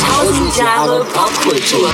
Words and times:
Tausend 0.00 0.56
Jahre 0.58 1.06
Popkultur. 1.06 1.90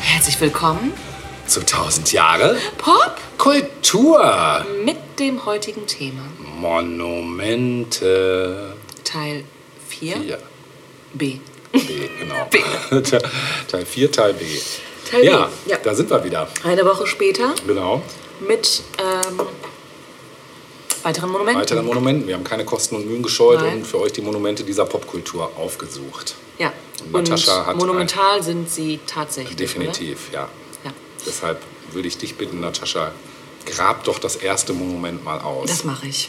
Herzlich 0.00 0.40
willkommen 0.40 0.92
Zu 1.48 1.60
1000 1.60 2.12
Jahre 2.12 2.56
Pop 2.78 3.16
Kultur. 3.90 4.64
mit 4.84 4.96
dem 5.18 5.44
heutigen 5.44 5.84
Thema. 5.86 6.22
Monumente. 6.60 7.96
Teil 9.02 9.44
4 9.88 10.16
4. 10.16 10.38
B. 11.14 11.38
B, 11.72 11.80
genau. 12.20 12.46
B. 12.50 12.58
Teil 13.68 13.84
4, 13.86 14.12
Teil 14.12 14.34
B. 14.34 14.44
Teil 15.10 15.24
ja, 15.24 15.50
B. 15.64 15.70
Ja. 15.72 15.78
da 15.82 15.94
sind 15.94 16.08
wir 16.10 16.22
wieder. 16.22 16.46
Eine 16.62 16.84
Woche 16.84 17.06
später 17.08 17.52
Genau. 17.66 18.02
mit 18.46 18.82
ähm, 18.98 19.40
weiteren 21.02 21.30
Monumenten. 21.30 21.60
Weiteren 21.62 21.84
Monumenten. 21.86 22.28
Wir 22.28 22.34
haben 22.36 22.44
keine 22.44 22.64
Kosten 22.64 22.94
und 22.94 23.06
Mühen 23.06 23.22
gescheut 23.24 23.60
Nein. 23.60 23.78
und 23.78 23.86
für 23.86 23.98
euch 24.00 24.12
die 24.12 24.22
Monumente 24.22 24.62
dieser 24.62 24.84
Popkultur 24.86 25.50
aufgesucht. 25.56 26.36
Ja. 26.58 26.72
Und 27.06 27.14
Und 27.14 27.28
Natascha 27.28 27.66
hat 27.66 27.76
monumental 27.76 28.40
sind 28.42 28.70
sie 28.70 29.00
tatsächlich. 29.06 29.56
Definitiv, 29.56 30.30
ja. 30.32 30.48
Ja. 30.84 30.92
Deshalb 31.26 31.60
würde 31.92 32.06
ich 32.06 32.18
dich 32.18 32.36
bitten, 32.36 32.60
Natascha, 32.60 33.10
grab 33.66 34.04
doch 34.04 34.18
das 34.18 34.36
erste 34.36 34.72
Monument 34.72 35.24
mal 35.24 35.40
aus. 35.40 35.68
Das 35.68 35.84
mache 35.84 36.06
ich. 36.08 36.28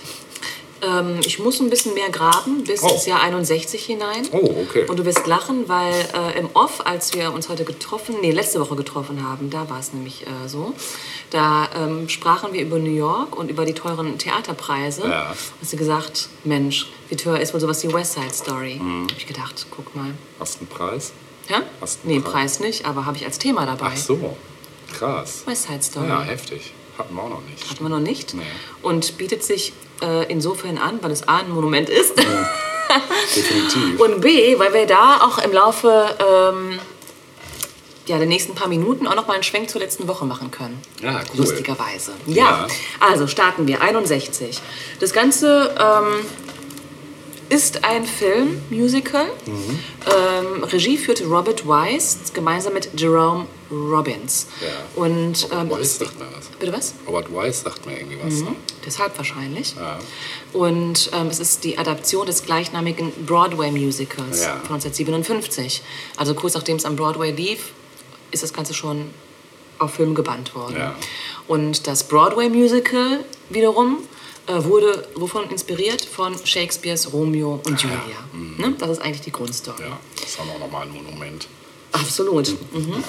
Ähm, 0.84 1.20
ich 1.24 1.38
muss 1.38 1.60
ein 1.60 1.70
bisschen 1.70 1.94
mehr 1.94 2.10
graben 2.10 2.64
bis 2.64 2.82
Oh. 2.82 2.88
ins 2.90 3.06
Jahr 3.06 3.22
61 3.22 3.86
hinein. 3.86 4.28
Oh, 4.32 4.64
okay. 4.68 4.86
Und 4.88 4.98
du 4.98 5.06
wirst 5.06 5.28
lachen, 5.28 5.70
weil 5.70 5.94
äh, 6.16 6.40
im 6.40 6.50
Off, 6.56 6.84
als 6.86 7.14
wir 7.14 7.32
uns 7.34 7.50
heute 7.50 7.66
getroffen, 7.66 8.16
nee, 8.22 8.32
letzte 8.32 8.60
Woche 8.60 8.76
getroffen 8.76 9.24
haben, 9.24 9.52
da 9.52 9.70
war 9.70 9.80
es 9.80 9.94
nämlich 9.94 10.24
äh, 10.24 10.48
so, 10.48 10.74
da 11.30 11.70
ähm, 11.78 12.10
sprachen 12.10 12.52
wir 12.54 12.62
über 12.64 12.80
New 12.80 12.90
York 12.96 13.38
und 13.38 13.52
über 13.52 13.66
die 13.66 13.74
teuren 13.76 14.18
Theaterpreise. 14.18 15.08
Ja. 15.08 15.36
Hast 15.62 15.72
du 15.72 15.78
gesagt, 15.78 16.30
Mensch, 16.46 16.88
wie 17.10 17.16
teuer 17.16 17.38
ist 17.40 17.54
wohl 17.54 17.60
sowas 17.60 17.84
wie 17.84 17.94
West 17.94 18.14
Side 18.14 18.34
Story? 18.34 18.80
Mhm. 18.82 19.08
Hab 19.12 19.18
ich 19.20 19.28
gedacht, 19.28 19.68
guck 19.70 19.96
mal. 19.96 20.16
Hast 20.40 20.56
du 20.56 20.60
einen 20.62 20.68
Preis? 20.70 21.12
Ja? 21.48 21.62
Hast 21.80 22.00
einen 22.06 22.14
Nee, 22.16 22.20
Preis? 22.22 22.32
Preis 22.32 22.60
nicht, 22.60 22.86
aber 22.88 23.06
habe 23.06 23.18
ich 23.18 23.26
als 23.26 23.38
Thema 23.38 23.68
dabei. 23.68 23.92
Ach 23.94 23.98
so, 23.98 24.36
krass. 24.92 25.44
West 25.46 25.68
Side 25.68 25.84
Story. 25.84 26.08
Ja, 26.08 26.24
heftig. 26.24 26.74
Hatten 27.02 27.16
wir 27.16 27.24
auch 27.24 27.30
noch 27.30 27.42
nicht. 27.42 27.70
Hatten 27.70 27.84
wir 27.84 27.90
noch 27.90 28.00
nicht. 28.00 28.34
Nee. 28.36 28.44
Und 28.84 29.18
bietet 29.18 29.44
sich 29.44 29.74
äh, 30.04 30.32
insofern 30.32 30.78
an, 30.78 31.00
weil 31.02 31.10
es 31.10 31.28
A 31.28 31.40
ein 31.40 31.50
Monument 31.50 31.90
ist. 31.90 32.14
Definitiv. 33.36 34.00
Und 34.00 34.22
B, 34.22 34.60
weil 34.60 34.72
wir 34.74 34.86
da 34.86 35.22
auch 35.22 35.40
im 35.40 35.52
Laufe 35.52 36.16
ähm, 36.20 36.80
ja, 38.06 38.20
der 38.20 38.28
nächsten 38.28 38.54
paar 38.54 38.68
Minuten 38.68 39.08
auch 39.08 39.16
noch 39.16 39.28
mal 39.28 39.34
einen 39.34 39.44
Schwenk 39.44 39.72
zur 39.72 39.82
letzten 39.82 40.08
Woche 40.08 40.26
machen 40.26 40.52
können. 40.52 40.80
Ja, 41.02 41.22
cool. 41.34 41.40
Lustigerweise. 41.40 42.12
Ja. 42.28 42.36
Ja. 42.36 42.68
also 43.00 43.26
starten 43.26 43.66
wir. 43.66 43.82
61. 43.82 44.60
Das 45.00 45.12
Ganze 45.12 45.74
ähm, 45.80 46.26
ist 47.50 47.84
ein 47.84 48.06
Film, 48.06 48.62
Musical. 48.70 49.26
Mhm. 49.48 49.80
Ähm, 50.06 50.64
Regie 50.66 50.98
führte 50.98 51.26
Robert 51.26 51.66
Wise 51.66 52.18
gemeinsam 52.34 52.74
mit 52.74 52.90
Jerome 52.96 53.48
Robbins. 53.72 54.48
Ja. 54.62 55.02
Und 55.02 55.48
ähm, 55.52 55.60
Robert 55.70 55.80
es- 55.82 56.00
Wise 56.00 56.06
sagt 56.06 56.20
mir 56.20 56.26
was. 56.38 56.46
Bitte 56.60 56.74
was? 56.74 56.94
Robert 57.08 57.30
Wise 57.32 57.62
sagt 57.64 57.86
mir 57.86 57.98
irgendwie 57.98 58.18
was. 58.24 58.34
Ne? 58.42 58.56
Deshalb 58.86 59.18
wahrscheinlich. 59.18 59.76
Ja. 59.76 59.98
Und 60.54 61.10
ähm, 61.14 61.28
es 61.28 61.40
ist 61.40 61.64
die 61.64 61.78
Adaption 61.78 62.26
des 62.26 62.44
gleichnamigen 62.44 63.12
Broadway-Musicals 63.26 64.42
Ja. 64.44 64.58
von 64.66 64.76
1957. 64.76 65.82
Also 66.18 66.34
kurz 66.34 66.54
nachdem 66.54 66.78
es 66.78 66.86
am 66.86 66.96
Broadway 66.96 67.32
lief, 67.32 67.72
ist 68.32 68.44
das 68.44 68.54
Ganze 68.54 68.74
schon 68.74 69.10
auf 69.80 69.94
Film 69.96 70.14
gebannt 70.16 70.54
worden. 70.54 70.76
Ja. 70.78 70.96
Und 71.48 71.88
das 71.88 72.04
Broadway-Musical 72.08 73.24
wiederum 73.50 74.00
äh, 74.48 74.64
wurde 74.64 75.08
wovon 75.16 75.50
inspiriert? 75.50 76.02
Von 76.02 76.36
Shakespeares 76.46 77.14
Romeo 77.14 77.60
und 77.66 77.82
Julia. 77.82 77.98
Ne? 78.58 78.76
Das 78.80 78.90
ist 78.90 79.02
eigentlich 79.02 79.22
die 79.22 79.32
Grundstory. 79.32 79.82
Ja, 79.84 80.00
das 80.16 80.26
ist 80.32 80.40
dann 80.40 80.50
auch 80.50 80.60
nochmal 80.60 80.84
ein 80.88 80.92
Monument. 80.92 81.48
Absolut. 81.92 82.50
Mhm. 82.74 83.04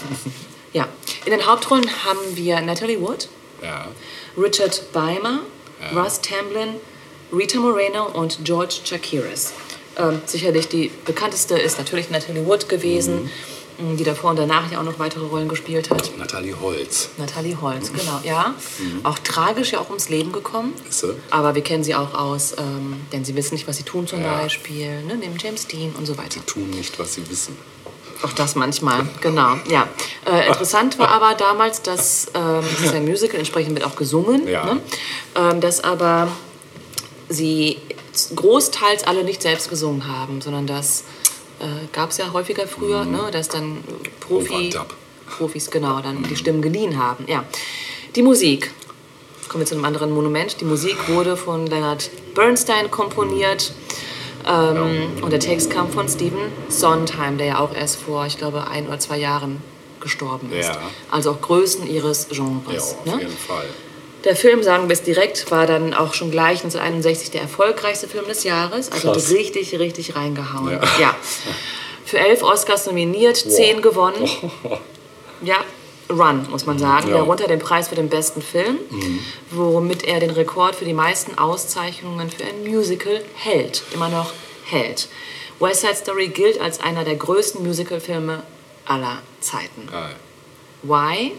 Ja. 0.72 0.88
In 1.24 1.32
den 1.32 1.46
Hauptrollen 1.46 1.84
haben 2.04 2.18
wir 2.34 2.60
Natalie 2.60 3.00
Wood, 3.00 3.28
Ja. 3.62 3.88
Richard 4.36 4.92
Beimer, 4.92 5.40
Ja. 5.92 6.00
Russ 6.02 6.20
Tamblyn, 6.20 6.74
Rita 7.32 7.58
Moreno 7.58 8.06
und 8.06 8.38
George 8.44 8.76
Chakiris. 8.84 9.52
Ähm, 9.98 10.22
sicherlich 10.26 10.68
die 10.68 10.90
bekannteste 11.04 11.58
ist 11.58 11.78
natürlich 11.78 12.08
Natalie 12.10 12.44
Wood 12.46 12.68
gewesen, 12.68 13.30
Mhm. 13.78 13.96
die 13.98 14.04
davor 14.04 14.30
und 14.30 14.36
danach 14.38 14.70
ja 14.72 14.78
auch 14.80 14.84
noch 14.84 14.98
weitere 14.98 15.24
Rollen 15.26 15.48
gespielt 15.48 15.90
hat. 15.90 16.16
Natalie 16.16 16.54
Holz. 16.58 17.08
Natalie 17.18 17.60
Holz, 17.60 17.90
genau, 17.92 18.20
ja. 18.24 18.54
Auch 19.02 19.18
tragisch 19.18 19.72
ja 19.72 19.80
auch 19.80 19.88
ums 19.88 20.08
Leben 20.08 20.32
gekommen. 20.32 20.72
Ist 20.88 21.00
sie? 21.00 21.14
Aber 21.30 21.54
wir 21.54 21.62
kennen 21.62 21.84
sie 21.84 21.94
auch 21.94 22.14
aus, 22.14 22.54
ähm, 22.58 23.00
denn 23.12 23.24
sie 23.24 23.34
wissen 23.36 23.54
nicht, 23.54 23.66
was 23.68 23.76
sie 23.78 23.82
tun 23.82 24.06
zum 24.06 24.22
Ja. 24.22 24.38
Beispiel, 24.38 25.02
ne, 25.02 25.16
neben 25.16 25.36
James 25.38 25.66
Dean 25.66 25.92
und 25.98 26.06
so 26.06 26.16
weiter. 26.16 26.44
Tun 26.46 26.70
nicht, 26.70 26.98
was 26.98 27.14
sie 27.14 27.28
wissen. 27.28 27.56
Auch 28.22 28.32
das 28.32 28.54
manchmal, 28.54 29.06
genau. 29.20 29.56
Ja. 29.68 29.88
Äh, 30.26 30.46
interessant 30.48 30.98
war 30.98 31.08
aber 31.08 31.34
damals, 31.34 31.82
dass 31.82 32.28
ähm, 32.34 32.62
es 32.78 32.84
ist 32.84 32.94
ein 32.94 33.04
Musical, 33.04 33.38
entsprechend 33.38 33.74
wird 33.74 33.84
auch 33.86 33.96
gesungen, 33.96 34.46
Ja. 34.46 34.64
ne? 34.74 34.80
ähm, 35.34 35.60
dass 35.60 35.82
aber 35.82 36.28
sie 37.28 37.78
großteils 38.36 39.04
alle 39.04 39.24
nicht 39.24 39.42
selbst 39.42 39.68
gesungen 39.70 40.06
haben, 40.06 40.40
sondern 40.40 40.66
das 40.66 41.04
äh, 41.60 41.64
gab 41.92 42.10
es 42.10 42.18
ja 42.18 42.32
häufiger 42.32 42.66
früher, 42.66 43.04
ne? 43.04 43.30
dass 43.32 43.48
dann 43.48 43.82
Profi. 44.20 44.74
Profis 45.36 45.70
genau 45.70 46.00
dann 46.00 46.22
die 46.24 46.36
Stimmen 46.36 46.60
geliehen 46.62 47.02
haben. 47.02 47.24
Ja. 47.26 47.44
Die 48.14 48.22
Musik. 48.22 48.70
Kommen 49.48 49.62
wir 49.62 49.66
zu 49.66 49.74
einem 49.74 49.84
anderen 49.84 50.10
Monument. 50.10 50.60
Die 50.60 50.64
Musik 50.64 50.96
wurde 51.08 51.36
von 51.36 51.66
Leonard 51.66 52.10
Bernstein 52.34 52.90
komponiert. 52.90 53.72
Ähm, 54.46 55.22
und 55.22 55.30
der 55.32 55.40
Text 55.40 55.70
kam 55.70 55.90
von 55.90 56.08
Stephen 56.08 56.40
Sondheim, 56.68 57.38
der 57.38 57.46
ja 57.46 57.58
auch 57.60 57.74
erst 57.74 57.96
vor, 58.00 58.26
ich 58.26 58.38
glaube, 58.38 58.66
ein 58.68 58.86
oder 58.88 58.98
zwei 58.98 59.18
Jahren 59.18 59.62
gestorben 60.00 60.52
ist. 60.52 60.68
Ja. 60.68 60.78
Also 61.10 61.30
auch 61.32 61.40
Größen 61.40 61.86
ihres 61.86 62.26
Ja, 62.30 62.36
Genres. 62.36 62.96
auf 62.98 63.06
ne? 63.06 63.20
jeden 63.20 63.36
Fall. 63.36 63.64
Der 64.24 64.36
Film, 64.36 64.62
sagen 64.62 64.88
wir 64.88 64.94
es 64.94 65.02
direkt, 65.02 65.50
war 65.50 65.66
dann 65.66 65.94
auch 65.94 66.14
schon 66.14 66.30
gleich 66.30 66.62
1961 66.62 67.30
der 67.32 67.42
erfolgreichste 67.42 68.06
Film 68.08 68.26
des 68.26 68.44
Jahres. 68.44 68.90
Also 68.92 69.12
Krass. 69.12 69.30
richtig, 69.30 69.78
richtig 69.78 70.14
reingehauen. 70.14 70.72
Ja. 70.72 70.80
Ja. 71.00 71.16
Für 72.04 72.18
elf 72.18 72.42
Oscars 72.42 72.86
nominiert, 72.86 73.36
zehn 73.36 73.82
gewonnen. 73.82 74.28
Ja, 75.44 75.56
Run, 76.12 76.48
muss 76.50 76.66
man 76.66 76.78
sagen. 76.78 77.08
Ja. 77.08 77.18
Darunter 77.18 77.46
den 77.46 77.58
Preis 77.58 77.88
für 77.88 77.94
den 77.94 78.08
besten 78.08 78.42
Film, 78.42 78.78
womit 79.50 80.04
er 80.04 80.20
den 80.20 80.30
Rekord 80.30 80.74
für 80.76 80.84
die 80.84 80.92
meisten 80.94 81.38
Auszeichnungen 81.38 82.30
für 82.30 82.44
ein 82.44 82.62
Musical 82.64 83.22
hält. 83.34 83.82
Immer 83.92 84.08
noch 84.08 84.32
hält. 84.66 85.08
West 85.60 85.82
Side 85.82 85.96
Story 85.96 86.28
gilt 86.28 86.60
als 86.60 86.80
einer 86.80 87.04
der 87.04 87.16
größten 87.16 87.64
Musicalfilme 87.66 88.42
aller 88.86 89.18
Zeiten. 89.40 89.86
Geil. 89.90 90.16
Why? 90.82 91.32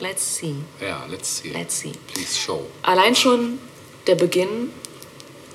Let's 0.00 0.36
see. 0.36 0.56
Ja, 0.80 1.04
let's 1.10 1.38
see. 1.38 1.50
Let's 1.50 1.78
see. 1.78 1.92
Please 2.12 2.36
show. 2.36 2.66
Allein 2.82 3.14
schon 3.14 3.58
der 4.06 4.16
Beginn. 4.16 4.70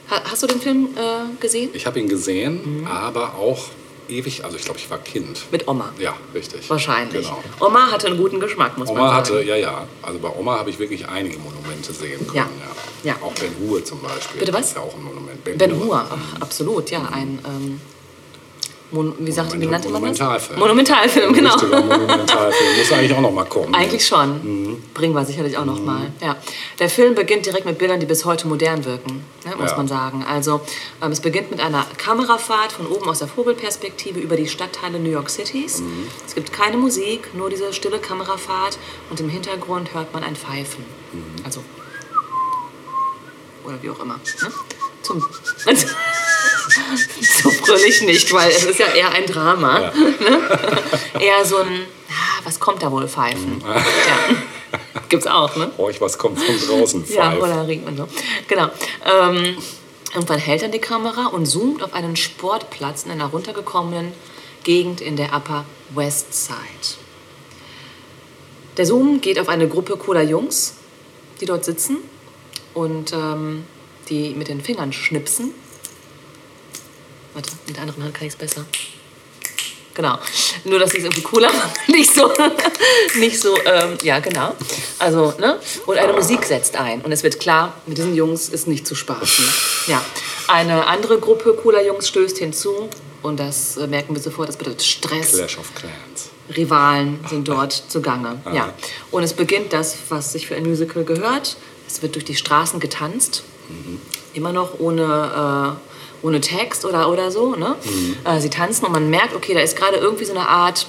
Ha- 0.09 0.21
Hast 0.31 0.41
du 0.43 0.47
den 0.47 0.61
Film 0.61 0.89
äh, 0.95 1.35
gesehen? 1.41 1.69
Ich 1.73 1.85
habe 1.85 1.99
ihn 1.99 2.07
gesehen, 2.07 2.79
Mhm. 2.81 2.87
aber 2.87 3.35
auch 3.35 3.65
ewig, 4.09 4.43
also 4.43 4.57
ich 4.57 4.63
glaube, 4.63 4.79
ich 4.79 4.89
war 4.89 4.97
Kind. 4.99 5.51
Mit 5.51 5.67
Oma. 5.67 5.91
Ja, 5.99 6.15
richtig. 6.33 6.69
Wahrscheinlich. 6.69 7.25
Genau. 7.27 7.43
Oma 7.59 7.91
hatte 7.91 8.07
einen 8.07 8.17
guten 8.17 8.39
Geschmack, 8.39 8.77
muss 8.77 8.87
man 8.87 8.97
Oma 8.97 9.07
sagen. 9.09 9.17
hatte, 9.17 9.43
ja, 9.43 9.55
ja. 9.55 9.87
Also 10.01 10.19
bei 10.19 10.29
Oma 10.29 10.57
habe 10.59 10.69
ich 10.69 10.79
wirklich 10.79 11.07
einige 11.07 11.37
Monumente 11.39 11.93
sehen 11.93 12.19
können. 12.25 12.35
Ja. 12.35 12.49
Ja. 13.03 13.11
Ja. 13.11 13.15
Auch 13.21 13.33
Ben 13.33 13.55
Hur 13.59 13.83
zum 13.83 14.01
Beispiel. 14.01 14.39
Bitte 14.39 14.53
was? 14.53 14.61
Das 14.61 14.69
ist 14.69 14.75
ja 14.77 14.81
auch 14.81 14.93
ein 14.93 15.03
Monument. 15.03 15.43
Ben 15.43 15.79
Hur, 15.79 15.95
ach, 16.09 16.41
absolut, 16.41 16.89
ja. 16.89 17.07
Ein, 17.11 17.39
ähm, 17.45 17.81
Mon 18.89 19.13
wie, 19.19 19.31
sagt, 19.33 19.51
wie 19.59 19.65
nannte 19.65 19.89
man 19.89 20.01
das? 20.01 20.17
Monumentalfilm. 20.19 20.59
Monumentalfilm, 20.59 21.33
genau. 21.33 21.53
richtiger 21.53 21.81
Monumentalfilm. 21.81 22.77
Muss 22.77 22.91
eigentlich 22.93 23.13
auch 23.13 23.21
noch 23.21 23.33
mal 23.33 23.43
kommen. 23.43 23.75
Eigentlich 23.75 24.07
schon. 24.07 24.81
Bringen 24.93 25.13
wir 25.13 25.25
sicherlich 25.25 25.57
auch 25.57 25.65
noch 25.65 25.81
mal. 25.81 26.09
Ja. 26.21 26.37
Der 26.79 26.89
Film 26.89 27.13
beginnt 27.13 27.45
direkt 27.45 27.65
mit 27.65 27.77
Bildern, 27.77 27.99
die 27.99 28.05
bis 28.05 28.23
heute 28.23 28.47
modern 28.47 28.85
wirken, 28.85 29.25
ne, 29.45 29.55
muss 29.59 29.71
Ja. 29.71 29.77
man 29.77 29.87
sagen. 29.89 30.23
Also 30.29 30.61
ähm, 31.03 31.11
es 31.11 31.19
beginnt 31.19 31.51
mit 31.51 31.59
einer 31.59 31.85
Kamerafahrt 31.97 32.71
von 32.71 32.87
oben 32.87 33.09
aus 33.09 33.19
der 33.19 33.27
Vogelperspektive 33.27 34.19
über 34.21 34.37
die 34.37 34.47
Stadtteile 34.47 34.99
New 34.99 35.09
York 35.11 35.29
Cities. 35.29 35.83
Es 36.25 36.33
gibt 36.33 36.53
keine 36.53 36.77
Musik, 36.77 37.33
nur 37.33 37.49
diese 37.49 37.73
stille 37.73 37.99
Kamerafahrt 37.99 38.77
und 39.09 39.19
im 39.19 39.27
Hintergrund 39.27 39.93
hört 39.93 40.13
man 40.13 40.23
ein 40.23 40.37
Pfeifen. 40.37 40.85
Also 41.43 41.61
oder 43.65 43.81
wie 43.83 43.89
auch 43.89 43.99
immer. 43.99 44.15
Ne? 44.15 44.51
Zum 45.07 45.21
so 47.21 47.49
fröhlich 47.49 48.01
nicht, 48.01 48.31
weil 48.33 48.51
es 48.51 48.63
ist 48.63 48.79
ja 48.79 48.87
eher 48.87 49.11
ein 49.11 49.25
Drama. 49.25 49.79
Ja. 49.79 49.93
Ne? 49.93 50.39
Eher 51.19 51.45
so 51.45 51.57
ein, 51.57 51.85
ah, 52.09 52.41
was 52.43 52.59
kommt 52.59 52.83
da 52.83 52.91
wohl, 52.91 53.07
Pfeifen? 53.07 53.63
Ja. 53.65 53.81
Gibt's 55.09 55.27
auch, 55.27 55.55
ne? 55.55 55.71
Horch, 55.77 56.01
was 56.01 56.17
kommt 56.17 56.39
von 56.39 56.55
draußen? 56.59 57.05
Ja, 57.07 57.31
Pfeif. 57.31 57.41
Rollerie 57.41 57.81
und 57.85 57.97
so. 57.97 58.07
Genau. 58.47 58.69
Ähm, 59.05 59.57
Irgendwann 60.13 60.39
hält 60.39 60.61
dann 60.61 60.71
die 60.71 60.79
Kamera 60.79 61.27
und 61.27 61.45
zoomt 61.45 61.83
auf 61.83 61.93
einen 61.93 62.15
Sportplatz 62.15 63.03
in 63.03 63.11
einer 63.11 63.25
runtergekommenen 63.25 64.13
Gegend 64.63 65.01
in 65.01 65.15
der 65.15 65.33
Upper 65.33 65.65
West 65.93 66.33
Side. 66.33 66.97
Der 68.77 68.85
Zoom 68.85 69.21
geht 69.21 69.39
auf 69.39 69.49
eine 69.49 69.67
Gruppe 69.67 69.97
cooler 69.97 70.21
Jungs, 70.21 70.75
die 71.41 71.45
dort 71.45 71.65
sitzen 71.65 71.97
und 72.73 73.11
ähm, 73.11 73.65
die 74.09 74.31
mit 74.31 74.47
den 74.47 74.61
Fingern 74.61 74.93
schnipsen. 74.93 75.53
Warte, 77.33 77.51
mit 77.67 77.75
der 77.75 77.83
anderen 77.83 78.03
Hand 78.03 78.13
kann 78.13 78.27
ich 78.27 78.33
es 78.33 78.39
besser. 78.39 78.65
Genau. 79.97 80.19
Nur, 80.63 80.77
dass 80.77 80.93
ich 80.93 80.99
es 80.99 81.05
irgendwie 81.05 81.23
cooler 81.23 81.51
mache. 81.53 81.71
Nicht 81.87 82.13
so, 82.13 82.31
nicht 83.19 83.39
so, 83.39 83.57
ähm, 83.65 83.97
ja, 84.03 84.19
genau. 84.19 84.55
Also, 84.99 85.33
ne? 85.39 85.59
Und 85.87 85.97
eine 85.97 86.13
Musik 86.13 86.45
setzt 86.45 86.75
ein. 86.75 87.01
Und 87.01 87.11
es 87.11 87.23
wird 87.23 87.39
klar, 87.39 87.73
mit 87.87 87.97
diesen 87.97 88.15
Jungs 88.15 88.49
ist 88.49 88.67
nicht 88.67 88.85
zu 88.85 88.93
spaßen. 88.93 89.45
Ja. 89.87 90.05
Eine 90.47 90.85
andere 90.85 91.19
Gruppe 91.19 91.55
cooler 91.55 91.83
Jungs 91.83 92.07
stößt 92.07 92.37
hinzu. 92.37 92.89
Und 93.23 93.39
das 93.39 93.77
äh, 93.77 93.87
merken 93.87 94.15
wir 94.15 94.21
sofort, 94.21 94.49
das 94.49 94.57
bedeutet 94.57 94.83
Stress. 94.83 95.33
Clash 95.33 95.57
of 95.57 95.73
Clans. 95.73 96.29
Rivalen 96.55 97.19
sind 97.27 97.47
dort 97.47 97.73
zugange. 97.73 98.39
Ja. 98.53 98.73
Und 99.09 99.23
es 99.23 99.33
beginnt 99.33 99.73
das, 99.73 99.97
was 100.09 100.31
sich 100.31 100.47
für 100.47 100.55
ein 100.55 100.63
Musical 100.63 101.03
gehört. 101.03 101.57
Es 101.87 102.01
wird 102.03 102.15
durch 102.15 102.25
die 102.25 102.35
Straßen 102.35 102.79
getanzt. 102.79 103.43
Immer 104.33 104.53
noch 104.53 104.79
ohne, 104.79 105.77
äh, 106.23 106.25
ohne 106.25 106.41
Text 106.41 106.85
oder, 106.85 107.09
oder 107.09 107.31
so. 107.31 107.55
Ne? 107.55 107.75
Äh, 108.23 108.39
sie 108.39 108.49
tanzen 108.49 108.85
und 108.85 108.91
man 108.91 109.09
merkt, 109.09 109.35
okay, 109.35 109.53
da 109.53 109.59
ist 109.59 109.77
gerade 109.77 109.97
irgendwie 109.97 110.25
so 110.25 110.33
eine 110.33 110.47
Art 110.47 110.87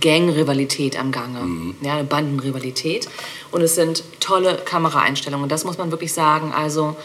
Gang-Rivalität 0.00 0.98
am 0.98 1.10
Gange. 1.12 1.74
Ja, 1.82 1.94
eine 1.94 2.04
Bandenrivalität. 2.04 3.08
Und 3.50 3.62
es 3.62 3.74
sind 3.74 4.04
tolle 4.20 4.56
Kameraeinstellungen. 4.64 5.48
Das 5.48 5.64
muss 5.64 5.78
man 5.78 5.90
wirklich 5.90 6.12
sagen. 6.12 6.52
Also 6.52 6.96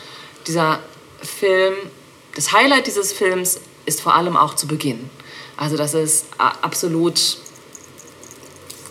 dieser 0.48 0.80
Film, 1.22 1.74
das 2.36 2.52
Highlight 2.52 2.88
dieses 2.88 3.12
Films 3.12 3.60
ist 3.86 4.02
vor 4.02 4.16
allem 4.16 4.38
auch 4.38 4.56
zu 4.56 4.68
Beginn. 4.68 5.10
Also 5.58 5.78
das 5.78 5.94
ist 5.94 6.28
absolut 6.38 7.38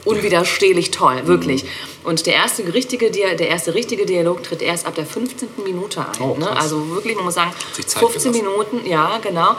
unwiderstehlich 0.05 0.91
toll, 0.91 1.27
wirklich. 1.27 1.65
Und 2.05 2.27
der 2.27 2.35
erste, 2.35 2.73
richtige, 2.75 3.06
Dia- 3.11 3.35
der 3.35 3.49
erste 3.49 3.75
richtige 3.75 4.05
Dialog 4.06 4.43
tritt 4.43 4.61
erst 4.62 4.87
ab 4.87 4.95
der 4.95 5.06
15. 5.06 5.49
Minute 5.65 6.01
ein. 6.01 6.21
Oh, 6.21 6.37
ne? 6.39 6.49
Also 6.56 6.91
wirklich, 6.91 7.17
man 7.17 7.25
muss 7.25 7.35
sagen, 7.35 7.53
Sich 7.73 7.87
Zeit 7.87 8.01
15 8.01 8.33
gelassen. 8.33 8.47
Minuten, 8.51 8.87
ja, 8.87 9.19
genau. 9.23 9.56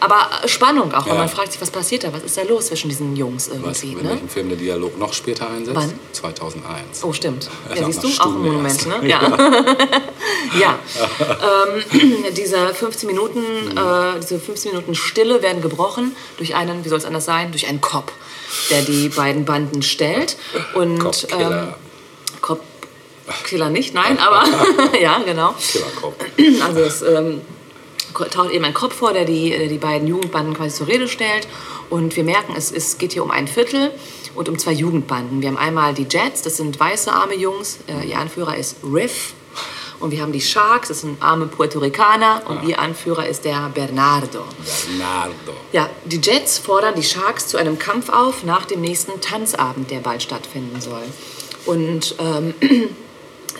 Aber 0.00 0.28
Spannung 0.46 0.92
auch, 0.94 1.04
weil 1.06 1.12
Ja. 1.14 1.18
man 1.20 1.28
fragt 1.28 1.52
sich, 1.52 1.60
was 1.60 1.70
passiert 1.70 2.04
da? 2.04 2.12
Was 2.12 2.22
ist 2.22 2.36
da 2.36 2.42
los 2.42 2.66
zwischen 2.66 2.88
diesen 2.88 3.14
Jungs 3.16 3.50
Weißt 3.50 3.82
du, 3.82 3.86
irgendwie? 3.86 4.00
in 4.00 4.06
Ne? 4.06 4.10
welchem 4.14 4.28
Film 4.28 4.48
der 4.48 4.56
Dialog 4.58 4.98
noch 4.98 5.12
später 5.12 5.48
einsetzt? 5.50 5.76
Wann? 5.76 5.92
2001. 6.12 7.04
Oh, 7.04 7.12
stimmt. 7.12 7.48
Ja, 7.74 7.82
Nach 7.82 7.86
siehst 7.88 8.02
du, 8.02 8.08
einer 8.08 8.20
auch 8.22 8.26
ein 8.26 8.38
Monument, 8.42 8.86
ne? 8.86 9.08
Ja. 9.08 9.20
ja. 10.60 10.78
ähm, 11.20 12.24
diese 12.36 12.68
15 12.74 13.06
Minuten, 13.06 13.40
äh, 13.76 14.20
diese 14.20 14.40
15 14.40 14.72
Minuten 14.72 14.94
Stille 14.94 15.42
werden 15.42 15.62
gebrochen 15.62 16.16
durch 16.38 16.54
einen, 16.54 16.84
wie 16.84 16.88
soll 16.88 16.98
es 16.98 17.04
anders 17.04 17.24
sein, 17.26 17.50
durch 17.52 17.66
einen 17.66 17.80
Cop, 17.80 18.10
der 18.70 18.82
die 18.82 19.08
beiden 19.10 19.44
Banden 19.44 19.82
stellt. 19.82 20.36
Und 20.74 20.98
Cop-Killer. 20.98 21.62
ähm, 21.62 21.74
Cop 22.40 22.60
Killer 23.44 23.68
nicht, 23.70 23.94
nein, 23.94 24.18
aber 24.18 24.42
ja, 25.00 25.18
genau. 25.24 25.54
Killerkopf. 25.60 26.16
Also 26.66 26.80
es 26.80 27.02
ähm, 27.02 27.40
taucht 28.12 28.50
eben 28.50 28.64
ein 28.64 28.74
Kopf 28.74 28.94
vor, 28.94 29.12
der 29.12 29.24
die, 29.24 29.50
der 29.50 29.68
die 29.68 29.78
beiden 29.78 30.06
Jugendbanden 30.06 30.54
quasi 30.54 30.76
zur 30.76 30.88
Rede 30.88 31.08
stellt. 31.08 31.48
Und 31.88 32.16
wir 32.16 32.24
merken, 32.24 32.54
es, 32.56 32.70
es 32.70 32.98
geht 32.98 33.12
hier 33.12 33.22
um 33.22 33.30
ein 33.30 33.48
Viertel 33.48 33.90
und 34.34 34.48
um 34.48 34.58
zwei 34.58 34.72
Jugendbanden. 34.72 35.42
Wir 35.42 35.48
haben 35.48 35.56
einmal 35.56 35.94
die 35.94 36.06
Jets, 36.08 36.42
das 36.42 36.56
sind 36.56 36.78
weiße 36.78 37.12
arme 37.12 37.34
Jungs. 37.34 37.78
Äh, 37.88 38.08
ihr 38.08 38.18
Anführer 38.18 38.56
ist 38.56 38.76
Riff. 38.84 39.34
Und 39.98 40.12
wir 40.12 40.22
haben 40.22 40.32
die 40.32 40.40
Sharks, 40.40 40.88
das 40.88 41.02
sind 41.02 41.22
arme 41.22 41.46
Puerto 41.46 41.78
Ricaner. 41.78 42.42
Und 42.46 42.66
ihr 42.66 42.78
Anführer 42.78 43.28
ist 43.28 43.44
der 43.44 43.70
Bernardo. 43.74 44.44
Bernardo. 44.86 45.52
Ja, 45.72 45.90
die 46.06 46.20
Jets 46.20 46.58
fordern 46.58 46.94
die 46.94 47.02
Sharks 47.02 47.48
zu 47.48 47.58
einem 47.58 47.78
Kampf 47.78 48.08
auf 48.08 48.42
nach 48.44 48.64
dem 48.64 48.80
nächsten 48.80 49.20
Tanzabend, 49.20 49.90
der 49.90 49.98
bald 49.98 50.22
stattfinden 50.22 50.80
soll. 50.80 51.02
Und 51.66 52.14
ähm, 52.18 52.54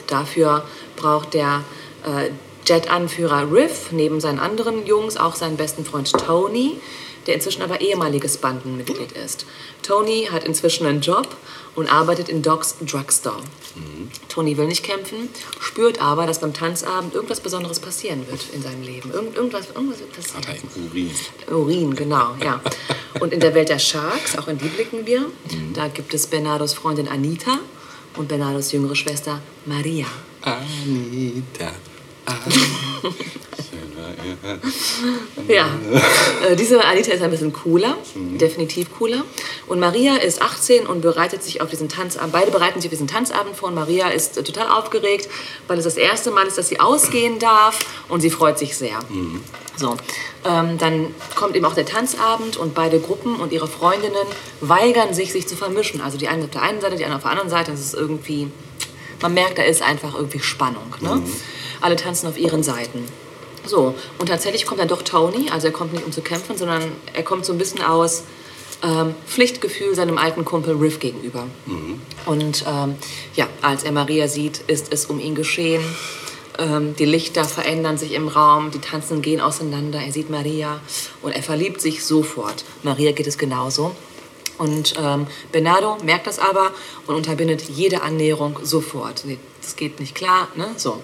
dafür 0.06 0.64
braucht 0.96 1.34
der 1.34 1.62
äh, 2.04 2.30
Jet-Anführer 2.66 3.50
Riff 3.50 3.92
neben 3.92 4.20
seinen 4.20 4.38
anderen 4.38 4.86
Jungs 4.86 5.16
auch 5.16 5.34
seinen 5.34 5.56
besten 5.56 5.84
Freund 5.84 6.10
Tony, 6.12 6.76
der 7.26 7.34
inzwischen 7.34 7.62
aber 7.62 7.80
ehemaliges 7.80 8.38
Bandenmitglied 8.38 9.12
ist. 9.12 9.46
Tony 9.82 10.28
hat 10.30 10.44
inzwischen 10.44 10.86
einen 10.86 11.00
Job 11.00 11.28
und 11.74 11.92
arbeitet 11.92 12.28
in 12.28 12.42
Docs 12.42 12.76
Drugstore. 12.80 13.42
Tony 14.28 14.56
will 14.56 14.66
nicht 14.66 14.84
kämpfen, 14.84 15.28
spürt 15.60 16.00
aber, 16.00 16.26
dass 16.26 16.40
beim 16.40 16.52
Tanzabend 16.52 17.14
irgendwas 17.14 17.40
Besonderes 17.40 17.78
passieren 17.78 18.26
wird 18.28 18.40
in 18.52 18.62
seinem 18.62 18.82
Leben. 18.82 19.12
Irgend, 19.12 19.36
irgendwas, 19.36 19.68
irgendwas 19.68 20.00
wird 20.00 20.12
passieren. 20.12 20.46
Hat 20.46 20.48
er 20.48 20.56
im 20.56 20.86
Urin. 20.86 21.10
Urin, 21.50 21.94
genau, 21.94 22.34
ja. 22.42 22.60
Und 23.20 23.32
in 23.32 23.40
der 23.40 23.54
Welt 23.54 23.68
der 23.68 23.78
Sharks, 23.78 24.36
auch 24.38 24.48
in 24.48 24.58
die 24.58 24.68
blicken 24.68 25.06
wir, 25.06 25.26
da 25.74 25.88
gibt 25.88 26.14
es 26.14 26.26
Bernardos 26.26 26.74
Freundin 26.74 27.08
Anita 27.08 27.58
und 28.16 28.28
Bernardos 28.28 28.72
jüngere 28.72 28.96
Schwester 28.96 29.40
Maria. 29.66 30.06
Anita. 30.42 31.72
Ja, 35.48 35.68
äh, 36.48 36.56
diese 36.56 36.84
Anita 36.84 37.12
ist 37.12 37.22
ein 37.22 37.30
bisschen 37.30 37.52
cooler, 37.52 37.96
definitiv 38.14 38.92
cooler. 38.96 39.24
Und 39.66 39.80
Maria 39.80 40.16
ist 40.16 40.42
18 40.42 40.86
und 40.86 41.00
bereitet 41.00 41.42
sich 41.42 41.60
auf 41.60 41.70
diesen 41.70 41.88
Tanzabend. 41.88 42.32
Beide 42.32 42.50
bereiten 42.50 42.80
sich 42.80 42.88
auf 42.88 42.92
diesen 42.92 43.08
Tanzabend 43.08 43.56
vor. 43.56 43.68
Und 43.68 43.74
Maria 43.74 44.08
ist 44.08 44.36
äh, 44.36 44.42
total 44.42 44.68
aufgeregt, 44.68 45.28
weil 45.66 45.78
es 45.78 45.84
das 45.84 45.96
erste 45.96 46.30
Mal 46.30 46.46
ist, 46.46 46.58
dass 46.58 46.68
sie 46.68 46.78
ausgehen 46.80 47.38
darf. 47.38 47.78
Und 48.08 48.20
sie 48.20 48.30
freut 48.30 48.58
sich 48.58 48.76
sehr. 48.76 48.98
So, 49.76 49.96
ähm, 50.44 50.78
dann 50.78 51.14
kommt 51.34 51.56
eben 51.56 51.64
auch 51.64 51.74
der 51.74 51.86
Tanzabend 51.86 52.56
und 52.56 52.74
beide 52.74 53.00
Gruppen 53.00 53.36
und 53.36 53.52
ihre 53.52 53.66
Freundinnen 53.66 54.26
weigern 54.60 55.14
sich, 55.14 55.32
sich 55.32 55.48
zu 55.48 55.56
vermischen. 55.56 56.00
Also 56.00 56.18
die 56.18 56.28
eine 56.28 56.44
auf 56.44 56.50
der 56.50 56.62
einen 56.62 56.80
Seite, 56.80 56.96
die 56.96 57.04
andere 57.04 57.16
auf 57.16 57.22
der 57.22 57.32
anderen 57.32 57.50
Seite. 57.50 57.72
Das 57.72 57.80
ist 57.80 57.94
irgendwie, 57.94 58.48
man 59.22 59.34
merkt, 59.34 59.58
da 59.58 59.62
ist 59.62 59.82
einfach 59.82 60.14
irgendwie 60.14 60.40
Spannung. 60.40 60.94
Ne? 61.00 61.22
Alle 61.80 61.96
tanzen 61.96 62.26
auf 62.28 62.38
ihren 62.38 62.62
Seiten. 62.62 63.04
So, 63.66 63.94
und 64.18 64.28
tatsächlich 64.28 64.64
kommt 64.66 64.80
dann 64.80 64.88
doch 64.88 65.02
Tony, 65.02 65.50
also 65.50 65.66
er 65.66 65.72
kommt 65.72 65.92
nicht 65.92 66.04
um 66.04 66.12
zu 66.12 66.22
kämpfen, 66.22 66.56
sondern 66.56 66.92
er 67.12 67.22
kommt 67.22 67.44
so 67.44 67.52
ein 67.52 67.58
bisschen 67.58 67.82
aus 67.82 68.24
ähm, 68.82 69.14
Pflichtgefühl 69.26 69.94
seinem 69.94 70.18
alten 70.18 70.44
Kumpel 70.44 70.76
Riff 70.76 70.98
gegenüber. 70.98 71.46
Und 72.26 72.64
ähm, 72.66 72.94
ja, 73.34 73.46
als 73.60 73.84
er 73.84 73.92
Maria 73.92 74.28
sieht, 74.28 74.58
ist 74.66 74.92
es 74.92 75.06
um 75.06 75.20
ihn 75.20 75.34
geschehen. 75.34 75.84
Ähm, 76.58 76.96
die 76.96 77.04
Lichter 77.04 77.44
verändern 77.44 77.98
sich 77.98 78.12
im 78.12 78.28
Raum, 78.28 78.70
die 78.70 78.80
Tanzen 78.80 79.22
gehen 79.22 79.40
auseinander. 79.40 80.00
Er 80.00 80.12
sieht 80.12 80.30
Maria 80.30 80.80
und 81.22 81.32
er 81.32 81.42
verliebt 81.42 81.80
sich 81.80 82.04
sofort. 82.04 82.64
Maria 82.82 83.12
geht 83.12 83.26
es 83.26 83.38
genauso. 83.38 83.94
Und 84.58 84.94
ähm, 84.98 85.26
Bernardo 85.52 85.96
merkt 86.04 86.26
das 86.26 86.38
aber 86.38 86.72
und 87.06 87.14
unterbindet 87.14 87.62
jede 87.62 88.02
Annäherung 88.02 88.58
sofort. 88.62 89.22
Nee, 89.24 89.38
Das 89.62 89.76
geht 89.76 90.00
nicht 90.00 90.14
klar, 90.14 90.48
ne? 90.54 90.66
So. 90.76 91.00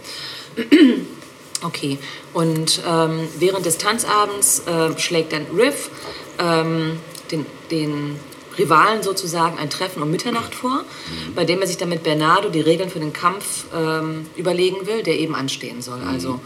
Okay, 1.62 1.98
und 2.34 2.82
ähm, 2.86 3.28
während 3.38 3.64
des 3.64 3.78
Tanzabends 3.78 4.62
äh, 4.66 4.96
schlägt 4.98 5.32
dann 5.32 5.46
Riff 5.56 5.90
ähm, 6.38 7.00
den, 7.30 7.46
den 7.70 8.20
Rivalen 8.58 9.02
sozusagen 9.02 9.58
ein 9.58 9.70
Treffen 9.70 10.02
um 10.02 10.10
Mitternacht 10.10 10.54
vor, 10.54 10.84
bei 11.34 11.44
dem 11.44 11.60
er 11.60 11.66
sich 11.66 11.76
dann 11.76 11.88
mit 11.88 12.02
Bernardo 12.02 12.50
die 12.50 12.60
Regeln 12.60 12.90
für 12.90 13.00
den 13.00 13.12
Kampf 13.12 13.64
ähm, 13.75 14.26
überlegen 14.36 14.86
will, 14.86 15.02
der 15.02 15.18
eben 15.18 15.34
anstehen 15.34 15.82
soll. 15.82 16.00
Also 16.06 16.40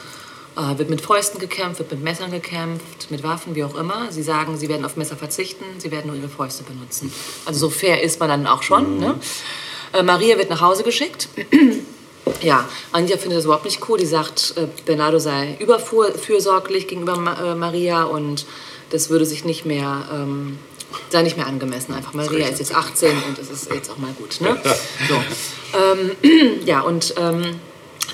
äh, 0.57 0.79
wird 0.79 0.91
mit 0.91 1.01
Fäusten 1.01 1.41
gekämpft, 1.41 1.81
wird 1.81 1.91
mit 1.91 2.03
Messern 2.03 2.31
gekämpft, 2.31 3.11
mit 3.11 3.23
Waffen, 3.23 3.55
wie 3.55 3.65
auch 3.65 3.75
immer. 3.75 4.11
Sie 4.11 4.23
sagen, 4.23 4.59
sie 4.59 4.69
werden 4.69 4.85
auf 4.85 4.97
Messer 4.97 5.17
verzichten, 5.17 5.65
sie 5.79 5.91
werden 5.91 6.09
nur 6.09 6.17
ihre 6.17 6.29
Fäuste 6.29 6.63
benutzen. 6.63 7.13
Also 7.47 7.61
so 7.61 7.71
fair 7.71 8.03
ist 8.03 8.21
man 8.21 8.29
dann 8.29 8.47
auch 8.47 8.63
schon. 8.63 8.99
Ne? 8.99 9.19
Äh, 9.93 10.03
Maria 10.03 10.39
wird 10.39 10.51
nach 10.51 10.61
Hause 10.61 10.83
geschickt. 10.83 11.29
Ja, 12.43 12.69
Anja 12.93 13.17
findet 13.17 13.39
das 13.39 13.45
überhaupt 13.45 13.65
nicht 13.65 13.89
cool. 13.89 13.99
Die 13.99 14.07
sagt, 14.07 14.55
äh, 14.57 14.67
Bernardo 14.87 15.19
sei 15.19 15.57
überfürsorglich 15.59 16.89
gegenüber 16.89 17.15
äh, 17.15 17.55
Maria 17.55 18.05
und 18.05 18.47
das 18.91 19.11
würde 19.11 19.25
sich 19.25 19.45
nicht 19.45 19.65
mehr, 19.67 20.09
ähm, 20.13 20.59
sei 21.11 21.23
nicht 21.23 21.37
mehr 21.37 21.47
angemessen. 21.47 21.95
Einfach 21.95 22.15
Maria 22.15 22.49
ist 22.49 22.59
jetzt 22.59 22.75
18 22.75 23.11
und 23.29 23.39
es 23.39 23.51
ist 23.51 23.73
jetzt 23.73 23.91
auch 23.91 23.99
mal 23.99 24.13
gut. 24.13 24.41
Ne? 24.41 24.61
So. 25.09 25.23
Ähm, 25.79 26.61
ja, 26.67 26.81
und 26.81 27.15
ähm, 27.19 27.61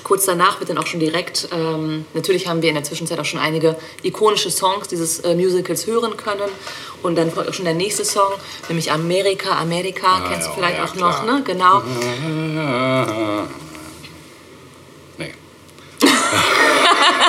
kurz 0.03 0.25
danach 0.25 0.59
wird 0.59 0.69
dann 0.69 0.77
auch 0.77 0.87
schon 0.87 0.99
direkt, 0.99 1.49
ähm, 1.51 2.05
natürlich 2.13 2.47
haben 2.47 2.61
wir 2.61 2.69
in 2.69 2.75
der 2.75 2.83
Zwischenzeit 2.83 3.19
auch 3.19 3.25
schon 3.25 3.39
einige 3.39 3.75
ikonische 4.03 4.51
Songs 4.51 4.87
dieses 4.87 5.19
äh, 5.21 5.35
Musicals 5.35 5.87
hören 5.87 6.15
können. 6.17 6.49
Und 7.03 7.17
dann 7.17 7.31
folgt 7.31 7.49
auch 7.49 7.53
schon 7.53 7.65
der 7.65 7.73
nächste 7.73 8.05
Song, 8.05 8.31
nämlich 8.69 8.91
Amerika, 8.91 9.57
Amerika, 9.57 10.21
kennst 10.29 10.47
ja, 10.47 10.53
du 10.53 10.59
vielleicht 10.59 10.77
ja, 10.77 10.85
auch 10.85 10.95
noch, 10.95 11.23
klar. 11.23 11.39
ne? 11.39 11.43
Genau. 11.43 11.83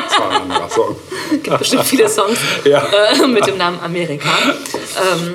das 0.08 0.18
war 0.18 0.30
ein 0.30 0.42
anderer 0.42 0.68
Song. 0.70 0.96
gibt 1.42 1.58
bestimmt 1.58 1.84
viele 1.84 2.08
Songs 2.08 2.38
Ja. 2.64 2.86
äh, 3.22 3.26
mit 3.26 3.46
dem 3.46 3.56
Namen 3.58 3.78
Amerika. 3.80 4.28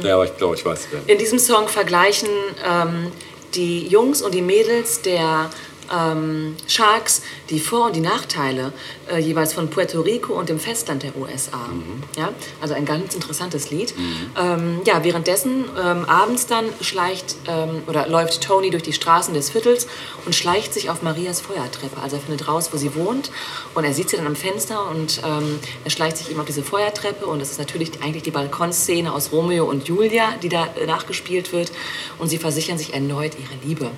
Ja, 0.04 0.16
aber 0.16 0.26
ich 0.26 0.38
glaube, 0.38 0.56
ich 0.56 0.66
weiß 0.66 0.88
wer. 0.92 1.02
In 1.14 1.18
diesem 1.20 1.40
Song 1.40 1.68
vergleichen 1.68 2.30
ähm, 2.68 3.12
die 3.56 3.88
Jungs 3.88 4.22
und 4.22 4.34
die 4.34 4.42
Mädels 4.42 5.02
der 5.02 5.50
ähm, 5.94 6.56
Sharks 6.68 7.22
die 7.50 7.60
Vor- 7.60 7.88
und 7.88 7.96
die 7.96 8.00
Nachteile 8.02 8.74
äh, 9.12 9.20
jeweils 9.20 9.54
von 9.54 9.70
Puerto 9.70 10.02
Rico 10.02 10.34
und 10.34 10.50
dem 10.50 10.60
Festland 10.60 11.04
der 11.04 11.16
USA. 11.18 11.70
Ja, 12.18 12.30
also 12.62 12.74
ein 12.74 12.86
ganz 12.86 13.16
interessantes 13.16 13.72
Lied. 13.72 13.94
Ähm, 14.40 14.82
ja, 14.86 15.04
währenddessen 15.04 15.66
ähm, 15.82 16.06
abends 16.06 16.48
dann 16.48 16.66
schleicht 16.82 17.36
ähm, 17.48 17.84
oder 17.88 18.08
läuft 18.08 18.42
Tony 18.42 18.70
durch 18.70 18.84
die 18.84 18.94
Straßen 18.94 19.34
des 19.34 19.50
Viertels 19.50 19.88
und 20.26 20.36
schleicht 20.36 20.74
sich 20.74 20.90
auf 20.90 21.02
Marias 21.02 21.42
Feuertreppe. 21.42 22.02
Also 22.02 22.18
er 22.18 22.22
findet 22.22 22.48
raus, 22.48 22.70
wo 22.72 22.78
sie 22.78 22.96
wohnt 22.96 23.32
und 23.74 23.84
er 23.84 23.94
sieht 23.94 24.10
sie 24.10 24.18
dann 24.18 24.28
am 24.28 24.36
Fenster 24.36 24.90
und 24.90 25.22
ähm, 25.26 25.60
er 25.84 25.92
schleicht 25.92 26.18
sich 26.18 26.30
eben 26.30 26.40
auf 26.40 26.46
diese 26.46 26.64
Feuertreppe 26.64 27.26
und 27.26 27.42
es 27.42 27.52
ist 27.52 27.60
natürlich 27.60 27.92
eigentlich 28.02 28.24
die 28.24 28.32
Balkonszene 28.32 29.14
aus 29.14 29.32
Romeo 29.32 29.66
und 29.66 29.88
Julia, 29.88 30.34
die 30.42 30.50
da 30.50 30.68
äh, 30.76 30.86
nachgespielt 30.86 31.52
wird 31.54 31.72
und 32.20 32.30
sie 32.30 32.38
versichern 32.38 32.78
sich 32.78 32.94
erneut 32.94 33.34
ihre 33.40 33.68
Liebe. 33.68 33.92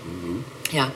Ja, 0.72 0.92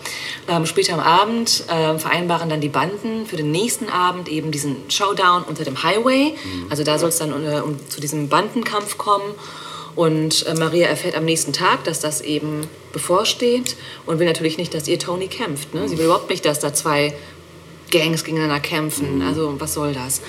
ähm, 0.47 0.65
später 0.65 0.93
am 0.93 0.99
Abend 0.99 1.63
ähm, 1.69 1.99
vereinbaren 1.99 2.49
dann 2.49 2.59
die 2.59 2.69
Banden 2.69 3.25
für 3.27 3.37
den 3.37 3.51
nächsten 3.51 3.87
Abend 3.87 3.99
eben 4.27 4.51
diesen 4.51 4.89
Showdown 4.89 5.43
unter 5.43 5.63
dem 5.63 5.83
Highway. 5.83 6.35
Also 6.69 6.83
da 6.83 6.97
soll 6.97 7.09
es 7.09 7.17
dann 7.17 7.31
äh, 7.31 7.59
um, 7.59 7.77
zu 7.89 8.01
diesem 8.01 8.29
Bandenkampf 8.29 8.97
kommen. 8.97 9.35
Und 9.95 10.45
äh, 10.45 10.53
Maria 10.53 10.87
erfährt 10.87 11.15
am 11.15 11.25
nächsten 11.25 11.53
Tag, 11.53 11.83
dass 11.83 11.99
das 11.99 12.21
eben 12.21 12.67
bevorsteht 12.93 13.75
und 14.05 14.19
will 14.19 14.27
natürlich 14.27 14.57
nicht, 14.57 14.73
dass 14.73 14.87
ihr 14.87 14.99
Tony 14.99 15.27
kämpft. 15.27 15.73
Ne? 15.73 15.87
Sie 15.89 15.97
will 15.97 16.05
überhaupt 16.05 16.29
nicht, 16.29 16.45
dass 16.45 16.59
da 16.59 16.73
zwei 16.73 17.13
Gangs 17.91 18.23
gegeneinander 18.23 18.59
kämpfen. 18.59 19.21
Also 19.21 19.55
was 19.59 19.73
soll 19.73 19.93
das? 19.93 20.21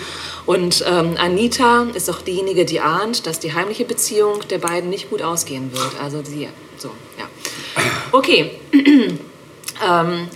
Und 0.47 0.85
ähm, 0.89 1.15
Anita 1.19 1.87
ist 1.95 2.11
auch 2.11 2.23
diejenige, 2.23 2.65
die 2.65 2.81
ahnt, 2.81 3.27
dass 3.27 3.39
die 3.39 3.53
heimliche 3.53 3.85
Beziehung 3.85 4.41
der 4.49 4.59
beiden 4.59 4.91
nicht 4.91 5.11
gut 5.11 5.23
ausgehen 5.23 5.73
wird. 5.73 6.01
Also 6.03 6.23
sie, 6.25 6.49
so, 6.79 6.91
ja. 7.19 7.29
Okay. 8.13 8.53
ähm, 8.73 10.29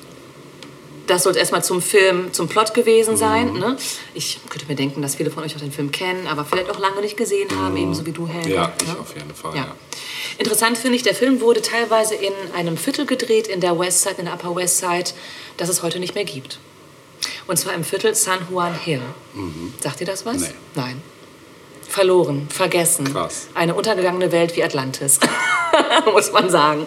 das 1.06 1.24
soll 1.24 1.36
erstmal 1.36 1.62
zum 1.62 1.82
Film, 1.82 2.32
zum 2.32 2.48
Plot 2.48 2.74
gewesen 2.74 3.16
sein. 3.16 3.52
Ne? 3.54 3.76
Ich 4.14 4.40
könnte 4.48 4.66
mir 4.66 4.74
denken, 4.74 5.02
dass 5.02 5.16
viele 5.16 5.30
von 5.30 5.44
euch 5.44 5.54
auch 5.54 5.60
den 5.60 5.72
Film 5.72 5.90
kennen, 5.92 6.26
aber 6.26 6.44
vielleicht 6.44 6.70
auch 6.70 6.78
lange 6.78 7.00
nicht 7.00 7.16
gesehen 7.16 7.48
haben, 7.58 7.76
ebenso 7.76 8.06
wie 8.06 8.12
du, 8.12 8.26
Helge. 8.26 8.54
Ja, 8.54 8.72
ich 8.80 8.88
ne? 8.88 8.98
auf 8.98 9.14
jeden 9.14 9.34
Fall. 9.34 9.54
Ja. 9.54 9.62
Ja. 9.62 9.74
Interessant 10.38 10.78
finde 10.78 10.96
ich, 10.96 11.02
der 11.02 11.14
Film 11.14 11.40
wurde 11.40 11.62
teilweise 11.62 12.14
in 12.14 12.32
einem 12.54 12.76
Viertel 12.76 13.06
gedreht, 13.06 13.46
in 13.46 13.60
der 13.60 13.78
West 13.78 14.02
Side, 14.02 14.16
in 14.18 14.24
der 14.24 14.34
Upper 14.34 14.56
West 14.56 14.78
Side, 14.78 15.10
das 15.56 15.68
es 15.68 15.82
heute 15.82 16.00
nicht 16.00 16.14
mehr 16.14 16.24
gibt. 16.24 16.58
Und 17.46 17.58
zwar 17.58 17.74
im 17.74 17.84
Viertel 17.84 18.14
San 18.14 18.38
Juan 18.50 18.74
Hill. 18.74 19.02
Sagt 19.80 20.00
ihr 20.00 20.06
das 20.06 20.24
was? 20.26 20.38
Nee. 20.38 20.54
Nein. 20.74 21.02
Verloren, 21.94 22.48
vergessen. 22.52 23.04
Krass. 23.12 23.46
Eine 23.54 23.74
untergegangene 23.74 24.32
Welt 24.32 24.56
wie 24.56 24.64
Atlantis, 24.64 25.20
muss 26.12 26.32
man 26.32 26.50
sagen. 26.50 26.86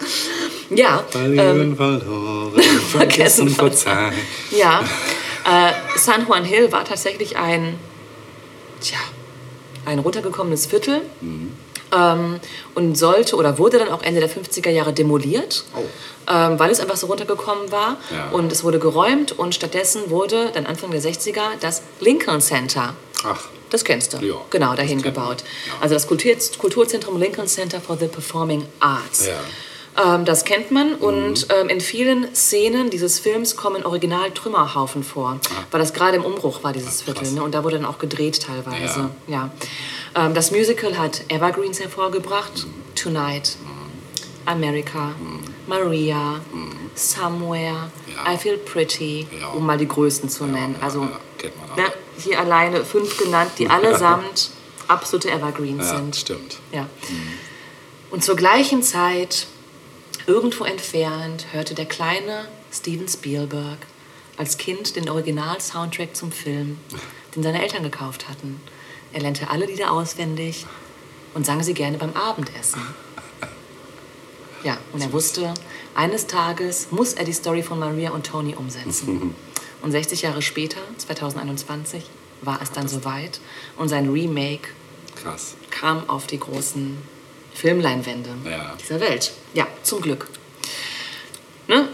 Ja, 0.70 1.02
Verlieren, 1.10 1.78
verloren, 1.78 2.62
vergessen, 2.92 3.48
verzeihen. 3.48 4.14
ja. 4.52 4.82
Äh, 5.46 5.72
San 5.98 6.28
Juan 6.28 6.44
Hill 6.44 6.74
war 6.74 6.84
tatsächlich 6.84 7.38
ein, 7.38 7.80
tja, 8.82 8.98
ein 9.86 10.00
runtergekommenes 10.00 10.66
Viertel 10.66 11.00
ähm, 11.96 12.42
und 12.76 12.98
sollte 12.98 13.38
oder 13.38 13.58
wurde 13.58 13.80
dann 13.80 13.88
auch 13.88 14.04
Ende 14.04 14.20
der 14.20 14.30
50er 14.30 14.72
Jahre 14.72 14.92
demoliert, 14.92 15.64
Oh. 15.74 15.84
ähm, 16.30 16.60
weil 16.60 16.70
es 16.70 16.82
einfach 16.82 16.98
so 16.98 17.08
runtergekommen 17.08 17.72
war. 17.72 17.96
Ja. 18.12 18.32
Und 18.32 18.52
es 18.52 18.66
wurde 18.66 18.80
geräumt 18.80 19.32
und 19.40 19.56
stattdessen 19.56 20.10
wurde 20.10 20.52
dann 20.54 20.66
Anfang 20.66 20.92
der 20.92 21.02
60er 21.02 21.44
das 21.62 21.82
Lincoln 22.02 22.42
Center. 22.42 22.94
Ach, 23.24 23.46
Das 23.70 23.84
kennst 23.84 24.14
du. 24.14 24.18
Ja, 24.26 24.36
genau, 24.50 24.76
dahin 24.76 25.02
gebaut. 25.02 25.44
Ja. 25.68 25.74
Also 25.82 25.94
das 25.96 26.08
Kultur 26.08 26.34
Kulturzentrum 26.58 27.20
Lincoln 27.20 27.48
Center 27.48 27.80
for 27.82 27.98
the 27.98 28.08
Performing 28.08 28.66
Arts. 28.80 29.28
Ja. 29.28 29.34
Mhm. 29.34 29.40
Ähm, 30.16 30.26
das 30.26 30.44
kennt 30.46 30.70
man 30.70 30.94
und 30.94 31.48
ähm, 31.60 31.70
in 31.70 31.82
vielen 31.82 32.34
Szenen 32.36 32.92
dieses 32.92 33.20
Films 33.20 33.56
kommen 33.56 33.84
original 33.84 34.30
Trümmerhaufen 34.32 35.04
vor, 35.04 35.40
weil 35.72 35.80
das 35.80 35.92
gerade 35.92 36.18
im 36.18 36.24
Umbruch 36.26 36.64
war, 36.64 36.72
dieses 36.72 37.02
Ah, 37.02 37.06
Viertel. 37.06 37.32
Ne? 37.32 37.42
Und 37.42 37.56
da 37.56 37.64
wurde 37.64 37.78
dann 37.78 37.86
auch 37.86 37.98
gedreht 37.98 38.44
teilweise. 38.44 39.10
Ja. 39.28 39.50
Ähm, 40.16 40.36
das 40.36 40.52
Musical 40.52 40.98
hat 41.00 41.22
Evergreens 41.30 41.80
hervorgebracht, 41.80 42.66
Mhm. 42.68 42.74
Tonight, 42.96 43.58
America, 44.46 45.14
Maria, 45.68 46.42
Somewhere, 46.96 47.90
Ja. 48.08 48.34
I 48.34 48.38
Feel 48.38 48.58
Pretty, 48.58 49.28
um 49.56 49.66
mal 49.66 49.78
die 49.78 49.88
größten 49.88 50.30
zu 50.30 50.46
nennen. 50.46 50.76
ja, 50.80 50.86
also 50.86 51.08
kennt 51.38 51.58
man 51.58 51.76
ne, 51.76 51.84
alle. 51.86 51.94
Hier 52.18 52.40
alleine 52.40 52.84
fünf 52.86 53.18
genannt, 53.18 53.52
die 53.58 53.70
allesamt 53.70 54.52
absolute 54.88 55.30
Evergreens 55.30 55.86
Ja, 55.86 55.98
sind. 55.98 56.16
stimmt. 56.16 56.60
Ja. 56.72 56.88
Und 58.10 58.24
zur 58.24 58.36
gleichen 58.36 58.84
Zeit, 58.84 59.48
irgendwo 60.28 60.64
entfernt, 60.64 61.48
hörte 61.52 61.76
der 61.76 61.86
kleine 61.86 62.48
Steven 62.72 63.08
Spielberg 63.08 63.78
als 64.38 64.58
Kind 64.58 64.96
den 64.96 65.10
Original-Soundtrack 65.10 66.16
zum 66.16 66.32
Film, 66.32 66.80
den 67.36 67.44
seine 67.44 67.62
Eltern 67.62 67.84
gekauft 67.84 68.30
hatten. 68.30 68.62
Er 69.14 69.22
lernte 69.22 69.50
alle 69.50 69.66
Lieder 69.66 69.92
auswendig 69.92 70.66
und 71.34 71.46
sang 71.46 71.64
sie 71.64 71.74
gerne 71.74 71.98
beim 71.98 72.14
Abendessen. 72.14 72.82
Ja, 74.64 74.78
und 74.94 75.02
er 75.02 75.12
wusste, 75.14 75.54
eines 75.96 76.28
Tages 76.28 76.88
muss 76.92 77.14
er 77.14 77.26
die 77.26 77.34
Story 77.34 77.64
von 77.64 77.80
Maria 77.80 78.12
und 78.12 78.26
Tony 78.26 78.56
umsetzen. 78.56 79.36
Und 79.88 79.94
60 79.94 80.24
Jahre 80.24 80.42
später, 80.42 80.80
2021, 80.98 82.04
war 82.42 82.60
es 82.62 82.74
dann 82.74 82.90
soweit 82.90 83.40
und 83.78 83.88
sein 83.88 84.10
Remake 84.10 84.68
Krass. 85.24 85.56
kam 85.72 86.10
auf 86.10 86.28
die 86.28 86.38
großen 86.42 86.98
Filmleinwände 87.54 88.32
Ja. 88.44 88.76
dieser 88.78 89.00
Welt. 89.00 89.32
Ja, 89.54 89.66
zum 89.84 90.02
Glück. 90.02 90.28
Ne? 91.70 91.88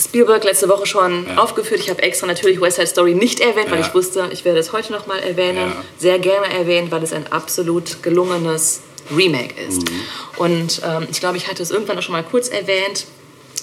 Spielberg 0.00 0.44
letzte 0.44 0.68
Woche 0.68 0.86
schon 0.86 1.26
Ja. 1.26 1.38
aufgeführt. 1.38 1.80
Ich 1.80 1.90
habe 1.90 2.00
extra 2.04 2.28
natürlich 2.28 2.60
West 2.60 2.76
Side 2.76 2.86
Story 2.86 3.14
nicht 3.14 3.40
erwähnt, 3.40 3.68
weil 3.72 3.80
Ja. 3.80 3.86
ich 3.88 3.94
wusste, 3.94 4.28
ich 4.30 4.44
werde 4.44 4.60
es 4.60 4.72
heute 4.72 4.92
noch 4.92 5.08
mal 5.08 5.18
erwähnen. 5.18 5.72
Sehr 5.98 6.20
gerne 6.20 6.46
erwähnen, 6.54 6.92
weil 6.92 7.02
es 7.02 7.12
ein 7.12 7.32
absolut 7.32 8.00
gelungenes 8.04 8.82
Remake 9.10 9.60
ist. 9.60 9.90
Mhm. 9.90 10.00
Und 10.36 10.82
ähm, 10.84 11.08
ich 11.10 11.18
glaube, 11.18 11.36
ich 11.36 11.48
hatte 11.48 11.64
es 11.64 11.72
irgendwann 11.72 11.98
auch 11.98 12.02
schon 12.02 12.12
mal 12.12 12.22
kurz 12.22 12.46
erwähnt, 12.48 13.06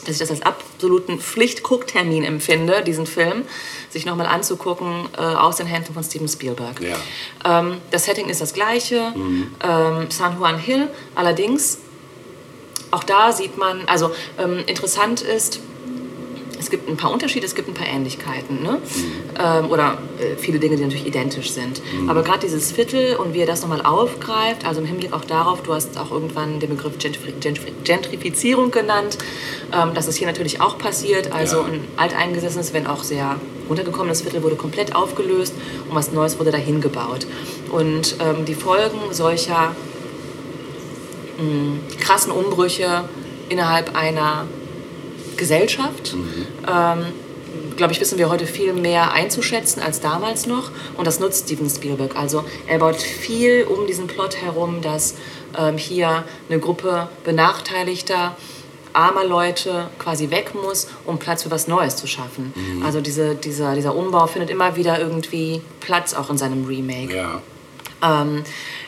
dass 0.08 0.16
ich 0.16 0.20
das 0.20 0.32
als 0.32 0.42
absoluten 0.42 1.20
Pflichtgucktermin 1.20 2.24
empfinde, 2.24 2.84
diesen 2.84 3.06
Film, 3.06 3.44
sich 3.90 4.06
nochmal 4.06 4.28
anzugucken 4.28 5.08
äh, 5.18 5.22
aus 5.22 5.58
den 5.58 5.68
Händen 5.68 5.94
von 5.94 6.04
Steven 6.04 6.28
Spielberg. 6.28 6.82
Ja. 6.82 7.60
Ähm, 7.60 7.78
das 7.92 8.06
Setting 8.06 8.30
ist 8.30 8.42
das 8.42 8.54
gleiche, 8.54 9.14
ähm, 9.16 10.08
San 10.10 10.40
Juan 10.40 10.58
Hill. 10.58 10.88
Allerdings, 11.16 11.80
auch 12.92 13.04
da 13.04 13.32
sieht 13.32 13.58
man, 13.58 13.82
also 13.88 14.12
ähm, 14.40 14.64
interessant 14.66 15.22
ist, 15.22 15.60
es 16.60 16.70
gibt 16.70 16.90
ein 16.90 16.98
paar 16.98 17.12
Unterschiede, 17.12 17.46
es 17.46 17.56
gibt 17.56 17.68
ein 17.68 17.74
paar 17.74 17.88
Ähnlichkeiten. 17.88 18.62
Ne? 18.64 18.82
Ähm, 19.40 19.70
oder 19.70 19.98
äh, 20.20 20.36
viele 20.38 20.60
Dinge, 20.60 20.76
die 20.76 20.84
natürlich 20.84 21.06
identisch 21.06 21.52
sind. 21.52 21.82
Aber 22.08 22.24
gerade 22.24 22.40
dieses 22.40 22.72
Viertel 22.72 23.16
und 23.16 23.34
wie 23.34 23.40
er 23.40 23.46
das 23.46 23.62
nochmal 23.62 23.82
aufgreift, 23.82 24.66
also 24.66 24.82
im 24.82 24.88
Hinblick 24.88 25.14
auch 25.14 25.26
darauf, 25.26 25.64
du 25.64 25.74
hast 25.74 25.98
auch 25.98 26.12
irgendwann 26.12 26.60
den 26.60 26.70
Begriff 26.70 26.98
Gentri 26.98 27.32
Gentri 27.40 27.74
Gentrifizierung 27.84 28.72
genannt, 28.72 29.18
ähm, 29.74 29.94
dass 29.94 30.08
es 30.08 30.16
hier 30.16 30.28
natürlich 30.28 30.62
auch 30.62 30.78
passiert. 30.78 31.32
Also 31.34 31.58
Ja. 31.58 31.64
ein 31.66 31.88
alteingesessenes, 31.98 32.74
wenn 32.74 32.88
auch 32.88 33.04
sehr 33.04 33.36
runtergekommenes 33.70 34.22
Viertel 34.22 34.44
wurde 34.44 34.56
komplett 34.56 34.96
aufgelöst 34.96 35.54
und 35.90 35.96
was 35.96 36.12
Neues 36.12 36.40
wurde 36.40 36.52
dahin 36.52 36.82
gebaut. 36.82 37.28
Und 37.72 38.16
ähm, 38.20 38.46
die 38.46 38.56
Folgen 38.56 39.00
solcher 39.12 39.76
mh, 41.38 42.00
krassen 42.00 42.32
Umbrüche 42.32 43.06
innerhalb 43.50 43.96
einer 43.96 44.46
Gesellschaft, 45.38 46.16
ähm, 46.68 47.06
glaube 47.76 47.94
ich, 47.94 48.02
wissen 48.02 48.18
wir 48.18 48.30
heute 48.30 48.48
viel 48.48 48.74
mehr 48.74 49.12
einzuschätzen 49.14 49.82
als 49.82 50.00
damals 50.02 50.48
noch. 50.48 50.72
Und 50.96 51.06
das 51.06 51.20
nutzt 51.20 51.46
Steven 51.46 51.70
Spielberg. 51.70 52.16
Also 52.16 52.44
er 52.68 52.80
baut 52.80 52.96
viel 52.96 53.64
um 53.66 53.86
diesen 53.86 54.08
Plot 54.08 54.38
herum, 54.38 54.82
dass 54.82 55.14
ähm, 55.58 55.78
hier 55.78 56.24
eine 56.50 56.60
Gruppe 56.60 57.08
benachteiligter, 57.24 58.36
armer 58.98 59.24
Leute 59.24 59.89
quasi 60.00 60.30
weg 60.32 60.54
muss, 60.56 60.88
um 61.06 61.20
Platz 61.20 61.44
für 61.44 61.51
was 61.51 61.68
Neues 61.68 61.96
zu 61.96 62.08
schaffen. 62.08 62.54
Also 62.84 63.00
diese, 63.00 63.36
dieser, 63.36 63.75
dieser 63.75 63.96
Umbau 63.96 64.27
findet 64.27 64.50
immer 64.50 64.75
wieder 64.75 65.00
irgendwie 65.00 65.62
Platz 65.80 66.13
auch 66.13 66.30
in 66.30 66.38
seinem 66.38 66.66
Remake. 66.66 67.16
Ja. 67.16 67.42
Ähm, 68.04 68.44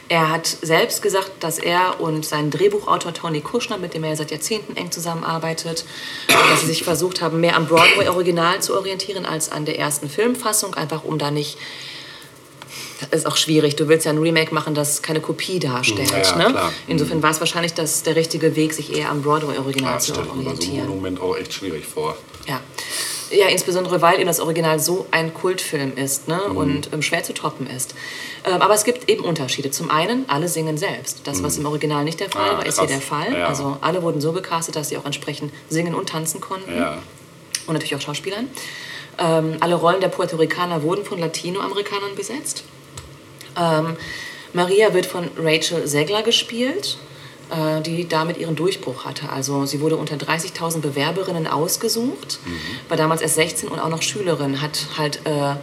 er 0.08 0.32
hat 0.32 0.48
selbst 0.48 1.04
gesagt, 1.04 1.32
dass 1.42 1.60
er 1.60 2.02
und 2.02 2.26
sein 2.26 2.50
Drehbuchautor 2.50 3.14
Tony 3.14 3.42
Kushner, 3.42 3.78
mit 3.78 3.94
dem 3.94 4.04
er 4.04 4.16
seit 4.16 4.32
Jahrzehnten 4.32 4.76
eng 4.76 4.92
zusammenarbeitet, 4.92 5.86
dass 6.28 6.62
sie 6.62 6.68
sich 6.68 6.84
versucht 6.84 7.22
haben, 7.22 7.40
mehr 7.40 7.56
am 7.56 7.68
Broadway-Original 7.68 8.62
zu 8.62 8.76
orientieren 8.76 9.28
als 9.28 9.52
an 9.52 9.66
der 9.66 9.78
ersten 9.78 10.10
Filmfassung, 10.10 10.74
einfach 10.74 11.04
um 11.04 11.20
da 11.20 11.30
nicht. 11.30 11.58
Das 13.12 13.22
ist 13.22 13.26
auch 13.26 13.38
schwierig. 13.38 13.76
Du 13.76 13.88
willst 13.88 14.06
ja 14.06 14.12
ein 14.12 14.18
Remake 14.18 14.54
machen, 14.54 14.76
das 14.76 15.02
keine 15.02 15.22
Kopie 15.22 15.60
darstellt. 15.60 16.12
Ja, 16.12 16.18
ja, 16.22 16.36
ne? 16.36 16.46
klar. 16.52 16.74
Insofern 16.88 17.24
war 17.24 17.32
es 17.32 17.40
wahrscheinlich 17.40 17.74
das, 17.74 18.04
der 18.04 18.16
richtige 18.16 18.56
Weg, 18.56 18.74
sich 18.74 18.96
eher 18.96 19.10
am 19.10 19.22
Broadway-Original 19.22 19.94
Das 19.96 20.06
zu 20.06 20.12
mir 20.14 20.20
bei 20.20 20.26
so 20.26 20.32
orientieren. 20.40 20.88
Monument 20.88 21.22
auch 21.22 21.36
echt 21.38 21.54
schwierig 21.54 21.86
vor. 21.86 22.18
Ja. 22.48 22.60
Ja, 23.32 23.48
insbesondere 23.48 24.02
weil 24.02 24.16
eben 24.18 24.26
das 24.26 24.40
Original 24.40 24.80
so 24.80 25.06
ein 25.12 25.34
Kultfilm 25.36 25.96
ist 25.96 26.28
ne? 26.28 26.40
Mhm. 26.50 26.58
und 26.58 26.90
ähm, 26.94 27.04
schwer 27.04 27.22
zu 27.24 27.34
toppen 27.34 27.68
ist. 27.68 27.94
Ähm, 28.44 28.60
aber 28.60 28.74
es 28.74 28.84
gibt 28.84 29.08
eben 29.08 29.24
Unterschiede. 29.24 29.70
Zum 29.70 29.92
einen, 29.92 30.26
alle 30.28 30.48
singen 30.48 30.78
selbst. 30.80 31.22
Das, 31.26 31.44
was 31.44 31.58
im 31.60 31.66
Original 31.68 32.04
nicht 32.04 32.20
der 32.20 32.30
Fall 32.32 32.50
Ah, 32.50 32.58
war, 32.58 32.66
ist 32.66 32.80
hier 32.80 32.88
krass. 32.88 32.98
der 32.98 33.02
Fall. 33.08 33.34
Ja. 33.40 33.48
Also 33.48 33.78
alle 33.82 34.02
wurden 34.02 34.20
so 34.20 34.32
gecastet, 34.34 34.76
dass 34.76 34.90
sie 34.90 34.98
auch 34.98 35.06
entsprechend 35.06 35.54
singen 35.70 35.94
und 35.94 36.10
tanzen 36.10 36.42
konnten. 36.42 36.76
Ja. 36.76 36.98
Und 37.68 37.74
natürlich 37.74 37.96
auch 37.96 38.02
Schauspielern. 38.02 38.48
Ähm, 39.20 39.58
alle 39.60 39.76
Rollen 39.76 40.02
der 40.02 40.08
Puerto 40.08 40.38
Ricaner 40.38 40.82
wurden 40.82 41.06
von 41.06 41.20
Latinoamerikanern 41.20 42.16
besetzt. 42.16 42.64
Ähm, 43.58 43.96
Maria 44.54 44.94
wird 44.94 45.06
von 45.06 45.30
Rachel 45.38 45.88
Segler 45.88 46.24
gespielt, 46.24 46.98
äh, 47.52 47.82
die 47.82 48.08
damit 48.08 48.38
ihren 48.38 48.56
Durchbruch 48.56 49.06
hatte. 49.06 49.30
Also 49.30 49.66
sie 49.66 49.82
wurde 49.82 49.98
unter 49.98 50.16
30.000 50.16 50.80
Bewerberinnen 50.80 51.48
ausgesucht, 51.48 52.40
war 52.88 52.98
damals 52.98 53.22
erst 53.22 53.36
16 53.36 53.70
und 53.70 53.80
auch 53.80 53.90
noch 53.90 54.02
Schülerin, 54.02 54.62
hat 54.62 54.88
halt 54.98 55.22
äh, 55.26 55.56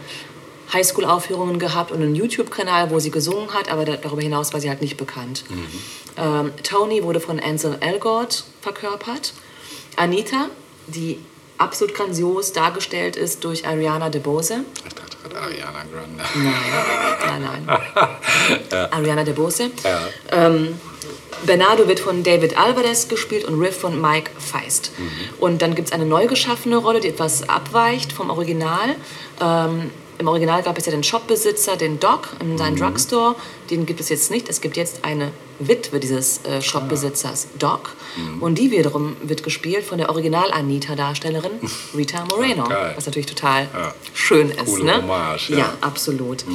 Highschool-Aufführungen 0.73 1.59
gehabt 1.59 1.91
und 1.91 2.01
einen 2.01 2.15
YouTube-Kanal, 2.15 2.91
wo 2.91 2.99
sie 2.99 3.11
gesungen 3.11 3.53
hat, 3.53 3.71
aber 3.71 3.85
da, 3.85 3.95
darüber 3.95 4.21
hinaus 4.21 4.53
war 4.53 4.59
sie 4.59 4.69
halt 4.69 4.81
nicht 4.81 4.97
bekannt. 4.97 5.45
Ähm, 6.17 6.51
Tony 6.63 7.03
wurde 7.03 7.19
von 7.19 7.39
Ansel 7.39 7.77
Elgort 7.79 8.43
verkörpert. 8.61 9.33
Anita, 9.95 10.49
die 10.87 11.19
absolut 11.57 11.93
grandios 11.95 12.53
dargestellt 12.53 13.15
ist 13.15 13.43
durch 13.43 13.67
Ariana 13.67 14.09
DeBose. 14.09 14.61
Ich 14.85 14.93
dachte 14.93 15.17
gerade 15.21 15.39
Ariana 15.39 15.83
Grande. 15.91 16.23
Nein, 17.25 17.65
nein. 17.65 18.91
Ariana 18.91 19.23
DeBose. 19.23 19.71
Ja. 19.83 19.99
Ähm, 20.31 20.79
Bernardo 21.45 21.87
wird 21.87 21.99
von 21.99 22.23
David 22.23 22.57
Alvarez 22.57 23.07
gespielt 23.07 23.45
und 23.45 23.59
Riff 23.59 23.79
von 23.79 24.01
Mike 24.01 24.31
Feist. 24.39 24.91
Und 25.39 25.61
dann 25.61 25.75
gibt 25.75 25.89
es 25.89 25.93
eine 25.93 26.05
neu 26.05 26.25
geschaffene 26.25 26.77
Rolle, 26.77 26.99
die 26.99 27.09
etwas 27.09 27.47
abweicht 27.47 28.11
vom 28.11 28.31
Original. 28.31 28.95
Ähm, 29.39 29.91
Im 30.19 30.27
Original 30.27 30.63
gab 30.63 30.77
es 30.77 30.85
ja 30.85 30.91
den 30.91 31.03
Shopbesitzer, 31.03 31.77
den 31.77 31.99
Doc, 31.99 32.29
in 32.39 32.57
seinem 32.57 32.75
Drugstore. 32.75 33.35
Den 33.69 33.85
gibt 33.85 33.99
es 33.99 34.09
jetzt 34.09 34.31
nicht. 34.31 34.49
Es 34.49 34.61
gibt 34.61 34.75
jetzt 34.75 35.03
eine 35.05 35.31
Witwe 35.59 35.99
dieses 35.99 36.43
äh, 36.45 36.61
Shopbesitzers, 36.61 37.47
Doc. 37.59 37.95
Und 38.39 38.57
die 38.57 38.71
wiederum 38.71 39.15
wird 39.21 39.43
gespielt 39.43 39.83
von 39.85 39.97
der 39.99 40.09
Original-Anita-Darstellerin 40.09 41.51
Rita 41.95 42.25
Moreno. 42.25 42.63
Geil. 42.63 42.93
was 42.95 43.05
natürlich 43.05 43.27
total 43.27 43.67
Ja. 43.73 43.93
schön 44.13 44.49
ist. 44.49 44.65
Coole 44.65 44.85
ne? 44.85 45.01
Hommage, 45.03 45.49
ja. 45.49 45.57
ja, 45.57 45.73
absolut. 45.81 46.45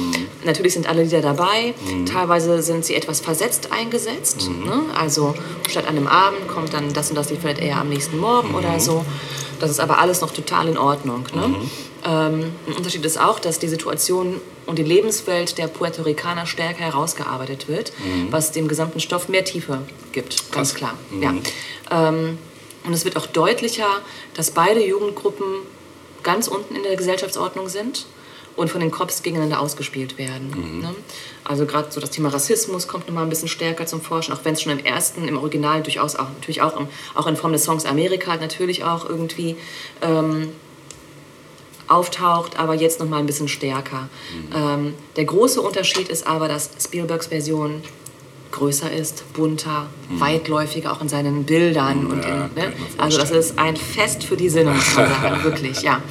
Natürlich 0.43 0.73
sind 0.73 0.87
alle 0.87 1.03
Lieder 1.03 1.21
dabei. 1.21 1.73
Teilweise 2.11 2.61
sind 2.61 2.83
sie 2.85 2.95
etwas 2.95 3.19
versetzt 3.21 3.71
eingesetzt. 3.71 4.49
Ne? 4.49 4.83
Also 4.95 5.35
statt 5.69 5.85
an 5.87 5.95
einem 5.97 6.07
Abend 6.07 6.47
kommt 6.47 6.73
dann 6.73 6.91
das 6.93 7.09
und 7.09 7.15
das 7.15 7.29
Lied 7.29 7.39
vielleicht 7.41 7.59
eher 7.59 7.77
am 7.77 7.89
nächsten 7.89 8.17
Morgen 8.17 8.55
oder 8.55 8.79
so. 8.79 9.05
Das 9.59 9.69
ist 9.69 9.79
aber 9.79 9.99
alles 9.99 10.19
noch 10.21 10.31
total 10.31 10.67
in 10.67 10.77
Ordnung. 10.77 11.25
Ne? 11.33 11.55
Ähm, 12.05 12.51
ein 12.67 12.73
Unterschied 12.73 13.05
ist 13.05 13.19
auch, 13.19 13.39
dass 13.39 13.59
die 13.59 13.67
Situation 13.67 14.41
und 14.65 14.77
die 14.77 14.83
Lebenswelt 14.83 15.57
der 15.57 15.67
Puerto 15.67 16.03
Ricaner 16.03 16.45
stärker 16.45 16.83
herausgearbeitet 16.83 17.67
wird, 17.67 17.93
was 18.29 18.51
dem 18.51 18.67
gesamten 18.67 18.99
Stoff 18.99 19.27
mehr 19.29 19.43
Tiefe 19.43 19.79
gibt. 20.11 20.51
Ganz 20.51 20.73
klar. 20.73 20.97
Ja. 21.21 21.33
Ähm, 21.91 22.37
und 22.85 22.93
es 22.93 23.05
wird 23.05 23.17
auch 23.17 23.25
deutlicher, 23.25 23.87
dass 24.33 24.51
beide 24.51 24.85
Jugendgruppen 24.85 25.45
ganz 26.23 26.47
unten 26.47 26.75
in 26.75 26.83
der 26.83 26.95
Gesellschaftsordnung 26.95 27.69
sind 27.69 28.05
und 28.55 28.69
von 28.69 28.81
den 28.81 28.91
Cops 28.91 29.23
gegeneinander 29.23 29.59
ausgespielt 29.59 30.17
werden. 30.17 30.81
Ne? 30.81 30.93
Also 31.43 31.65
gerade 31.65 31.91
so 31.91 31.99
das 31.99 32.11
Thema 32.11 32.29
Rassismus 32.29 32.87
kommt 32.87 33.07
nochmal 33.07 33.23
ein 33.23 33.29
bisschen 33.29 33.47
stärker 33.47 33.85
zum 33.85 34.01
Vorschein, 34.01 34.35
auch 34.35 34.45
wenn 34.45 34.53
es 34.53 34.61
schon 34.61 34.71
im 34.71 34.85
ersten, 34.85 35.27
im 35.27 35.37
Original 35.37 35.81
durchaus 35.81 36.15
auch, 36.15 36.29
natürlich 36.29 36.61
auch, 36.61 36.77
im, 36.77 36.87
auch 37.15 37.27
in 37.27 37.35
Form 37.35 37.51
des 37.51 37.63
Songs 37.63 37.85
Amerika 37.85 38.35
natürlich 38.35 38.83
auch 38.83 39.09
irgendwie 39.09 39.57
ähm, 40.01 40.49
auftaucht, 41.93 42.57
aber 42.57 42.73
jetzt 42.73 42.99
nochmal 42.99 43.19
ein 43.19 43.25
bisschen 43.25 43.47
stärker. 43.47 44.09
Ähm, 44.55 44.93
der 45.15 45.25
große 45.25 45.61
Unterschied 45.61 46.09
ist 46.09 46.25
aber, 46.25 46.47
dass 46.47 46.69
Spielbergs 46.79 47.27
Version 47.27 47.81
größer 48.53 48.91
ist, 48.91 49.33
bunter, 49.33 49.87
weitläufiger, 50.09 50.93
auch 50.93 51.01
in 51.01 51.09
seinen 51.09 51.43
Bildern. 51.43 52.05
und 52.05 52.17
Mhm. 52.17 52.21
Ja, 52.23 52.45
in, 52.45 52.53
ne? 52.53 52.73
Also 52.97 53.17
das 53.17 53.31
ist 53.31 53.57
ein 53.57 53.75
Fest 53.75 54.23
für 54.23 54.37
die 54.37 54.49
Sinne, 54.49 54.75
wirklich, 55.43 55.81
ja. 55.81 56.01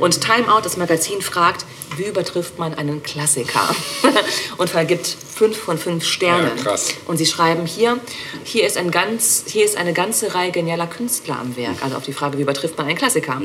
Und 0.00 0.20
Time 0.20 0.52
Out, 0.52 0.64
das 0.64 0.76
Magazin, 0.76 1.20
fragt, 1.20 1.66
wie 1.96 2.06
übertrifft 2.06 2.58
man 2.58 2.74
einen 2.74 3.02
Klassiker? 3.02 3.74
und 4.58 4.70
vergibt 4.70 5.06
fünf 5.06 5.56
von 5.56 5.78
fünf 5.78 6.04
Sternen. 6.04 6.56
Ja, 6.56 6.62
krass. 6.62 6.94
Und 7.06 7.16
sie 7.16 7.26
schreiben 7.26 7.66
hier, 7.66 7.98
hier 8.44 8.66
ist, 8.66 8.76
ein 8.76 8.90
ganz, 8.90 9.44
hier 9.46 9.64
ist 9.64 9.76
eine 9.76 9.92
ganze 9.92 10.34
Reihe 10.34 10.50
genialer 10.50 10.86
Künstler 10.86 11.38
am 11.38 11.56
Werk. 11.56 11.82
Also 11.82 11.96
auf 11.96 12.04
die 12.04 12.12
Frage, 12.12 12.38
wie 12.38 12.42
übertrifft 12.42 12.76
man 12.76 12.86
einen 12.86 12.96
Klassiker? 12.96 13.40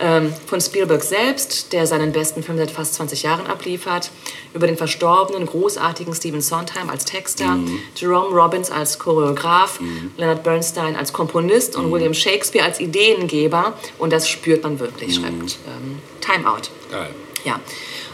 Ähm, 0.00 0.34
von 0.46 0.60
Spielberg 0.60 1.02
selbst, 1.02 1.72
der 1.72 1.86
seinen 1.86 2.12
besten 2.12 2.42
Film 2.42 2.58
seit 2.58 2.70
fast 2.70 2.94
20 2.94 3.22
Jahren 3.22 3.46
abliefert, 3.46 4.10
über 4.54 4.66
den 4.66 4.76
verstorbenen, 4.76 5.46
großartigen 5.46 6.14
Stephen 6.14 6.40
Sondheim 6.40 6.90
als 6.90 7.04
Texter, 7.04 7.56
Jerome 7.94 8.34
Robbins 8.34 8.70
als 8.70 8.98
Choreograf, 8.98 9.78
Leonard 10.16 10.42
Bernstein 10.42 10.96
als 10.96 11.12
Komponist 11.12 11.76
und 11.76 11.90
William 11.90 12.14
Shakespeare 12.14 12.64
als 12.64 12.80
Ideengeber. 12.80 13.74
Und 13.98 14.12
das 14.12 14.28
spürt 14.28 14.64
man 14.64 14.80
wirklich, 14.80 15.14
schreibt 15.14 15.58
ähm, 15.66 15.87
Time 16.20 16.50
Out. 16.50 16.70
Geil. 16.90 17.10
Ja. 17.44 17.60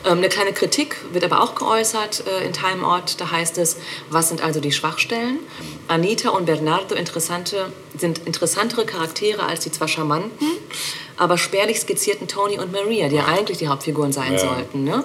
Ähm, 0.05 0.19
eine 0.19 0.29
kleine 0.29 0.53
Kritik 0.53 0.97
wird 1.13 1.25
aber 1.25 1.41
auch 1.43 1.55
geäußert 1.55 2.25
äh, 2.27 2.45
in 2.45 2.53
Time 2.53 2.87
Out. 2.87 3.15
Da 3.19 3.31
heißt 3.31 3.57
es, 3.59 3.79
was 4.11 4.29
sind 4.29 4.43
also 4.43 4.61
die 4.61 4.73
Schwachstellen? 4.73 5.39
Anita 5.89 6.29
und 6.31 6.45
Bernardo 6.47 6.95
interessante, 6.95 7.73
sind 7.97 8.19
interessantere 8.27 8.85
Charaktere 8.85 9.43
als 9.45 9.61
die 9.61 9.73
zwar 9.73 9.89
charmanten, 9.89 10.47
aber 11.17 11.39
spärlich 11.39 11.81
skizzierten 11.81 12.29
Tony 12.29 12.59
und 12.59 12.71
Maria, 12.73 13.09
die 13.09 13.17
ja 13.17 13.25
eigentlich 13.27 13.59
die 13.59 13.69
Hauptfiguren 13.69 14.13
sein 14.13 14.35
Ja. 14.35 14.39
sollten. 14.39 14.85
Ne? 14.85 15.05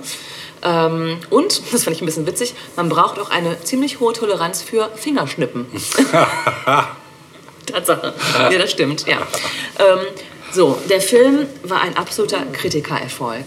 Ähm, 0.63 1.17
und, 1.29 1.61
das 1.71 1.85
fand 1.85 1.95
ich 1.95 2.01
ein 2.01 2.05
bisschen 2.05 2.27
witzig, 2.27 2.53
man 2.75 2.89
braucht 2.89 3.19
auch 3.19 3.29
eine 3.29 3.61
ziemlich 3.63 4.01
hohe 4.01 4.11
Toleranz 4.13 4.61
für 4.61 4.89
Fingerschnippen. 4.95 5.67
Tatsache. 7.65 8.13
Ja, 8.51 8.57
das 8.57 8.71
stimmt, 8.71 9.05
ja. 9.07 9.17
Ähm, 9.79 9.99
so, 10.51 10.77
der 10.89 11.01
Film 11.01 11.45
war 11.63 11.81
ein 11.81 11.95
absoluter 11.97 12.45
Kritikererfolg. 12.53 13.45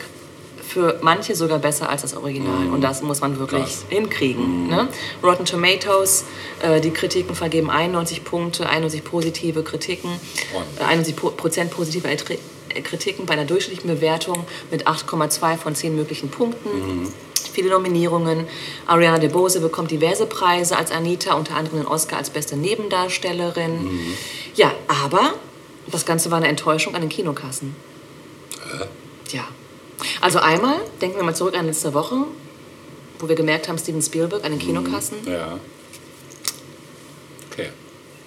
Für 0.67 0.99
manche 1.03 1.35
sogar 1.37 1.59
besser 1.59 1.91
als 1.91 2.01
das 2.01 2.17
Original. 2.17 2.69
Und 2.73 2.81
das 2.81 3.03
muss 3.03 3.21
man 3.21 3.39
wirklich 3.39 3.63
Krass. 3.63 3.85
hinkriegen. 3.91 4.69
Ne? 4.69 4.89
Rotten 5.23 5.45
Tomatoes, 5.45 6.25
äh, 6.63 6.81
die 6.81 6.91
Kritiken 6.93 7.35
vergeben 7.35 7.69
91 7.69 8.25
Punkte, 8.25 8.67
91 8.67 9.05
positive 9.05 9.63
Kritiken, 9.65 10.11
äh, 10.79 10.83
91 10.83 11.15
po 11.17 11.29
Prozent 11.31 11.71
positive 11.73 12.09
Ertri- 12.09 12.39
äh, 12.71 12.81
Kritiken 12.81 13.27
bei 13.27 13.35
einer 13.35 13.45
durchschnittlichen 13.45 13.95
Bewertung 13.95 14.47
mit 14.71 14.87
8,2 14.87 15.59
von 15.59 15.75
10 15.75 15.95
möglichen 15.95 16.31
Punkten. 16.31 17.13
Viele 17.53 17.69
Nominierungen. 17.69 18.47
Ariana 18.87 19.19
DeBose 19.19 19.61
bekommt 19.61 19.91
diverse 19.91 20.25
Preise 20.25 20.79
als 20.79 20.91
Anita, 20.91 21.35
unter 21.35 21.55
anderem 21.55 21.81
den 21.81 21.87
Oscar 21.87 22.17
als 22.17 22.31
beste 22.31 22.57
Nebendarstellerin. 22.57 23.91
Ja, 24.55 24.73
aber 24.89 25.35
das 25.87 26.07
Ganze 26.07 26.31
war 26.31 26.39
eine 26.39 26.49
Enttäuschung 26.49 26.95
an 26.95 27.01
den 27.01 27.11
Kinokassen. 27.11 27.75
Ja. 29.31 29.47
Also 30.21 30.39
einmal, 30.39 30.77
denken 31.01 31.17
wir 31.17 31.25
mal 31.25 31.35
zurück 31.35 31.57
an 31.57 31.67
letzte 31.67 31.95
Woche, 31.95 32.17
wo 33.19 33.29
wir 33.29 33.37
gemerkt 33.37 33.69
haben, 33.69 33.79
Steven 33.79 34.03
Spielberg 34.03 34.45
an 34.45 34.53
den 34.53 34.61
Kinokassen. 34.61 35.19
Ja. 35.27 35.59
Okay. 37.51 37.69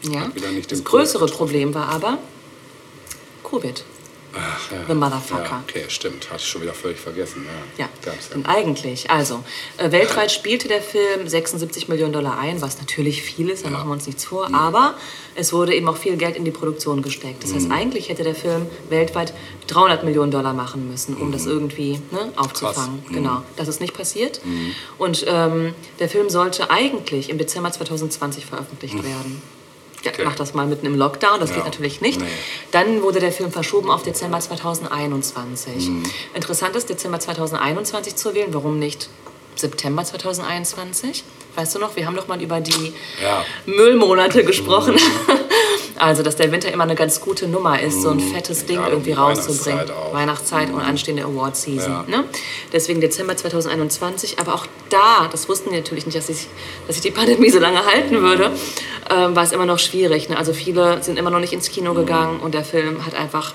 Ja. 0.04 0.32
Das 0.70 0.84
größere 0.84 1.26
Problem 1.28 1.74
war 1.74 1.90
aber 1.90 2.18
Covid. 3.44 3.84
Ach, 4.38 4.72
ja. 4.72 4.78
The 4.88 4.94
Motherfucker. 4.94 5.44
Ja, 5.44 5.64
okay, 5.68 5.86
stimmt. 5.88 6.30
Hatte 6.30 6.42
ich 6.42 6.48
schon 6.50 6.62
wieder 6.62 6.74
völlig 6.74 7.00
vergessen. 7.00 7.46
Ja. 7.78 7.86
Ja, 8.06 8.14
und 8.34 8.48
eigentlich, 8.48 9.10
also, 9.10 9.44
äh, 9.78 9.92
weltweit 9.92 10.32
spielte 10.32 10.68
der 10.68 10.82
Film 10.82 11.28
76 11.28 11.88
Millionen 11.88 12.14
Dollar 12.14 12.38
ein, 12.38 12.62
was 12.62 12.78
natürlich 12.80 13.22
viel 13.22 13.50
ist, 13.50 13.66
da 13.66 13.70
machen 13.70 13.88
wir 13.90 13.94
uns 13.94 14.06
nichts 14.06 14.26
vor, 14.26 14.54
aber 14.54 14.96
es 15.36 15.54
wurde 15.54 15.74
eben 15.76 15.88
auch 15.88 15.98
viel 15.98 16.18
Geld 16.18 16.36
in 16.36 16.46
die 16.46 16.52
Produktion 16.52 17.02
gesteckt. 17.02 17.44
Das 17.44 17.52
Mhm. 17.52 17.56
heißt, 17.56 17.72
eigentlich 17.72 18.10
hätte 18.10 18.24
der 18.24 18.36
Film 18.36 18.68
weltweit 18.90 19.34
300 19.68 20.04
Millionen 20.04 20.32
Dollar 20.32 20.54
machen 20.54 20.90
müssen, 20.90 21.16
um 21.16 21.32
das 21.32 21.46
irgendwie 21.46 22.00
ne, 22.12 22.32
aufzufangen. 22.36 23.04
Mhm. 23.06 23.10
Mhm. 23.10 23.14
Genau, 23.14 23.42
das 23.56 23.68
ist 23.68 23.82
nicht 23.82 23.94
passiert. 23.94 24.42
Und 24.98 25.26
ähm, 25.28 25.74
der 26.00 26.10
Film 26.10 26.30
sollte 26.30 26.70
eigentlich 26.70 27.30
im 27.30 27.38
Dezember 27.38 27.72
2020 27.72 28.46
veröffentlicht 28.46 28.96
werden. 28.96 29.42
Mhm. 30.06 30.14
Okay. 30.14 30.22
Mach 30.26 30.36
das 30.36 30.54
mal 30.54 30.66
mitten 30.68 30.86
im 30.86 30.96
Lockdown, 30.96 31.40
das 31.40 31.50
Ja. 31.50 31.58
geht 31.58 31.66
natürlich 31.66 32.02
nicht. 32.02 32.20
Nee. 32.20 32.28
Dann 32.72 33.02
wurde 33.02 33.20
der 33.20 33.32
Film 33.32 33.52
verschoben 33.52 33.90
auf 33.90 34.04
Dezember 34.04 34.40
2021. 34.40 35.88
Mhm. 35.90 36.04
Interessant 36.34 36.76
ist, 36.76 36.90
Dezember 36.90 37.20
2021 37.20 38.16
zu 38.16 38.34
wählen. 38.36 38.54
Warum 38.54 38.80
nicht 38.80 39.10
September 39.56 40.04
2021? 40.04 41.24
Weißt 41.56 41.74
du 41.76 41.80
noch, 41.80 41.96
wir 41.96 42.06
haben 42.06 42.16
doch 42.18 42.28
mal 42.28 42.42
über 42.42 42.60
die 42.60 42.94
Ja. 43.24 43.46
Müllmonate 43.66 44.44
gesprochen. 44.44 44.96
Also, 45.98 46.24
dass 46.24 46.36
der 46.36 46.52
Winter 46.52 46.72
immer 46.72 46.84
eine 46.84 46.96
ganz 46.96 47.22
gute 47.22 47.48
Nummer 47.48 47.80
ist, 47.80 48.02
so 48.02 48.10
ein 48.10 48.20
fettes 48.20 48.66
Ding 48.66 48.80
irgendwie 48.84 49.14
rauszubringen. 49.14 49.80
Weihnachtszeit 49.80 49.92
auch. 49.92 50.14
Weihnachtszeit 50.14 50.74
und 50.74 50.82
anstehende 50.82 51.24
Award-Season. 51.24 51.92
Ja. 51.92 52.06
Ne? 52.08 52.24
Deswegen 52.74 53.02
Dezember 53.02 53.38
2021. 53.38 54.40
Aber 54.40 54.56
auch 54.56 54.66
da, 54.90 55.28
das 55.32 55.48
wussten 55.48 55.70
die 55.70 55.78
natürlich 55.78 56.06
nicht, 56.06 56.18
dass 56.18 56.28
sich, 56.28 56.48
dass 56.88 57.00
die 57.00 57.12
Pandemie 57.12 57.50
so 57.50 57.60
lange 57.60 57.86
halten 57.86 58.22
würde, 58.22 58.52
ähm, 59.10 59.36
war 59.36 59.44
es 59.44 59.52
immer 59.52 59.66
noch 59.66 59.80
schwierig. 59.80 60.30
Ne? 60.30 60.38
Also 60.38 60.54
viele 60.54 61.02
sind 61.02 61.18
immer 61.18 61.30
noch 61.30 61.40
nicht 61.40 61.54
ins 61.54 61.70
Kino 61.70 61.94
gegangen 61.94 62.40
und 62.42 62.54
der 62.54 62.64
Film 62.64 63.06
hat 63.06 63.16
einfach 63.16 63.54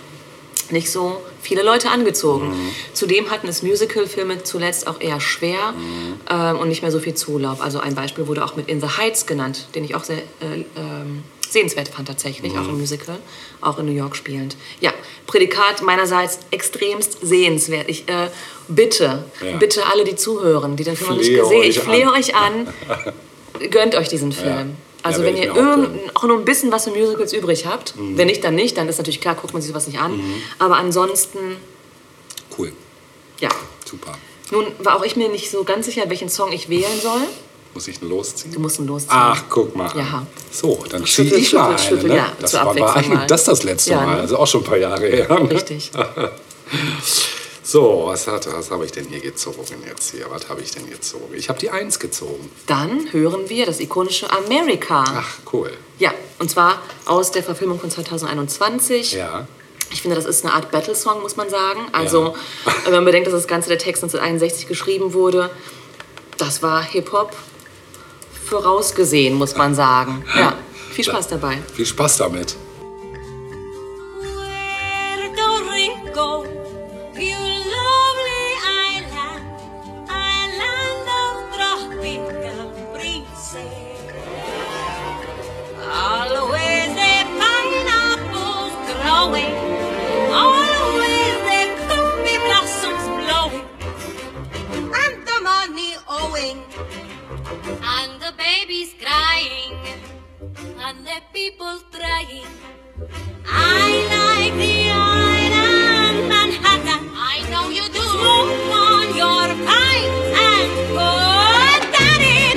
nicht 0.72 0.90
so 0.90 1.20
viele 1.40 1.62
Leute 1.62 1.90
angezogen. 1.90 2.55
Zudem 2.92 3.31
hatten 3.31 3.48
es 3.48 3.62
Musical-Filme 3.62 4.42
zuletzt 4.44 4.87
auch 4.87 5.00
eher 5.00 5.20
schwer 5.20 5.74
ähm, 6.31 6.59
und 6.59 6.68
nicht 6.68 6.83
mehr 6.83 6.90
so 6.90 7.00
viel 7.00 7.14
Zulauf. 7.14 7.61
Also 7.61 7.81
ein 7.81 7.94
Beispiel 7.94 8.26
wurde 8.26 8.44
auch 8.44 8.57
mit 8.57 8.68
In 8.68 8.81
the 8.81 8.87
Heights 8.87 9.26
genannt, 9.26 9.66
den 9.74 9.85
ich 9.85 9.94
auch 9.94 10.05
sehr 10.05 10.18
äh, 10.18 10.64
ähm, 10.76 11.24
sehenswert 11.51 11.89
fand 11.89 12.09
tatsächlich, 12.09 12.53
auch 12.57 12.69
im 12.69 12.79
Musical, 12.79 13.19
auch 13.61 13.79
in 13.79 13.87
New 13.87 13.93
York 13.93 14.17
spielend. 14.17 14.57
Ja, 14.81 14.93
Prädikat 15.27 15.83
meinerseits 15.83 16.39
extremst 16.51 17.19
sehenswert. 17.23 17.89
Ich 17.89 18.09
äh, 18.09 18.29
bitte, 18.69 19.25
Ja. 19.45 19.57
bitte 19.59 19.87
alle, 19.87 20.05
die 20.05 20.17
zuhören, 20.17 20.77
die 20.77 20.85
den 20.85 20.97
Film 20.97 21.11
noch 21.11 21.17
nicht 21.19 21.35
gesehen 21.35 21.63
ich 21.63 21.81
flehe 21.81 22.07
an. 22.09 22.15
euch 22.15 22.35
an, 22.35 22.69
gönnt 23.71 23.95
euch 23.95 24.09
diesen 24.09 24.33
Film. 24.33 24.77
Also 25.03 25.21
Ja, 25.23 25.27
wenn 25.29 25.37
ihr 25.37 25.53
auch 25.53 25.57
irgend, 25.57 26.17
auch 26.17 26.25
nur 26.25 26.39
ein 26.39 26.45
bisschen 26.45 26.71
was 26.73 26.85
für 26.85 26.91
Musicals 26.91 27.33
übrig 27.33 27.67
habt, 27.67 27.97
Mhm. 27.97 28.19
wenn 28.19 28.27
nicht, 28.27 28.45
dann 28.45 28.55
nicht, 28.55 28.77
dann 28.77 28.89
ist 28.89 28.99
natürlich 28.99 29.21
klar, 29.21 29.35
guckt 29.35 29.53
man 29.53 29.63
sich 29.63 29.71
sowas 29.71 29.87
nicht 29.87 29.99
an. 29.99 30.21
Aber 30.59 30.77
ansonsten, 30.77 31.57
Cool. 32.59 32.73
ja. 33.41 33.49
Super. 33.85 34.13
Nun 34.53 34.67
war 34.81 34.97
auch 34.97 35.05
ich 35.05 35.17
mir 35.17 35.29
nicht 35.29 35.51
so 35.51 35.65
ganz 35.65 35.87
sicher, 35.87 36.09
welchen 36.11 36.29
Song 36.29 36.53
ich 36.53 36.69
wählen 36.69 37.01
soll. 37.01 37.23
Muss 37.75 37.87
ich 37.89 38.03
ihn 38.03 38.09
losziehen? 38.09 38.53
Du 38.53 38.59
musst 38.61 38.79
ihn 38.81 38.87
losziehen. 38.87 39.13
Ach, 39.15 39.45
guck 39.49 39.77
mal. 39.77 39.91
Ja. 39.97 40.27
So, 40.51 40.85
dann 40.91 41.05
ziehe 41.07 41.29
Schüttel, 41.29 41.39
ich 41.39 41.53
mal 41.53 41.79
schüttel, 41.79 41.79
eine. 41.79 42.01
schüttel, 42.01 42.09
ne? 42.11 42.17
ja, 42.17 42.33
das 42.41 42.55
war, 42.55 42.79
war 42.79 42.97
eigentlich 42.97 43.09
mal. 43.15 43.27
das 43.27 43.45
das 43.45 43.63
letzte 43.63 43.91
Ja, 43.93 44.01
Mal, 44.01 44.15
ne? 44.17 44.21
also 44.23 44.39
auch 44.39 44.47
schon 44.47 44.63
ein 44.63 44.65
paar 44.65 44.77
Jahre 44.79 45.07
her. 45.07 45.29
ne? 45.29 45.51
Richtig. 45.51 45.91
So, 47.63 48.05
was, 48.07 48.27
hat, 48.27 48.53
was 48.53 48.71
habe 48.73 48.85
ich 48.85 48.91
denn 48.91 49.07
hier 49.07 49.21
gezogen 49.21 49.65
jetzt 49.87 50.11
hier? 50.11 50.27
Was 50.31 50.49
habe 50.49 50.61
ich 50.61 50.73
denn 50.73 50.91
gezogen? 50.91 51.33
Ich 51.35 51.49
habe 51.49 51.59
die 51.61 51.71
Eins 51.71 52.01
gezogen. 52.01 52.51
Dann 52.67 53.13
hören 53.13 53.49
wir 53.49 53.65
das 53.65 53.79
ikonische 53.79 54.29
America. 54.29 55.05
Ach, 55.07 55.39
cool. 55.53 55.71
Ja, 56.01 56.13
und 56.41 56.51
zwar 56.51 56.83
aus 57.07 57.31
der 57.31 57.45
Verfilmung 57.45 57.79
von 57.79 57.89
2021. 57.89 59.13
Ja. 59.13 59.47
Ich 59.93 60.03
finde, 60.03 60.17
das 60.17 60.25
ist 60.25 60.45
eine 60.45 60.53
Art 60.55 60.73
Battle-Song, 60.73 61.23
muss 61.23 61.37
man 61.37 61.49
sagen. 61.49 61.81
Also, 61.93 62.35
wenn 62.85 62.93
man 62.93 63.05
bedenkt, 63.05 63.29
dass 63.29 63.35
das 63.35 63.47
Ganze 63.47 63.69
der 63.69 63.79
Text 63.79 64.03
1961 64.03 64.67
geschrieben 64.67 65.13
wurde, 65.13 65.49
das 66.39 66.65
war 66.65 66.83
Hip-Hop 66.83 67.37
vorausgesehen, 68.51 69.35
muss 69.35 69.57
man 69.57 69.75
sagen. 69.75 70.25
Ja, 70.37 70.55
viel 70.91 71.05
Spaß 71.05 71.29
dabei. 71.29 71.59
Viel 71.75 71.87
Spaß 71.87 72.19
damit. 72.19 72.57
Babies 98.90 99.05
crying, 99.05 99.76
and 100.79 101.07
the 101.07 101.20
people 101.33 101.81
trying. 101.90 102.46
I 103.46 103.90
like 104.14 104.55
the 104.55 104.90
island 104.90 106.29
Manhattan. 106.29 107.09
I 107.14 107.42
know 107.50 107.68
you 107.68 107.88
do. 107.88 108.00
Smoke 108.00 108.70
on 108.72 109.16
your 109.16 109.48
pipe 109.66 110.14
and 110.48 110.70
put 110.96 111.83
that 111.96 112.20
in. 112.38 112.57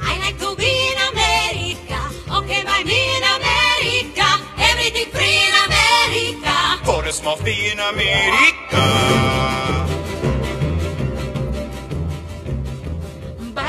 I 0.00 0.18
like 0.18 0.38
to 0.38 0.56
be 0.56 0.72
in 0.92 0.98
America. 1.12 1.98
Okay, 2.38 2.64
by 2.64 2.82
me 2.84 2.98
in 3.16 3.24
America. 3.38 4.28
Everything 4.58 5.08
free 5.12 5.38
in 5.48 5.54
America. 5.66 6.54
Por 6.84 7.10
small 7.12 7.36
fee 7.36 7.70
in 7.72 7.78
America. 7.78 9.75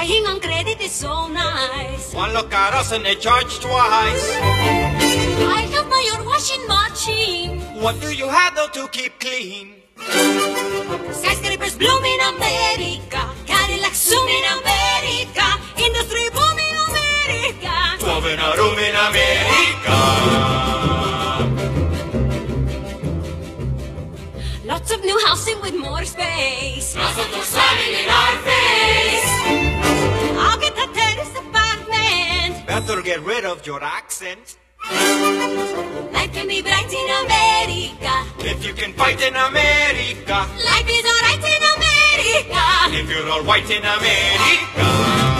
Buying 0.08 0.26
on 0.26 0.40
credit 0.40 0.80
is 0.80 0.94
so 0.94 1.28
nice. 1.28 2.14
One 2.14 2.32
look 2.32 2.54
at 2.54 2.74
us 2.74 2.94
and 2.94 3.04
they 3.04 3.16
charge 3.16 3.60
twice. 3.60 4.32
I 4.40 5.68
have 5.74 5.88
my 5.90 6.12
own 6.16 6.26
washing 6.26 6.66
machine. 6.66 7.60
What 7.84 8.00
do 8.00 8.16
you 8.16 8.30
have 8.30 8.56
though 8.56 8.70
to 8.70 8.88
keep 8.88 9.20
clean? 9.20 9.76
Skyscrapers 11.12 11.76
bloom 11.76 12.06
in 12.06 12.20
America. 12.22 13.20
Cadillacs 13.46 14.00
zoom 14.08 14.26
in 14.30 14.46
America. 14.60 15.46
Industry 15.76 16.30
boom 16.32 16.56
in 16.56 16.76
America. 16.88 17.76
Twelve 18.00 18.28
in 18.28 18.40
a 18.40 18.56
room 18.56 18.80
in 18.80 18.96
America. 19.12 19.98
Lots 24.64 24.90
of 24.94 25.04
new 25.04 25.20
housing 25.26 25.60
with 25.60 25.76
more 25.76 26.06
space. 26.06 26.96
Nosotros 26.96 27.44
salen 27.44 27.94
in 28.04 28.10
our 28.10 28.38
face. 28.48 29.37
Better 32.78 33.02
get 33.02 33.22
rid 33.24 33.44
of 33.44 33.66
your 33.66 33.84
accent. 33.84 34.56
Life 34.92 36.32
can 36.32 36.48
be 36.48 36.62
bright 36.62 36.94
in 36.94 37.10
America. 37.26 38.14
If 38.46 38.64
you 38.64 38.74
can 38.76 38.94
fight 38.94 39.20
in 39.20 39.36
America. 39.36 40.46
Life 40.64 40.88
is 40.88 41.06
alright 41.12 41.42
in 41.42 41.62
America. 41.74 42.64
If 42.94 43.10
you're 43.10 43.30
all 43.32 43.44
white 43.44 43.68
in. 43.72 43.84
America, 43.84 45.37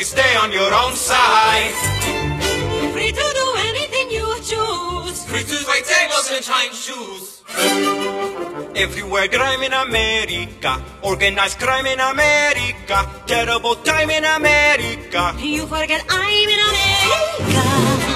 you 0.00 0.06
stay 0.06 0.34
on 0.36 0.50
your 0.50 0.72
own 0.72 0.94
side. 0.94 1.76
Free 2.94 3.12
to 3.12 3.26
do 3.40 3.46
anything 3.68 4.10
you 4.10 4.26
choose. 4.40 5.24
Free 5.28 5.44
to 5.44 5.56
wait 5.68 5.84
tables 5.84 6.26
and 6.32 6.42
shine 6.42 6.72
shoes. 6.72 7.42
Everywhere 8.74 9.28
crime 9.28 9.62
in 9.62 9.74
America, 9.74 10.82
organized 11.02 11.58
crime 11.58 11.84
in 11.84 12.00
America, 12.00 12.98
terrible 13.26 13.74
time 13.74 14.08
in 14.08 14.24
America. 14.24 15.34
You 15.38 15.66
forget 15.66 16.02
I'm 16.08 16.48
in 16.48 16.60
America. 16.70 18.09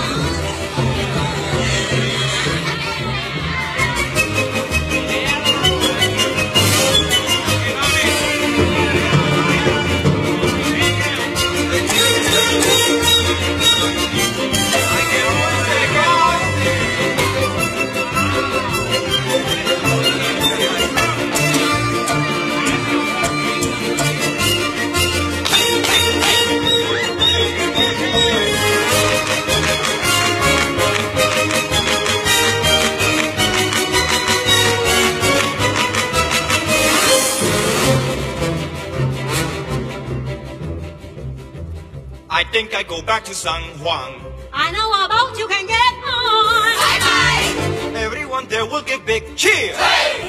San 43.34 43.62
Juan. 43.82 44.14
I 44.52 44.70
know 44.70 44.88
about 45.04 45.36
you 45.36 45.48
can 45.48 45.66
get 45.66 45.92
on. 46.06 46.70
Bye 46.78 47.00
bye. 47.02 47.98
Everyone 47.98 48.46
there 48.46 48.64
will 48.64 48.82
give 48.82 49.04
big 49.04 49.36
cheer. 49.36 49.74
Everyone 49.74 50.23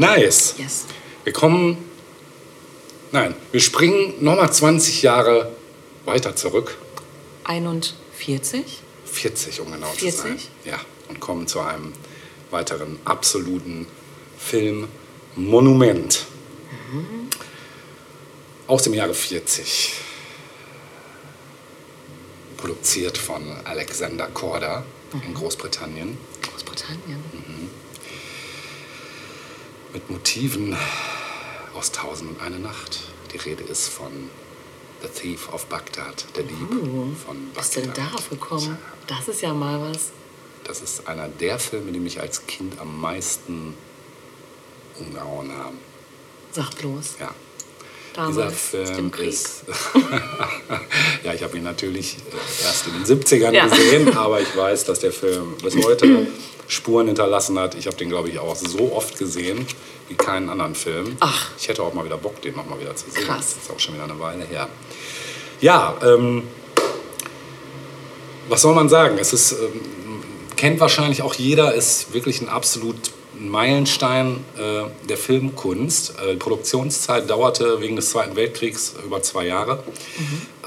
nice. 0.00 0.54
Yes. 0.58 0.86
Wir 1.24 1.32
kommen, 1.32 1.78
nein, 3.12 3.34
wir 3.52 3.60
springen 3.60 4.14
nochmal 4.20 4.52
20 4.52 5.02
Jahre 5.02 5.54
weiter 6.04 6.34
zurück. 6.34 6.76
41? 7.44 8.82
40, 9.04 9.60
um 9.60 9.72
genau 9.72 9.88
40? 9.88 10.10
zu 10.10 10.16
sein. 10.22 10.38
Ja, 10.64 10.80
und 11.08 11.20
kommen 11.20 11.46
zu 11.46 11.60
einem 11.60 11.92
weiteren 12.50 12.98
absoluten 13.04 13.86
Filmmonument. 14.38 16.26
Aus 18.66 18.82
dem 18.82 18.94
Jahre 18.94 19.14
40. 19.14 19.92
Produziert 22.56 23.18
von 23.18 23.42
Alexander 23.64 24.28
Korda 24.28 24.84
in 25.26 25.34
Großbritannien. 25.34 26.16
Großbritannien. 26.42 27.22
Mit 29.92 30.08
Motiven 30.08 30.76
aus 31.74 31.90
Tausend 31.90 32.30
und 32.30 32.40
eine 32.40 32.60
Nacht. 32.60 33.00
Die 33.32 33.38
Rede 33.38 33.64
ist 33.64 33.88
von 33.88 34.30
The 35.02 35.08
Thief 35.08 35.52
of 35.52 35.66
Baghdad, 35.66 36.26
der 36.36 36.44
Dieb 36.44 36.68
von 37.26 37.46
Bagdad. 37.46 37.54
Bist 37.54 37.76
du 37.76 37.80
denn 37.80 37.94
darauf 37.94 38.30
gekommen? 38.30 38.78
Das 39.08 39.26
ist 39.26 39.40
ja 39.40 39.52
mal 39.52 39.80
was. 39.80 40.12
Das 40.62 40.80
ist 40.80 41.08
einer 41.08 41.28
der 41.28 41.58
Filme, 41.58 41.90
die 41.90 41.98
mich 41.98 42.20
als 42.20 42.46
Kind 42.46 42.78
am 42.78 43.00
meisten 43.00 43.74
umgehauen 44.98 45.50
haben. 45.52 45.78
Sag 46.52 46.70
bloß. 46.78 47.16
Ja. 47.18 47.34
Damals, 48.14 48.70
Dieser 48.72 48.86
Film 48.94 49.12
ist. 49.22 49.62
ja, 51.24 51.32
ich 51.32 51.42
habe 51.42 51.56
ihn 51.56 51.62
natürlich 51.64 52.16
erst 52.64 52.86
in 52.88 52.92
den 52.94 53.04
70ern 53.04 53.52
Ja. 53.52 53.66
gesehen, 53.66 54.16
aber 54.16 54.40
ich 54.40 54.56
weiß, 54.56 54.84
dass 54.84 54.98
der 55.00 55.12
Film 55.12 55.56
bis 55.62 55.76
heute 55.84 56.26
Spuren 56.68 57.06
hinterlassen 57.06 57.58
hat. 57.58 57.74
Ich 57.76 57.86
habe 57.86 57.96
den, 57.96 58.08
glaube 58.08 58.28
ich, 58.28 58.38
auch 58.38 58.54
so 58.56 58.92
oft 58.94 59.18
gesehen 59.18 59.66
wie 60.08 60.14
keinen 60.14 60.48
anderen 60.48 60.74
Film. 60.74 61.16
Ach. 61.20 61.50
Ich 61.58 61.68
hätte 61.68 61.82
auch 61.82 61.94
mal 61.94 62.04
wieder 62.04 62.16
Bock, 62.16 62.42
den 62.42 62.56
noch 62.56 62.68
mal 62.68 62.80
wieder 62.80 62.94
zu 62.96 63.10
sehen. 63.10 63.24
Krass. 63.24 63.54
Das 63.54 63.64
ist 63.64 63.70
auch 63.70 63.78
schon 63.78 63.94
wieder 63.94 64.04
eine 64.04 64.18
Weile 64.18 64.44
her. 64.44 64.68
Ja, 65.60 65.96
ähm, 66.02 66.42
was 68.48 68.62
soll 68.62 68.74
man 68.74 68.88
sagen? 68.88 69.18
Es 69.18 69.32
ist, 69.32 69.52
ähm, 69.52 69.80
kennt 70.56 70.80
wahrscheinlich 70.80 71.22
auch 71.22 71.34
jeder, 71.34 71.74
ist 71.74 72.12
wirklich 72.12 72.40
ein 72.40 72.48
absolut 72.48 72.96
Meilenstein 73.40 74.44
äh, 74.58 75.06
der 75.08 75.16
Filmkunst. 75.16 76.14
Äh, 76.18 76.32
die 76.32 76.36
Produktionszeit 76.36 77.28
dauerte 77.28 77.80
wegen 77.80 77.96
des 77.96 78.10
Zweiten 78.10 78.36
Weltkriegs 78.36 78.94
über 79.04 79.22
zwei 79.22 79.46
Jahre. 79.46 79.82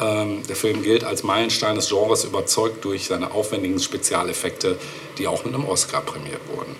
Ähm, 0.01 0.41
der 0.47 0.55
Film 0.55 0.81
gilt 0.81 1.03
als 1.03 1.23
Meilenstein 1.23 1.75
des 1.75 1.89
Genres, 1.89 2.23
überzeugt 2.23 2.83
durch 2.83 3.05
seine 3.05 3.31
aufwendigen 3.31 3.79
Spezialeffekte, 3.79 4.77
die 5.17 5.27
auch 5.27 5.45
mit 5.45 5.53
einem 5.53 5.65
Oscar 5.65 6.01
prämiert 6.01 6.41
wurden. 6.53 6.75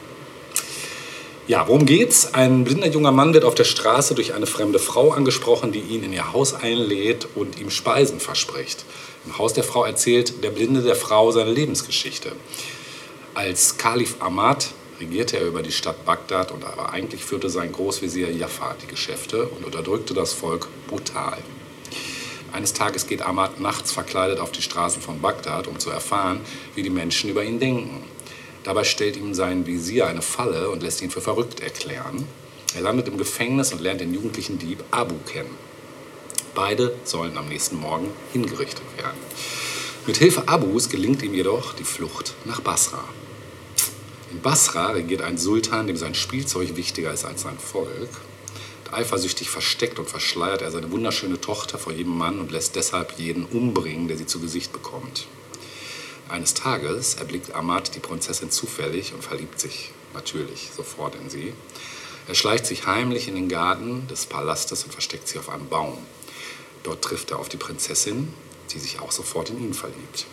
Ja, 1.46 1.68
worum 1.68 1.86
geht's? 1.86 2.34
Ein 2.34 2.64
blinder 2.64 2.88
junger 2.88 3.12
Mann 3.12 3.34
wird 3.34 3.44
auf 3.44 3.54
der 3.54 3.66
Straße 3.66 4.16
durch 4.16 4.34
eine 4.34 4.46
fremde 4.46 4.80
Frau 4.80 5.12
angesprochen, 5.12 5.74
die 5.74 5.82
ihn 5.82 6.02
in 6.04 6.14
ihr 6.14 6.32
Haus 6.32 6.54
einlädt 6.54 7.28
und 7.36 7.60
ihm 7.60 7.70
Speisen 7.70 8.22
verspricht. 8.22 8.86
Im 9.26 9.38
Haus 9.38 9.54
der 9.54 9.66
Frau 9.66 9.84
erzählt 9.84 10.44
der 10.44 10.52
Blinde 10.52 10.82
der 10.82 10.96
Frau 10.96 11.32
seine 11.32 11.52
Lebensgeschichte. 11.52 12.32
Als 13.34 13.78
Kalif 13.78 14.16
Ahmad 14.22 14.70
regierte 15.00 15.38
er 15.38 15.48
über 15.48 15.62
die 15.62 15.72
Stadt 15.72 16.06
Bagdad 16.06 16.52
und 16.52 16.64
aber 16.64 16.92
eigentlich 16.92 17.24
führte 17.24 17.50
sein 17.50 17.72
Großvezier 17.72 18.32
Jafar 18.32 18.76
die 18.82 18.88
Geschäfte 18.88 19.48
und 19.48 19.66
unterdrückte 19.66 20.14
das 20.14 20.34
Volk 20.34 20.68
brutal. 20.88 21.38
Eines 22.52 22.74
Tages 22.74 23.08
geht 23.08 23.24
Ahmad 23.24 23.60
nachts 23.60 23.92
verkleidet 23.92 24.40
auf 24.40 24.52
die 24.52 24.62
Straßen 24.62 25.02
von 25.02 25.22
Bagdad, 25.22 25.68
um 25.68 25.80
zu 25.80 25.90
erfahren, 25.90 26.42
wie 26.76 26.84
die 26.84 26.92
Menschen 26.92 27.30
über 27.30 27.44
ihn 27.44 27.60
denken. 27.60 28.04
Dabei 28.64 28.84
stellt 28.84 29.18
ihm 29.18 29.34
sein 29.34 29.66
Visier 29.66 30.08
eine 30.08 30.22
Falle 30.22 30.70
und 30.70 30.84
lässt 30.84 31.02
ihn 31.02 31.10
für 31.10 31.22
verrückt 31.22 31.62
erklären. 31.62 32.28
Er 32.76 32.82
landet 32.82 33.08
im 33.08 33.18
Gefängnis 33.18 33.74
und 33.74 33.82
lernt 33.82 34.02
den 34.02 34.14
jugendlichen 34.14 34.60
Dieb 34.60 34.84
Abu 34.92 35.16
kennen. 35.26 35.58
Beide 36.56 36.94
sollen 37.04 37.38
am 37.38 37.48
nächsten 37.48 37.80
Morgen 37.80 38.10
hingerichtet 38.32 38.86
werden. 38.98 39.18
Mit 40.06 40.18
Hilfe 40.18 40.48
Abus 40.48 40.90
gelingt 40.90 41.24
ihm 41.24 41.34
jedoch 41.34 41.74
die 41.74 41.84
Flucht 41.84 42.36
nach 42.46 42.62
Basra. 42.62 43.04
In 44.34 44.42
Basra 44.42 44.88
regiert 44.88 45.22
ein 45.22 45.38
Sultan, 45.38 45.86
dem 45.86 45.96
sein 45.96 46.16
Spielzeug 46.16 46.76
wichtiger 46.76 47.14
ist 47.14 47.24
als 47.24 47.44
sein 47.44 47.60
Volk. 47.60 48.10
Eifersüchtig 48.92 49.52
versteckt 49.52 50.00
und 50.00 50.10
verschleiert 50.10 50.64
er 50.64 50.72
seine 50.72 50.92
wunderschöne 50.92 51.40
Tochter 51.40 51.78
vor 51.78 51.94
jedem 51.94 52.18
Mann 52.18 52.40
und 52.40 52.52
lässt 52.52 52.76
deshalb 52.76 53.20
jeden 53.20 53.46
umbringen, 53.46 54.08
der 54.08 54.18
sie 54.18 54.26
zu 54.26 54.40
Gesicht 54.40 54.74
bekommt. 54.74 55.28
Eines 56.30 56.56
Tages 56.56 57.14
erblickt 57.14 57.54
Ahmad 57.54 57.94
die 57.94 58.00
Prinzessin 58.00 58.50
zufällig 58.50 59.14
und 59.14 59.24
verliebt 59.24 59.60
sich 59.60 59.92
natürlich 60.16 60.72
sofort 60.76 61.14
in 61.14 61.30
sie. 61.30 61.54
Er 62.28 62.34
schleicht 62.34 62.66
sich 62.66 62.88
heimlich 62.88 63.28
in 63.28 63.36
den 63.36 63.50
Garten 63.50 64.08
des 64.08 64.26
Palastes 64.26 64.84
und 64.84 64.92
versteckt 64.94 65.28
sie 65.28 65.38
auf 65.38 65.50
einem 65.50 65.68
Baum. 65.68 66.00
Dort 66.82 67.04
trifft 67.04 67.30
er 67.30 67.38
auf 67.38 67.50
die 67.50 67.58
Prinzessin, 67.58 68.34
die 68.72 68.80
sich 68.80 69.00
auch 69.00 69.12
sofort 69.12 69.52
in 69.52 69.64
ihn 69.64 69.76
verliebt. 69.76 70.26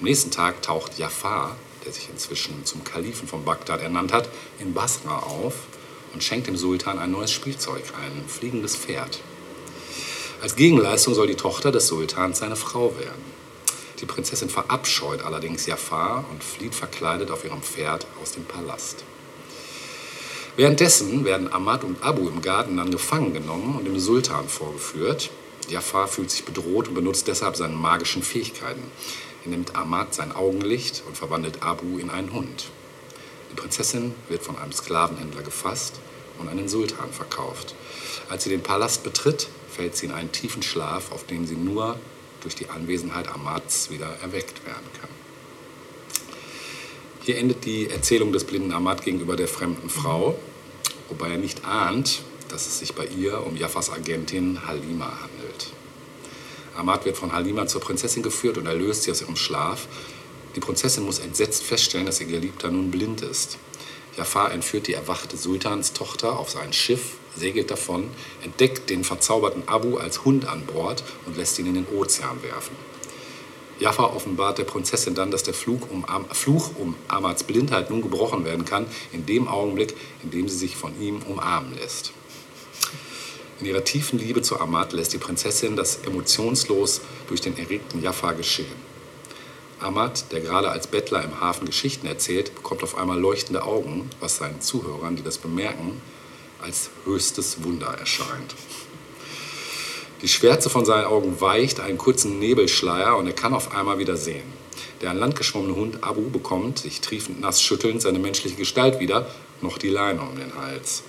Am 0.00 0.04
nächsten 0.04 0.32
Tag 0.32 0.62
taucht 0.62 0.98
Jafar, 0.98 1.56
der 1.84 1.92
sich 1.92 2.08
inzwischen 2.10 2.64
zum 2.64 2.84
Kalifen 2.84 3.28
von 3.28 3.44
Bagdad 3.44 3.80
ernannt 3.80 4.12
hat, 4.12 4.28
in 4.58 4.74
Basra 4.74 5.18
auf 5.18 5.54
und 6.12 6.22
schenkt 6.22 6.46
dem 6.46 6.56
Sultan 6.56 6.98
ein 6.98 7.10
neues 7.10 7.32
Spielzeug, 7.32 7.82
ein 8.00 8.28
fliegendes 8.28 8.76
Pferd. 8.76 9.20
Als 10.42 10.56
Gegenleistung 10.56 11.14
soll 11.14 11.26
die 11.26 11.34
Tochter 11.34 11.70
des 11.70 11.86
Sultans 11.86 12.38
seine 12.38 12.56
Frau 12.56 12.94
werden. 12.98 13.40
Die 14.00 14.06
Prinzessin 14.06 14.48
verabscheut 14.48 15.22
allerdings 15.22 15.66
Jafar 15.66 16.24
und 16.30 16.42
flieht 16.42 16.74
verkleidet 16.74 17.30
auf 17.30 17.44
ihrem 17.44 17.62
Pferd 17.62 18.06
aus 18.22 18.32
dem 18.32 18.44
Palast. 18.44 19.04
Währenddessen 20.56 21.24
werden 21.24 21.52
Ahmad 21.52 21.84
und 21.84 22.02
Abu 22.02 22.28
im 22.28 22.40
Garten 22.40 22.78
dann 22.78 22.90
gefangen 22.90 23.34
genommen 23.34 23.76
und 23.76 23.84
dem 23.84 23.98
Sultan 23.98 24.48
vorgeführt. 24.48 25.30
Jafar 25.68 26.08
fühlt 26.08 26.30
sich 26.30 26.44
bedroht 26.44 26.88
und 26.88 26.94
benutzt 26.94 27.28
deshalb 27.28 27.56
seine 27.56 27.74
magischen 27.74 28.22
Fähigkeiten. 28.22 28.82
Nimmt 29.44 29.74
Ahmad 29.74 30.14
sein 30.14 30.32
Augenlicht 30.32 31.02
und 31.06 31.16
verwandelt 31.16 31.62
Abu 31.62 31.98
in 31.98 32.10
einen 32.10 32.32
Hund. 32.32 32.70
Die 33.50 33.56
Prinzessin 33.56 34.14
wird 34.28 34.42
von 34.42 34.56
einem 34.56 34.72
Sklavenhändler 34.72 35.42
gefasst 35.42 36.00
und 36.38 36.48
an 36.48 36.56
den 36.56 36.68
Sultan 36.68 37.10
verkauft. 37.10 37.74
Als 38.28 38.44
sie 38.44 38.50
den 38.50 38.62
Palast 38.62 39.02
betritt, 39.02 39.48
fällt 39.70 39.96
sie 39.96 40.06
in 40.06 40.12
einen 40.12 40.32
tiefen 40.32 40.62
Schlaf, 40.62 41.10
auf 41.10 41.24
den 41.24 41.46
sie 41.46 41.56
nur 41.56 41.98
durch 42.42 42.54
die 42.54 42.68
Anwesenheit 42.68 43.28
Ahmads 43.28 43.90
wieder 43.90 44.08
erweckt 44.22 44.64
werden 44.66 44.86
kann. 45.00 45.10
Hier 47.22 47.38
endet 47.38 47.64
die 47.64 47.90
Erzählung 47.90 48.32
des 48.32 48.44
blinden 48.44 48.72
Ahmad 48.72 49.04
gegenüber 49.04 49.36
der 49.36 49.48
fremden 49.48 49.90
Frau, 49.90 50.38
wobei 51.08 51.30
er 51.30 51.38
nicht 51.38 51.64
ahnt, 51.64 52.22
dass 52.48 52.66
es 52.66 52.78
sich 52.78 52.94
bei 52.94 53.06
ihr 53.06 53.46
um 53.46 53.56
Jaffas 53.56 53.90
Agentin 53.90 54.66
Halima 54.66 55.06
handelt. 55.06 55.29
Ahmad 56.76 57.04
wird 57.04 57.16
von 57.16 57.32
Halima 57.32 57.66
zur 57.66 57.80
Prinzessin 57.80 58.22
geführt 58.22 58.58
und 58.58 58.66
erlöst 58.66 59.02
sie 59.02 59.10
aus 59.10 59.20
ihrem 59.20 59.36
Schlaf. 59.36 59.86
Die 60.56 60.60
Prinzessin 60.60 61.04
muss 61.04 61.18
entsetzt 61.18 61.62
feststellen, 61.62 62.06
dass 62.06 62.20
ihr 62.20 62.26
Geliebter 62.26 62.70
nun 62.70 62.90
blind 62.90 63.22
ist. 63.22 63.58
Jafar 64.16 64.52
entführt 64.52 64.86
die 64.86 64.94
erwachte 64.94 65.36
Sultanstochter 65.36 66.38
auf 66.38 66.50
sein 66.50 66.72
Schiff, 66.72 67.16
segelt 67.36 67.70
davon, 67.70 68.08
entdeckt 68.42 68.90
den 68.90 69.04
verzauberten 69.04 69.62
Abu 69.66 69.98
als 69.98 70.24
Hund 70.24 70.46
an 70.46 70.66
Bord 70.66 71.04
und 71.26 71.36
lässt 71.36 71.58
ihn 71.58 71.66
in 71.66 71.74
den 71.74 71.86
Ozean 71.86 72.42
werfen. 72.42 72.74
Jafar 73.78 74.14
offenbart 74.14 74.58
der 74.58 74.64
Prinzessin 74.64 75.14
dann, 75.14 75.30
dass 75.30 75.42
der 75.42 75.54
Fluch 75.54 75.88
um, 75.90 76.04
Fluch 76.32 76.72
um 76.76 76.96
Amads 77.08 77.44
Blindheit 77.44 77.88
nun 77.88 78.02
gebrochen 78.02 78.44
werden 78.44 78.66
kann, 78.66 78.86
in 79.12 79.24
dem 79.24 79.48
Augenblick, 79.48 79.96
in 80.22 80.30
dem 80.30 80.48
sie 80.48 80.58
sich 80.58 80.76
von 80.76 81.00
ihm 81.00 81.22
umarmen 81.22 81.74
lässt. 81.76 82.12
In 83.60 83.66
ihrer 83.66 83.84
tiefen 83.84 84.18
Liebe 84.18 84.40
zu 84.40 84.58
Ahmad 84.58 84.94
lässt 84.94 85.12
die 85.12 85.18
Prinzessin 85.18 85.76
das 85.76 85.96
emotionslos 86.06 87.02
durch 87.28 87.42
den 87.42 87.58
erregten 87.58 88.02
Jafar 88.02 88.32
geschehen. 88.32 88.90
Ahmad, 89.80 90.32
der 90.32 90.40
gerade 90.40 90.70
als 90.70 90.86
Bettler 90.86 91.22
im 91.22 91.40
Hafen 91.40 91.66
Geschichten 91.66 92.06
erzählt, 92.06 92.54
bekommt 92.54 92.82
auf 92.82 92.96
einmal 92.96 93.20
leuchtende 93.20 93.62
Augen, 93.62 94.08
was 94.18 94.36
seinen 94.36 94.62
Zuhörern, 94.62 95.16
die 95.16 95.22
das 95.22 95.36
bemerken, 95.36 96.00
als 96.62 96.88
höchstes 97.04 97.62
Wunder 97.62 97.88
erscheint. 97.88 98.54
Die 100.22 100.28
Schwärze 100.28 100.70
von 100.70 100.86
seinen 100.86 101.06
Augen 101.06 101.40
weicht, 101.42 101.80
einen 101.80 101.98
kurzen 101.98 102.38
Nebelschleier 102.38 103.16
und 103.16 103.26
er 103.26 103.32
kann 103.34 103.52
auf 103.52 103.74
einmal 103.74 103.98
wieder 103.98 104.16
sehen. 104.16 104.52
Der 105.02 105.10
an 105.10 105.18
Land 105.18 105.36
geschwommene 105.36 105.74
Hund 105.74 106.02
Abu 106.02 106.30
bekommt, 106.30 106.78
sich 106.78 107.02
triefend 107.02 107.40
nass 107.40 107.62
schüttelnd, 107.62 108.00
seine 108.00 108.18
menschliche 108.18 108.56
Gestalt 108.56 109.00
wieder, 109.00 109.30
noch 109.60 109.76
die 109.76 109.88
Leine 109.88 110.22
um 110.22 110.36
den 110.36 110.54
Hals. 110.56 111.02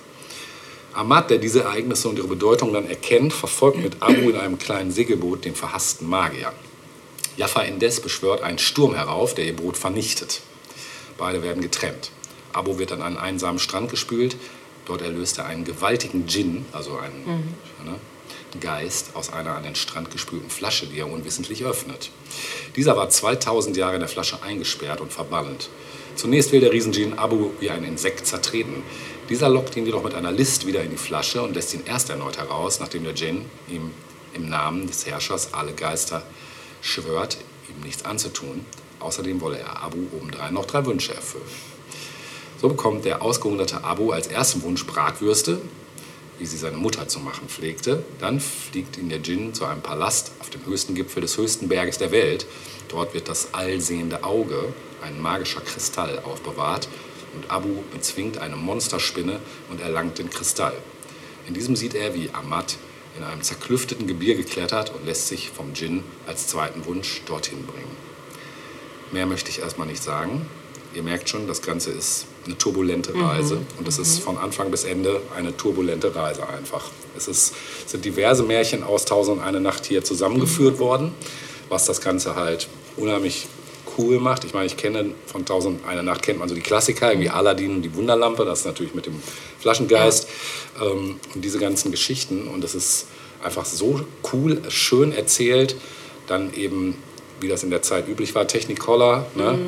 Ahmad, 0.94 1.30
der 1.30 1.38
diese 1.38 1.62
Ereignisse 1.62 2.08
und 2.08 2.18
ihre 2.18 2.28
Bedeutung 2.28 2.72
dann 2.72 2.88
erkennt, 2.88 3.32
verfolgt 3.32 3.78
mit 3.78 4.02
Abu 4.02 4.28
in 4.30 4.36
einem 4.36 4.58
kleinen 4.58 4.90
Segelboot 4.90 5.44
den 5.44 5.54
verhassten 5.54 6.08
Magier. 6.08 6.52
Jaffa 7.36 7.62
indes 7.62 8.00
beschwört 8.00 8.42
einen 8.42 8.58
Sturm 8.58 8.94
herauf, 8.94 9.34
der 9.34 9.46
ihr 9.46 9.56
Boot 9.56 9.76
vernichtet. 9.76 10.42
Beide 11.16 11.42
werden 11.42 11.62
getrennt. 11.62 12.10
Abu 12.52 12.78
wird 12.78 12.92
an 12.92 13.00
einen 13.00 13.16
einsamen 13.16 13.58
Strand 13.58 13.90
gespült. 13.90 14.36
Dort 14.84 15.00
erlöst 15.00 15.38
er 15.38 15.46
einen 15.46 15.64
gewaltigen 15.64 16.26
Djinn, 16.26 16.66
also 16.72 16.98
einen, 16.98 17.54
ne, 17.84 17.98
Geist 18.60 19.12
aus 19.14 19.32
einer 19.32 19.56
an 19.56 19.62
den 19.62 19.74
Strand 19.74 20.10
gespülten 20.10 20.50
Flasche, 20.50 20.86
die 20.86 20.98
er 20.98 21.10
unwissentlich 21.10 21.64
öffnet. 21.64 22.10
Dieser 22.76 22.96
war 22.96 23.08
2000 23.08 23.76
Jahre 23.78 23.94
in 23.94 24.00
der 24.00 24.08
Flasche 24.08 24.42
eingesperrt 24.42 25.00
und 25.00 25.10
verbannt. 25.10 25.70
Zunächst 26.16 26.52
will 26.52 26.60
der 26.60 26.72
Riesengin 26.72 27.18
Abu 27.18 27.50
wie 27.60 27.70
ein 27.70 27.84
Insekt 27.84 28.26
zertreten. 28.26 28.82
Dieser 29.32 29.48
lockt 29.48 29.74
ihn 29.78 29.86
jedoch 29.86 30.04
mit 30.04 30.12
einer 30.12 30.30
List 30.30 30.66
wieder 30.66 30.82
in 30.82 30.90
die 30.90 30.98
Flasche 30.98 31.40
und 31.40 31.54
lässt 31.54 31.72
ihn 31.72 31.84
erst 31.86 32.10
erneut 32.10 32.36
heraus, 32.36 32.80
nachdem 32.80 33.04
der 33.04 33.14
Djinn 33.14 33.46
ihm 33.66 33.90
im 34.34 34.50
Namen 34.50 34.86
des 34.86 35.06
Herrschers 35.06 35.54
alle 35.54 35.72
Geister 35.72 36.22
schwört, 36.82 37.38
ihm 37.70 37.82
nichts 37.82 38.04
anzutun. 38.04 38.66
Außerdem 39.00 39.40
wolle 39.40 39.58
er 39.58 39.82
Abu 39.82 40.00
obendrein 40.14 40.52
noch 40.52 40.66
drei 40.66 40.84
Wünsche 40.84 41.14
erfüllen. 41.14 41.48
So 42.60 42.68
bekommt 42.68 43.06
der 43.06 43.22
ausgehungerte 43.22 43.84
Abu 43.84 44.12
als 44.12 44.26
ersten 44.26 44.62
Wunsch 44.64 44.84
Bratwürste, 44.84 45.62
wie 46.38 46.44
sie 46.44 46.58
seine 46.58 46.76
Mutter 46.76 47.08
zu 47.08 47.18
machen 47.18 47.48
pflegte. 47.48 48.04
Dann 48.20 48.38
fliegt 48.38 48.98
ihn 48.98 49.08
der 49.08 49.20
Djinn 49.20 49.54
zu 49.54 49.64
einem 49.64 49.80
Palast 49.80 50.32
auf 50.40 50.50
dem 50.50 50.66
höchsten 50.66 50.94
Gipfel 50.94 51.22
des 51.22 51.38
höchsten 51.38 51.68
Berges 51.68 51.96
der 51.96 52.10
Welt. 52.10 52.44
Dort 52.88 53.14
wird 53.14 53.30
das 53.30 53.54
allsehende 53.54 54.24
Auge, 54.24 54.74
ein 55.02 55.22
magischer 55.22 55.62
Kristall, 55.62 56.18
aufbewahrt 56.18 56.86
und 57.34 57.50
Abu 57.50 57.82
bezwingt 57.92 58.38
eine 58.38 58.56
Monsterspinne 58.56 59.40
und 59.70 59.80
erlangt 59.80 60.18
den 60.18 60.30
Kristall. 60.30 60.76
In 61.46 61.54
diesem 61.54 61.76
sieht 61.76 61.94
er, 61.94 62.14
wie 62.14 62.30
Ahmad 62.32 62.76
in 63.16 63.24
einem 63.24 63.42
zerklüfteten 63.42 64.06
Gebirge 64.06 64.44
klettert 64.44 64.94
und 64.94 65.04
lässt 65.06 65.28
sich 65.28 65.50
vom 65.50 65.74
Djinn 65.74 66.02
als 66.26 66.46
zweiten 66.46 66.84
Wunsch 66.86 67.22
dorthin 67.26 67.66
bringen. 67.66 67.96
Mehr 69.12 69.26
möchte 69.26 69.50
ich 69.50 69.58
erstmal 69.58 69.86
nicht 69.86 70.02
sagen. 70.02 70.46
Ihr 70.94 71.02
merkt 71.02 71.28
schon, 71.28 71.46
das 71.46 71.62
Ganze 71.62 71.90
ist 71.90 72.26
eine 72.44 72.56
turbulente 72.58 73.14
Reise 73.14 73.58
und 73.78 73.88
es 73.88 73.98
ist 73.98 74.18
von 74.18 74.36
Anfang 74.36 74.70
bis 74.70 74.84
Ende 74.84 75.22
eine 75.36 75.56
turbulente 75.56 76.14
Reise 76.14 76.48
einfach. 76.48 76.90
Es 77.16 77.28
ist, 77.28 77.54
sind 77.86 78.04
diverse 78.04 78.42
Märchen 78.42 78.82
aus 78.82 79.04
Tausend 79.04 79.38
und 79.38 79.44
eine 79.44 79.60
Nacht 79.60 79.86
hier 79.86 80.04
zusammengeführt 80.04 80.78
worden, 80.78 81.14
was 81.68 81.86
das 81.86 82.00
Ganze 82.00 82.34
halt 82.34 82.68
unheimlich 82.96 83.46
cool 83.98 84.18
macht. 84.18 84.44
Ich 84.44 84.54
meine, 84.54 84.66
ich 84.66 84.76
kenne 84.76 85.14
von 85.26 85.44
Tausend 85.44 85.82
und 85.82 85.88
eine 85.88 86.02
Nacht 86.02 86.22
kennt 86.22 86.38
man 86.38 86.48
so 86.48 86.54
die 86.54 86.60
Klassiker, 86.60 87.18
wie 87.18 87.28
Aladdin 87.28 87.76
und 87.76 87.82
die 87.82 87.94
Wunderlampe, 87.94 88.44
das 88.44 88.60
ist 88.60 88.66
natürlich 88.66 88.94
mit 88.94 89.06
dem 89.06 89.22
Flaschengeist 89.58 90.28
ähm, 90.80 91.20
und 91.34 91.44
diese 91.44 91.58
ganzen 91.58 91.90
Geschichten 91.90 92.48
und 92.48 92.64
es 92.64 92.74
ist 92.74 93.06
einfach 93.42 93.64
so 93.64 94.04
cool, 94.32 94.62
schön 94.68 95.12
erzählt, 95.12 95.76
dann 96.26 96.54
eben 96.54 96.96
wie 97.42 97.48
das 97.48 97.64
in 97.64 97.70
der 97.70 97.82
Zeit 97.82 98.08
üblich 98.08 98.34
war, 98.34 98.46
Technicolor. 98.46 99.26
Ne? 99.34 99.58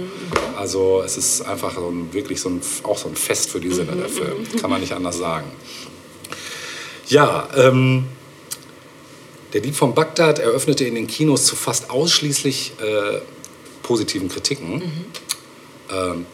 Also 0.57 1.03
es 1.05 1.17
ist 1.17 1.43
einfach 1.43 1.75
so 1.75 1.89
ein, 1.89 2.13
wirklich 2.13 2.41
so 2.41 2.49
ein, 2.49 2.61
auch 2.85 2.97
so 2.97 3.09
ein 3.09 3.17
Fest 3.17 3.51
für 3.51 3.61
die 3.61 3.71
Sinne, 3.71 3.93
der 3.97 4.09
Film. 4.09 4.47
Kann 4.61 4.71
man 4.71 4.81
nicht 4.81 4.93
anders 4.93 5.19
sagen. 5.19 5.51
Ja, 7.09 7.49
ähm, 7.57 8.07
der 9.53 9.61
Dieb 9.61 9.75
von 9.75 9.95
Bagdad 9.95 10.39
eröffnete 10.39 10.85
in 10.85 10.95
den 10.95 11.07
Kinos 11.07 11.45
zu 11.45 11.57
fast 11.57 11.91
ausschließlich 11.91 12.73
äh, 12.81 13.19
positiven 13.85 14.29
Kritiken. 14.29 14.83
Ähm, 15.93 16.27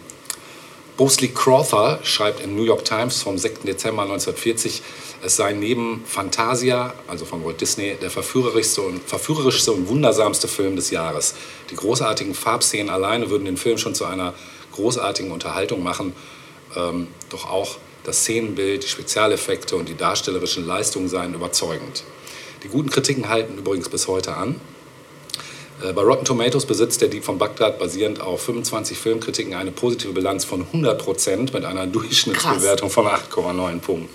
Bosley 0.97 1.29
Crowther 1.29 1.99
schreibt 2.03 2.41
im 2.41 2.57
New 2.57 2.63
York 2.63 2.85
Times 2.85 3.23
vom 3.23 3.39
6. 3.39 3.61
Dezember 3.61 4.03
1940, 4.03 4.83
es 5.23 5.37
sei 5.37 5.53
neben 5.53 6.05
Fantasia, 6.07 6.93
also 7.09 7.25
von 7.25 7.45
Walt 7.45 7.61
Disney, 7.61 7.97
der 8.01 8.11
verführerischste 8.11 8.83
und, 8.83 9.03
verführerischste 9.03 9.73
und 9.73 9.89
wundersamste 9.89 10.47
Film 10.47 10.77
des 10.77 10.91
Jahres. 10.91 11.35
Die 11.71 11.77
großartigen 11.77 12.35
Farbszenen 12.35 12.91
alleine 12.91 13.31
würden 13.31 13.47
den 13.47 13.57
Film 13.57 13.79
schon 13.79 13.95
zu 13.95 14.05
einer 14.05 14.35
großartigen 14.73 15.33
Unterhaltung 15.33 15.83
machen. 15.83 16.15
Ähm, 16.77 17.09
doch 17.31 17.49
auch 17.49 17.79
das 18.05 18.21
Szenenbild, 18.21 18.85
die 18.85 18.89
Spezialeffekte 18.89 19.77
und 19.77 19.89
die 19.89 19.97
darstellerischen 19.97 20.67
Leistungen 20.67 21.09
seien 21.09 21.33
überzeugend. 21.33 22.05
Die 22.63 22.69
guten 22.69 22.91
Kritiken 22.91 23.31
halten 23.31 23.57
übrigens 23.57 23.89
bis 23.89 24.07
heute 24.07 24.37
an. 24.37 24.61
Äh, 25.83 25.93
Bei 25.93 26.03
Rotten 26.03 26.25
Tomatoes 26.25 26.67
besitzt 26.67 27.01
der 27.01 27.09
Dieb 27.09 27.25
von 27.25 27.39
Bagdad 27.39 27.79
basierend 27.79 28.21
auf 28.21 28.43
25 28.43 28.99
Filmkritiken 28.99 29.55
eine 29.55 29.71
positive 29.71 30.13
Bilanz 30.13 30.45
von 30.45 30.67
100% 30.67 31.53
mit 31.53 31.65
einer 31.65 31.87
Durchschnittsbewertung 31.89 32.91
von 32.91 33.07
8,9 33.07 33.81
Punkten. 33.81 34.09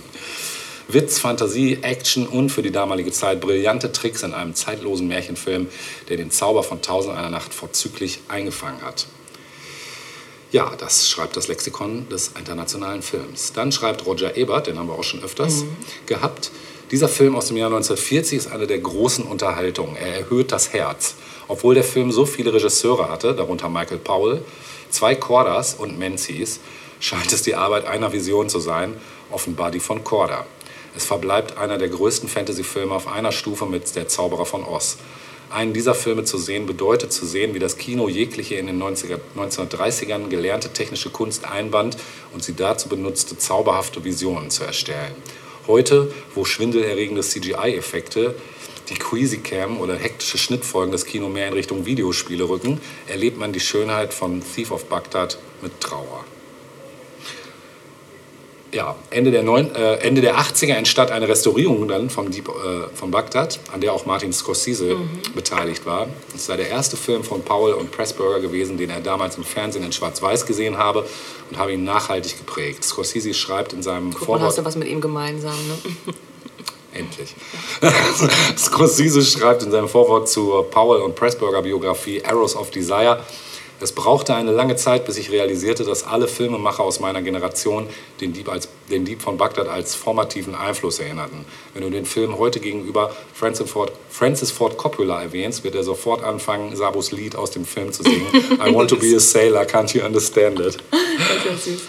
Witz, 0.87 1.17
Fantasie, 1.17 1.79
Action 1.81 2.27
und 2.27 2.51
für 2.51 2.61
die 2.61 2.71
damalige 2.71 3.11
Zeit 3.11 3.41
brillante 3.41 3.91
Tricks 3.91 4.21
in 4.21 4.35
einem 4.35 4.53
zeitlosen 4.53 5.07
Märchenfilm, 5.07 5.67
der 6.09 6.17
den 6.17 6.29
Zauber 6.29 6.61
von 6.61 6.81
Tausend 6.83 7.17
einer 7.17 7.31
Nacht 7.31 7.55
vorzüglich 7.55 8.19
eingefangen 8.27 8.83
hat. 8.83 9.07
Ja, 10.51 10.71
das 10.77 11.09
schreibt 11.09 11.35
das 11.37 11.47
Lexikon 11.47 12.07
des 12.09 12.31
internationalen 12.37 13.01
Films. 13.01 13.51
Dann 13.53 13.71
schreibt 13.71 14.05
Roger 14.05 14.37
Ebert, 14.37 14.67
den 14.67 14.77
haben 14.77 14.87
wir 14.87 14.93
auch 14.93 15.03
schon 15.03 15.23
öfters 15.23 15.65
gehabt. 16.05 16.51
Dieser 16.91 17.09
Film 17.09 17.35
aus 17.35 17.47
dem 17.47 17.57
Jahr 17.57 17.67
1940 17.67 18.37
ist 18.37 18.51
eine 18.51 18.67
der 18.67 18.77
großen 18.77 19.25
Unterhaltungen. 19.25 19.95
Er 19.95 20.19
erhöht 20.19 20.51
das 20.51 20.71
Herz. 20.71 21.15
Obwohl 21.47 21.75
der 21.75 21.83
Film 21.83 22.11
so 22.11 22.25
viele 22.25 22.53
Regisseure 22.53 23.09
hatte, 23.09 23.33
darunter 23.33 23.69
Michael 23.69 23.99
Powell, 23.99 24.43
zwei 24.89 25.15
Cordas 25.15 25.75
und 25.75 25.99
Menzies, 25.99 26.59
scheint 26.99 27.31
es 27.31 27.43
die 27.43 27.55
Arbeit 27.55 27.85
einer 27.85 28.13
Vision 28.13 28.49
zu 28.49 28.59
sein, 28.59 28.95
offenbar 29.31 29.71
die 29.71 29.79
von 29.79 30.03
Corda. 30.03 30.45
Es 30.95 31.05
verbleibt 31.05 31.57
einer 31.57 31.77
der 31.77 31.89
größten 31.89 32.29
Fantasy-Filme 32.29 32.95
auf 32.95 33.07
einer 33.07 33.31
Stufe 33.31 33.65
mit 33.65 33.95
Der 33.95 34.07
Zauberer 34.07 34.45
von 34.45 34.63
Oz. 34.63 34.97
Einen 35.49 35.73
dieser 35.73 35.93
Filme 35.93 36.23
zu 36.23 36.37
sehen 36.37 36.65
bedeutet 36.65 37.13
zu 37.13 37.25
sehen, 37.25 37.53
wie 37.53 37.59
das 37.59 37.77
Kino 37.77 38.09
jegliche 38.09 38.55
in 38.55 38.67
den 38.67 38.81
90er, 38.81 39.19
1930ern 39.37 40.29
gelernte 40.29 40.73
technische 40.73 41.09
Kunst 41.09 41.45
einband 41.45 41.97
und 42.33 42.43
sie 42.43 42.55
dazu 42.55 42.89
benutzte, 42.89 43.37
zauberhafte 43.37 44.03
Visionen 44.03 44.49
zu 44.49 44.63
erstellen. 44.63 45.13
Heute, 45.67 46.11
wo 46.33 46.45
schwindelerregende 46.45 47.21
CGI-Effekte, 47.21 48.35
die 48.89 48.95
Queasy 48.95 49.37
Cam 49.39 49.79
oder 49.79 49.95
hektische 49.95 50.37
Schnittfolgen 50.37 50.91
das 50.91 51.05
Kino 51.05 51.29
mehr 51.29 51.47
in 51.47 51.53
Richtung 51.53 51.85
Videospiele 51.85 52.47
rücken, 52.47 52.79
erlebt 53.07 53.37
man 53.37 53.53
die 53.53 53.59
Schönheit 53.59 54.13
von 54.13 54.41
Thief 54.41 54.71
of 54.71 54.85
Baghdad 54.85 55.37
mit 55.61 55.79
Trauer 55.81 56.25
ja, 58.75 58.95
Ende 59.09 59.31
der, 59.31 59.41
neun, 59.41 59.73
äh, 59.73 59.95
Ende 59.95 60.21
der 60.21 60.35
80er 60.37 60.73
entstand 60.73 61.09
eine 61.09 61.27
Restaurierung 61.27 61.87
dann 61.87 62.09
vom 62.09 62.29
Dieb 62.29 62.49
äh, 62.49 62.93
von 62.93 63.09
Bagdad, 63.09 63.59
an 63.71 63.79
der 63.79 63.93
auch 63.93 64.05
Martin 64.05 64.33
Scorsese 64.33 64.97
beteiligt 65.33 65.85
war. 65.85 66.07
Es 66.35 66.47
sei 66.47 66.57
der 66.57 66.69
erste 66.69 66.97
Film 66.97 67.23
von 67.23 67.41
Powell 67.41 67.73
und 67.73 67.91
Pressburger 67.91 68.41
gewesen, 68.41 68.77
den 68.77 68.89
er 68.89 68.99
damals 68.99 69.37
im 69.37 69.45
Fernsehen 69.45 69.85
in 69.85 69.93
Schwarz-Weiß 69.93 70.45
gesehen 70.45 70.77
habe 70.77 71.05
und 71.49 71.57
habe 71.57 71.71
ihn 71.71 71.85
nachhaltig 71.85 72.37
geprägt. 72.37 72.83
Scorsese 72.83 73.33
schreibt 73.33 73.71
in 73.71 73.81
seinem 73.81 74.11
Guck 74.11 74.25
Vorwort... 74.25 74.41
hast 74.41 74.57
du 74.57 74.65
was 74.65 74.75
mit 74.75 74.89
ihm 74.89 74.99
gemeinsam, 74.99 75.55
ne? 75.67 76.13
Endlich. 76.95 77.35
Scorsese 78.57 79.21
schreibt 79.21 79.63
in 79.63 79.71
seinem 79.71 79.89
Vorwort 79.89 80.29
zur 80.29 80.69
Powell 80.69 81.01
und 81.01 81.15
Pressburger 81.15 81.61
Biografie 81.61 82.23
Arrows 82.23 82.55
of 82.55 82.71
Desire, 82.71 83.19
es 83.81 83.91
brauchte 83.91 84.33
eine 84.35 84.51
lange 84.51 84.75
Zeit, 84.75 85.05
bis 85.05 85.17
ich 85.17 85.31
realisierte, 85.31 85.83
dass 85.83 86.05
alle 86.05 86.27
Filmemacher 86.27 86.83
aus 86.83 86.99
meiner 86.99 87.21
Generation 87.21 87.87
den 88.21 88.31
Dieb, 88.33 88.49
als, 88.49 88.69
den 88.89 89.05
Dieb 89.05 89.21
von 89.21 89.37
Bagdad 89.37 89.67
als 89.67 89.95
formativen 89.95 90.55
Einfluss 90.55 90.99
erinnerten. 90.99 91.45
Wenn 91.73 91.83
du 91.83 91.89
den 91.89 92.05
Film 92.05 92.37
heute 92.37 92.59
gegenüber 92.59 93.13
Francis 93.33 93.69
Ford, 93.69 93.91
Francis 94.09 94.51
Ford 94.51 94.77
Coppola 94.77 95.21
erwähnst, 95.21 95.63
wird 95.63 95.75
er 95.75 95.83
sofort 95.83 96.23
anfangen, 96.23 96.75
Sabos 96.75 97.11
Lied 97.11 97.35
aus 97.35 97.51
dem 97.51 97.65
Film 97.65 97.91
zu 97.91 98.03
singen. 98.03 98.27
I 98.65 98.73
want 98.73 98.89
to 98.89 98.95
be 98.95 99.13
a 99.15 99.19
sailor, 99.19 99.63
can't 99.63 99.93
you 99.95 100.05
understand 100.05 100.59
it? 100.59 100.77
Das 101.45 101.67
ist. 101.67 101.83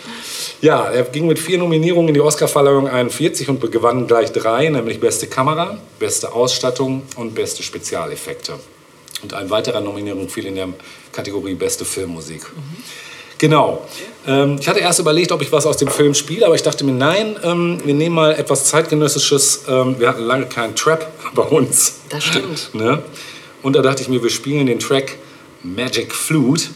Ja, 0.60 0.86
er 0.86 1.04
ging 1.04 1.26
mit 1.26 1.38
vier 1.38 1.58
Nominierungen 1.58 2.08
in 2.08 2.14
die 2.14 2.20
Oscarverleihung 2.20 2.88
41 2.88 3.48
und 3.48 3.60
gewann 3.70 4.06
gleich 4.06 4.32
drei, 4.32 4.68
nämlich 4.68 5.00
beste 5.00 5.26
Kamera, 5.26 5.78
beste 5.98 6.32
Ausstattung 6.32 7.02
und 7.16 7.34
beste 7.34 7.62
Spezialeffekte. 7.62 8.54
Und 9.22 9.34
ein 9.34 9.50
weiterer 9.50 9.80
Nominierung 9.80 10.28
fiel 10.28 10.46
in 10.46 10.56
der 10.56 10.68
Kategorie 11.12 11.54
beste 11.54 11.84
Filmmusik. 11.84 12.42
Genau. 13.38 13.86
Ähm, 14.26 14.56
ich 14.60 14.68
hatte 14.68 14.80
erst 14.80 14.98
überlegt, 14.98 15.32
ob 15.32 15.42
ich 15.42 15.52
was 15.52 15.66
aus 15.66 15.76
dem 15.76 15.88
Film 15.88 16.14
spiele, 16.14 16.46
aber 16.46 16.54
ich 16.54 16.62
dachte 16.62 16.84
mir, 16.84 16.92
nein, 16.92 17.36
ähm, 17.42 17.80
wir 17.84 17.94
nehmen 17.94 18.14
mal 18.14 18.32
etwas 18.34 18.64
zeitgenössisches. 18.64 19.64
Ähm, 19.68 19.98
wir 19.98 20.08
hatten 20.08 20.22
lange 20.22 20.46
keinen 20.46 20.74
Trap 20.74 21.06
bei 21.34 21.42
uns. 21.42 22.00
Das 22.08 22.24
stimmt. 22.24 22.70
Ne? 22.76 23.02
Und 23.62 23.74
da 23.74 23.82
dachte 23.82 24.02
ich 24.02 24.08
mir, 24.08 24.22
wir 24.22 24.30
spielen 24.30 24.66
den 24.66 24.78
Track 24.78 25.16
Magic 25.62 26.14
Flute. 26.14 26.66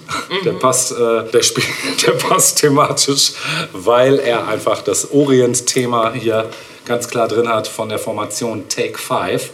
Der, 0.44 0.52
passt, 0.52 0.92
äh, 0.92 1.30
der, 1.30 1.42
spiel, 1.42 1.64
der 2.06 2.12
passt 2.12 2.58
thematisch, 2.58 3.32
weil 3.72 4.18
er 4.18 4.48
einfach 4.48 4.82
das 4.82 5.12
Orient-Thema 5.12 6.14
hier 6.14 6.50
ganz 6.86 7.08
klar 7.08 7.28
drin 7.28 7.48
hat 7.48 7.68
von 7.68 7.88
der 7.88 7.98
Formation 7.98 8.68
Take 8.68 8.98
5. 8.98 9.50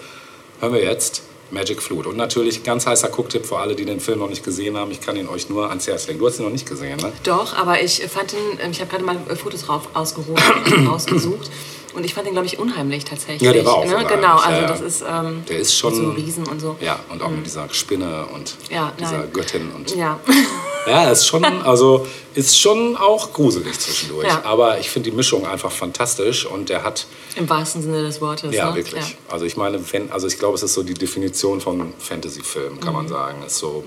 Hören 0.61 0.73
wir 0.73 0.83
jetzt 0.83 1.23
Magic 1.51 1.83
Flute. 1.83 2.09
Und 2.09 2.17
natürlich 2.17 2.63
ganz 2.65 2.87
heißer 2.87 3.09
Gucktipp 3.09 3.47
für 3.47 3.59
alle, 3.59 3.75
die 3.77 3.85
den 3.85 4.01
Film 4.01 4.19
noch 4.19 4.29
nicht 4.29 4.45
gesehen 4.45 4.77
haben. 4.77 4.91
Ich 4.91 5.01
kann 5.01 5.17
ihn 5.17 5.29
euch 5.29 5.49
nur 5.49 5.69
ans 5.69 5.87
Herz 5.87 6.07
legen. 6.09 6.19
Du 6.19 6.27
hast 6.27 6.39
ihn 6.39 6.45
noch 6.45 6.53
nicht 6.53 6.67
gesehen, 6.69 6.99
ne? 6.99 7.13
Doch, 7.23 7.57
aber 7.57 7.83
ich 7.83 8.03
fand 8.07 8.33
ihn, 8.33 8.39
ähm, 8.61 8.71
ich 8.73 8.81
habe 8.81 8.91
gerade 8.91 9.05
mal 9.05 9.17
äh, 9.29 9.37
Fotos 9.37 9.63
drauf 9.63 9.89
rausgesucht. 9.95 11.51
Und 11.95 12.05
ich 12.05 12.13
fand 12.13 12.27
ihn, 12.27 12.33
glaube 12.35 12.47
ich, 12.47 12.59
unheimlich 12.59 13.05
tatsächlich. 13.07 13.41
Ja, 13.41 13.53
der 13.55 13.65
war 13.65 13.77
auch 13.77 13.87
ne? 13.87 14.05
Genau, 14.07 14.37
also 14.37 14.51
ja, 14.51 14.61
ja. 14.63 14.67
das 14.67 14.81
ist. 14.83 15.03
Ähm, 15.09 15.45
Der 15.49 15.59
ist 15.59 15.75
schon. 15.75 15.95
mit 15.95 16.03
so 16.05 16.11
Riesen 16.11 16.47
und 16.47 16.61
so. 16.61 16.77
Ja, 16.81 16.99
und 17.09 17.23
auch 17.23 17.31
mit 17.31 17.47
dieser 17.47 17.73
Spinne 17.73 18.27
und 18.35 18.55
Ja, 18.71 18.93
dieser 19.01 19.19
nein. 19.21 19.33
Göttin. 19.33 19.71
Und 19.75 19.95
Ja. 19.97 20.21
Ja, 20.87 21.11
ist 21.11 21.27
schon, 21.27 21.45
also 21.45 22.07
ist 22.35 22.59
schon 22.59 22.97
auch 22.97 23.33
gruselig 23.33 23.79
zwischendurch. 23.81 24.27
Ja. 24.29 24.43
Aber 24.45 24.79
ich 24.79 24.89
finde 24.91 25.11
die 25.11 25.17
Mischung 25.17 25.47
einfach 25.47 25.73
fantastisch 25.73 26.47
und 26.47 26.69
der 26.69 26.83
hat, 26.85 27.07
Im 27.35 27.49
wahrsten 27.49 27.83
Sinne 27.83 28.03
des 28.03 28.21
Wortes. 28.21 28.55
ja, 28.55 28.71
ne? 28.71 28.77
wirklich. 28.77 29.03
Ja. 29.11 29.17
Also 29.29 29.45
ich 29.45 29.57
meine, 29.57 29.81
also 30.11 30.27
ich 30.27 30.39
glaube, 30.39 30.55
es 30.55 30.63
ist 30.63 30.75
so 30.75 30.83
die 30.83 30.95
Definition 30.95 31.61
von 31.61 31.93
Fantasy-Film, 31.99 32.81
kann 32.81 32.91
Mhm. 32.91 32.97
man 32.97 33.09
sagen. 33.09 33.43
Ist 33.47 33.59
so, 33.59 33.85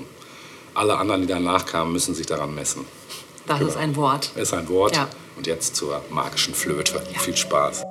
alle 0.74 0.98
anderen, 0.98 1.22
die 1.22 1.28
danach 1.28 1.66
kamen, 1.66 1.92
müssen 1.94 2.14
sich 2.16 2.26
daran 2.26 2.54
messen. 2.56 2.86
Das 3.48 3.62
ist 3.62 3.78
ein 3.78 3.96
Wort. 3.96 4.32
Ist 4.36 4.54
ein 4.54 4.68
Wort. 4.70 4.96
Ja. 4.96 5.08
Und 5.36 5.48
jetzt 5.48 5.76
zur 5.76 6.02
magischen 6.10 6.54
Flöte. 6.54 7.02
Viel 7.20 7.36
Spaß. 7.36 7.84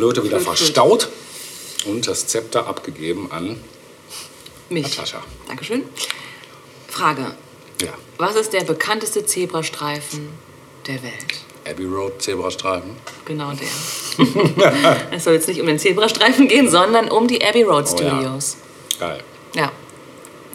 Flöte 0.00 0.24
wieder 0.24 0.40
Flöte. 0.40 0.56
verstaut 0.56 1.08
und 1.84 2.06
das 2.08 2.26
Zepter 2.26 2.66
abgegeben 2.66 3.30
an 3.30 3.60
Mich. 4.70 4.96
Natascha. 4.96 5.22
Dankeschön. 5.46 5.84
Frage. 6.88 7.34
ja, 7.82 7.92
Was 8.16 8.34
ist 8.36 8.54
der 8.54 8.64
bekannteste 8.64 9.26
Zebrastreifen 9.26 10.30
der 10.86 11.02
Welt? 11.02 11.40
Abbey 11.68 11.84
Road 11.84 12.22
Zebrastreifen. 12.22 12.96
Genau 13.26 13.52
der. 13.52 15.06
es 15.10 15.24
soll 15.24 15.34
jetzt 15.34 15.46
nicht 15.48 15.60
um 15.60 15.66
den 15.66 15.78
Zebrastreifen 15.78 16.48
gehen, 16.48 16.70
sondern 16.70 17.10
um 17.10 17.28
die 17.28 17.44
Abbey 17.44 17.62
Road 17.64 17.84
Oh 17.92 18.02
ja. 18.02 18.08
Studios. 18.08 18.56
Geil. 18.98 19.22
ja. 19.54 19.70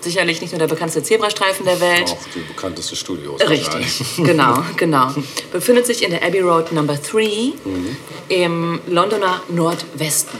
Sicherlich 0.06 0.40
nicht 0.40 0.52
nur 0.52 0.60
der 0.60 0.68
bekannteste 0.68 1.02
Zebrastreifen 1.02 1.66
der 1.66 1.80
Welt. 1.82 2.12
Auch 2.12 2.18
die 2.36 2.42
bekannteste 2.42 2.96
Studios. 2.96 3.42
Richtig, 3.42 4.04
genau, 4.18 4.64
genau. 4.78 5.12
Befindet 5.52 5.88
sich 5.88 6.04
in 6.04 6.12
der 6.12 6.22
Abbey 6.24 6.42
Road 6.42 6.72
Number 6.72 6.94
3 6.96 7.54
Mhm. 7.66 7.98
im 8.30 8.80
Londoner 8.86 9.42
Nordwesten. 9.50 10.38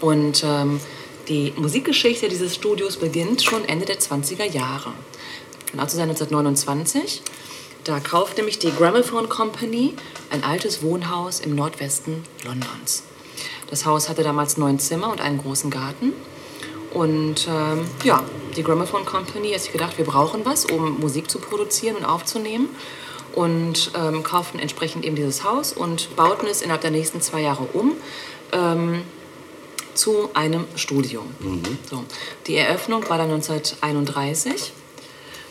Und 0.00 0.44
ähm, 0.46 0.78
die 1.26 1.52
Musikgeschichte 1.56 2.28
dieses 2.28 2.54
Studios 2.54 2.96
beginnt 2.98 3.42
schon 3.42 3.64
Ende 3.64 3.84
der 3.84 3.98
20er 3.98 4.44
Jahre. 4.44 4.92
Genau 5.72 5.86
zu 5.86 5.96
sein 5.96 6.08
1929. 6.08 7.22
Da 7.82 7.98
kauft 7.98 8.36
nämlich 8.36 8.60
die 8.60 8.70
Gramophone 8.70 9.28
Company 9.28 9.94
ein 10.30 10.44
altes 10.44 10.82
Wohnhaus 10.82 11.40
im 11.40 11.56
Nordwesten 11.56 12.22
Londons. 12.44 13.02
Das 13.70 13.86
Haus 13.86 14.08
hatte 14.08 14.22
damals 14.22 14.56
neun 14.56 14.78
Zimmer 14.78 15.10
und 15.10 15.20
einen 15.20 15.38
großen 15.38 15.68
Garten. 15.68 16.12
Und 16.92 17.48
ähm, 17.48 17.86
ja, 18.04 18.22
die 18.56 18.62
Gramophone 18.62 19.04
Company 19.04 19.52
hat 19.52 19.60
sich 19.60 19.72
gedacht, 19.72 19.96
wir 19.98 20.04
brauchen 20.04 20.44
was, 20.44 20.66
um 20.66 21.00
Musik 21.00 21.30
zu 21.30 21.38
produzieren 21.38 21.96
und 21.96 22.04
aufzunehmen. 22.04 22.68
Und 23.34 23.92
ähm, 23.96 24.22
kauften 24.22 24.58
entsprechend 24.58 25.06
eben 25.06 25.16
dieses 25.16 25.42
Haus 25.42 25.72
und 25.72 26.14
bauten 26.16 26.46
es 26.46 26.60
innerhalb 26.60 26.82
der 26.82 26.90
nächsten 26.90 27.22
zwei 27.22 27.40
Jahre 27.40 27.62
um 27.72 27.92
ähm, 28.52 29.02
zu 29.94 30.30
einem 30.34 30.66
Studio. 30.76 31.22
So. 31.90 32.04
Die 32.46 32.56
Eröffnung 32.56 33.08
war 33.08 33.16
dann 33.16 33.30
1931. 33.30 34.72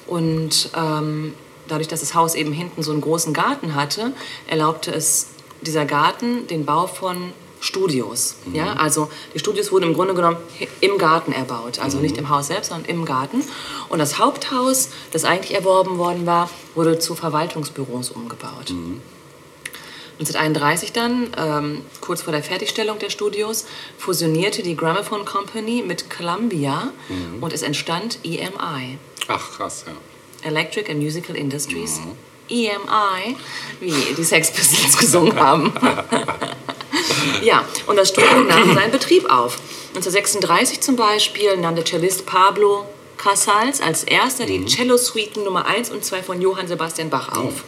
Und 0.05 0.69
ähm, 0.75 1.33
dadurch, 1.67 1.87
dass 1.87 2.01
das 2.01 2.13
Haus 2.13 2.35
eben 2.35 2.51
hinten 2.51 2.83
so 2.83 2.91
einen 2.91 3.01
großen 3.01 3.33
Garten 3.33 3.73
hatte, 3.75 4.13
erlaubte 4.47 4.91
es 4.91 5.27
dieser 5.61 5.85
Garten 5.85 6.47
den 6.47 6.65
Bau 6.65 6.87
von 6.87 7.33
Studios. 7.61 8.35
Ja? 8.51 8.73
Also 8.73 9.09
die 9.33 9.39
Studios 9.39 9.71
wurden 9.71 9.85
im 9.85 9.93
Grunde 9.93 10.13
genommen 10.13 10.37
im 10.81 10.97
Garten 10.97 11.31
erbaut. 11.31 11.79
Also 11.79 11.99
nicht 11.99 12.17
im 12.17 12.29
Haus 12.29 12.47
selbst, 12.47 12.69
sondern 12.69 12.89
im 12.89 13.05
Garten. 13.05 13.43
Und 13.87 13.99
das 13.99 14.19
Haupthaus, 14.19 14.89
das 15.11 15.23
eigentlich 15.23 15.55
erworben 15.55 15.97
worden 15.97 16.25
war, 16.25 16.49
wurde 16.75 16.99
zu 16.99 17.15
Verwaltungsbüros 17.15 18.09
umgebaut. 18.09 18.73
1931 20.19 20.91
dann, 20.91 21.31
ähm, 21.37 21.81
kurz 21.99 22.21
vor 22.21 22.33
der 22.33 22.43
Fertigstellung 22.43 22.99
der 22.99 23.09
Studios, 23.09 23.65
fusionierte 23.97 24.61
die 24.61 24.75
Gramophone 24.75 25.25
Company 25.25 25.83
mit 25.85 26.09
Columbia 26.09 26.91
und 27.41 27.53
es 27.53 27.61
entstand 27.61 28.19
EMI. 28.23 28.99
Ach, 29.27 29.51
krass, 29.51 29.85
ja. 29.87 29.93
Electric 30.47 30.91
and 30.91 30.99
Musical 30.99 31.35
Industries. 31.35 31.99
EMI, 32.51 33.35
wie 33.79 34.13
die 34.15 34.23
Sex 34.23 34.51
Pistols 34.51 34.97
gesungen 34.99 35.39
haben. 35.39 35.73
ja, 37.41 37.63
und 37.87 37.95
das 37.95 38.09
Studio 38.09 38.41
nahm 38.41 38.73
seinen 38.75 38.91
Betrieb 38.91 39.25
auf. 39.31 39.57
1936 39.95 40.81
zum 40.81 40.95
Beispiel 40.95 41.57
nahm 41.57 41.75
der 41.75 41.85
Cellist 41.85 42.25
Pablo 42.25 42.85
Casals 43.17 43.81
als 43.81 44.03
erster 44.03 44.45
die 44.45 44.65
Cello-Suiten 44.65 45.43
Nummer 45.43 45.65
1 45.65 45.91
und 45.91 46.03
2 46.03 46.23
von 46.23 46.41
Johann 46.41 46.67
Sebastian 46.67 47.09
Bach 47.09 47.37
auf. 47.37 47.63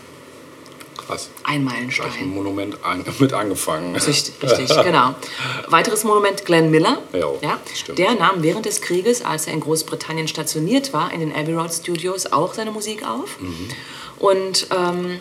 Krass. 1.06 1.30
Ein 1.44 1.44
Gleich 1.44 1.56
ein 1.56 1.64
Meilenstein. 1.64 2.28
Monument 2.30 2.78
mit 3.20 3.34
angefangen. 3.34 3.96
Richtig, 3.96 4.34
richtig, 4.42 4.84
genau. 4.84 5.16
Weiteres 5.68 6.04
Monument 6.04 6.46
Glenn 6.46 6.72
Miller. 6.72 7.00
Jo, 7.14 7.40
ja, 7.42 7.60
stimmt. 7.74 8.00
der 8.00 8.16
nahm 8.16 8.42
während 8.42 8.66
des 8.66 8.82
Krieges, 8.82 9.24
als 9.24 9.48
er 9.48 9.54
in 9.54 9.60
Großbritannien 9.60 10.28
stationiert 10.28 10.94
war, 10.94 11.12
in 11.12 11.20
den 11.20 11.36
Abbey 11.36 11.54
Road 11.54 11.74
Studios 11.74 12.32
auch 12.32 12.54
seine 12.54 12.72
Musik 12.72 13.06
auf. 13.08 13.40
Mhm. 13.40 13.70
Und 14.24 14.68
ähm, 14.72 15.20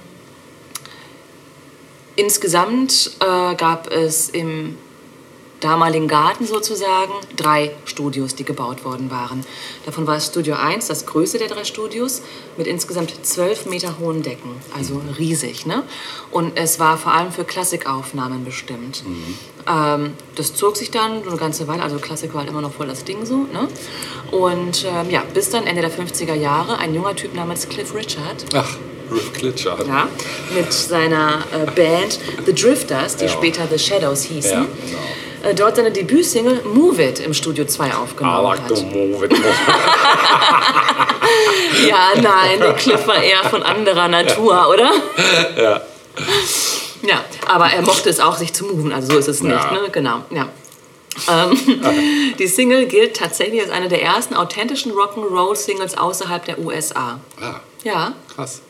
insgesamt 2.15 3.17
äh, 3.19 3.57
gab 3.57 3.91
es 3.91 4.29
im 4.29 4.77
damaligen 5.59 6.07
Garten 6.07 6.47
sozusagen 6.47 7.13
drei 7.37 7.75
Studios, 7.85 8.37
die 8.37 8.45
gebaut 8.45 8.85
worden 8.85 9.11
waren. 9.11 9.45
Davon 9.87 10.07
war 10.07 10.21
Studio 10.21 10.55
1 10.55 10.87
das 10.87 11.05
größte 11.07 11.39
der 11.39 11.49
drei 11.49 11.65
Studios 11.65 12.23
mit 12.57 12.69
insgesamt 12.69 13.13
12 13.27 13.67
Meter 13.67 13.99
hohen 13.99 14.23
Decken, 14.23 14.55
also 14.77 15.03
riesig. 15.19 15.67
Ne? 15.67 15.83
Und 16.31 16.57
es 16.57 16.79
war 16.79 16.97
vor 16.97 17.13
allem 17.13 17.33
für 17.33 17.45
Klassikaufnahmen 17.45 18.45
bestimmt. 18.45 19.03
Ähm, 19.69 20.13
das 20.37 20.55
zog 20.55 20.77
sich 20.77 20.93
dann 20.93 21.27
eine 21.27 21.37
ganze 21.37 21.67
Weile, 21.67 21.83
also 21.83 21.99
Klassik 21.99 22.35
war 22.35 22.43
halt 22.43 22.51
immer 22.51 22.63
noch 22.63 22.73
voll 22.73 22.87
das 22.87 23.03
Ding 23.03 23.27
so. 23.27 23.49
Ne? 23.53 23.67
Und 24.31 24.85
ähm, 24.85 25.11
ja, 25.11 25.25
bis 25.35 25.51
dann 25.51 25.67
Ende 25.67 25.83
der 25.83 25.91
50er 25.91 26.35
Jahre 26.35 26.79
ein 26.79 26.95
junger 26.95 27.17
Typ 27.17 27.35
namens 27.35 27.69
Cliff 27.69 27.95
Richard 27.95 28.45
Ach, 28.55 28.77
Riff 29.13 29.33
Klitscher. 29.33 29.79
ja, 29.87 30.09
mit 30.55 30.73
seiner 30.73 31.39
äh, 31.53 31.71
Band 31.71 32.19
The 32.47 32.55
Drifters, 32.55 33.17
die 33.17 33.25
Ja. 33.27 33.31
später 33.31 33.63
The 33.71 33.79
Shadows 33.79 34.23
hießen, 34.25 34.51
Ja, 34.53 34.61
genau. 35.41 35.51
äh, 35.51 35.55
dort 35.55 35.77
seine 35.77 35.91
Debütsingle 35.91 36.63
Move 36.65 37.03
It 37.03 37.21
im 37.21 37.35
Studio 37.35 37.65
2 37.65 37.89
I 37.89 37.93
aufgenommen 37.93 38.43
like 38.45 38.69
to 38.69 38.77
hat. 38.77 38.93
move 38.93 39.25
it. 39.25 39.33
Ja, 41.89 42.09
nein, 42.21 42.59
der 42.61 42.75
Cliff 42.75 43.07
war 43.07 43.23
eher 43.23 43.43
von 43.45 43.63
anderer 43.63 44.09
Natur, 44.09 44.69
oder? 44.69 44.91
ja. 45.57 45.81
Ja, 47.03 47.25
aber 47.49 47.67
er 47.67 47.83
mochte 47.83 48.11
es 48.11 48.21
auch, 48.21 48.37
sich 48.37 48.53
zu 48.53 48.65
moven, 48.67 48.93
also 48.93 49.13
so 49.13 49.19
ist 49.19 49.29
es 49.29 49.43
nicht, 49.43 49.55
Ja. 49.55 49.73
ne? 49.73 49.89
Genau, 49.91 50.23
ja. 50.31 50.49
Ähm, 51.29 52.35
die 52.39 52.47
Single 52.47 52.87
gilt 52.87 53.17
tatsächlich 53.17 53.61
als 53.61 53.71
eine 53.71 53.89
der 53.89 54.03
ersten 54.03 54.35
authentischen 54.35 54.93
Rock'n'Roll-Singles 54.93 55.97
außerhalb 55.99 56.45
der 56.45 56.59
USA. 56.61 57.19
Ah, 57.41 57.61
Ja, 57.83 58.13
krass. 58.35 58.63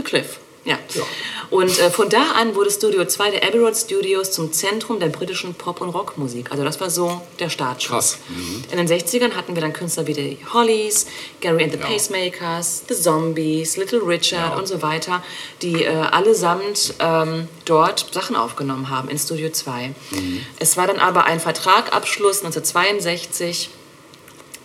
The 0.00 0.08
Cliff. 0.08 0.38
Ja. 0.64 0.78
Ja. 0.94 1.02
Und 1.48 1.78
äh, 1.78 1.90
von 1.90 2.08
da 2.10 2.32
an 2.32 2.54
wurde 2.54 2.70
Studio 2.70 3.04
2 3.06 3.30
der 3.30 3.42
Abbey 3.48 3.58
Road 3.58 3.74
Studios 3.76 4.30
zum 4.30 4.52
Zentrum 4.52 5.00
der 5.00 5.08
britischen 5.08 5.54
Pop- 5.54 5.80
und 5.80 5.88
Rockmusik. 5.88 6.50
Also 6.52 6.64
das 6.64 6.78
war 6.80 6.90
so 6.90 7.20
der 7.38 7.48
Startschuss. 7.48 7.90
Krass. 7.90 8.18
Mhm. 8.28 8.64
In 8.70 8.76
den 8.76 8.86
60ern 8.86 9.32
hatten 9.32 9.54
wir 9.54 9.62
dann 9.62 9.72
Künstler 9.72 10.06
wie 10.06 10.12
die 10.12 10.38
Hollies, 10.52 11.06
Gary 11.40 11.64
and 11.64 11.72
the 11.72 11.78
Ja. 11.78 11.86
Pacemakers, 11.86 12.82
The 12.88 12.94
Zombies, 12.94 13.76
Little 13.78 14.00
Richard 14.06 14.52
Ja. 14.52 14.56
und 14.58 14.68
so 14.68 14.82
weiter, 14.82 15.22
die 15.62 15.82
äh, 15.84 15.88
allesamt 15.88 16.94
ähm, 16.98 17.48
dort 17.64 18.06
Sachen 18.12 18.36
aufgenommen 18.36 18.90
haben 18.90 19.08
in 19.08 19.18
Studio 19.18 19.48
2. 19.50 19.94
Mhm. 20.10 20.44
Es 20.58 20.76
war 20.76 20.86
dann 20.86 20.98
aber 20.98 21.24
ein 21.24 21.40
Vertragabschluss 21.40 22.44
1962, 22.44 23.70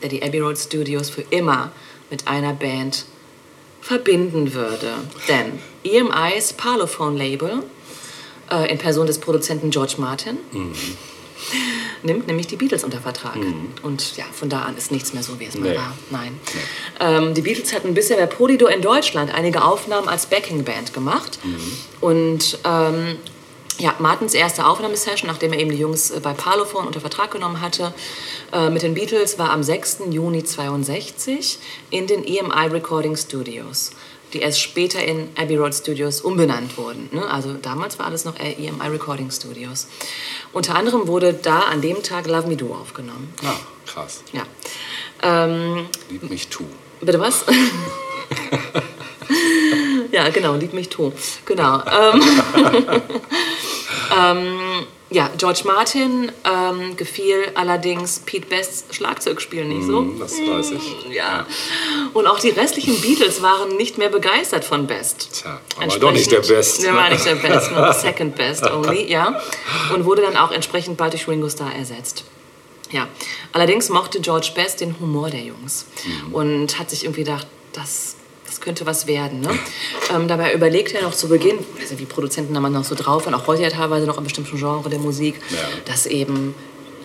der 0.02 0.10
die 0.10 0.22
Abbey 0.22 0.40
Road 0.42 0.58
Studios 0.58 1.10
für 1.10 1.24
immer 1.30 1.72
mit 2.12 2.28
einer 2.28 2.54
Band 2.54 3.06
verbinden 3.86 4.54
würde. 4.54 4.94
Denn 5.28 5.60
EMIs 5.84 6.54
Parlophone-Label 6.54 7.62
äh, 8.52 8.72
in 8.72 8.80
Person 8.80 9.06
des 9.06 9.20
Produzenten 9.20 9.70
George 9.70 9.96
Martin 10.00 10.38
nimmt 12.02 12.26
nämlich 12.28 12.48
die 12.48 12.56
Beatles 12.56 12.84
unter 12.84 13.00
Vertrag. 13.00 13.38
Und 13.84 14.18
ja, 14.18 14.26
von 14.34 14.50
da 14.50 14.64
an 14.64 14.76
ist 14.78 14.92
nichts 14.92 15.14
mehr 15.14 15.22
so, 15.22 15.40
wie 15.40 15.46
es 15.46 15.56
mal 15.56 15.70
Nee. 15.70 15.76
war. 15.76 15.94
Nein. 16.10 16.40
Ähm, 17.00 17.34
die 17.36 17.42
Beatles 17.42 17.74
hatten 17.74 17.94
bisher 17.94 18.18
bei 18.18 18.26
Polydor 18.26 18.72
in 18.72 18.82
Deutschland 18.82 19.32
einige 19.34 19.64
Aufnahmen 19.64 20.08
als 20.08 20.26
Backing-Band 20.26 20.94
gemacht. 20.94 21.38
Und 22.02 22.58
ähm, 22.64 23.18
ja, 23.78 23.94
Martins 24.00 24.34
erste 24.34 24.66
Aufnahmesession, 24.66 25.28
nachdem 25.28 25.54
er 25.54 25.60
eben 25.60 25.72
die 25.72 25.78
Jungs 25.78 26.12
äh, 26.12 26.20
bei 26.20 26.34
Parlophone 26.34 26.88
unter 26.88 27.02
Vertrag 27.02 27.32
genommen 27.32 27.62
hatte, 27.62 27.94
äh, 28.54 28.70
mit 28.70 28.84
den 28.84 28.94
Beatles 28.94 29.38
war 29.38 29.52
am 29.52 29.64
6. 29.64 30.00
Juni 30.12 30.44
62 30.44 31.60
in 31.90 32.08
den 32.08 32.24
EMI 32.24 32.68
Recording 32.72 33.18
Studios, 33.18 33.92
die 34.34 34.40
erst 34.40 34.62
später 34.62 35.04
in 35.04 35.30
Abbey 35.36 35.58
Road 35.58 35.74
Studios 35.74 36.22
umbenannt 36.22 36.78
wurden. 36.78 37.10
Ne? 37.12 37.30
Also 37.30 37.54
damals 37.54 38.00
war 38.00 38.06
alles 38.06 38.26
noch 38.26 38.40
EMI 38.40 38.88
Recording 38.88 39.32
Studios. 39.32 39.88
Unter 40.54 40.76
anderem 40.76 41.08
wurde 41.08 41.34
da 41.34 41.60
an 41.60 41.82
dem 41.82 42.02
Tag 42.02 42.28
Love 42.28 42.48
Me 42.48 42.56
Do 42.56 42.74
aufgenommen. 42.74 43.34
Ah, 43.44 43.56
krass. 43.86 44.24
Ja. 44.32 44.44
Ähm, 45.22 45.88
Lieb 46.10 46.30
mich 46.30 46.48
tu. 46.48 46.64
Bitte 47.02 47.20
was? 47.20 47.46
ja, 50.12 50.30
genau, 50.30 50.56
lieb 50.56 50.74
mich 50.74 50.90
tot. 50.90 51.14
Genau. 51.46 51.84
Ähm, 51.86 52.22
ähm, 54.20 54.86
ja, 55.12 55.30
George 55.38 55.62
Martin 55.66 56.32
ähm, 56.44 56.98
gefiel 56.98 57.52
allerdings 57.54 58.20
Pete 58.26 58.48
Bests 58.48 58.96
Schlagzeugspiel 58.96 59.64
nicht 59.66 59.86
so. 59.86 60.00
Hm, 60.00 60.20
Das 60.20 60.34
weiß 60.34 60.72
ich. 60.72 61.14
Ja. 61.14 61.46
Und 62.14 62.26
auch 62.28 62.40
die 62.40 62.50
restlichen 62.50 63.00
Beatles 63.02 63.42
waren 63.42 63.78
nicht 63.78 63.98
mehr 63.98 64.10
begeistert 64.10 64.66
von 64.66 64.88
Best. 64.88 65.42
Tja, 65.44 65.60
aber 65.78 66.00
doch 66.00 66.12
nicht 66.12 66.32
der 66.32 66.40
Best. 66.42 66.84
Der 66.84 66.96
war 66.96 67.10
nicht 67.10 67.26
der 67.26 67.36
Best, 67.36 67.72
nur 67.72 67.94
second 67.94 68.36
best 68.36 68.64
only, 68.72 69.10
ja. 69.10 69.40
Und 69.94 70.06
wurde 70.06 70.24
dann 70.24 70.36
auch 70.38 70.52
entsprechend 70.52 70.98
bald 70.98 71.14
durch 71.14 71.28
Ringo 71.28 71.50
Starr 71.50 71.74
ersetzt. 71.76 72.24
Ja, 72.92 73.08
allerdings 73.52 73.90
mochte 73.90 74.20
George 74.22 74.52
Best 74.56 74.82
den 74.82 75.00
Humor 75.00 75.30
der 75.30 75.42
Jungs 75.42 75.86
und 76.32 76.78
hat 76.80 76.90
sich 76.90 77.04
irgendwie 77.04 77.24
gedacht, 77.24 77.48
das, 77.74 78.16
das 78.56 78.62
könnte 78.62 78.86
was 78.86 79.06
werden. 79.06 79.42
Ne? 79.42 79.50
ähm, 80.14 80.28
dabei 80.30 80.54
überlegt 80.54 80.94
er 80.94 81.02
noch 81.04 81.14
zu 81.14 81.28
Beginn, 81.28 81.60
also 81.82 82.00
wie 82.00 82.06
Produzenten 82.06 82.54
da 82.54 82.62
man 82.62 82.72
noch 82.72 82.86
so 82.86 82.96
drauf 82.96 83.26
waren, 83.26 83.34
auch 83.34 83.48
heute 83.48 83.64
ja 83.64 83.70
teilweise 83.70 84.06
noch 84.06 84.18
in 84.18 84.24
bestimmten 84.24 84.58
Genre 84.58 84.90
der 84.90 85.00
Musik, 85.00 85.36
Ja. 85.50 85.58
dass 85.86 86.06
eben 86.06 86.56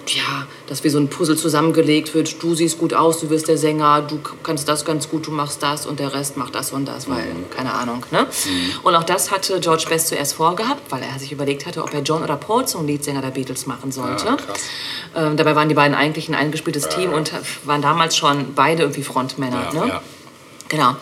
ja, 0.09 0.47
dass 0.67 0.83
wie 0.83 0.89
so 0.89 0.99
ein 0.99 1.09
Puzzle 1.09 1.37
zusammengelegt 1.37 2.15
wird. 2.15 2.43
Du 2.43 2.55
siehst 2.55 2.79
gut 2.79 2.95
aus, 2.95 3.21
du 3.21 3.31
wirst 3.31 3.47
der 3.49 3.59
Sänger, 3.59 4.03
du 4.03 4.19
kannst 4.43 4.69
das 4.69 4.85
ganz 4.85 5.09
gut, 5.09 5.27
du 5.27 5.31
machst 5.31 5.63
das 5.63 5.87
und 5.87 6.01
der 6.01 6.13
Rest 6.13 6.37
macht 6.37 6.55
das 6.55 6.73
und 6.73 6.87
das, 6.87 7.09
weil, 7.09 7.27
keine 7.55 7.73
Ahnung. 7.75 8.05
Ne? 8.11 8.27
Und 8.83 8.95
auch 8.97 9.05
das 9.05 9.31
hatte 9.31 9.61
George 9.61 9.85
Best 9.89 10.09
zuerst 10.09 10.35
vorgehabt, 10.35 10.91
weil 10.91 11.03
er 11.03 11.17
sich 11.19 11.31
überlegt 11.31 11.67
hatte, 11.67 11.83
ob 11.85 11.93
er 11.95 12.01
John 12.01 12.25
oder 12.25 12.37
Paul 12.37 12.67
zum 12.67 12.87
Leadsänger 12.87 13.21
der 13.21 13.31
Beatles 13.31 13.67
machen 13.67 13.93
sollte. 13.93 14.25
Ja, 14.25 14.37
krass. 14.37 14.61
ähm, 15.15 15.37
dabei 15.37 15.55
waren 15.55 15.69
die 15.69 15.75
beiden 15.77 15.95
eigentlich 15.95 16.29
ein 16.29 16.35
eingespieltes 16.35 16.89
Team 16.89 17.13
und 17.13 17.31
waren 17.65 17.83
damals 17.83 18.17
schon 18.17 18.55
beide 18.55 18.83
irgendwie 18.85 19.05
Frontmänner. 19.05 19.71
Ja, 19.73 19.81
ne? 19.81 19.89
ja. 19.89 20.03
Genau. 20.71 20.97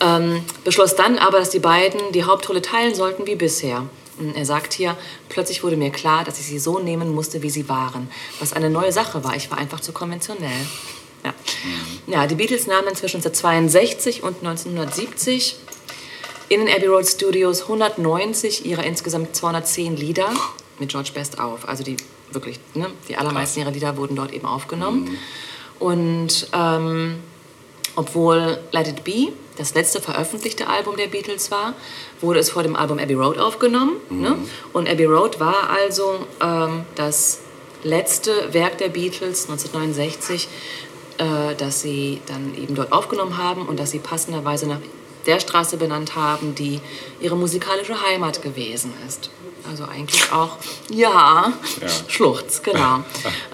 Ähm, 0.00 0.42
beschloss 0.64 0.94
dann 0.94 1.18
aber, 1.18 1.38
dass 1.38 1.50
die 1.50 1.58
beiden 1.58 2.12
die 2.12 2.24
Hauptrolle 2.24 2.62
teilen 2.62 2.94
sollten 2.94 3.26
wie 3.26 3.34
bisher. 3.34 3.86
Und 4.18 4.34
Er 4.34 4.46
sagt 4.46 4.72
hier, 4.72 4.96
plötzlich 5.28 5.62
wurde 5.62 5.76
mir 5.76 5.90
klar, 5.90 6.24
dass 6.24 6.38
ich 6.38 6.46
sie 6.46 6.58
so 6.58 6.78
nehmen 6.78 7.14
musste, 7.14 7.42
wie 7.42 7.50
sie 7.50 7.68
waren. 7.68 8.08
Was 8.40 8.52
eine 8.52 8.70
neue 8.70 8.92
Sache 8.92 9.24
war. 9.24 9.36
Ich 9.36 9.50
war 9.50 9.58
einfach 9.58 9.80
zu 9.80 9.92
konventionell. 9.92 10.66
Ja, 11.24 11.34
ja 12.06 12.26
die 12.26 12.34
Beatles 12.34 12.66
nahmen 12.66 12.94
zwischen 12.94 13.18
1962 13.18 14.22
und 14.22 14.38
1970 14.38 15.56
in 16.48 16.64
den 16.64 16.74
Abbey 16.74 16.86
Road 16.86 17.06
Studios 17.06 17.62
190 17.62 18.64
ihrer 18.64 18.84
insgesamt 18.84 19.34
210 19.34 19.96
Lieder 19.96 20.30
mit 20.78 20.90
George 20.90 21.10
Best 21.12 21.38
auf. 21.40 21.68
Also 21.68 21.82
die 21.82 21.96
wirklich, 22.30 22.60
ne, 22.74 22.88
die 23.08 23.16
allermeisten 23.16 23.60
ihrer 23.60 23.70
Lieder 23.70 23.96
wurden 23.96 24.16
dort 24.16 24.32
eben 24.32 24.46
aufgenommen. 24.46 25.18
Und 25.78 26.48
ähm, 26.52 27.22
obwohl 27.96 28.58
Let 28.72 28.88
It 28.88 29.04
Be 29.04 29.32
das 29.56 29.74
letzte 29.74 30.00
veröffentlichte 30.00 30.68
Album 30.68 30.96
der 30.96 31.06
Beatles 31.06 31.50
war, 31.50 31.74
wurde 32.20 32.40
es 32.40 32.50
vor 32.50 32.62
dem 32.62 32.76
Album 32.76 32.98
Abbey 32.98 33.14
Road 33.14 33.38
aufgenommen. 33.38 33.96
Ne? 34.10 34.36
Und 34.72 34.88
Abbey 34.88 35.04
Road 35.04 35.40
war 35.40 35.70
also 35.70 36.26
ähm, 36.42 36.84
das 36.94 37.40
letzte 37.82 38.52
Werk 38.52 38.78
der 38.78 38.88
Beatles 38.88 39.48
1969, 39.48 40.48
äh, 41.18 41.54
das 41.56 41.80
sie 41.80 42.20
dann 42.26 42.54
eben 42.56 42.74
dort 42.74 42.92
aufgenommen 42.92 43.38
haben 43.38 43.66
und 43.66 43.80
das 43.80 43.90
sie 43.90 43.98
passenderweise 43.98 44.66
nach 44.66 44.80
der 45.26 45.40
Straße 45.40 45.76
benannt 45.76 46.14
haben, 46.14 46.54
die 46.54 46.80
ihre 47.20 47.36
musikalische 47.36 48.00
Heimat 48.02 48.42
gewesen 48.42 48.92
ist. 49.06 49.30
Also 49.68 49.84
eigentlich 49.84 50.30
auch, 50.32 50.58
ja, 50.90 51.52
Ja. 51.80 51.88
Schluchz, 52.08 52.62
genau. 52.62 53.04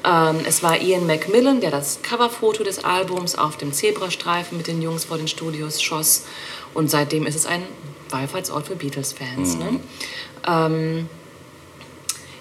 ähm, 0.04 0.40
es 0.46 0.62
war 0.62 0.80
Ian 0.80 1.06
Macmillan, 1.06 1.60
der 1.60 1.70
das 1.70 2.00
Coverfoto 2.02 2.62
des 2.64 2.84
Albums 2.84 3.34
auf 3.36 3.56
dem 3.56 3.72
Zebrastreifen 3.72 4.58
mit 4.58 4.66
den 4.66 4.82
Jungs 4.82 5.06
vor 5.06 5.16
den 5.16 5.28
Studios 5.28 5.80
schoss. 5.80 6.24
Und 6.74 6.90
seitdem 6.90 7.26
ist 7.26 7.34
es 7.36 7.46
ein 7.46 7.62
Wallfahrtsort 8.10 8.66
für 8.66 8.76
Beatles-Fans. 8.76 9.56
Ne? 9.56 9.80
Ähm, 10.46 11.08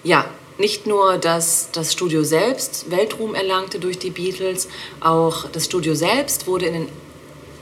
ja, 0.04 0.26
nicht 0.58 0.86
nur, 0.86 1.16
dass 1.16 1.70
das 1.72 1.92
Studio 1.92 2.24
selbst 2.24 2.90
Weltruhm 2.90 3.34
erlangte 3.34 3.78
durch 3.78 3.98
die 3.98 4.10
Beatles, 4.10 4.68
auch 5.00 5.48
das 5.50 5.64
Studio 5.64 5.94
selbst 5.94 6.46
wurde 6.46 6.66
in 6.66 6.74
den 6.74 6.88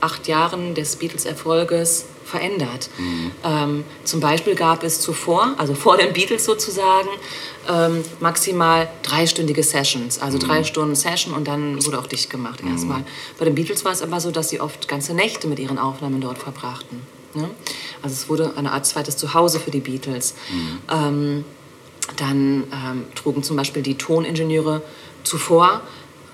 acht 0.01 0.27
Jahren 0.27 0.75
des 0.75 0.97
Beatles-Erfolges 0.97 2.05
verändert. 2.25 2.89
Ähm, 3.43 3.83
zum 4.03 4.19
Beispiel 4.19 4.55
gab 4.55 4.83
es 4.83 5.01
zuvor, 5.01 5.53
also 5.57 5.73
vor 5.75 5.97
den 5.97 6.13
Beatles 6.13 6.45
sozusagen, 6.45 7.09
ähm, 7.69 8.03
maximal 8.19 8.89
dreistündige 9.03 9.63
Sessions, 9.63 10.19
also 10.19 10.37
drei 10.37 10.63
Stunden 10.63 10.95
Session 10.95 11.33
und 11.33 11.47
dann 11.47 11.83
wurde 11.85 11.99
auch 11.99 12.07
dicht 12.07 12.29
gemacht 12.29 12.61
erstmal. 12.67 13.03
Bei 13.37 13.45
den 13.45 13.55
Beatles 13.55 13.83
war 13.83 13.91
es 13.91 14.01
aber 14.01 14.19
so, 14.19 14.31
dass 14.31 14.49
sie 14.49 14.61
oft 14.61 14.87
ganze 14.87 15.13
Nächte 15.13 15.47
mit 15.47 15.59
ihren 15.59 15.77
Aufnahmen 15.77 16.21
dort 16.21 16.37
verbrachten. 16.37 17.01
Ne? 17.33 17.49
Also 18.01 18.13
es 18.13 18.29
wurde 18.29 18.53
eine 18.55 18.71
Art 18.71 18.85
zweites 18.85 19.17
Zuhause 19.17 19.59
für 19.59 19.71
die 19.71 19.79
Beatles. 19.79 20.35
Ähm, 20.91 21.45
dann 22.17 22.63
ähm, 22.71 23.05
trugen 23.15 23.43
zum 23.43 23.55
Beispiel 23.57 23.83
die 23.83 23.95
Toningenieure 23.95 24.81
zuvor 25.23 25.81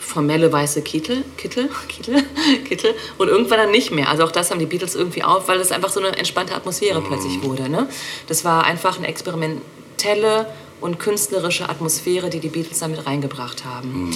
formelle 0.08 0.52
weiße 0.52 0.82
Kittel, 0.82 1.24
Kittel, 1.38 1.70
Kittel, 1.88 2.24
Kittel 2.68 2.96
und 3.18 3.28
irgendwann 3.28 3.60
dann 3.60 3.72
nicht 3.72 3.92
mehr. 3.92 4.10
Also 4.10 4.24
auch 4.24 4.32
das 4.32 4.50
haben 4.50 4.60
die 4.60 4.66
Beatles 4.66 4.96
irgendwie 4.96 5.24
auf, 5.24 5.48
weil 5.48 5.60
es 5.60 5.72
einfach 5.72 5.90
so 5.90 6.00
eine 6.00 6.18
entspannte 6.18 6.56
Atmosphäre 6.56 7.02
plötzlich 7.02 7.44
wurde. 7.44 7.70
Ne? 7.70 7.88
Das 8.28 8.46
war 8.46 8.64
einfach 8.64 8.98
eine 8.98 9.08
experimentelle 9.08 10.48
und 10.80 11.00
künstlerische 11.00 11.68
Atmosphäre, 11.70 12.30
die 12.30 12.40
die 12.40 12.50
Beatles 12.50 12.80
damit 12.80 13.06
reingebracht 13.06 13.66
haben. 13.66 14.16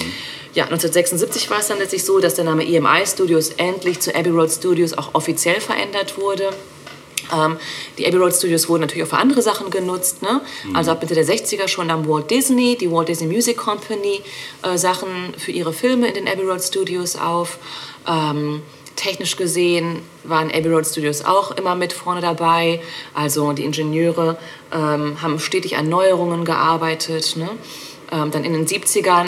Ja, 0.54 0.64
1976 0.64 1.50
war 1.50 1.58
es 1.58 1.68
dann 1.68 1.78
letztlich 1.78 2.04
so, 2.04 2.20
dass 2.20 2.34
der 2.34 2.44
Name 2.44 2.64
EMI 2.64 3.04
Studios 3.06 3.50
endlich 3.56 4.00
zu 4.00 4.14
Abbey 4.14 4.30
Road 4.30 4.50
Studios 4.50 4.92
auch 4.94 5.14
offiziell 5.14 5.60
verändert 5.60 6.18
wurde. 6.18 6.50
Ähm, 7.32 7.56
die 7.98 8.06
Abbey 8.06 8.16
Road 8.16 8.34
Studios 8.34 8.68
wurden 8.68 8.82
natürlich 8.82 9.04
auch 9.04 9.10
für 9.10 9.18
andere 9.18 9.42
Sachen 9.42 9.70
genutzt. 9.70 10.22
Ne? 10.22 10.40
Also 10.74 10.92
ab 10.92 11.02
Mitte 11.02 11.14
der 11.14 11.26
60er 11.26 11.68
schon 11.68 11.90
am 11.90 12.08
Walt 12.08 12.30
Disney, 12.30 12.76
die 12.76 12.90
Walt 12.90 13.08
Disney 13.08 13.26
Music 13.26 13.56
Company, 13.56 14.22
äh, 14.62 14.76
Sachen 14.76 15.34
für 15.36 15.52
ihre 15.52 15.72
Filme 15.72 16.08
in 16.08 16.14
den 16.14 16.28
Abbey 16.28 16.42
Road 16.42 16.62
Studios 16.62 17.16
auf. 17.16 17.58
Ähm, 18.06 18.62
technisch 18.96 19.36
gesehen 19.36 20.02
waren 20.24 20.50
Abbey 20.50 20.68
Road 20.68 20.86
Studios 20.86 21.24
auch 21.24 21.52
immer 21.52 21.74
mit 21.74 21.92
vorne 21.92 22.20
dabei. 22.20 22.80
Also 23.14 23.52
die 23.52 23.64
Ingenieure 23.64 24.38
ähm, 24.72 25.20
haben 25.20 25.38
stetig 25.38 25.76
an 25.76 25.88
Neuerungen 25.88 26.44
gearbeitet. 26.44 27.36
Ne? 27.36 27.48
Ähm, 28.10 28.30
dann 28.30 28.44
in 28.44 28.52
den 28.52 28.66
70ern 28.66 29.26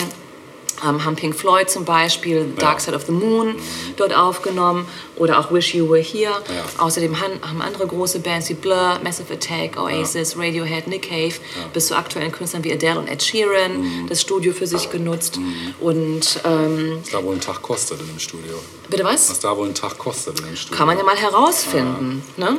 ähm, 0.83 1.05
haben 1.05 1.15
Pink 1.15 1.35
Floyd 1.35 1.69
zum 1.69 1.85
Beispiel 1.85 2.45
Dark 2.57 2.81
Side 2.81 2.95
of 2.95 3.05
the 3.05 3.11
Moon 3.11 3.55
dort 3.97 4.13
aufgenommen 4.15 4.87
oder 5.15 5.39
auch 5.39 5.51
Wish 5.51 5.73
You 5.75 5.89
Were 5.89 6.01
Here. 6.01 6.33
Außerdem 6.77 7.19
han- 7.21 7.39
haben 7.41 7.61
andere 7.61 7.87
große 7.87 8.19
Bands 8.19 8.49
wie 8.49 8.53
Blur, 8.55 8.99
Massive 9.03 9.33
Attack, 9.33 9.77
Oasis, 9.79 10.37
Radiohead, 10.37 10.87
Nick 10.87 11.09
Cave 11.09 11.35
bis 11.73 11.87
zu 11.87 11.95
aktuellen 11.95 12.31
Künstlern 12.31 12.63
wie 12.63 12.73
Adele 12.73 12.99
und 12.99 13.07
Ed 13.07 13.23
Sheeran 13.23 14.05
das 14.09 14.21
Studio 14.21 14.51
für 14.53 14.67
sich 14.67 14.89
genutzt. 14.89 15.39
Und 15.79 16.39
ähm, 16.43 16.97
Was 17.01 17.11
da 17.11 17.23
wohl 17.23 17.35
ein 17.35 17.41
Tag 17.41 17.61
kostet 17.61 18.01
in 18.01 18.07
dem 18.07 18.19
Studio. 18.19 18.55
bitte 18.89 19.03
was? 19.03 19.29
Was 19.29 19.39
da 19.39 19.55
wohl 19.55 19.67
ein 19.67 19.75
Tag 19.75 19.97
kostet 19.97 20.39
in 20.39 20.45
dem 20.47 20.55
Studio. 20.55 20.77
Kann 20.77 20.87
man 20.87 20.97
ja 20.97 21.03
mal 21.03 21.15
herausfinden. 21.15 22.21
Ne? 22.37 22.57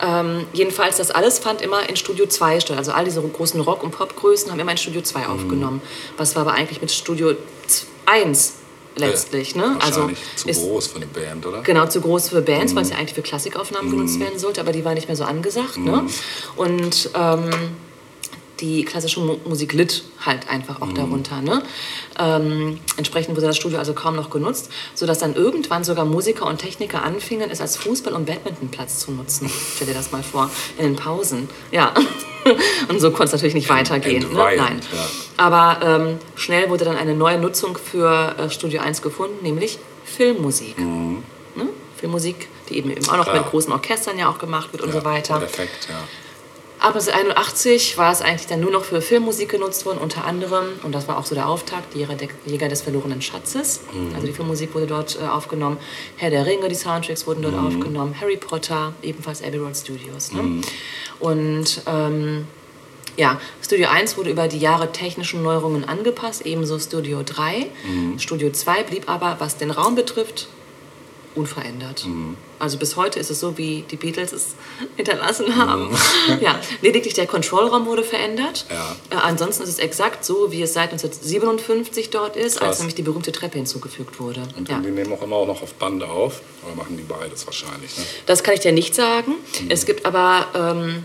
Ähm, 0.00 0.46
jedenfalls, 0.52 0.96
das 0.96 1.10
alles 1.10 1.38
fand 1.38 1.62
immer 1.62 1.88
in 1.88 1.96
Studio 1.96 2.26
2 2.26 2.60
statt. 2.60 2.76
Also 2.78 2.92
all 2.92 3.04
diese 3.04 3.22
großen 3.22 3.60
Rock- 3.60 3.82
und 3.82 3.92
Popgrößen 3.92 4.50
haben 4.50 4.58
immer 4.58 4.72
in 4.72 4.78
Studio 4.78 5.02
2 5.02 5.20
Mhm. 5.20 5.26
aufgenommen. 5.32 5.82
Was 6.16 6.34
war 6.34 6.42
aber 6.42 6.52
eigentlich 6.54 6.80
mit 6.80 6.90
Studio 6.90 7.34
1 8.06 8.54
letztlich. 8.96 9.56
Ne? 9.56 9.76
Also 9.80 10.10
zu 10.36 10.48
ist 10.48 10.60
groß 10.60 10.86
für 10.88 10.96
eine 10.96 11.06
Band, 11.06 11.46
oder? 11.46 11.62
Genau, 11.62 11.86
zu 11.86 12.00
groß 12.00 12.28
für 12.28 12.42
Bands, 12.42 12.72
Mhm. 12.72 12.76
weil 12.76 12.82
es 12.84 12.90
ja 12.90 12.96
eigentlich 12.96 13.14
für 13.14 13.22
Klassikaufnahmen 13.22 13.90
genutzt 13.90 14.20
werden 14.20 14.38
sollte, 14.38 14.60
aber 14.60 14.72
die 14.72 14.84
war 14.84 14.94
nicht 14.94 15.08
mehr 15.08 15.16
so 15.16 15.24
angesagt. 15.24 15.78
Ne? 15.78 16.06
Und 16.56 17.10
ähm, 17.14 17.50
die 18.60 18.84
klassische 18.84 19.18
Mu 19.20 19.38
Musik 19.44 19.72
litt 19.72 20.04
halt 20.24 20.48
einfach 20.48 20.80
auch 20.82 20.92
darunter. 20.92 21.40
Ne? 21.40 21.62
Ähm, 22.18 22.78
entsprechend 22.96 23.34
wurde 23.34 23.46
das 23.48 23.56
Studio 23.56 23.78
also 23.78 23.92
kaum 23.94 24.14
noch 24.14 24.30
genutzt, 24.30 24.70
sodass 24.94 25.18
dann 25.18 25.34
irgendwann 25.34 25.82
sogar 25.84 26.04
Musiker 26.04 26.46
und 26.46 26.58
Techniker 26.58 27.02
anfingen, 27.02 27.50
es 27.50 27.60
als 27.60 27.76
Fußball- 27.78 28.12
und 28.12 28.26
Badmintonplatz 28.26 29.00
zu 29.00 29.10
nutzen. 29.10 29.50
Stell 29.74 29.88
dir 29.88 29.94
das 29.94 30.12
mal 30.12 30.22
vor, 30.22 30.48
in 30.78 30.84
den 30.84 30.96
Pausen. 30.96 31.48
Ja. 31.72 31.92
und 32.88 33.00
so 33.00 33.10
konnte 33.10 33.26
es 33.26 33.32
natürlich 33.32 33.54
nicht 33.54 33.68
weitergehen. 33.68 34.32
Ne? 34.32 34.38
Nein. 34.38 34.80
ja. 34.92 35.06
Aber 35.36 35.84
ähm, 35.84 36.18
schnell 36.34 36.68
wurde 36.70 36.84
dann 36.84 36.96
eine 36.96 37.14
neue 37.14 37.38
Nutzung 37.38 37.76
für 37.78 38.34
äh, 38.38 38.50
Studio 38.50 38.80
1 38.80 39.02
gefunden, 39.02 39.42
nämlich 39.42 39.78
Filmmusik. 40.04 40.78
Ne? 40.78 41.22
Filmmusik, 41.96 42.48
die 42.68 42.78
eben, 42.78 42.90
eben 42.90 43.08
auch 43.08 43.16
noch 43.16 43.24
Klar. 43.24 43.38
mit 43.38 43.50
großen 43.50 43.72
Orchestern 43.72 44.18
ja 44.18 44.28
auch 44.28 44.38
gemacht 44.38 44.72
wird 44.72 44.82
und 44.82 44.92
Ja, 44.92 45.00
so 45.00 45.04
weiter. 45.04 45.38
Perfekt, 45.38 45.88
ja. 45.88 45.96
Ab 46.82 46.96
1981 46.96 47.96
war 47.96 48.10
es 48.10 48.22
eigentlich 48.22 48.48
dann 48.48 48.58
nur 48.58 48.72
noch 48.72 48.82
für 48.84 49.00
Filmmusik 49.00 49.50
genutzt 49.50 49.86
worden, 49.86 49.98
unter 49.98 50.24
anderem, 50.24 50.64
und 50.82 50.92
das 50.92 51.06
war 51.06 51.16
auch 51.16 51.24
so 51.24 51.36
der 51.36 51.48
Auftakt, 51.48 51.94
die 51.94 52.04
Jäger, 52.44 52.68
des 52.68 52.82
verlorenen 52.82 53.22
Schatzes. 53.22 53.82
Also 54.14 54.26
die 54.26 54.32
Filmmusik 54.32 54.74
wurde 54.74 54.88
dort 54.88 55.16
äh, 55.16 55.24
aufgenommen. 55.24 55.76
Herr 56.16 56.30
der 56.30 56.44
Ringe, 56.44 56.68
die 56.68 56.74
Soundtracks 56.74 57.24
wurden 57.24 57.42
dort 57.42 57.54
aufgenommen. 57.54 58.16
Harry 58.20 58.36
Potter, 58.36 58.94
ebenfalls 59.00 59.44
Abbey 59.44 59.58
Road 59.58 59.76
Studios. 59.76 60.32
Ne? 60.32 60.60
Und 61.20 61.82
ähm, 61.86 62.48
ja, 63.16 63.40
Studio 63.62 63.88
1 63.88 64.16
wurde 64.16 64.30
über 64.30 64.48
die 64.48 64.58
Jahre 64.58 64.90
technischen 64.90 65.40
Neuerungen 65.44 65.84
angepasst, 65.84 66.44
ebenso 66.44 66.80
Studio 66.80 67.22
3. 67.24 67.66
Studio 68.18 68.50
2 68.50 68.82
blieb 68.82 69.08
aber, 69.08 69.36
was 69.38 69.56
den 69.56 69.70
Raum 69.70 69.94
betrifft, 69.94 70.48
unverändert. 71.36 72.06
Also 72.62 72.78
bis 72.78 72.94
heute 72.94 73.18
ist 73.18 73.28
es 73.28 73.40
so, 73.40 73.58
wie 73.58 73.84
die 73.90 73.96
Beatles 73.96 74.32
es 74.32 74.54
hinterlassen 74.96 75.56
haben. 75.56 75.90
ja, 76.40 76.60
lediglich 76.80 77.12
der 77.12 77.26
Kontrollraum 77.26 77.86
wurde 77.86 78.04
verändert. 78.04 78.66
Ja. 78.70 78.96
Äh, 79.10 79.20
ansonsten 79.20 79.64
ist 79.64 79.68
es 79.68 79.80
exakt 79.80 80.24
so, 80.24 80.52
wie 80.52 80.62
es 80.62 80.72
seit 80.72 80.92
1957 80.92 82.10
dort 82.10 82.36
ist, 82.36 82.58
Krass. 82.58 82.68
als 82.68 82.78
nämlich 82.78 82.94
die 82.94 83.02
berühmte 83.02 83.32
Treppe 83.32 83.58
hinzugefügt 83.58 84.20
wurde. 84.20 84.42
Und 84.56 84.68
ja. 84.68 84.78
die 84.78 84.92
nehmen 84.92 85.12
auch 85.12 85.22
immer 85.22 85.34
auch 85.34 85.46
noch 85.48 85.60
auf 85.60 85.74
Bande 85.74 86.06
auf. 86.06 86.40
Oder 86.64 86.76
machen 86.76 86.96
die 86.96 87.02
beides 87.02 87.44
wahrscheinlich, 87.46 87.98
ne? 87.98 88.04
Das 88.26 88.44
kann 88.44 88.54
ich 88.54 88.60
dir 88.60 88.70
nicht 88.70 88.94
sagen. 88.94 89.34
Es 89.68 89.84
gibt 89.84 90.06
aber 90.06 90.46
ähm, 90.54 91.02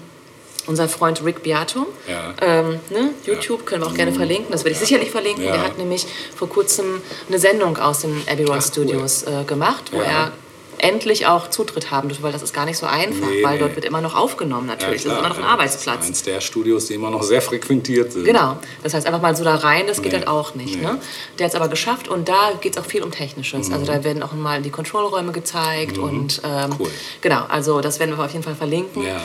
unser 0.68 0.88
Freund 0.88 1.26
Rick 1.26 1.41
Beato. 1.41 1.88
Ja. 2.08 2.36
Ähm, 2.39 2.80
ne? 2.91 3.16
YouTube 3.26 3.66
können 3.66 3.82
wir 3.82 3.88
auch 3.88 3.95
gerne 3.95 4.12
verlinken. 4.14 4.51
Das 4.51 4.64
werde 4.64 4.74
ich 4.74 4.80
sicherlich 4.80 5.10
verlinken. 5.10 5.43
Ja. 5.43 5.53
Der 5.53 5.64
hat 5.64 5.80
nämlich 5.80 6.05
vor 6.36 6.49
kurzem 6.49 7.01
eine 7.28 7.39
Sendung 7.39 7.78
aus 7.78 8.01
den 8.01 8.22
Abbey 8.30 8.43
Road 8.43 8.58
Ach, 8.60 8.66
cool. 8.66 8.72
Studios 8.72 9.24
äh, 9.24 9.43
gemacht, 9.47 9.86
wo 9.91 9.97
Ja. 9.97 10.03
er 10.03 10.32
endlich 10.80 11.25
auch 11.28 11.49
Zutritt 11.49 11.91
haben 11.91 12.07
durfte, 12.09 12.23
weil 12.23 12.32
das 12.32 12.41
ist 12.43 12.53
gar 12.53 12.65
nicht 12.65 12.78
so 12.78 12.86
einfach, 12.86 13.28
Nee, 13.30 13.43
weil 13.43 13.53
nee. 13.55 13.59
dort 13.59 13.75
wird 13.75 13.86
immer 13.86 14.01
noch 14.01 14.15
aufgenommen 14.15 14.67
natürlich. 14.67 15.03
Ja, 15.03 15.09
das 15.09 15.13
ist 15.13 15.19
immer 15.19 15.30
noch 15.30 15.38
ein 15.38 15.43
ja. 15.43 15.49
Arbeitsplatz. 15.49 15.97
Das 15.97 16.05
ist 16.05 16.09
eins 16.09 16.23
der 16.23 16.41
Studios, 16.41 16.86
die 16.86 16.93
immer 16.93 17.09
noch 17.09 17.23
sehr 17.23 17.41
frequentiert 17.41 18.11
sind. 18.11 18.25
Genau. 18.25 18.57
Das 18.84 18.93
heißt, 18.93 19.07
einfach 19.07 19.21
mal 19.21 19.36
so 19.36 19.43
da 19.43 19.55
rein, 19.55 19.88
das 19.88 20.01
geht 20.01 20.11
Nee. 20.11 20.19
halt 20.19 20.28
auch 20.28 20.55
nicht. 20.55 20.82
Ne? 20.82 20.99
Der 21.39 21.45
hat 21.45 21.53
es 21.53 21.55
aber 21.59 21.67
geschafft 21.69 22.07
und 22.07 22.30
da 22.30 22.51
geht 22.61 22.75
es 22.78 22.82
auch 22.82 22.86
viel 22.88 23.03
um 23.03 23.11
Technisches. 23.11 23.71
Also 23.71 23.86
da 23.86 24.03
werden 24.03 24.21
auch 24.23 24.34
mal 24.34 24.61
die 24.61 24.69
Kontrollräume 24.69 25.32
gezeigt 25.32 25.97
und 25.97 26.41
ähm, 26.43 26.69
Mhm. 26.69 26.75
Cool. 26.80 26.91
genau, 27.21 27.43
also 27.49 27.82
das 27.82 27.99
werden 27.99 28.17
wir 28.17 28.23
auf 28.23 28.32
jeden 28.32 28.43
Fall 28.43 28.55
verlinken. 28.55 29.03
Ja. 29.03 29.19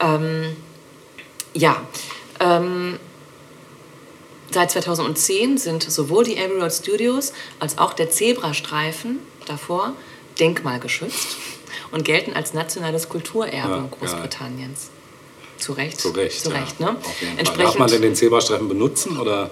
Ähm, 0.00 0.56
ja. 1.54 1.76
Ähm, 2.40 2.98
seit 4.50 4.70
2010 4.70 5.58
sind 5.58 5.82
sowohl 5.82 6.24
die 6.24 6.38
Road 6.40 6.72
Studios 6.72 7.32
als 7.60 7.78
auch 7.78 7.92
der 7.94 8.10
Zebrastreifen 8.10 9.18
davor 9.46 9.92
denkmalgeschützt 10.40 11.36
und 11.90 12.04
gelten 12.04 12.32
als 12.32 12.54
nationales 12.54 13.08
Kulturerbe 13.08 13.74
Ja, 13.74 13.88
Großbritanniens. 13.98 14.90
Zu 15.58 15.72
Recht. 15.72 16.00
Zu 16.00 16.10
Recht. 16.10 16.40
Zu 16.40 16.50
ja. 16.50 16.60
Recht, 16.60 16.80
ne? 16.80 16.90
Auf 16.90 17.20
jeden 17.20 17.44
Fall. 17.44 17.56
Darf 17.56 17.78
man 17.78 17.90
denn 17.90 18.02
den 18.02 18.14
Zebrastreifen 18.14 18.68
benutzen? 18.68 19.18
Oder? 19.18 19.50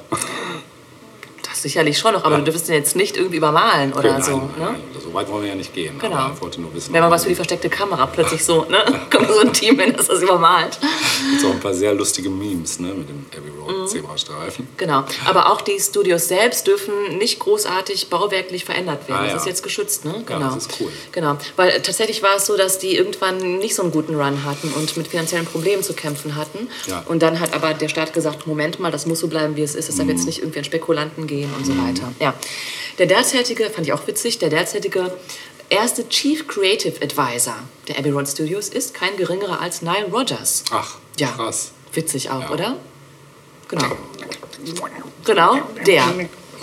Das 1.56 1.62
sicherlich 1.62 1.98
schon 1.98 2.12
noch, 2.14 2.24
aber 2.24 2.36
du 2.38 2.44
dürfst 2.44 2.68
den 2.68 2.74
jetzt 2.74 2.96
nicht 2.96 3.16
irgendwie 3.16 3.36
übermalen 3.38 3.92
oder 3.92 4.12
nein, 4.12 4.22
so. 4.22 4.36
nein, 4.36 4.48
Ne? 4.58 4.64
nein, 4.72 4.80
so 5.02 5.12
weit 5.14 5.28
wollen 5.30 5.42
wir 5.42 5.48
ja 5.50 5.54
nicht 5.54 5.72
gehen. 5.74 5.98
Genau. 5.98 6.16
Aber 6.16 6.34
ich 6.34 6.40
wollte 6.40 6.60
nur 6.60 6.72
wissen. 6.74 6.92
Wenn 6.92 7.00
man 7.02 7.10
was 7.10 7.22
für 7.24 7.28
die 7.30 7.34
versteckte 7.34 7.68
Kamera 7.68 8.06
plötzlich 8.06 8.44
so, 8.44 8.64
ne? 8.64 8.78
Kommt 9.10 9.28
so 9.30 9.40
ein 9.40 9.52
Team 9.52 9.78
hin, 9.78 9.94
das 9.96 10.08
das 10.08 10.22
übermalt. 10.22 10.78
gibt 11.30 11.44
auch 11.44 11.50
ein 11.50 11.60
paar 11.60 11.74
sehr 11.74 11.94
lustige 11.94 12.28
Memes 12.30 12.78
ne, 12.80 12.88
mit 12.88 13.08
dem 13.08 13.26
Abbey 13.36 13.50
Road 13.50 13.66
Mhm. 13.66 13.86
Zebrastreifen. 13.88 14.68
Genau. 14.76 15.04
Aber 15.26 15.50
auch 15.52 15.60
die 15.60 15.78
Studios 15.80 16.28
selbst 16.28 16.66
dürfen 16.66 16.92
nicht 17.18 17.38
großartig 17.40 18.08
bauwerklich 18.10 18.64
verändert 18.64 19.08
werden. 19.08 19.20
Ah, 19.20 19.24
Das 19.24 19.32
ja. 19.32 19.38
ist 19.38 19.46
jetzt 19.46 19.62
geschützt, 19.62 20.04
ne? 20.04 20.22
Genau. 20.26 20.54
das 20.54 20.66
ist 20.66 20.70
cool. 20.80 20.90
Genau. 21.12 21.36
Weil 21.56 21.70
äh, 21.70 21.80
tatsächlich 21.82 22.22
war 22.22 22.36
es 22.36 22.46
so, 22.46 22.56
dass 22.56 22.78
die 22.78 22.96
irgendwann 22.96 23.58
nicht 23.58 23.74
so 23.74 23.82
einen 23.82 23.90
guten 23.92 24.14
Run 24.14 24.44
hatten 24.44 24.72
und 24.72 24.96
mit 24.96 25.08
finanziellen 25.08 25.46
Problemen 25.46 25.82
zu 25.82 25.94
kämpfen 25.94 26.36
hatten. 26.36 26.68
Ja. 26.86 27.02
Und 27.06 27.22
dann 27.22 27.40
hat 27.40 27.54
aber 27.54 27.74
der 27.74 27.88
Staat 27.88 28.12
gesagt, 28.12 28.46
Moment 28.46 28.78
mal, 28.80 28.90
das 28.92 29.06
muss 29.06 29.20
so 29.20 29.28
bleiben, 29.28 29.56
wie 29.56 29.62
es 29.62 29.74
ist. 29.74 29.88
Es 29.88 29.96
darf 29.96 30.06
Mhm. 30.06 30.12
jetzt 30.12 30.26
nicht 30.26 30.38
irgendwie 30.40 30.58
an 30.60 30.64
Spekulanten 30.64 31.26
gehen 31.26 31.45
und 31.54 31.64
so 31.66 31.76
weiter. 31.78 32.12
Ja. 32.20 32.34
Der 32.98 33.06
derzeitige, 33.06 33.68
fand 33.70 33.86
ich 33.86 33.92
auch 33.92 34.06
witzig, 34.06 34.38
der 34.38 34.48
derzeitige 34.50 35.12
erste 35.68 36.08
Chief 36.08 36.46
Creative 36.46 36.94
Advisor 37.02 37.56
der 37.88 37.98
Abbey 37.98 38.10
Road 38.10 38.28
Studios 38.28 38.68
ist 38.68 38.94
kein 38.94 39.16
geringerer 39.16 39.60
als 39.60 39.82
Nile 39.82 40.06
Rodgers. 40.12 40.64
Ach, 40.70 40.96
Ja. 41.18 41.28
krass. 41.28 41.72
Witzig 41.92 42.30
auch, 42.30 42.40
Ja. 42.42 42.50
oder? 42.50 42.76
Genau. 43.68 43.86
Genau, 45.24 45.58
der. 45.86 46.04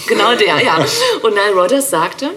Genau 0.08 0.36
der, 0.36 0.62
ja. 0.64 0.78
Und 1.22 1.34
Nile 1.36 1.54
Rodgers 1.54 1.90
sagte, 1.90 2.32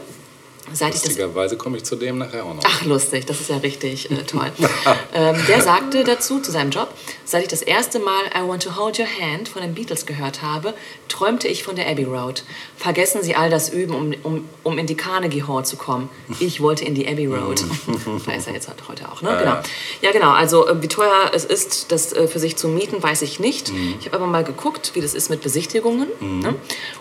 seit 0.73 0.95
Lustigerweise 0.95 1.57
komme 1.57 1.77
ich 1.77 1.85
zu 1.85 1.97
dem 1.97 2.19
nachher 2.19 2.45
auch 2.45 2.55
noch. 2.55 2.63
Ach, 2.65 2.85
lustig, 2.85 3.27
das 3.27 3.41
ist 3.41 3.51
ja 3.51 3.59
richtig 3.59 4.11
äh, 4.11 4.23
toll. 4.25 4.51
ähm, 5.15 5.37
der 5.49 5.61
sagte 5.61 6.05
dazu, 6.05 6.41
zu 6.41 6.51
seinem 6.51 6.71
Job, 6.71 6.93
seit 7.25 7.43
ich 7.43 7.49
das 7.49 7.63
erste 7.63 7.99
Mal 7.99 8.23
I 8.35 8.47
Want 8.47 8.63
to 8.65 8.77
Hold 8.77 8.99
Your 8.99 9.07
Hand 9.07 9.49
von 9.49 9.63
den 9.63 9.75
Beatles 9.75 10.07
gehört 10.07 10.43
habe, 10.43 10.75
träumte 11.09 11.49
ich 11.49 11.63
von 11.63 11.77
der 11.77 11.89
Abbey 11.89 12.05
Road. 12.05 12.43
Vergessen 12.77 13.23
Sie 13.23 13.35
all 13.37 13.51
das 13.51 13.69
Üben, 13.69 13.95
um, 13.95 14.15
um, 14.23 14.49
um 14.63 14.79
in 14.79 14.87
die 14.87 14.97
Carnegie 14.97 15.45
Hall 15.45 15.65
zu 15.65 15.77
kommen. 15.77 16.09
Ich 16.41 16.61
wollte 16.61 16.85
in 16.85 16.95
die 16.95 17.07
Abbey 17.07 17.27
Road. 17.27 17.63
da 18.27 18.33
ist 18.33 18.47
er 18.47 18.55
jetzt 18.55 18.69
halt 18.69 18.89
heute 18.89 19.11
auch, 19.11 19.23
ne? 19.23 19.37
Genau. 19.39 19.57
Ja, 20.03 20.13
genau. 20.13 20.31
Also, 20.31 20.69
äh, 20.69 20.83
wie 20.83 20.89
teuer 20.89 21.31
es 21.33 21.45
ist, 21.45 21.93
das 21.93 22.13
äh, 22.13 22.29
für 22.29 22.39
sich 22.39 22.57
zu 22.57 22.69
mieten, 22.69 23.03
weiß 23.03 23.23
ich 23.23 23.41
nicht. 23.41 23.73
Ich 24.01 24.07
habe 24.07 24.17
aber 24.17 24.27
mal 24.27 24.45
geguckt, 24.45 24.93
wie 24.95 25.01
das 25.01 25.15
ist 25.15 25.31
mit 25.31 25.43
Besichtigungen. 25.43 26.09
Ne? 26.21 26.55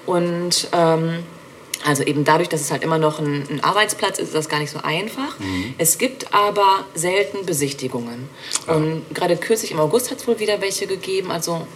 Und. 0.05 0.67
Ähm, 0.71 1.23
also 1.83 2.03
eben 2.03 2.23
dadurch, 2.23 2.49
dass 2.49 2.61
es 2.61 2.71
halt 2.71 2.83
immer 2.83 2.97
noch 2.97 3.19
ein, 3.19 3.47
ein 3.49 3.63
Arbeitsplatz 3.63 4.19
ist, 4.19 4.27
ist 4.27 4.35
das 4.35 4.49
gar 4.49 4.59
nicht 4.59 4.71
so 4.71 4.79
einfach. 4.81 5.35
Es 5.77 5.97
gibt 5.97 6.33
aber 6.33 6.85
selten 6.93 7.45
Besichtigungen. 7.45 8.29
Und 8.67 9.03
gerade 9.13 9.35
kürzlich 9.37 9.71
im 9.71 9.79
August 9.79 10.11
hat 10.11 10.19
es 10.19 10.27
wohl 10.27 10.39
wieder 10.39 10.61
welche 10.61 10.87
gegeben, 10.87 11.31
also 11.31 11.67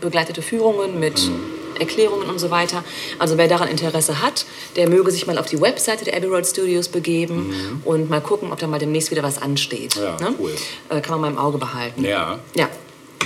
begleitete 0.00 0.42
Führungen 0.42 1.00
mit 1.00 1.30
Erklärungen 1.78 2.28
und 2.28 2.38
so 2.38 2.50
weiter. 2.50 2.84
Also 3.18 3.38
wer 3.38 3.48
daran 3.48 3.68
Interesse 3.68 4.20
hat, 4.22 4.46
der 4.76 4.88
möge 4.88 5.10
sich 5.10 5.26
mal 5.26 5.38
auf 5.38 5.46
die 5.46 5.60
Webseite 5.60 6.04
der 6.04 6.16
Abbey 6.16 6.26
Road 6.26 6.46
Studios 6.46 6.88
begeben 6.88 7.80
und 7.84 8.10
mal 8.10 8.20
gucken, 8.20 8.52
ob 8.52 8.58
da 8.58 8.66
mal 8.66 8.78
demnächst 8.78 9.10
wieder 9.10 9.22
was 9.22 9.40
ansteht. 9.40 9.96
Ja, 9.96 10.16
ne? 10.20 10.34
cool. 10.38 10.52
äh, 10.88 11.00
kann 11.00 11.20
man 11.20 11.20
mal 11.20 11.30
im 11.30 11.38
Auge 11.38 11.58
behalten. 11.58 12.04
Ja. 12.04 12.38
Ja, 12.54 12.68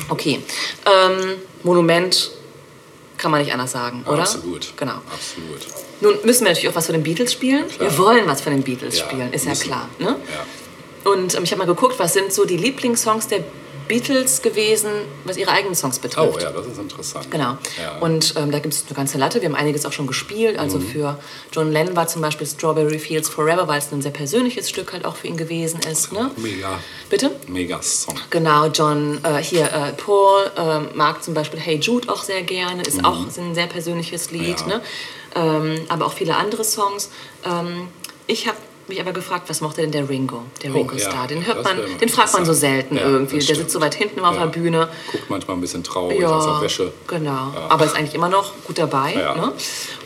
okay. 0.08 0.40
Ähm, 0.86 1.36
Monument 1.62 2.30
kann 3.18 3.30
man 3.30 3.40
nicht 3.40 3.52
anders 3.52 3.72
sagen, 3.72 4.04
oder? 4.06 4.22
Absolut. 4.22 4.72
Genau. 4.76 4.94
Absolut. 5.12 5.66
Nun 6.02 6.14
müssen 6.24 6.44
wir 6.44 6.50
natürlich 6.50 6.68
auch 6.68 6.74
was 6.74 6.86
von 6.86 6.92
den 6.94 7.02
Beatles 7.02 7.32
spielen. 7.32 7.66
klar. 7.68 7.90
Wir 7.90 7.98
wollen 7.98 8.26
was 8.26 8.40
von 8.42 8.52
den 8.52 8.62
Beatles 8.62 8.98
Ja, 8.98 9.04
spielen, 9.06 9.32
ist 9.32 9.44
ja 9.44 9.50
müssen. 9.50 9.62
klar. 9.68 9.88
Ne? 9.98 10.16
Ja. 11.04 11.10
Und 11.10 11.34
ähm, 11.34 11.44
ich 11.44 11.50
habe 11.52 11.60
mal 11.60 11.66
geguckt, 11.66 11.98
was 11.98 12.12
sind 12.12 12.32
so 12.32 12.44
die 12.44 12.56
Lieblingssongs 12.56 13.28
der 13.28 13.44
Beatles 13.88 14.42
gewesen, 14.42 14.90
was 15.24 15.36
ihre 15.36 15.50
eigenen 15.50 15.74
Songs 15.74 15.98
betrifft. 15.98 16.36
Oh 16.36 16.40
ja, 16.40 16.50
das 16.50 16.66
ist 16.66 16.78
interessant. 16.78 17.30
Genau. 17.30 17.56
Ja. 17.80 17.98
Und 18.00 18.34
ähm, 18.36 18.50
da 18.50 18.58
gibt 18.58 18.74
es 18.74 18.84
eine 18.86 18.94
ganze 18.96 19.18
Latte. 19.18 19.40
Wir 19.40 19.48
haben 19.48 19.54
einiges 19.56 19.84
auch 19.86 19.92
schon 19.92 20.06
gespielt. 20.06 20.58
Also 20.58 20.78
Mhm. 20.78 20.86
für 20.88 21.18
John 21.52 21.70
Lennon 21.72 21.94
war 21.96 22.06
zum 22.06 22.22
Beispiel 22.22 22.46
Strawberry 22.46 22.98
Fields 22.98 23.28
Forever, 23.28 23.68
weil 23.68 23.78
es 23.78 23.92
ein 23.92 24.02
sehr 24.02 24.10
persönliches 24.12 24.68
Stück 24.68 24.92
halt 24.92 25.04
auch 25.04 25.16
für 25.16 25.26
ihn 25.28 25.36
gewesen 25.36 25.80
ist. 25.90 26.12
Ne? 26.12 26.30
Mega, 26.36 26.78
Bitte? 27.10 27.30
mega 27.48 27.80
Song. 27.82 28.14
Genau, 28.30 28.66
John, 28.66 29.20
äh, 29.24 29.42
hier, 29.42 29.64
äh, 29.72 29.92
Paul 29.92 30.50
äh, 30.56 30.80
mag 30.96 31.22
zum 31.22 31.34
Beispiel 31.34 31.60
Hey 31.60 31.76
Jude 31.76 32.10
auch 32.12 32.22
sehr 32.22 32.42
gerne, 32.42 32.82
ist 32.82 33.04
auch 33.04 33.26
ist 33.26 33.38
ein 33.38 33.54
sehr 33.54 33.66
persönliches 33.66 34.30
Lied, 34.30 34.64
Mhm. 34.66 34.70
Ja. 34.70 34.76
ne? 34.78 34.82
ähm, 35.34 35.80
aber 35.88 36.06
auch 36.06 36.12
viele 36.12 36.36
andere 36.36 36.64
Songs. 36.64 37.10
Ähm, 37.44 37.88
ich 38.26 38.46
habe 38.46 38.56
mich 38.88 39.00
aber 39.00 39.12
gefragt, 39.12 39.48
was 39.48 39.60
mochte 39.60 39.80
denn 39.82 39.90
der 39.92 40.08
Ringo, 40.08 40.42
der 40.62 40.70
Oh, 40.70 40.74
Ringo 40.74 40.94
ja. 40.94 41.08
Starr? 41.10 41.26
Den 41.26 41.46
hört 41.46 41.64
man, 41.64 41.78
den 42.00 42.08
fragt 42.08 42.32
man 42.32 42.44
so 42.44 42.52
selten 42.52 42.96
Ja, 42.96 43.02
irgendwie. 43.02 43.38
Der 43.38 43.56
sitzt 43.56 43.70
so 43.70 43.80
weit 43.80 43.94
hinten 43.94 44.18
immer 44.18 44.28
auf 44.30 44.36
Ja. 44.36 44.46
der 44.46 44.50
Bühne. 44.60 44.88
Guckt 45.10 45.30
manchmal 45.30 45.56
ein 45.56 45.60
bisschen 45.60 45.82
traurig 45.84 46.24
aus 46.24 46.44
der 46.44 46.60
Wäsche. 46.60 46.92
Genau. 47.06 47.52
Aber 47.68 47.84
ist 47.84 47.96
eigentlich 47.96 48.14
immer 48.14 48.28
noch 48.28 48.52
gut 48.64 48.78
dabei. 48.78 49.14
Ja. 49.14 49.34
Ne? 49.34 49.52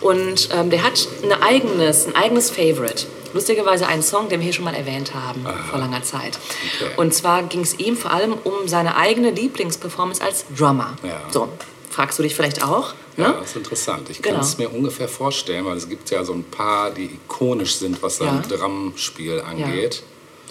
Und 0.01 0.49
ähm, 0.53 0.71
der 0.71 0.83
hat 0.83 1.09
ein 1.23 1.33
eigenes, 1.43 2.07
ein 2.07 2.15
eigenes 2.17 2.51
Favorite. 2.51 3.07
Lustigerweise 3.33 3.87
einen 3.87 4.03
Song, 4.03 4.29
den 4.29 4.41
wir 4.41 4.45
hier 4.45 4.53
schon 4.55 4.65
mal 4.65 4.75
erwähnt 4.75 5.13
haben 5.15 5.45
vor 5.71 5.79
langer 5.79 6.03
Zeit. 6.03 6.39
Okay. 6.81 6.91
Und 6.97 7.13
zwar 7.13 7.43
ging 7.43 7.61
es 7.61 7.79
ihm 7.79 7.97
vor 7.97 8.11
allem 8.13 8.33
um 8.45 8.67
seine 8.67 8.97
eigene 8.97 9.31
Lieblingsperformance 9.31 10.23
als 10.23 10.47
Drummer. 10.57 10.97
Ja. 11.03 11.21
So, 11.31 11.49
fragst 11.97 12.19
du 12.19 12.23
dich 12.23 12.35
vielleicht 12.35 12.63
auch? 12.63 12.93
Ja, 13.17 13.29
Ne? 13.29 13.37
das 13.41 13.51
ist 13.51 13.57
interessant. 13.57 14.11
Ich 14.11 14.21
Genau. 14.21 14.37
kann 14.37 14.45
es 14.45 14.59
mir 14.59 14.69
ungefähr 14.69 15.09
vorstellen, 15.09 15.65
weil 15.65 15.79
es 15.79 15.89
gibt 15.89 16.11
ja 16.11 16.23
so 16.25 16.35
ein 16.35 16.45
paar, 16.45 16.91
die 16.91 17.07
ikonisch 17.07 17.77
sind, 17.77 18.03
was 18.03 18.19
Ja. 18.19 18.39
Drumspiel 18.47 19.41
angeht. 19.41 20.03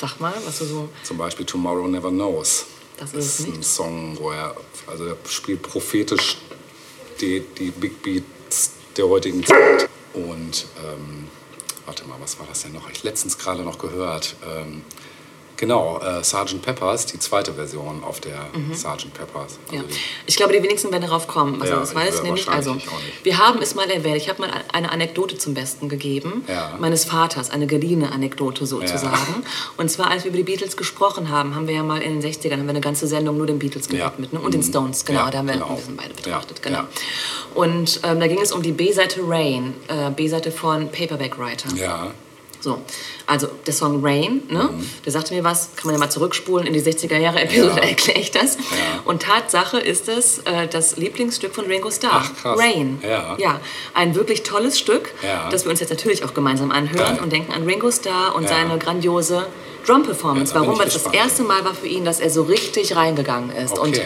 Sag 0.02 0.20
mal, 0.20 0.34
was 0.46 0.58
du 0.60 0.66
so. 0.66 0.90
Zum 1.04 1.18
Beispiel 1.20 1.46
Tomorrow 1.46 1.88
Never 1.88 2.10
Knows. 2.10 2.66
Das 2.98 3.14
ist 3.14 3.40
es 3.42 3.46
ein. 3.46 3.62
Song, 3.62 4.18
wo 4.20 4.32
er, 4.32 4.56
also 4.88 5.06
er 5.06 5.18
spielt 5.30 5.62
prophetisch 5.62 6.38
die, 7.22 7.42
die 7.60 7.70
Big 7.72 8.02
Beats 8.02 8.72
der 8.98 9.08
heutigen 9.08 9.46
Zeit. 9.46 9.88
Und 10.14 10.66
ähm, 10.84 11.28
warte 11.86 12.06
mal, 12.06 12.16
was 12.20 12.40
war 12.40 12.48
das 12.48 12.64
denn 12.64 12.74
noch? 12.74 12.90
Ich 12.90 13.04
letztens 13.04 13.38
gerade 13.38 13.62
noch 13.62 13.78
gehört. 13.78 14.36
Ähm, 14.44 14.82
genau, 15.58 16.00
äh, 16.00 16.24
Sgt. 16.24 16.62
Peppers, 16.62 17.06
die 17.06 17.20
zweite 17.20 17.54
Version 17.54 18.04
auf 18.04 18.20
der 18.20 18.48
Sgt. 18.74 19.14
Peppers. 19.14 19.58
Mhm. 19.70 19.76
Ja. 19.76 19.82
Also 19.82 19.94
die- 19.94 20.00
Ich 20.28 20.36
glaube, 20.36 20.54
die 20.54 20.62
wenigsten 20.64 20.92
werden 20.92 21.04
darauf 21.04 21.28
kommen. 21.28 21.62
Also 21.62 21.74
Ja, 21.74 21.80
das 21.80 21.90
ich 21.92 21.96
weiß 21.96 22.16
wär 22.18 22.24
nämlich. 22.24 22.48
Also 22.50 22.78
wir 23.24 23.38
haben 23.38 23.62
es 23.62 23.76
mal 23.76 23.90
erwähnt. 23.90 24.18
Ich 24.18 24.30
habe 24.30 24.42
mal 24.42 24.50
eine 24.74 24.92
Anekdote 24.92 25.38
zum 25.38 25.54
Besten 25.54 25.90
gegeben 25.90 26.44
Ja. 26.48 26.76
meines 26.80 27.06
Vaters, 27.06 27.50
eine 27.50 27.68
geliehene 27.68 28.12
Anekdote 28.12 28.66
sozusagen. 28.66 29.44
Und 29.78 29.90
zwar, 29.90 30.10
als 30.12 30.24
wir 30.24 30.30
über 30.30 30.38
die 30.38 30.44
Beatles 30.44 30.78
gesprochen 30.78 31.30
haben, 31.30 31.56
haben 31.56 31.68
wir 31.68 31.76
ja 31.76 31.84
mal 31.84 32.02
in 32.02 32.20
den 32.20 32.22
60ern 32.22 32.54
haben 32.60 32.64
wir 32.66 32.70
eine 32.72 32.82
ganze 32.82 33.08
Sendung 33.08 33.38
nur 33.38 33.48
den 33.48 33.60
Beatles 33.60 33.88
Ja. 33.92 34.08
gewidmet 34.10 34.34
ne? 34.34 34.40
und 34.40 34.54
den 34.54 34.62
Mhm. 34.62 34.66
Stones. 34.66 35.06
Genau, 35.06 35.22
Ja, 35.26 35.32
da 35.32 35.38
haben 35.40 35.48
wir 35.48 35.54
genau. 35.56 35.68
ein 35.70 35.76
bisschen 35.76 35.96
beide 35.98 36.14
betrachtet. 36.14 36.58
Ja, 36.60 36.64
Genau. 36.64 36.78
ja. 36.80 36.88
Und 37.54 38.00
ähm, 38.04 38.20
da 38.20 38.28
ging 38.28 38.42
es 38.42 38.52
um 38.52 38.62
die 38.62 38.72
B-Seite 38.72 39.22
Rain, 39.26 39.74
äh, 39.88 40.10
B-Seite 40.12 40.52
von 40.52 40.90
Paperback 40.92 41.38
Writer. 41.40 41.70
ja, 41.76 42.12
So, 42.66 42.80
also 43.28 43.46
der 43.68 43.74
Song 43.76 44.04
Rain, 44.04 44.42
ne? 44.50 44.64
Mhm. 44.72 44.90
der 45.06 45.12
sagte 45.12 45.36
mir 45.36 45.44
was, 45.44 45.70
kann 45.76 45.86
man 45.86 45.94
ja 45.94 46.00
mal 46.00 46.10
zurückspulen 46.10 46.66
in 46.66 46.74
die 46.74 46.82
60er 46.82 47.16
Jahre 47.16 47.42
Episode, 47.42 47.76
Ja. 47.80 47.84
erkläre 47.90 48.20
ich 48.20 48.32
das. 48.32 48.56
Ja. 48.56 49.02
Und 49.06 49.22
Tatsache 49.22 49.78
ist 49.80 50.10
es 50.10 50.40
äh, 50.40 50.68
das 50.68 50.98
Lieblingsstück 50.98 51.54
von 51.54 51.66
Ringo 51.68 51.92
Starr, 51.92 52.24
Ach, 52.26 52.36
krass. 52.42 52.60
Rain. 52.60 52.98
Ja. 53.04 53.36
ja, 53.38 53.60
ein 53.94 54.16
wirklich 54.16 54.42
tolles 54.42 54.80
Stück, 54.80 55.14
das 55.52 55.64
wir 55.66 55.70
uns 55.70 55.80
jetzt 55.80 55.92
natürlich 55.92 56.24
auch 56.26 56.34
gemeinsam 56.34 56.72
anhören 56.72 57.20
und 57.20 57.32
denken 57.32 57.54
an 57.54 57.66
Ringo 57.66 57.92
Starr 57.92 58.34
und 58.34 58.50
seine 58.50 58.80
grandiose 58.80 59.46
Drum-Performance. 59.86 60.56
Warum? 60.56 60.80
Weil 60.80 60.88
es 60.88 60.94
das 61.04 61.14
erste 61.14 61.44
Mal 61.44 61.64
war 61.66 61.76
für 61.76 61.86
ihn, 61.88 62.04
dass 62.04 62.20
er 62.20 62.32
so 62.32 62.42
richtig 62.42 62.96
reingegangen 62.96 63.52
ist 63.56 63.78
und 63.78 63.90
Okay. 63.90 64.02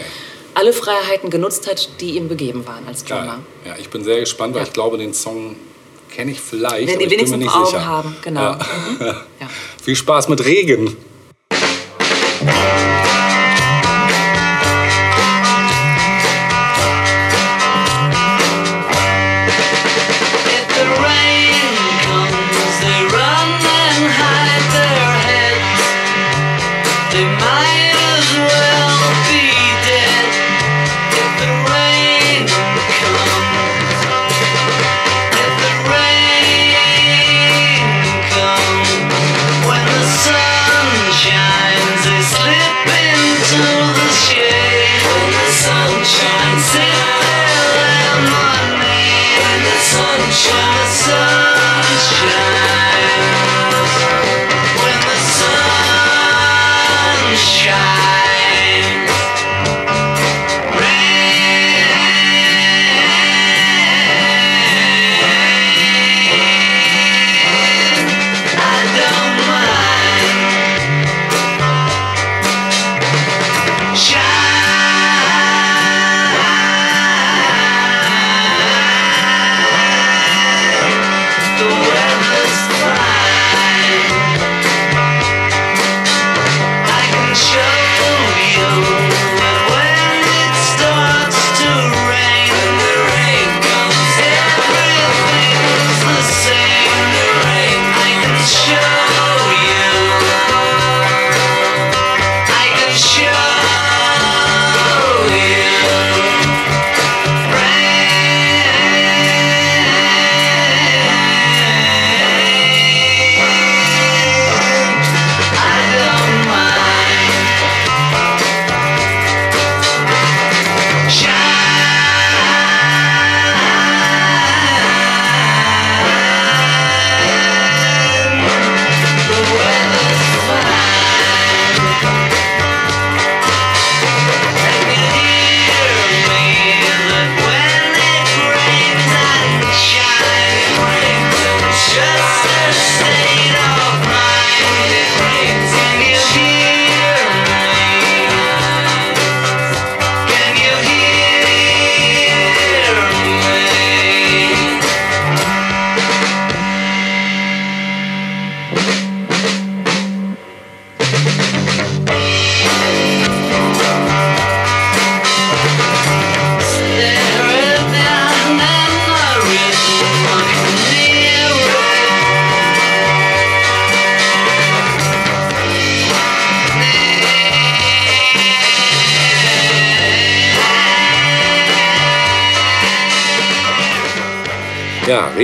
alle 0.52 0.74
Freiheiten 0.74 1.30
genutzt 1.30 1.66
hat, 1.66 1.88
die 2.02 2.16
ihm 2.18 2.28
begeben 2.28 2.66
waren 2.66 2.86
als. 2.86 3.04
Drummer. 3.04 3.38
Ja, 3.64 3.76
ich 3.78 3.88
bin 3.88 4.04
sehr 4.04 4.20
gespannt, 4.20 4.54
weil 4.54 4.64
ich 4.64 4.74
glaube, 4.74 4.98
den 4.98 5.14
Song 5.14 5.56
kenne 6.10 6.32
ich 6.32 6.40
vielleicht, 6.40 6.88
aber 6.88 6.98
die 6.98 7.04
ich 7.04 7.08
bin 7.08 7.08
mir 7.08 7.10
wenigsten 7.10 7.38
nicht 7.38 7.54
Augen 7.54 7.66
sicher. 7.66 7.86
haben, 7.86 8.16
genau. 8.22 8.40
Ja. 8.40 8.52
Mhm. 8.54 8.60
Ja. 9.40 9.48
Viel 9.82 9.96
Spaß 9.96 10.28
mit 10.28 10.44
Regen. 10.44 10.96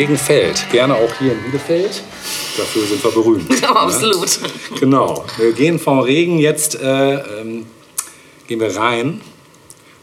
Ja, 0.07 0.13
Regen 0.13 0.19
fällt. 0.19 0.71
Gerne 0.71 0.95
auch 0.95 1.13
hier 1.19 1.33
in 1.33 1.43
Bielefeld. 1.43 2.03
Dafür 2.57 2.87
sind 2.87 3.03
wir 3.03 3.11
berühmt. 3.11 3.61
Ja, 3.61 3.71
absolut. 3.75 4.39
Genau. 4.79 5.25
Wir 5.37 5.53
gehen 5.53 5.79
vom 5.79 6.01
Regen 6.01 6.39
jetzt 6.39 6.75
äh, 6.77 7.15
ähm, 7.41 7.67
gehen 8.47 8.61
wir 8.61 8.75
rein. 8.77 9.21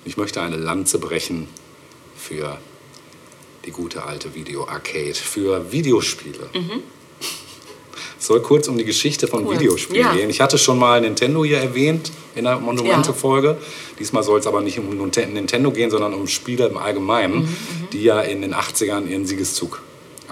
Ich 0.06 0.18
möchte 0.18 0.42
eine 0.42 0.58
Lanze 0.58 1.00
brechen 1.00 1.48
für 2.18 2.58
die 3.66 3.72
gute 3.72 4.04
alte 4.04 4.36
Video-Arcade, 4.36 5.14
für 5.16 5.72
Videospiele. 5.72 6.50
Es 8.20 8.28
soll 8.28 8.42
kurz 8.42 8.68
um 8.68 8.78
die 8.78 8.84
Geschichte 8.84 9.28
von 9.28 9.44
Mhm. 9.44 9.48
Cool. 9.48 9.60
Videospielen 9.60 10.02
Ja. 10.06 10.14
gehen. 10.14 10.30
Ich 10.30 10.42
hatte 10.42 10.58
schon 10.58 10.78
mal 10.78 11.00
Nintendo 11.02 11.44
hier 11.46 11.60
erwähnt 11.60 12.12
in 12.36 12.44
der 12.46 12.60
Monumente-Folge. 12.60 13.58
Diesmal 14.00 14.24
soll 14.24 14.40
es 14.40 14.48
aber 14.48 14.60
nicht 14.62 14.78
um 14.80 14.90
Ninte- 14.90 15.26
Nintendo 15.28 15.72
gehen, 15.72 15.90
sondern 15.90 16.14
um 16.14 16.28
Spiele 16.28 16.68
im 16.68 16.78
Allgemeinen, 16.78 17.42
Mhm, 17.44 17.56
die 17.94 18.04
ja 18.04 18.20
in 18.22 18.42
den 18.42 18.54
80ern 18.54 19.08
ihren 19.10 19.26
Siegeszug 19.26 19.82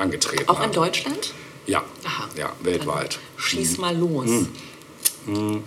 angetreten 0.02 0.50
Auch 0.50 0.58
in 0.58 0.64
haben. 0.64 0.74
Deutschland? 0.74 1.34
Ja, 1.68 1.84
Aha. 2.04 2.28
ja, 2.36 2.52
weltweit. 2.62 3.20
Schieß 3.38 3.78
mal 3.78 3.96
los. 3.96 4.48
Mhm. 5.26 5.64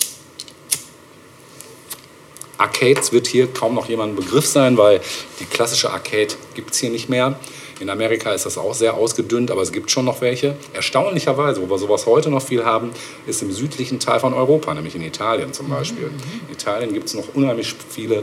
Arcades 2.59 3.13
wird 3.13 3.27
hier 3.27 3.47
kaum 3.49 3.75
noch 3.75 3.89
jemand 3.89 4.13
ein 4.13 4.17
Begriff 4.17 4.47
sein, 4.47 4.77
weil 4.77 5.01
die 5.41 5.45
klassische 5.45 5.91
Arcade 5.91 6.35
gibt 6.55 6.73
es 6.73 6.79
hier 6.79 6.91
nicht 6.91 7.09
mehr. 7.09 7.39
In 7.81 7.91
Amerika 7.91 8.33
ist 8.33 8.47
das 8.47 8.57
auch 8.57 8.75
sehr 8.75 8.95
ausgedünnt, 8.95 9.51
aber 9.51 9.63
es 9.63 9.73
gibt 9.73 9.91
schon 9.91 10.05
noch 10.05 10.21
welche. 10.21 10.57
Erstaunlicherweise, 10.73 11.61
wo 11.61 11.69
wir 11.69 11.79
sowas 11.79 12.07
heute 12.07 12.31
noch 12.31 12.43
viel 12.43 12.65
haben, 12.65 12.93
ist 13.27 13.43
im 13.43 13.51
südlichen 13.51 13.99
Teil 13.99 14.21
von 14.21 14.33
Europa, 14.33 14.73
nämlich 14.75 14.95
in 14.95 15.03
Italien 15.03 15.53
zum 15.53 15.69
Beispiel. 15.69 16.11
In 16.47 16.53
Italien 16.53 16.93
gibt 16.93 17.07
es 17.07 17.15
noch 17.15 17.35
unheimlich 17.35 17.75
viele 17.91 18.21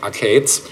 Arcades. 0.00 0.62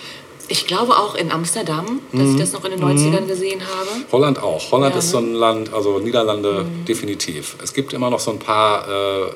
Ich 0.53 0.67
glaube 0.67 0.93
auch 0.99 1.15
in 1.15 1.33
Amsterdam, 1.33 2.01
dass 2.13 2.29
ich 2.29 2.37
das 2.37 2.53
noch 2.53 2.63
in 2.67 2.73
den 2.73 2.81
90ern 2.83 3.27
gesehen 3.27 3.61
habe. 3.63 3.89
Holland 4.13 4.39
auch. 4.43 4.71
Holland 4.71 4.93
Ja, 4.95 4.99
ist 4.99 5.09
so 5.11 5.17
ein 5.17 5.33
Land, 5.33 5.73
also 5.73 5.99
Niederlande 5.99 6.67
definitiv. 6.87 7.57
Es 7.63 7.73
gibt 7.73 7.95
immer 7.95 8.11
noch 8.11 8.21
so 8.21 8.33
ein 8.33 8.39
paar, 8.39 8.87
äh, 8.87 9.31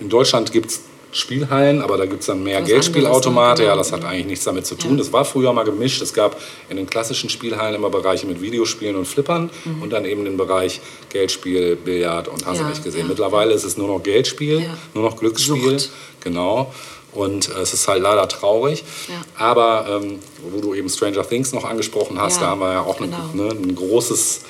in 0.00 0.08
Deutschland 0.08 0.52
gibt 0.52 0.70
es 0.70 0.82
Spielhallen, 1.10 1.80
aber 1.82 1.96
da 1.96 2.04
gibt 2.06 2.20
es 2.20 2.26
dann 2.26 2.44
mehr 2.44 2.60
Geldspielautomate. 2.62 3.32
anderes, 3.32 3.58
ne? 3.58 3.64
Ja, 3.66 3.76
das 3.76 3.90
hat 3.92 4.04
eigentlich 4.04 4.26
nichts 4.26 4.44
damit 4.44 4.64
zu 4.66 4.76
tun. 4.76 4.92
Ja. 4.92 4.96
Das 4.98 5.12
war 5.12 5.24
früher 5.24 5.52
mal 5.52 5.64
gemischt. 5.64 6.00
Es 6.02 6.12
gab 6.12 6.40
in 6.68 6.76
den 6.76 6.86
klassischen 6.86 7.28
Spielhallen 7.30 7.74
immer 7.74 7.90
Bereiche 7.90 8.26
mit 8.28 8.40
Videospielen 8.40 8.94
und 8.94 9.06
Flippern 9.06 9.50
und 9.80 9.92
dann 9.92 10.04
eben 10.04 10.24
den 10.24 10.36
Bereich 10.36 10.80
Geldspiel, 11.08 11.74
Billard 11.74 12.28
und 12.28 12.46
hast 12.46 12.58
du 12.58 12.62
Mhm. 12.62 12.68
Ja, 12.68 12.74
nicht 12.74 12.84
gesehen. 12.84 13.00
ja. 13.00 13.06
Mittlerweile 13.08 13.54
ist 13.54 13.64
es 13.64 13.76
nur 13.76 13.88
noch 13.88 14.02
Geldspiel, 14.02 14.60
Ja. 14.60 14.76
nur 14.94 15.02
noch 15.04 15.16
Glücksspiel. 15.16 15.78
Sucht. 15.80 15.90
Genau. 16.20 16.72
Und 17.16 17.48
äh, 17.48 17.60
es 17.60 17.72
ist 17.72 17.88
halt 17.88 18.02
leider 18.02 18.28
traurig. 18.28 18.84
Ja. 19.08 19.22
Aber 19.36 20.00
ähm, 20.02 20.18
wo 20.50 20.60
du 20.60 20.74
eben 20.74 20.88
Stranger 20.88 21.26
Things 21.28 21.52
noch 21.52 21.64
angesprochen 21.64 22.20
hast, 22.20 22.36
Ja, 22.36 22.42
da 22.42 22.46
haben 22.50 22.60
wir 22.60 22.72
ja 22.72 22.80
auch 22.82 22.98
genau. 22.98 23.30
ne, 23.34 23.48
ein 23.50 23.74
großes 23.74 24.42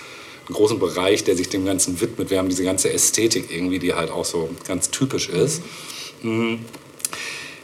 einen 0.48 0.54
großen 0.54 0.78
Bereich, 0.78 1.24
der 1.24 1.36
sich 1.36 1.48
dem 1.48 1.64
Ganzen 1.64 2.00
widmet. 2.00 2.30
Wir 2.30 2.38
haben 2.38 2.48
diese 2.48 2.62
ganze 2.64 2.92
Ästhetik 2.92 3.50
irgendwie, 3.50 3.78
die 3.78 3.94
halt 3.94 4.10
auch 4.10 4.24
so 4.24 4.48
ganz 4.66 4.90
typisch 4.90 5.28
ist. 5.28 5.60
Mhm. 6.22 6.60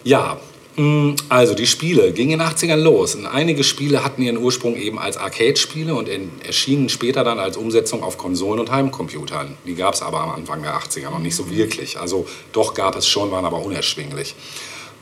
Ja, 0.03 0.41
mh, 0.77 1.15
also 1.29 1.55
die 1.55 1.67
Spiele 1.69 2.13
gingen 2.13 2.33
in 2.33 2.39
den 2.41 2.49
80ern 2.49 2.77
los. 2.77 3.15
Und 3.15 3.27
einige 3.27 3.63
Spiele 3.63 4.05
hatten 4.05 4.23
ihren 4.23 4.37
Ursprung 4.37 4.75
eben 4.75 4.99
als 4.99 5.17
Arcade-Spiele 5.17 5.95
und 5.95 6.09
erschienen 6.45 6.89
später 6.89 7.23
dann 7.23 7.39
als 7.39 7.57
Umsetzung 7.57 8.03
auf 8.03 8.19
Konsolen 8.19 8.59
und 8.59 8.73
Heimcomputern. 8.73 9.57
Die 9.65 9.75
gab 9.77 9.95
es 9.95 10.03
aber 10.03 10.21
am 10.21 10.31
Anfang 10.31 10.63
der 10.63 10.75
80er 10.77 11.11
noch 11.11 11.21
nicht 11.21 11.37
so 11.37 11.49
wirklich. 11.51 11.99
Also 12.01 12.27
doch 12.53 12.75
gab 12.75 12.97
es 12.97 13.07
schon, 13.07 13.31
waren 13.31 13.45
aber 13.45 13.65
unerschwinglich. 13.65 14.35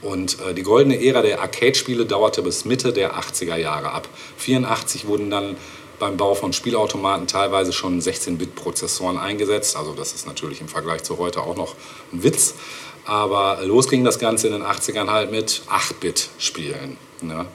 Und 0.03 0.39
äh, 0.41 0.55
die 0.55 0.63
goldene 0.63 1.03
Ära 1.05 1.23
der 1.23 1.41
Arcade-Spiele 1.41 2.07
dauerte 2.07 2.43
bis 2.43 2.65
Mitte 2.65 2.93
der 2.93 3.15
80er 3.15 3.57
Jahre 3.57 3.93
ab. 3.93 4.09
84 4.39 5.07
wurden 5.07 5.31
dann 5.31 5.57
beim 5.99 6.17
Bau 6.17 6.35
von 6.35 6.53
Spielautomaten 6.53 7.27
teilweise 7.27 7.73
schon 7.73 8.01
16-Bit-Prozessoren 8.01 9.19
eingesetzt. 9.19 9.77
Also 9.77 9.93
das 9.93 10.15
ist 10.15 10.27
natürlich 10.27 10.61
im 10.61 10.69
Vergleich 10.69 11.03
zu 11.03 11.19
heute 11.19 11.43
auch 11.43 11.57
noch 11.57 11.75
ein 12.13 12.23
Witz. 12.23 12.55
Aber 13.05 13.61
los 13.65 13.89
ging 13.89 14.05
das 14.05 14.19
Ganze 14.19 14.47
in 14.49 14.55
den 14.55 14.63
80ern 14.63 15.09
halt 15.09 15.31
mit 15.31 15.63
8-Bit-Spielen. 15.69 16.97
Ne? 17.23 17.47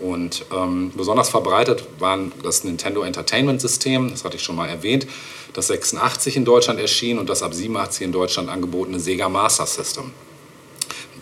Und 0.00 0.44
ähm, 0.52 0.92
besonders 0.96 1.28
verbreitet 1.28 1.84
waren 1.98 2.32
das 2.42 2.64
Nintendo 2.64 3.02
Entertainment 3.02 3.60
System, 3.60 4.10
das 4.10 4.24
hatte 4.24 4.36
ich 4.36 4.42
schon 4.42 4.56
mal 4.56 4.68
erwähnt, 4.68 5.06
das 5.52 5.68
86 5.68 6.36
in 6.36 6.44
Deutschland 6.44 6.80
erschien 6.80 7.18
und 7.18 7.28
das 7.28 7.42
ab 7.42 7.54
87 7.54 8.02
in 8.02 8.12
Deutschland 8.12 8.48
angebotene 8.48 8.98
Sega 8.98 9.28
Master 9.28 9.66
System. 9.66 10.12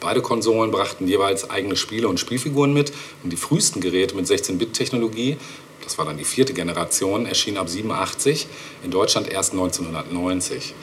Beide 0.02 0.20
Konsolen 0.20 0.72
brachten 0.72 1.06
jeweils 1.06 1.48
eigene 1.48 1.76
Spiele 1.76 2.08
und 2.08 2.18
Spielfiguren 2.18 2.72
mit. 2.74 2.92
Und 3.22 3.32
die 3.32 3.36
frühesten 3.36 3.80
Geräte 3.80 4.16
mit 4.16 4.26
16-Bit-Technologie, 4.26 5.36
das 5.84 5.96
war 5.96 6.04
dann 6.04 6.18
die 6.18 6.24
vierte 6.24 6.52
Generation, 6.54 7.24
erschienen 7.24 7.56
ab 7.56 7.68
87, 7.68 8.48
in 8.82 8.90
Deutschland 8.90 9.30
erst 9.30 9.52
1990. 9.52 10.74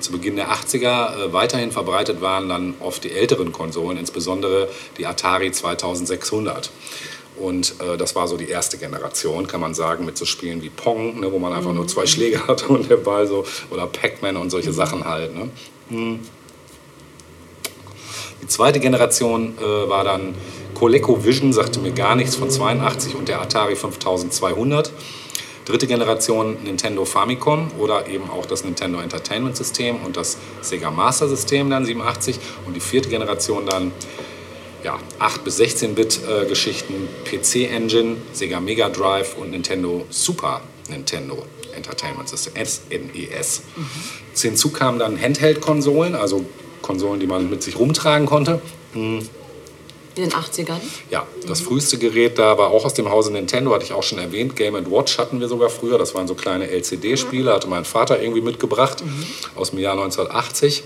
Zu 0.00 0.12
Beginn 0.12 0.36
der 0.36 0.50
80er 0.50 1.28
äh, 1.28 1.32
weiterhin 1.32 1.72
verbreitet 1.72 2.20
waren 2.20 2.50
dann 2.50 2.74
oft 2.80 3.02
die 3.02 3.12
älteren 3.12 3.50
Konsolen, 3.50 3.96
insbesondere 3.96 4.68
die 4.98 5.06
Atari 5.06 5.50
2600. 5.50 6.70
Und 7.38 7.76
äh, 7.80 7.96
das 7.96 8.14
war 8.14 8.28
so 8.28 8.36
die 8.36 8.48
erste 8.48 8.76
Generation, 8.76 9.46
kann 9.46 9.60
man 9.60 9.72
sagen, 9.72 10.04
mit 10.04 10.18
so 10.18 10.26
Spielen 10.26 10.62
wie 10.62 10.68
Pong, 10.68 11.20
ne, 11.20 11.32
wo 11.32 11.38
man 11.38 11.54
einfach 11.54 11.72
nur 11.72 11.86
zwei 11.88 12.04
Schläge 12.04 12.46
hatte 12.48 12.68
und 12.68 12.90
der 12.90 12.98
Ball 12.98 13.26
so, 13.26 13.46
oder 13.70 13.86
Pac-Man 13.86 14.36
und 14.36 14.50
solche 14.50 14.74
Sachen 14.74 15.06
halt. 15.06 15.34
Ne. 15.34 16.18
Die 18.42 18.48
zweite 18.48 18.80
Generation 18.80 19.56
äh, 19.58 19.88
war 19.88 20.04
dann 20.04 20.34
ColecoVision, 20.74 21.52
sagte 21.52 21.80
mir 21.80 21.92
gar 21.92 22.16
nichts, 22.16 22.36
von 22.36 22.50
82 22.50 23.14
und 23.14 23.28
der 23.28 23.40
Atari 23.40 23.76
5200. 23.76 24.92
Dritte 25.64 25.88
Generation 25.88 26.58
Nintendo 26.62 27.04
Famicom 27.04 27.72
oder 27.78 28.06
eben 28.06 28.30
auch 28.30 28.46
das 28.46 28.64
Nintendo 28.64 29.00
Entertainment 29.00 29.56
System 29.56 29.96
und 30.04 30.16
das 30.16 30.36
Sega 30.60 30.92
Master 30.92 31.28
System 31.28 31.70
dann 31.70 31.84
87 31.84 32.38
und 32.66 32.74
die 32.74 32.80
vierte 32.80 33.08
Generation 33.08 33.66
dann 33.66 33.90
ja, 34.84 34.96
8 35.18 35.42
bis 35.42 35.58
16-Bit 35.58 36.20
äh, 36.28 36.46
Geschichten, 36.46 37.08
PC 37.24 37.68
Engine, 37.72 38.18
Sega 38.32 38.60
Mega 38.60 38.88
Drive 38.88 39.36
und 39.36 39.50
Nintendo 39.50 40.06
Super 40.10 40.60
Nintendo 40.88 41.44
Entertainment 41.74 42.28
System, 42.28 42.52
SNES. 42.64 43.62
Hinzu 44.40 44.70
kamen 44.70 45.00
dann 45.00 45.20
Handheld-Konsolen, 45.20 46.14
also 46.14 46.44
Konsolen, 46.86 47.20
die 47.20 47.26
man 47.26 47.50
mit 47.50 47.62
sich 47.62 47.78
rumtragen 47.78 48.26
konnte. 48.26 48.60
In 48.94 49.28
den 50.16 50.30
80ern. 50.30 50.80
Ja, 51.10 51.26
das 51.46 51.60
früheste 51.60 51.98
Gerät 51.98 52.38
da 52.38 52.56
war 52.56 52.70
auch 52.70 52.84
aus 52.84 52.94
dem 52.94 53.10
Hause 53.10 53.32
Nintendo, 53.32 53.74
hatte 53.74 53.84
ich 53.84 53.92
auch 53.92 54.02
schon 54.02 54.18
erwähnt. 54.18 54.56
Game 54.56 54.74
Watch 54.90 55.18
hatten 55.18 55.40
wir 55.40 55.48
sogar 55.48 55.68
früher. 55.68 55.98
Das 55.98 56.14
waren 56.14 56.26
so 56.26 56.34
kleine 56.34 56.70
LCD-Spiele, 56.70 57.52
hatte 57.52 57.68
mein 57.68 57.84
Vater 57.84 58.22
irgendwie 58.22 58.40
mitgebracht 58.40 59.02
aus 59.56 59.70
dem 59.70 59.80
Jahr 59.80 59.92
1980. 59.92 60.84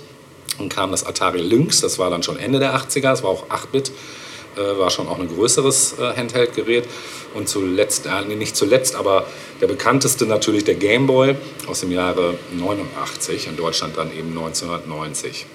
Dann 0.58 0.68
kam 0.68 0.90
das 0.90 1.06
Atari 1.06 1.40
Lynx, 1.40 1.80
das 1.80 1.98
war 1.98 2.10
dann 2.10 2.22
schon 2.22 2.38
Ende 2.38 2.58
der 2.58 2.74
80er, 2.74 3.02
das 3.02 3.22
war 3.22 3.30
auch 3.30 3.48
8-Bit, 3.48 3.92
äh, 4.56 4.78
war 4.78 4.90
schon 4.90 5.08
auch 5.08 5.18
ein 5.18 5.28
größeres 5.28 5.94
äh, 5.98 6.16
Handheld-Gerät. 6.16 6.86
Und 7.32 7.48
zuletzt, 7.48 8.06
äh, 8.06 8.34
nicht 8.34 8.56
zuletzt, 8.56 8.96
aber 8.96 9.26
der 9.60 9.68
bekannteste 9.68 10.26
natürlich 10.26 10.64
der 10.64 10.74
Game 10.74 11.06
Boy 11.06 11.36
aus 11.68 11.80
dem 11.80 11.92
Jahre 11.92 12.34
89, 12.58 13.46
in 13.46 13.56
Deutschland 13.56 13.96
dann 13.96 14.10
eben 14.12 14.30
1990. 14.30 15.46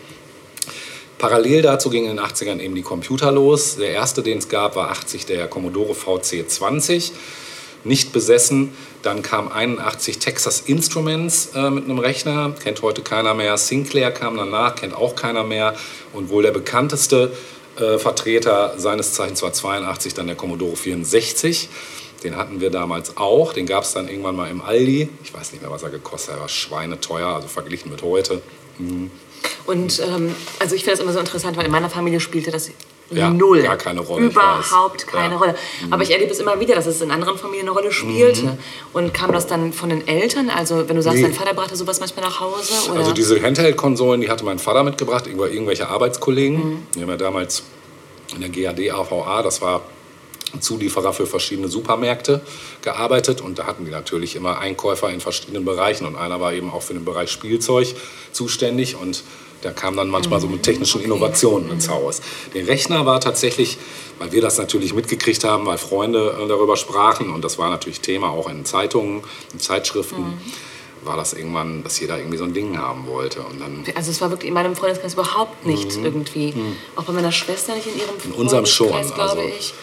Parallel 1.17 1.61
dazu 1.61 1.89
gingen 1.89 2.11
in 2.11 2.17
den 2.17 2.25
80ern 2.25 2.59
eben 2.59 2.75
die 2.75 2.81
Computer 2.81 3.31
los. 3.31 3.77
Der 3.77 3.91
erste, 3.91 4.21
den 4.21 4.39
es 4.39 4.49
gab, 4.49 4.75
war 4.75 4.89
80 4.91 5.25
der 5.25 5.47
Commodore 5.47 5.93
VC20. 5.93 7.11
Nicht 7.83 8.11
besessen. 8.11 8.73
Dann 9.01 9.21
kam 9.21 9.51
81 9.51 10.19
Texas 10.19 10.61
Instruments 10.61 11.51
äh, 11.55 11.69
mit 11.69 11.85
einem 11.85 11.99
Rechner. 11.99 12.53
Kennt 12.61 12.81
heute 12.81 13.01
keiner 13.01 13.33
mehr. 13.33 13.57
Sinclair 13.57 14.11
kam 14.11 14.35
danach, 14.35 14.75
kennt 14.75 14.95
auch 14.95 15.15
keiner 15.15 15.43
mehr. 15.43 15.75
Und 16.11 16.29
wohl 16.29 16.43
der 16.43 16.51
bekannteste 16.51 17.31
äh, 17.77 17.97
Vertreter 17.97 18.73
seines 18.77 19.13
Zeichens 19.13 19.41
war 19.41 19.53
82 19.53 20.13
dann 20.15 20.27
der 20.27 20.35
Commodore 20.35 20.75
64. 20.75 21.69
Den 22.23 22.35
hatten 22.35 22.59
wir 22.59 22.71
damals 22.71 23.17
auch. 23.17 23.53
Den 23.53 23.67
gab 23.67 23.83
es 23.83 23.93
dann 23.93 24.07
irgendwann 24.07 24.35
mal 24.35 24.49
im 24.49 24.61
Aldi. 24.61 25.09
Ich 25.23 25.33
weiß 25.33 25.51
nicht 25.51 25.61
mehr, 25.61 25.69
was 25.71 25.83
er 25.83 25.91
gekostet 25.91 26.31
hat. 26.31 26.39
Er 26.39 26.41
war 26.41 26.49
schweineteuer, 26.49 27.27
also 27.27 27.47
verglichen 27.47 27.91
mit 27.91 28.01
heute. 28.01 28.41
Und 29.65 29.99
ähm, 29.99 30.35
also 30.59 30.75
ich 30.75 30.83
finde 30.83 30.97
das 30.97 30.99
immer 31.03 31.13
so 31.13 31.19
interessant, 31.19 31.57
weil 31.57 31.65
in 31.65 31.71
meiner 31.71 31.89
Familie 31.89 32.19
spielte 32.19 32.51
das 32.51 32.69
Ja, 33.11 33.29
null. 33.29 33.61
gar 33.63 33.77
keine 33.77 33.99
Rolle, 34.01 34.25
Überhaupt 34.27 35.05
keine 35.07 35.33
Ja. 35.35 35.39
Rolle. 35.39 35.55
Aber 35.91 36.01
ich 36.03 36.11
erlebe 36.11 36.31
es 36.31 36.39
immer 36.39 36.59
wieder, 36.59 36.75
dass 36.75 36.85
es 36.87 37.01
in 37.01 37.11
anderen 37.11 37.37
Familien 37.37 37.67
eine 37.67 37.77
Rolle 37.77 37.91
spielte. 37.91 38.57
Und 38.93 39.13
kam 39.13 39.31
das 39.31 39.45
dann 39.47 39.73
von 39.73 39.89
den 39.89 40.07
Eltern? 40.07 40.49
Also 40.49 40.87
wenn 40.89 40.95
du 40.95 41.01
sagst, 41.01 41.17
Nee. 41.17 41.23
dein 41.23 41.33
Vater 41.33 41.53
brachte 41.53 41.75
sowas 41.75 41.99
manchmal 41.99 42.25
nach 42.25 42.39
Hause? 42.39 42.73
Oder? 42.89 42.99
Also 42.99 43.13
diese 43.13 43.41
Handheld-Konsolen, 43.41 44.21
die 44.21 44.29
hatte 44.29 44.43
mein 44.45 44.59
Vater 44.59 44.83
mitgebracht, 44.83 45.27
über 45.27 45.49
irgendwelche 45.49 45.87
Arbeitskollegen. 45.87 46.87
Die 46.95 47.01
haben 47.01 47.09
ja 47.09 47.17
damals 47.17 47.63
in 48.33 48.41
der 48.41 48.49
GAD 48.49 48.91
AVA, 48.91 49.43
das 49.43 49.61
war 49.61 49.81
Zulieferer 50.61 51.13
für 51.13 51.25
verschiedene 51.25 51.67
Supermärkte, 51.67 52.41
gearbeitet. 52.81 53.41
Und 53.41 53.59
da 53.59 53.65
hatten 53.65 53.85
die 53.85 53.91
natürlich 53.91 54.35
immer 54.35 54.59
Einkäufer 54.59 55.09
in 55.09 55.19
verschiedenen 55.21 55.65
Bereichen. 55.65 56.05
Und 56.05 56.15
einer 56.15 56.39
war 56.39 56.53
eben 56.53 56.69
auch 56.71 56.81
für 56.81 56.93
den 56.93 57.05
Bereich 57.05 57.31
Spielzeug 57.31 57.95
zuständig. 58.31 58.95
Und 58.95 59.23
Der 59.63 59.73
kam 59.73 59.95
dann 59.97 60.09
manchmal 60.09 60.39
so 60.39 60.47
mit 60.47 60.61
technischen 60.61 61.01
Innovationen 61.01 61.71
ins 61.71 61.89
Haus. 61.89 62.21
Der 62.53 62.67
Rechner 62.67 63.07
war 63.07 63.19
tatsächlich, 63.19 63.79
weil 64.19 64.31
wir 64.31 64.39
das 64.41 64.59
natürlich 64.59 64.93
mitgekriegt 64.93 65.43
haben, 65.43 65.65
weil 65.65 65.79
Freunde 65.79 66.37
äh, 66.39 66.47
darüber 66.47 66.77
sprachen 66.77 67.31
und 67.33 67.43
das 67.43 67.57
war 67.57 67.71
natürlich 67.71 67.99
Thema 68.01 68.29
auch 68.29 68.47
in 68.47 68.63
Zeitungen, 68.63 69.23
in 69.53 69.59
Zeitschriften, 69.59 70.37
war 71.03 71.17
das 71.17 71.33
irgendwann, 71.33 71.83
dass 71.83 71.99
jeder 71.99 72.17
irgendwie 72.19 72.37
so 72.37 72.43
ein 72.43 72.53
Ding 72.53 72.77
haben 72.77 73.07
wollte. 73.07 73.41
Und 73.41 73.59
dann 73.59 73.83
Also 73.95 74.11
es 74.11 74.21
war 74.21 74.29
wirklich 74.29 74.49
in 74.49 74.53
meinem 74.53 74.75
Freundeskreis 74.75 75.13
überhaupt 75.13 75.65
nicht 75.65 75.95
irgendwie. 75.95 76.53
Auch 76.95 77.03
bei 77.03 77.13
meiner 77.13 77.31
Schwester 77.31 77.73
nicht 77.73 77.87
in 77.87 77.97
ihrem 77.97 78.15
Mhm. 78.23 78.33
In 78.33 78.39
unserem 78.39 78.65
schon, 78.67 78.89
Freundeskreis, 78.89 79.31
glaube 79.31 79.41
also- 79.41 79.53
ich. 79.57 79.73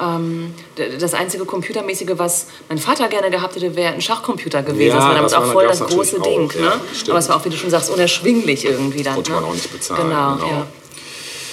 Ähm, 0.00 0.54
das 0.98 1.14
einzige 1.14 1.44
Computermäßige, 1.44 2.12
was 2.16 2.46
mein 2.68 2.78
Vater 2.78 3.08
gerne 3.08 3.30
gehabt 3.30 3.56
hätte, 3.56 3.74
wäre 3.76 3.92
ein 3.94 4.00
Schachcomputer 4.00 4.62
gewesen. 4.62 4.88
Ja, 4.88 4.96
das 4.96 5.04
war 5.04 5.14
damals 5.14 5.32
das 5.32 5.42
auch 5.42 5.52
voll 5.52 5.66
das 5.66 5.80
große 5.80 6.20
Ding. 6.20 6.48
auch, 6.50 6.54
ne? 6.54 6.60
ja, 6.62 6.80
stimmt. 6.94 7.10
Aber 7.10 7.18
es 7.18 7.28
war 7.28 7.36
auch, 7.36 7.44
wie 7.44 7.50
du 7.50 7.56
schon 7.56 7.70
sagst, 7.70 7.90
unerschwinglich 7.90 8.64
irgendwie 8.64 9.02
dann. 9.02 9.14
Konnte 9.14 9.32
ne? 9.32 9.40
man 9.40 9.50
auch 9.50 9.54
nicht 9.54 9.70
bezahlen, 9.72 10.08
Genau, 10.08 10.34
genau. 10.36 10.46
ja. 10.48 10.66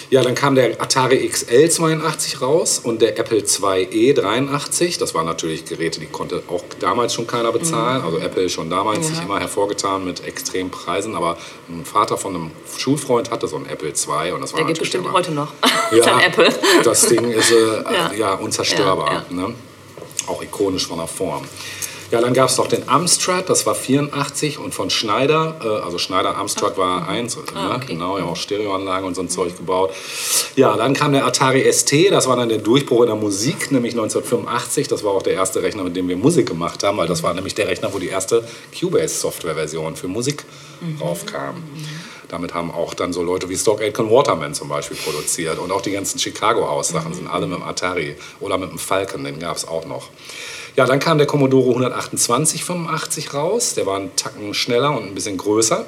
Ja, 0.09 0.21
dann 0.21 0.35
kam 0.35 0.55
der 0.55 0.81
Atari 0.81 1.27
XL 1.27 1.69
82 1.69 2.39
raus 2.41 2.79
und 2.81 3.01
der 3.01 3.19
Apple 3.19 3.39
IIe 3.43 4.13
83. 4.13 4.97
Das 4.97 5.13
waren 5.13 5.25
natürlich 5.25 5.65
Geräte, 5.65 5.99
die 5.99 6.05
konnte 6.05 6.43
auch 6.47 6.63
damals 6.79 7.13
schon 7.13 7.27
keiner 7.27 7.51
bezahlen. 7.51 8.01
Also 8.01 8.17
Apple 8.19 8.47
schon 8.49 8.69
damals 8.69 8.99
Mhm. 8.99 9.03
Ja. 9.03 9.09
sich 9.09 9.21
immer 9.25 9.39
hervorgetan 9.41 10.05
mit 10.05 10.23
extremen 10.25 10.71
Preisen. 10.71 11.13
Aber 11.13 11.37
ein 11.67 11.83
Vater 11.83 12.17
von 12.17 12.35
einem 12.35 12.51
Schulfreund 12.77 13.31
hatte 13.31 13.49
so 13.49 13.57
ein 13.57 13.65
Apple 13.67 13.89
II 13.89 14.31
und 14.31 14.41
das 14.41 14.53
war 14.53 14.59
Der 14.59 14.67
natürlich 14.67 14.79
bestimmt 14.79 15.05
immer- 15.05 15.13
heute 15.13 15.31
noch. 15.31 15.51
ja, 15.91 16.19
Apple. 16.25 16.49
Das 16.85 17.01
Ding 17.07 17.29
ist 17.31 17.51
äh, 17.51 17.83
ja. 17.93 18.11
Ja. 18.13 18.33
unzerstörbar. 18.35 19.25
Ne? 19.29 19.53
Auch 20.27 20.41
ikonisch 20.41 20.87
von 20.87 20.99
der 20.99 21.07
Form. 21.07 21.43
Ja, 22.09 22.21
dann 22.21 22.33
gab 22.33 22.49
es 22.49 22.57
noch 22.57 22.67
den 22.67 22.87
Amstrad, 22.87 23.49
das 23.49 23.65
war 23.65 23.75
84 23.75 24.59
und 24.59 24.73
von 24.73 24.89
Schneider, 24.89 25.59
äh, 25.61 25.85
also 25.85 25.97
Schneider 25.97 26.37
Amstrad 26.37 26.77
war 26.77 27.07
eins, 27.09 27.35
ne? 27.35 27.43
Ah, 27.53 27.75
okay. 27.75 27.87
genau, 27.87 28.17
ja 28.17 28.23
auch 28.23 28.37
Stereoanlagen 28.37 29.05
und 29.05 29.15
so 29.15 29.21
ein 29.21 29.29
Zeug 29.29 29.57
gebaut. 29.57 29.91
Ja, 30.55 30.77
dann 30.77 30.93
kam 30.93 31.11
der 31.11 31.25
Atari 31.25 31.69
ST, 31.71 32.11
das 32.11 32.27
war 32.27 32.37
dann 32.37 32.47
der 32.47 32.59
Durchbruch 32.59 33.01
in 33.01 33.07
der 33.07 33.15
Musik, 33.15 33.71
nämlich 33.71 33.93
1985. 33.93 34.87
Das 34.87 35.03
war 35.03 35.11
auch 35.11 35.21
der 35.21 35.33
erste 35.33 35.61
Rechner, 35.61 35.83
mit 35.83 35.97
dem 35.97 36.07
wir 36.07 36.15
Musik 36.15 36.47
gemacht 36.47 36.81
haben, 36.83 36.97
weil 36.97 37.07
das 37.07 37.23
war 37.23 37.33
nämlich 37.33 37.55
der 37.55 37.67
Rechner, 37.67 37.93
wo 37.93 37.99
die 37.99 38.07
erste 38.07 38.47
Cubase-Software-Version 38.79 39.97
für 39.97 40.07
Musik 40.07 40.45
raufkam. 41.01 41.55
Damit 42.29 42.53
haben 42.53 42.71
auch 42.71 42.93
dann 42.93 43.13
so 43.13 43.23
Leute 43.23 43.49
wie 43.49 43.57
Stock 43.57 43.81
Aitken 43.81 44.09
Waterman 44.09 44.53
zum 44.53 44.67
Beispiel 44.67 44.97
produziert. 44.97 45.59
Und 45.59 45.71
auch 45.71 45.81
die 45.81 45.91
ganzen 45.91 46.19
Chicago 46.19 46.67
House-Sachen 46.69 47.13
sind 47.13 47.27
alle 47.27 47.47
mit 47.47 47.57
dem 47.57 47.63
Atari 47.63 48.15
oder 48.39 48.57
mit 48.57 48.69
dem 48.69 48.77
Falcon, 48.77 49.23
den 49.23 49.39
gab 49.39 49.55
es 49.55 49.67
auch 49.67 49.85
noch. 49.85 50.09
Ja, 50.77 50.85
dann 50.85 50.99
kam 50.99 51.17
der 51.17 51.25
Commodore 51.25 51.69
128 51.69 52.63
85 52.63 53.33
raus. 53.33 53.73
Der 53.73 53.87
war 53.87 53.97
einen 53.97 54.15
Tacken 54.15 54.53
schneller 54.53 54.95
und 54.95 55.07
ein 55.07 55.15
bisschen 55.15 55.35
größer. 55.35 55.87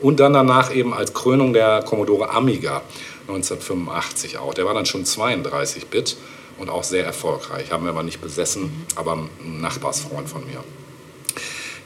Und 0.00 0.18
dann 0.18 0.32
danach 0.32 0.74
eben 0.74 0.94
als 0.94 1.12
Krönung 1.12 1.52
der 1.52 1.82
Commodore 1.82 2.30
Amiga 2.30 2.80
1985 3.28 4.38
auch. 4.38 4.54
Der 4.54 4.64
war 4.64 4.72
dann 4.72 4.86
schon 4.86 5.04
32 5.04 5.88
Bit 5.88 6.16
und 6.56 6.70
auch 6.70 6.84
sehr 6.84 7.04
erfolgreich. 7.04 7.70
Haben 7.70 7.84
wir 7.84 7.90
aber 7.90 8.02
nicht 8.02 8.22
besessen, 8.22 8.86
aber 8.96 9.12
ein 9.12 9.60
Nachbarsfreund 9.60 10.26
von 10.26 10.46
mir. 10.46 10.64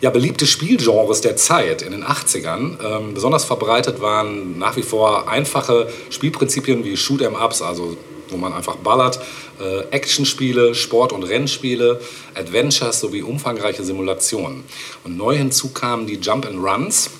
Ja, 0.00 0.10
beliebte 0.10 0.46
Spielgenres 0.46 1.22
der 1.22 1.34
Zeit 1.34 1.82
in 1.82 1.90
den 1.90 2.04
80ern. 2.04 2.78
Ähm, 2.84 3.14
besonders 3.14 3.44
verbreitet 3.44 4.00
waren 4.00 4.60
nach 4.60 4.76
wie 4.76 4.82
vor 4.82 5.28
einfache 5.28 5.88
Spielprinzipien 6.08 6.84
wie 6.84 6.96
Shoot-em-Ups, 6.96 7.62
also 7.62 7.96
wo 8.34 8.36
man 8.36 8.52
einfach 8.52 8.76
ballert, 8.76 9.20
äh, 9.60 9.80
Actionspiele, 9.90 10.74
Sport- 10.74 11.12
und 11.12 11.22
Rennspiele, 11.22 12.00
Adventures 12.34 13.00
sowie 13.00 13.22
umfangreiche 13.22 13.84
Simulationen. 13.84 14.64
Und 15.04 15.16
neu 15.16 15.36
hinzu 15.36 15.70
kamen 15.70 16.06
die 16.06 16.16
Jump-and-Runs, 16.16 17.10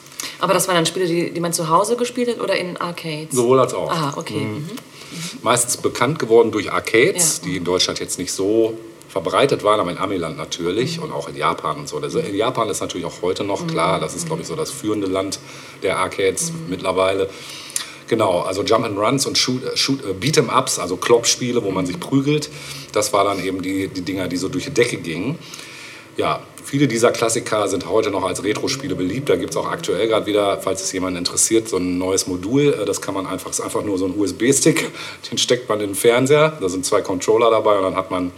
Aber 0.41 0.53
das 0.55 0.67
waren 0.69 0.75
dann 0.77 0.87
Spiele, 0.87 1.07
die, 1.07 1.31
die 1.31 1.41
man 1.41 1.53
zu 1.53 1.69
Hause 1.69 1.97
gespielt 1.97 2.29
hat 2.29 2.41
oder 2.41 2.57
in 2.57 2.77
Arcades? 2.77 3.35
sowohl 3.35 3.61
als 3.61 3.73
auch. 3.75 3.91
Aha, 3.91 4.15
okay. 4.17 4.41
Mhm. 4.41 4.69
Meistens 5.43 5.77
bekannt 5.77 6.19
geworden 6.19 6.51
durch 6.51 6.73
Arcades, 6.73 7.41
Ja. 7.43 7.49
die 7.49 7.57
in 7.59 7.65
Deutschland 7.65 8.01
jetzt 8.01 8.19
nicht 8.19 8.33
so 8.33 8.77
verbreitet 9.09 9.63
waren, 9.63 9.79
aber 9.79 9.93
in 9.93 9.99
Amiland 9.99 10.37
natürlich 10.37 10.97
Mhm. 10.97 11.05
und 11.05 11.13
auch 11.13 11.29
in 11.29 11.37
Japan 11.37 11.77
und 11.79 11.89
so. 11.89 11.99
Also 11.99 12.19
in 12.19 12.35
Japan 12.35 12.69
ist 12.69 12.81
natürlich 12.81 13.07
auch 13.07 13.23
heute 13.23 13.45
noch 13.45 13.67
klar, 13.69 14.01
das 14.01 14.15
ist 14.17 14.27
glaube 14.27 14.43
ich 14.43 14.49
so 14.49 14.57
das 14.57 14.71
führende 14.73 15.07
Land 15.07 15.39
der 15.85 15.99
Arcades 15.99 16.51
Mhm. 16.51 16.71
mittlerweile. 16.71 17.29
Genau, 18.09 18.41
also 18.41 18.63
Jump 18.63 18.85
and 18.85 18.99
Runs 18.99 19.27
und 19.27 19.39
Shoot, 19.39 19.65
äh, 19.65 19.77
Shoot, 19.77 20.05
äh, 20.05 20.13
Beat'em 20.13 20.49
Ups, 20.57 20.79
also 20.79 20.97
Kloppspiele, 20.97 21.63
wo 21.65 21.71
man 21.71 21.87
sich 21.87 21.99
prügelt. 21.99 22.51
Das 22.93 23.13
war 23.13 23.25
dann 23.25 23.43
eben 23.45 23.63
die, 23.63 23.89
die 23.89 24.03
Dinger, 24.03 24.29
die 24.29 24.37
so 24.37 24.49
durch 24.49 24.65
die 24.65 24.71
Decke 24.75 24.99
gingen. 24.99 25.39
Ja, 26.17 26.43
viele 26.63 26.87
dieser 26.87 27.11
Klassiker 27.11 27.67
sind 27.67 27.89
heute 27.89 28.11
noch 28.11 28.23
als 28.25 28.45
Retro-Spiele 28.45 28.95
beliebt. 28.95 29.29
Da 29.29 29.37
gibt 29.37 29.51
es 29.51 29.57
auch 29.57 29.67
aktuell 29.67 30.07
gerade 30.07 30.27
wieder, 30.27 30.61
falls 30.61 30.83
es 30.83 30.93
jemanden 30.93 31.19
interessiert, 31.19 31.69
so 31.69 31.77
ein 31.79 31.99
neues 31.99 32.27
Modul. 32.27 32.75
Äh, 32.81 32.85
Das 32.85 33.01
kann 33.01 33.15
man 33.15 33.27
einfach, 33.27 33.51
ist 33.51 33.61
einfach 33.61 33.83
nur 33.83 33.99
so 33.99 34.05
ein 34.07 34.15
USB-Stick, 34.19 34.91
den 35.31 35.39
steckt 35.39 35.69
man 35.69 35.81
in 35.81 35.91
den 35.91 35.95
Fernseher. 35.95 36.57
Da 36.61 36.69
sind 36.69 36.85
zwei 36.85 37.01
Controller 37.01 37.51
dabei 37.51 37.79
und 37.79 37.85
dann 37.85 37.97
hat 37.97 38.11
man 38.11 38.33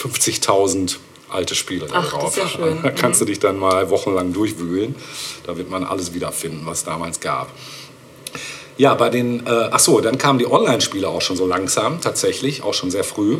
50.000 0.00 0.96
alte 1.28 1.54
Spiele 1.54 1.86
Ach, 1.92 2.10
drauf. 2.10 2.36
ja. 2.36 2.44
Da 2.82 2.90
kannst 2.90 3.20
du 3.20 3.24
dich 3.24 3.38
dann 3.38 3.58
mal 3.58 3.90
wochenlang 3.90 4.32
durchwühlen. 4.32 4.94
Da 5.44 5.56
wird 5.58 5.68
man 5.70 5.84
alles 5.84 6.14
wiederfinden, 6.14 6.62
was 6.64 6.78
es 6.78 6.84
damals 6.84 7.20
gab. 7.20 7.50
Ja, 8.78 8.94
bei 8.94 9.10
den, 9.10 9.44
äh, 9.44 9.68
ach 9.72 9.80
so, 9.80 10.00
dann 10.00 10.18
kamen 10.18 10.38
die 10.38 10.46
Online-Spiele 10.46 11.08
auch 11.08 11.20
schon 11.20 11.36
so 11.36 11.46
langsam, 11.46 12.00
tatsächlich, 12.00 12.62
auch 12.62 12.74
schon 12.74 12.92
sehr 12.92 13.02
früh. 13.02 13.38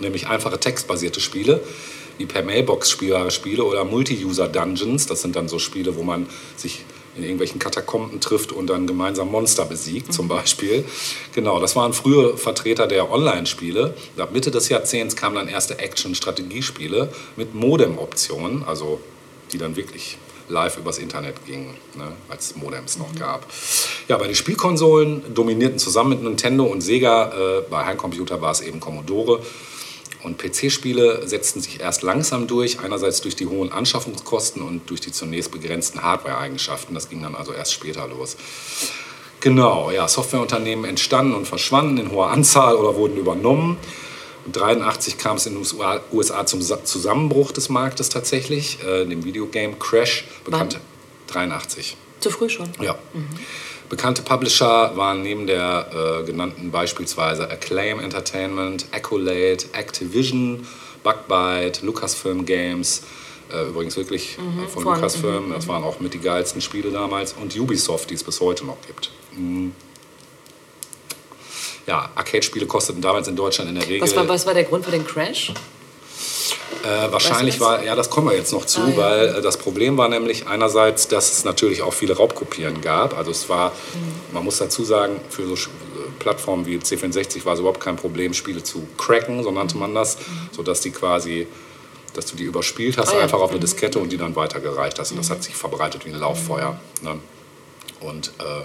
Nämlich 0.00 0.28
einfache 0.28 0.58
textbasierte 0.58 1.20
Spiele, 1.20 1.60
wie 2.16 2.24
per 2.24 2.42
Mailbox 2.42 2.90
spielbare 2.90 3.30
Spiele 3.30 3.64
oder 3.64 3.84
Multi-User-Dungeons. 3.84 5.06
Das 5.06 5.20
sind 5.20 5.36
dann 5.36 5.48
so 5.48 5.58
Spiele, 5.58 5.96
wo 5.96 6.02
man 6.02 6.26
sich 6.56 6.86
in 7.16 7.22
irgendwelchen 7.22 7.58
Katakomben 7.58 8.18
trifft 8.20 8.50
und 8.50 8.68
dann 8.68 8.86
gemeinsam 8.86 9.30
Monster 9.30 9.66
besiegt, 9.66 10.14
zum 10.14 10.26
Beispiel. 10.26 10.86
Genau, 11.34 11.60
das 11.60 11.76
waren 11.76 11.92
frühe 11.92 12.38
Vertreter 12.38 12.86
der 12.86 13.12
Online-Spiele. 13.12 13.94
Ab 14.16 14.32
Mitte 14.32 14.50
des 14.50 14.70
Jahrzehnts 14.70 15.16
kamen 15.16 15.36
dann 15.36 15.48
erste 15.48 15.78
Action-Strategiespiele 15.78 17.12
mit 17.36 17.54
Modem-Optionen, 17.54 18.64
also 18.64 19.00
die 19.52 19.58
dann 19.58 19.76
wirklich 19.76 20.16
live 20.48 20.78
übers 20.78 20.98
Internet 20.98 21.44
gingen, 21.46 21.74
ne, 21.96 22.12
als 22.28 22.50
es 22.50 22.56
Modems 22.56 22.98
noch 22.98 23.14
gab. 23.14 23.46
Ja, 24.08 24.16
bei 24.16 24.26
den 24.26 24.34
Spielkonsolen 24.34 25.34
dominierten 25.34 25.78
zusammen 25.78 26.10
mit 26.10 26.22
Nintendo 26.22 26.64
und 26.64 26.80
Sega, 26.80 27.32
äh, 27.32 27.62
bei 27.68 27.84
Heimcomputer 27.84 28.40
war 28.40 28.52
es 28.52 28.60
eben 28.60 28.80
Commodore. 28.80 29.40
Und 30.22 30.38
PC-Spiele 30.38 31.28
setzten 31.28 31.60
sich 31.60 31.80
erst 31.80 32.02
langsam 32.02 32.48
durch, 32.48 32.80
einerseits 32.80 33.20
durch 33.20 33.36
die 33.36 33.46
hohen 33.46 33.70
Anschaffungskosten 33.70 34.60
und 34.60 34.90
durch 34.90 35.00
die 35.00 35.12
zunächst 35.12 35.52
begrenzten 35.52 36.02
Hardware-Eigenschaften. 36.02 36.94
Das 36.94 37.08
ging 37.08 37.22
dann 37.22 37.36
also 37.36 37.52
erst 37.52 37.72
später 37.72 38.08
los. 38.08 38.36
Genau, 39.40 39.90
ja, 39.92 40.08
Softwareunternehmen 40.08 40.84
entstanden 40.84 41.34
und 41.34 41.46
verschwanden 41.46 41.98
in 41.98 42.10
hoher 42.10 42.30
Anzahl 42.30 42.74
oder 42.74 42.96
wurden 42.96 43.16
übernommen. 43.16 43.76
Und 44.46 44.54
83 44.56 45.18
kam 45.18 45.36
es 45.36 45.46
in 45.46 45.54
den 45.54 45.66
USA 46.12 46.46
zum 46.46 46.62
Sa- 46.62 46.84
Zusammenbruch 46.84 47.50
des 47.52 47.68
Marktes 47.68 48.08
tatsächlich, 48.08 48.78
äh, 48.84 49.04
dem 49.04 49.24
Videogame 49.24 49.74
Crash, 49.76 50.24
bekannte 50.44 50.78
83. 51.26 51.96
Zu 52.20 52.30
früh 52.30 52.48
schon. 52.48 52.70
Ja. 52.80 52.96
Bekannte 53.88 54.22
Publisher 54.22 54.96
waren 54.96 55.22
neben 55.22 55.46
der 55.46 56.20
äh, 56.22 56.24
genannten 56.24 56.70
beispielsweise 56.70 57.50
Acclaim 57.50 57.98
Entertainment, 58.00 58.86
Accolade, 58.92 59.58
Activision, 59.72 60.66
Bugbyte, 61.02 61.82
Lucasfilm 61.82 62.44
Games, 62.46 63.02
äh, 63.52 63.68
übrigens 63.68 63.96
wirklich 63.96 64.38
äh, 64.38 64.68
von, 64.68 64.82
von- 64.84 64.94
Lucasfilm, 64.94 65.50
das 65.52 65.68
waren 65.68 65.84
auch 65.84 66.00
mit 66.00 66.14
die 66.14 66.18
geilsten 66.20 66.60
Spiele 66.60 66.90
damals, 66.90 67.32
und 67.32 67.56
Ubisoft, 67.58 68.10
die 68.10 68.14
es 68.14 68.24
bis 68.24 68.40
heute 68.40 68.64
noch 68.64 68.78
gibt. 68.86 69.10
Mhm. 69.36 69.72
Ja, 71.86 72.10
Arcade-Spiele 72.14 72.66
kosteten 72.66 73.00
damals 73.00 73.28
in 73.28 73.36
Deutschland 73.36 73.70
in 73.70 73.76
der 73.76 73.84
Regel. 73.86 74.00
Was 74.02 74.16
war, 74.16 74.28
was 74.28 74.46
war 74.46 74.54
der 74.54 74.64
Grund 74.64 74.84
für 74.84 74.90
den 74.90 75.06
Crash? 75.06 75.52
Äh, 76.84 77.12
wahrscheinlich 77.12 77.58
war, 77.60 77.82
ja, 77.84 77.94
das 77.94 78.10
kommen 78.10 78.28
wir 78.28 78.36
jetzt 78.36 78.52
noch 78.52 78.64
zu, 78.64 78.80
Ah, 78.80 78.88
ja. 78.88 78.96
weil 78.96 79.26
äh, 79.36 79.42
das 79.42 79.56
Problem 79.56 79.96
war 79.96 80.08
nämlich 80.08 80.46
einerseits, 80.46 81.08
dass 81.08 81.32
es 81.32 81.44
natürlich 81.44 81.82
auch 81.82 81.92
viele 81.92 82.16
Raubkopieren 82.16 82.80
gab. 82.80 83.16
Also 83.16 83.30
es 83.30 83.48
war, 83.48 83.70
Mhm. 83.70 84.34
man 84.34 84.44
muss 84.44 84.58
dazu 84.58 84.84
sagen, 84.84 85.20
für 85.28 85.46
so 85.46 85.54
äh, 85.54 85.66
Plattformen 86.18 86.66
wie 86.66 86.76
C64 86.78 87.44
war 87.44 87.54
es 87.54 87.60
überhaupt 87.60 87.80
kein 87.80 87.96
Problem, 87.96 88.34
Spiele 88.34 88.62
zu 88.62 88.86
cracken, 88.98 89.42
so 89.42 89.50
nannte 89.50 89.76
man 89.76 89.94
das, 89.94 90.18
sodass 90.52 90.80
die 90.80 90.90
quasi, 90.90 91.46
dass 92.14 92.26
du 92.26 92.36
die 92.36 92.44
überspielt 92.44 92.98
hast, 92.98 93.08
Mhm. 93.08 93.14
Ah, 93.14 93.18
ja. 93.18 93.22
einfach 93.24 93.40
auf 93.40 93.50
eine 93.50 93.60
Diskette 93.60 93.98
und 93.98 94.10
die 94.10 94.16
dann 94.16 94.34
weitergereicht 94.36 94.98
hast. 94.98 95.10
Und 95.12 95.18
das 95.18 95.30
hat 95.30 95.42
sich 95.42 95.54
verbreitet 95.56 96.04
wie 96.04 96.10
ein 96.10 96.18
Lauffeuer. 96.18 96.78
Ne? 97.02 97.18
Und 98.00 98.28
äh, 98.38 98.62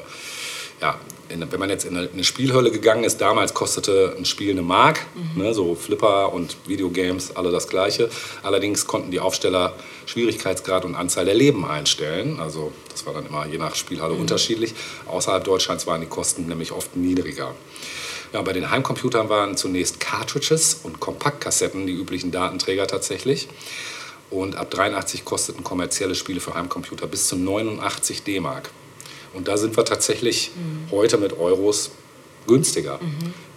ja, 0.81 0.99
in, 1.29 1.51
wenn 1.51 1.59
man 1.59 1.69
jetzt 1.69 1.85
in 1.85 1.95
eine, 1.95 2.09
eine 2.09 2.23
Spielhölle 2.23 2.71
gegangen 2.71 3.03
ist, 3.03 3.21
damals 3.21 3.53
kostete 3.53 4.15
ein 4.17 4.25
Spiel 4.25 4.51
eine 4.51 4.61
Mark, 4.61 5.05
ne, 5.35 5.53
so 5.53 5.75
Flipper 5.75 6.33
und 6.33 6.57
Videogames, 6.67 7.35
alle 7.35 7.51
das 7.51 7.67
gleiche. 7.67 8.09
Allerdings 8.43 8.87
konnten 8.87 9.11
die 9.11 9.19
Aufsteller 9.19 9.73
Schwierigkeitsgrad 10.05 10.85
und 10.85 10.95
Anzahl 10.95 11.25
der 11.25 11.35
Leben 11.35 11.65
einstellen. 11.65 12.39
Also 12.39 12.71
das 12.91 13.05
war 13.05 13.13
dann 13.13 13.25
immer 13.25 13.45
je 13.45 13.57
nach 13.57 13.75
Spielhalle 13.75 14.13
unterschiedlich. 14.13 14.73
Außerhalb 15.07 15.43
Deutschlands 15.43 15.87
waren 15.87 16.01
die 16.01 16.07
Kosten 16.07 16.47
nämlich 16.47 16.71
oft 16.71 16.95
niedriger. 16.95 17.53
Ja, 18.33 18.41
bei 18.41 18.53
den 18.53 18.71
Heimcomputern 18.71 19.29
waren 19.29 19.57
zunächst 19.57 19.99
Cartridges 19.99 20.79
und 20.83 20.99
Kompaktkassetten 20.99 21.85
die 21.85 21.93
üblichen 21.93 22.31
Datenträger 22.31 22.87
tatsächlich. 22.87 23.49
Und 24.29 24.55
ab 24.55 24.71
83 24.71 25.25
kosteten 25.25 25.65
kommerzielle 25.65 26.15
Spiele 26.15 26.39
für 26.39 26.53
Heimcomputer 26.53 27.07
bis 27.07 27.27
zu 27.27 27.35
89 27.35 28.23
D-Mark. 28.23 28.69
Und 29.33 29.47
da 29.47 29.57
sind 29.57 29.77
wir 29.77 29.85
tatsächlich 29.85 30.51
heute 30.91 31.17
mit 31.17 31.37
Euros 31.39 31.91
günstiger. 32.47 32.99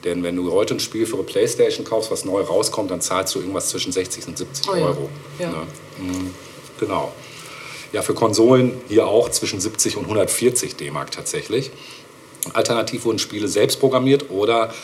Denn 0.04 0.22
wenn 0.22 0.36
du 0.36 0.52
heute 0.52 0.74
ein 0.74 0.80
Spiel 0.80 1.06
für 1.06 1.14
eine 1.14 1.24
Playstation 1.24 1.84
kaufst, 1.84 2.10
was 2.10 2.24
neu 2.24 2.42
rauskommt, 2.42 2.90
dann 2.90 3.00
zahlst 3.00 3.34
du 3.34 3.40
irgendwas 3.40 3.70
zwischen 3.70 3.92
60 3.92 4.28
und 4.28 4.38
70 4.38 4.68
Oh 4.68 4.74
ja. 4.76 4.84
Euro. 4.84 5.08
Ja. 5.38 5.50
Ne? 5.50 5.56
Mhm. 5.98 6.34
Genau. 6.78 7.12
Ja, 7.92 8.02
für 8.02 8.14
Konsolen 8.14 8.72
hier 8.88 9.06
auch 9.06 9.28
zwischen 9.30 9.60
70 9.60 9.96
und 9.96 10.04
140 10.04 10.76
D-Mark 10.76 11.12
tatsächlich. 11.12 11.70
Alternativ 12.52 13.04
wurden 13.04 13.18
Spiele 13.18 13.48
selbst 13.48 13.80
programmiert 13.80 14.30
oder 14.30 14.74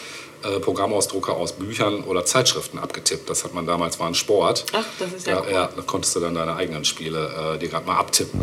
äh, 0.43 0.59
Programmausdrucke 0.61 1.33
aus 1.33 1.53
Büchern 1.53 2.05
oder 2.05 2.25
Zeitschriften 2.25 2.79
abgetippt. 2.79 3.29
Das 3.29 3.45
hat 3.45 3.53
man 3.53 3.67
damals, 3.67 4.01
war 4.01 4.07
ein 4.07 4.15
Sport. 4.15 4.65
Ach, 4.73 4.87
das 4.99 5.13
ist 5.13 5.27
ja 5.27 5.35
ja, 5.35 5.41
cool. 5.43 5.53
ja, 5.53 5.69
da 5.77 5.83
konntest 5.83 6.17
du 6.17 6.21
dann 6.21 6.35
deine 6.35 6.57
eigenen 6.57 6.85
Spiele 6.87 7.55
äh, 7.57 7.59
dir 7.59 7.69
gerade 7.69 7.87
mal 7.87 7.99
abtippen. 7.99 8.41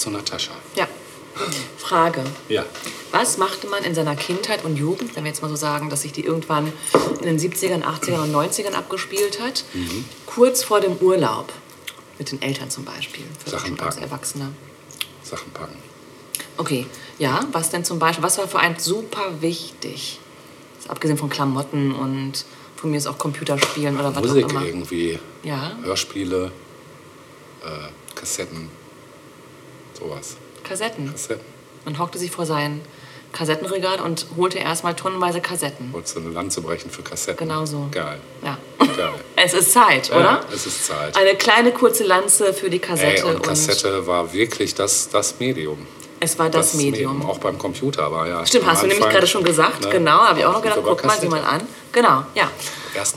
Zu 0.00 0.10
Natascha. 0.10 0.52
Ja. 0.76 0.88
Frage. 1.78 2.22
Ja. 2.48 2.64
Was 3.12 3.38
machte 3.38 3.66
man 3.68 3.84
in 3.84 3.94
seiner 3.94 4.16
Kindheit 4.16 4.64
und 4.64 4.76
Jugend, 4.76 5.14
wenn 5.16 5.24
wir 5.24 5.30
jetzt 5.30 5.42
mal 5.42 5.48
so 5.48 5.56
sagen, 5.56 5.88
dass 5.90 6.02
sich 6.02 6.12
die 6.12 6.24
irgendwann 6.24 6.72
in 7.20 7.26
den 7.26 7.38
70ern, 7.38 7.82
80ern 7.82 8.22
und 8.22 8.32
90ern 8.32 8.72
abgespielt 8.74 9.40
hat, 9.40 9.64
Mhm. 9.72 10.04
kurz 10.26 10.62
vor 10.64 10.80
dem 10.80 10.96
Urlaub? 10.96 11.52
Mit 12.18 12.32
den 12.32 12.42
Eltern 12.42 12.68
zum 12.70 12.84
Beispiel. 12.84 13.24
Für 13.42 13.50
Sachen 13.50 13.68
schon 13.76 13.80
als 13.80 13.94
packen. 13.96 14.10
Erwachsener. 14.10 14.48
Sachen 15.22 15.50
packen. 15.52 15.76
Okay, 16.58 16.86
ja, 17.18 17.46
was 17.52 17.70
denn 17.70 17.84
zum 17.84 17.98
Beispiel, 17.98 18.22
was 18.22 18.36
war 18.38 18.46
für 18.48 18.58
einen 18.58 18.78
super 18.78 19.40
wichtig? 19.40 20.18
Also 20.78 20.90
abgesehen 20.90 21.16
von 21.16 21.30
Klamotten 21.30 21.92
und 21.94 22.44
von 22.76 22.90
mir 22.90 22.98
ist 22.98 23.06
auch 23.06 23.16
Computerspielen 23.18 23.98
oder 23.98 24.14
was 24.14 24.22
Musik 24.24 24.44
auch 24.46 24.50
immer. 24.50 24.64
irgendwie. 24.66 25.18
Ja, 25.42 25.72
Hörspiele, 25.82 26.52
äh, 27.64 28.14
Kassetten, 28.14 28.68
sowas. 30.00 30.36
Kassetten. 30.64 31.10
Kassetten. 31.12 31.44
Man 31.84 31.98
hockte 31.98 32.18
sich 32.18 32.30
vor 32.30 32.46
sein 32.46 32.80
Kassettenregal 33.32 34.00
und 34.00 34.26
holte 34.36 34.58
erstmal 34.58 34.94
tonnenweise 34.94 35.40
Kassetten. 35.40 35.92
Wolltest 35.92 36.16
du 36.16 36.20
eine 36.20 36.30
Lanze 36.30 36.60
brechen 36.62 36.90
für 36.90 37.02
Kassetten? 37.02 37.46
Genau 37.46 37.64
so. 37.64 37.88
Geil. 37.92 38.20
Ja. 38.42 38.58
Geil. 38.78 39.14
Es 39.42 39.54
ist 39.54 39.72
Zeit, 39.72 40.10
oder? 40.10 40.20
Ja, 40.20 40.40
es 40.52 40.66
ist 40.66 40.86
Zeit. 40.86 41.16
Eine 41.16 41.34
kleine 41.34 41.72
kurze 41.72 42.04
Lanze 42.04 42.52
für 42.52 42.68
die 42.68 42.78
Kassette. 42.78 43.22
Ey, 43.26 43.34
und 43.34 43.42
Kassette 43.42 44.06
war 44.06 44.32
wirklich 44.34 44.74
das, 44.74 45.08
das 45.08 45.40
Medium. 45.40 45.86
es 46.18 46.38
war 46.38 46.50
das, 46.50 46.74
Medium. 46.74 47.24
Auch 47.24 47.38
beim 47.38 47.56
Computer 47.56 48.12
war 48.12 48.28
ja. 48.28 48.44
Stimmt, 48.44 48.66
hast 48.66 48.82
du 48.82 48.86
nämlich 48.86 49.02
Anfang, 49.02 49.14
gerade 49.14 49.26
schon 49.26 49.42
gesagt. 49.44 49.80
ne, 49.84 49.88
Genau, 49.88 50.18
habe 50.18 50.40
ich 50.40 50.44
auch 50.44 50.52
noch 50.52 50.60
gedacht, 50.62 50.80
guck 50.84 51.02
mal, 51.04 51.14
Kassette. 51.14 51.30
mal 51.30 51.42
an. 51.42 51.62
Genau, 51.92 52.24
ja. 52.34 52.50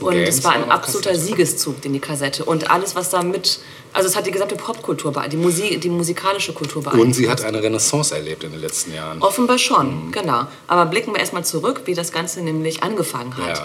Und 0.00 0.14
Games 0.14 0.28
es 0.30 0.44
war 0.44 0.52
ein 0.52 0.70
absoluter 0.70 1.10
Kassette. 1.10 1.26
Siegeszug, 1.26 1.82
den 1.82 1.92
die 1.92 2.00
Kassette. 2.00 2.44
Und 2.46 2.70
alles, 2.70 2.94
was 2.94 3.10
da 3.10 3.22
mit. 3.22 3.58
Also, 3.94 4.08
es 4.08 4.16
hat 4.16 4.26
die 4.26 4.30
gesamte 4.32 4.56
Popkultur, 4.56 5.12
bee- 5.12 5.28
die, 5.28 5.36
Musik, 5.38 5.80
die 5.80 5.88
musikalische 5.88 6.52
Kultur 6.52 6.82
beeinflusst. 6.82 7.06
Und 7.06 7.12
sie 7.14 7.30
hat 7.30 7.42
eine 7.42 7.62
Renaissance 7.62 8.14
erlebt 8.14 8.44
in 8.44 8.50
den 8.50 8.60
letzten 8.60 8.92
Jahren. 8.92 9.22
Offenbar 9.22 9.56
Mhm. 9.56 9.60
schon, 9.60 10.12
genau. 10.12 10.46
Aber 10.66 10.84
blicken 10.86 11.12
wir 11.14 11.20
erstmal 11.20 11.44
zurück, 11.44 11.82
wie 11.86 11.94
das 11.94 12.12
Ganze 12.12 12.42
nämlich 12.42 12.82
angefangen 12.82 13.34
hat. 13.36 13.62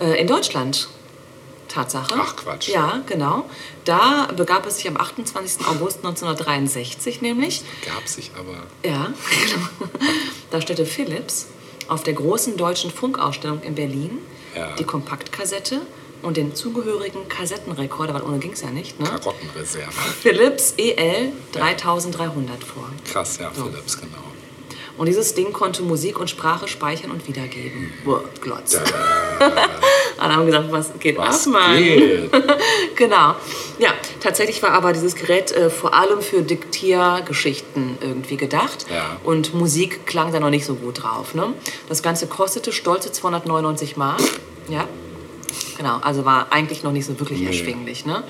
Äh, 0.00 0.20
in 0.20 0.26
Deutschland. 0.28 0.88
Tatsache. 1.68 2.14
Ach, 2.18 2.34
Quatsch. 2.34 2.68
Ja, 2.68 3.00
genau. 3.06 3.48
Da 3.84 4.28
begab 4.36 4.66
es 4.66 4.76
sich 4.78 4.88
am 4.88 4.96
28. 4.96 5.64
August 5.68 5.98
1963 5.98 7.22
nämlich. 7.22 7.62
Gab 7.86 8.08
sich 8.08 8.32
aber. 8.36 8.56
Ja, 8.84 9.12
genau. 9.80 9.90
Da 10.50 10.60
stellte 10.60 10.84
Philips 10.84 11.46
auf 11.86 12.02
der 12.02 12.14
großen 12.14 12.56
deutschen 12.56 12.90
Funkausstellung 12.90 13.62
in 13.62 13.76
Berlin 13.76 14.18
Ja. 14.56 14.74
die 14.80 14.84
Kompaktkassette 14.84 15.80
und 16.22 16.36
den 16.36 16.54
zugehörigen 16.54 17.28
Kassettenrekorder, 17.28 18.14
weil 18.14 18.22
ohne 18.22 18.38
ging 18.38 18.52
es 18.52 18.62
ja 18.62 18.70
nicht, 18.70 18.98
ne? 19.00 19.06
Karottenreserve. 19.08 19.90
Philips 20.20 20.74
EL 20.76 21.32
3300 21.52 22.62
vor. 22.62 22.88
Krass, 23.10 23.38
ja, 23.38 23.50
So. 23.54 23.64
Philips, 23.64 23.98
genau. 24.00 24.18
Und 24.98 25.06
dieses 25.06 25.34
Ding 25.34 25.54
konnte 25.54 25.82
Musik 25.82 26.20
und 26.20 26.28
Sprache 26.28 26.68
speichern 26.68 27.10
und 27.10 27.26
wiedergeben. 27.26 27.90
Boah, 28.04 28.22
Glotz. 28.42 28.76
Alle 30.18 30.36
haben 30.36 30.44
gesagt, 30.44 30.70
was 30.70 30.90
geht 30.98 31.16
Was 31.16 31.46
ab, 31.46 31.52
Mann? 31.54 31.76
geht? 31.78 32.30
genau. 32.96 33.34
Ja, 33.78 33.94
tatsächlich 34.20 34.62
war 34.62 34.72
aber 34.72 34.92
dieses 34.92 35.14
Gerät 35.14 35.52
äh, 35.52 35.70
vor 35.70 35.94
allem 35.94 36.20
für 36.20 36.42
Diktiergeschichten 36.42 37.96
irgendwie 38.02 38.36
gedacht. 38.36 38.84
Ja. 38.90 39.16
Und 39.24 39.54
Musik 39.54 40.04
klang 40.06 40.32
da 40.32 40.40
noch 40.40 40.50
nicht 40.50 40.66
so 40.66 40.74
gut 40.74 41.02
drauf. 41.02 41.34
Ne? 41.34 41.54
Das 41.88 42.02
Ganze 42.02 42.26
kostete 42.26 42.70
stolze 42.70 43.10
299 43.10 43.96
Mark. 43.96 44.20
Ja, 44.68 44.86
genau. 45.76 45.98
Also 45.98 46.24
war 46.24 46.52
eigentlich 46.52 46.82
noch 46.82 46.92
nicht 46.92 47.06
so 47.06 47.18
wirklich 47.18 47.42
erschwinglich. 47.42 48.06
Ne? 48.06 48.22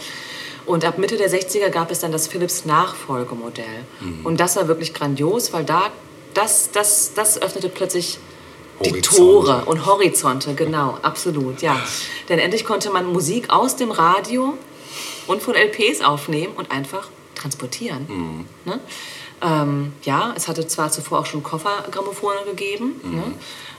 Und 0.66 0.84
ab 0.84 0.98
Mitte 0.98 1.16
der 1.16 1.30
60er 1.30 1.70
gab 1.70 1.90
es 1.90 2.00
dann 2.00 2.12
das 2.12 2.28
Philips 2.28 2.64
Nachfolgemodell. 2.64 3.64
Mhm. 4.00 4.24
Und 4.26 4.40
das 4.40 4.56
war 4.56 4.68
wirklich 4.68 4.94
grandios, 4.94 5.52
weil 5.52 5.64
da 5.64 5.90
das, 6.34 6.70
das, 6.70 7.12
das 7.14 7.40
öffnete 7.42 7.68
plötzlich 7.68 8.18
die. 8.84 9.00
Tore 9.00 9.64
und 9.66 9.84
Horizonte, 9.86 10.54
genau, 10.54 10.98
absolut, 11.02 11.60
ja. 11.60 11.78
Denn 12.28 12.38
endlich 12.38 12.64
konnte 12.64 12.90
man 12.90 13.06
Musik 13.12 13.50
aus 13.50 13.76
dem 13.76 13.90
Radio 13.90 14.56
und 15.26 15.42
von 15.42 15.54
LPs 15.54 16.00
aufnehmen 16.02 16.54
und 16.56 16.70
einfach 16.70 17.08
transportieren. 17.34 18.06
Mhm. 18.08 18.46
Ne? 18.64 18.80
Ähm, 19.42 19.92
ja, 20.02 20.32
es 20.36 20.48
hatte 20.48 20.66
zwar 20.66 20.90
zuvor 20.90 21.20
auch 21.20 21.26
schon 21.26 21.42
Koffergrammophone 21.42 22.44
gegeben 22.46 23.00
Mhm. 23.02 23.16
ne? 23.16 23.24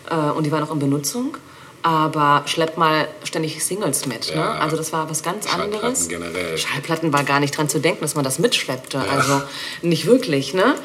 äh, 0.10 0.32
und 0.32 0.46
die 0.46 0.52
waren 0.52 0.64
auch 0.64 0.72
in 0.72 0.80
Benutzung, 0.80 1.38
aber 1.84 2.44
schleppt 2.46 2.78
mal 2.78 3.08
ständig 3.24 3.64
Singles 3.64 4.06
mit. 4.06 4.28
Ne? 4.30 4.42
Ja. 4.42 4.52
Also 4.60 4.78
das 4.78 4.94
war 4.94 5.10
was 5.10 5.24
ganz 5.24 5.48
Schallplatten 5.50 5.76
anderes. 5.76 6.08
generell. 6.08 6.58
Schallplatten 6.58 7.12
war 7.14 7.24
gar 7.24 7.40
nicht 7.40 7.58
dran 7.58 7.70
zu 7.70 7.80
denken, 7.80 8.02
dass 8.02 8.16
man 8.16 8.24
das 8.24 8.40
mitschleppte. 8.40 9.00
Also 9.00 9.42
nicht 9.82 10.06
wirklich, 10.06 10.54
ne? 10.54 10.76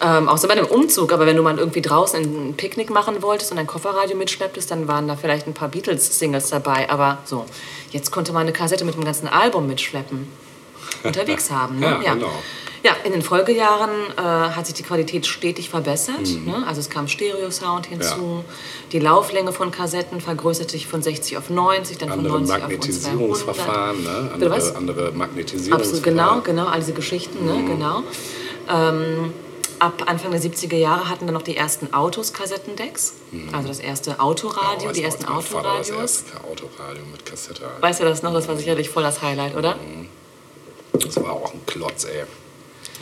Ähm, 0.00 0.28
außer 0.28 0.48
bei 0.48 0.54
einem 0.54 0.66
Umzug, 0.66 1.12
aber 1.12 1.26
wenn 1.26 1.36
du 1.36 1.42
mal 1.42 1.56
irgendwie 1.58 1.80
draußen 1.80 2.20
ein 2.20 2.54
Picknick 2.56 2.90
machen 2.90 3.22
wolltest 3.22 3.52
und 3.52 3.58
ein 3.58 3.68
Kofferradio 3.68 4.16
mitschlepptest, 4.16 4.70
dann 4.70 4.88
waren 4.88 5.06
da 5.06 5.14
vielleicht 5.14 5.46
ein 5.46 5.54
paar 5.54 5.68
Beatles-Singles 5.68 6.50
dabei. 6.50 6.90
Aber 6.90 7.18
so, 7.24 7.46
jetzt 7.92 8.10
konnte 8.10 8.32
man 8.32 8.42
eine 8.42 8.52
Kassette 8.52 8.84
mit 8.84 8.94
dem 8.94 9.04
ganzen 9.04 9.28
Album 9.28 9.68
mitschleppen. 9.68 10.28
Unterwegs 11.04 11.50
haben, 11.50 11.78
ne? 11.78 12.00
Ja, 12.04 12.14
genau. 12.14 12.32
Ja, 12.84 12.96
in 13.04 13.12
den 13.12 13.22
Folgejahren 13.22 13.90
äh, 14.16 14.20
hat 14.20 14.66
sich 14.66 14.74
die 14.74 14.82
Qualität 14.82 15.26
stetig 15.26 15.70
verbessert. 15.70 16.26
Mhm. 16.26 16.44
Ne? 16.46 16.64
Also 16.66 16.80
es 16.80 16.90
kam 16.90 17.06
Stereo-Sound 17.06 17.86
hinzu. 17.86 18.44
Die 18.90 18.98
Lauflänge 18.98 19.52
von 19.52 19.70
Kassetten 19.70 20.20
vergrößerte 20.20 20.72
sich 20.72 20.88
von 20.88 21.00
60 21.00 21.36
auf 21.36 21.48
90, 21.48 21.98
dann 21.98 22.08
von 22.08 22.18
Andere 22.18 22.40
90 22.40 22.50
auf 22.54 22.58
200. 22.60 22.70
Magnetisierungsverfahren, 22.80 24.02
ne? 24.02 24.30
Bitte 24.34 24.50
was? 24.50 24.74
andere, 24.74 25.02
andere 25.06 25.12
Magnetisierungsverfahren. 25.16 25.80
Absolut, 25.80 26.02
genau, 26.02 26.40
genau, 26.40 26.66
all 26.66 26.80
diese 26.80 26.92
Geschichten, 26.92 27.38
Mhm. 27.46 27.64
ne, 27.68 27.74
genau. 27.74 28.02
Ähm, 28.68 29.32
ab 29.78 30.02
Anfang 30.06 30.32
der 30.32 30.40
70er 30.40 30.76
Jahre 30.76 31.08
hatten 31.08 31.26
dann 31.26 31.34
noch 31.34 31.42
die 31.42 31.56
ersten 31.56 31.92
Autos 31.94 32.32
Kassettendecks. 32.32 33.14
Also 33.52 33.68
das 33.68 33.78
erste 33.78 34.18
Autoradio, 34.20 34.80
Mhm. 34.80 34.84
Ja, 34.86 34.92
die 34.92 35.02
ersten 35.04 35.28
war 35.28 35.36
Das 35.36 35.54
Autoradios. 35.54 35.88
erste 36.00 36.36
Autoradio 36.44 37.02
mit 37.12 37.24
Kassette. 37.24 37.62
Weißt 37.80 38.00
du 38.00 38.04
das 38.04 38.22
noch? 38.22 38.32
Das 38.32 38.48
war 38.48 38.56
sicherlich 38.56 38.88
voll 38.90 39.02
das 39.04 39.22
Highlight, 39.22 39.56
oder? 39.56 39.76
Das 40.92 41.16
war 41.22 41.32
auch 41.32 41.52
ein 41.54 41.60
Klotz, 41.66 42.04
ey. 42.04 42.24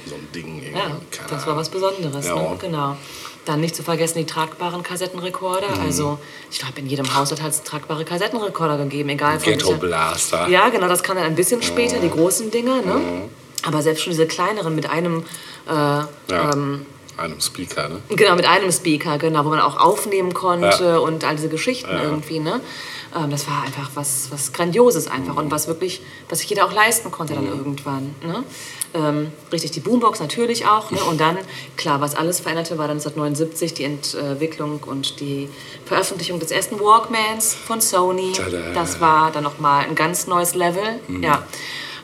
So 0.06 0.14
ein 0.14 0.28
Ding. 0.34 0.62
Ja, 0.74 0.96
das 1.28 1.46
war 1.46 1.56
was 1.56 1.68
Besonderes, 1.68 2.26
Ja. 2.26 2.34
ne? 2.36 2.56
genau. 2.60 2.96
Dann 3.44 3.60
nicht 3.60 3.74
zu 3.74 3.82
vergessen 3.82 4.18
die 4.18 4.26
tragbaren 4.26 4.82
Kassettenrekorder. 4.82 5.76
Mhm. 5.76 5.80
Also 5.82 6.18
ich 6.50 6.58
glaube, 6.58 6.78
in 6.80 6.86
jedem 6.86 7.14
Haushalt 7.14 7.42
hat 7.42 7.50
es 7.52 7.62
tragbare 7.62 8.04
Kassettenrekorder 8.04 8.76
gegeben, 8.78 9.08
egal 9.10 9.40
von 9.40 9.52
Ghetto 9.52 9.74
Blaster. 9.76 10.48
Ja, 10.48 10.68
genau, 10.68 10.88
das 10.88 11.02
kam 11.02 11.16
dann 11.16 11.24
ein 11.26 11.34
bisschen 11.34 11.62
später, 11.62 11.98
die 11.98 12.10
großen 12.10 12.50
Dinger, 12.50 12.82
ne? 12.82 12.94
Mhm. 12.94 13.22
Aber 13.62 13.82
selbst 13.82 14.02
schon 14.02 14.12
diese 14.12 14.26
kleineren 14.26 14.74
mit 14.74 14.88
einem 14.88 15.24
äh, 15.68 15.72
Ja. 15.72 16.06
ähm, 16.52 16.86
Einem 17.16 17.40
Speaker, 17.40 17.88
ne? 17.90 18.00
Genau, 18.08 18.34
mit 18.34 18.46
einem 18.46 18.72
Speaker, 18.72 19.18
genau, 19.18 19.44
wo 19.44 19.50
man 19.50 19.60
auch 19.60 19.78
aufnehmen 19.78 20.32
konnte 20.32 20.82
Ja. 20.84 20.98
und 20.98 21.22
all 21.24 21.36
diese 21.36 21.48
Geschichten 21.50 21.90
Ja. 21.90 22.02
irgendwie, 22.04 22.38
ne? 22.38 22.60
Ähm, 23.14 23.30
das 23.30 23.46
war 23.48 23.62
einfach 23.64 23.90
was, 23.94 24.28
was 24.30 24.52
Grandioses 24.52 25.06
einfach 25.08 25.36
und 25.36 25.50
was 25.50 25.66
wirklich, 25.66 26.00
was 26.30 26.38
sich 26.38 26.48
jeder 26.48 26.64
auch 26.64 26.72
leisten 26.72 27.10
konnte 27.10 27.34
dann 27.34 27.46
irgendwann, 27.46 28.14
ne? 28.24 28.42
Ähm, 28.92 29.30
richtig, 29.52 29.70
die 29.70 29.80
Boombox 29.80 30.18
natürlich 30.18 30.66
auch, 30.66 30.90
ne? 30.90 30.98
Und 31.04 31.20
dann, 31.20 31.38
klar, 31.76 32.00
was 32.00 32.16
alles 32.16 32.40
veränderte, 32.40 32.76
war 32.76 32.88
dann 32.88 32.96
1979 32.96 33.74
die 33.74 33.84
Entwicklung 33.84 34.80
und 34.84 35.20
die 35.20 35.48
Veröffentlichung 35.84 36.40
des 36.40 36.50
ersten 36.50 36.80
Walkmans 36.80 37.54
von 37.54 37.80
Sony. 37.80 38.32
Tada. 38.32 38.72
Das 38.74 39.00
war 39.00 39.30
dann 39.30 39.44
nochmal 39.44 39.84
ein 39.84 39.94
ganz 39.94 40.26
neues 40.26 40.54
Level, 40.54 41.00
ja. 41.20 41.46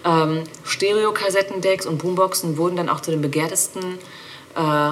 Ähm, 0.05 0.45
Stereo-Kassettendecks 0.65 1.87
und 1.87 1.99
Boomboxen 1.99 2.57
wurden 2.57 2.77
dann 2.77 2.89
auch 2.89 3.01
zu 3.01 3.11
den 3.11 3.21
begehrtesten 3.21 3.99
äh, 4.55 4.91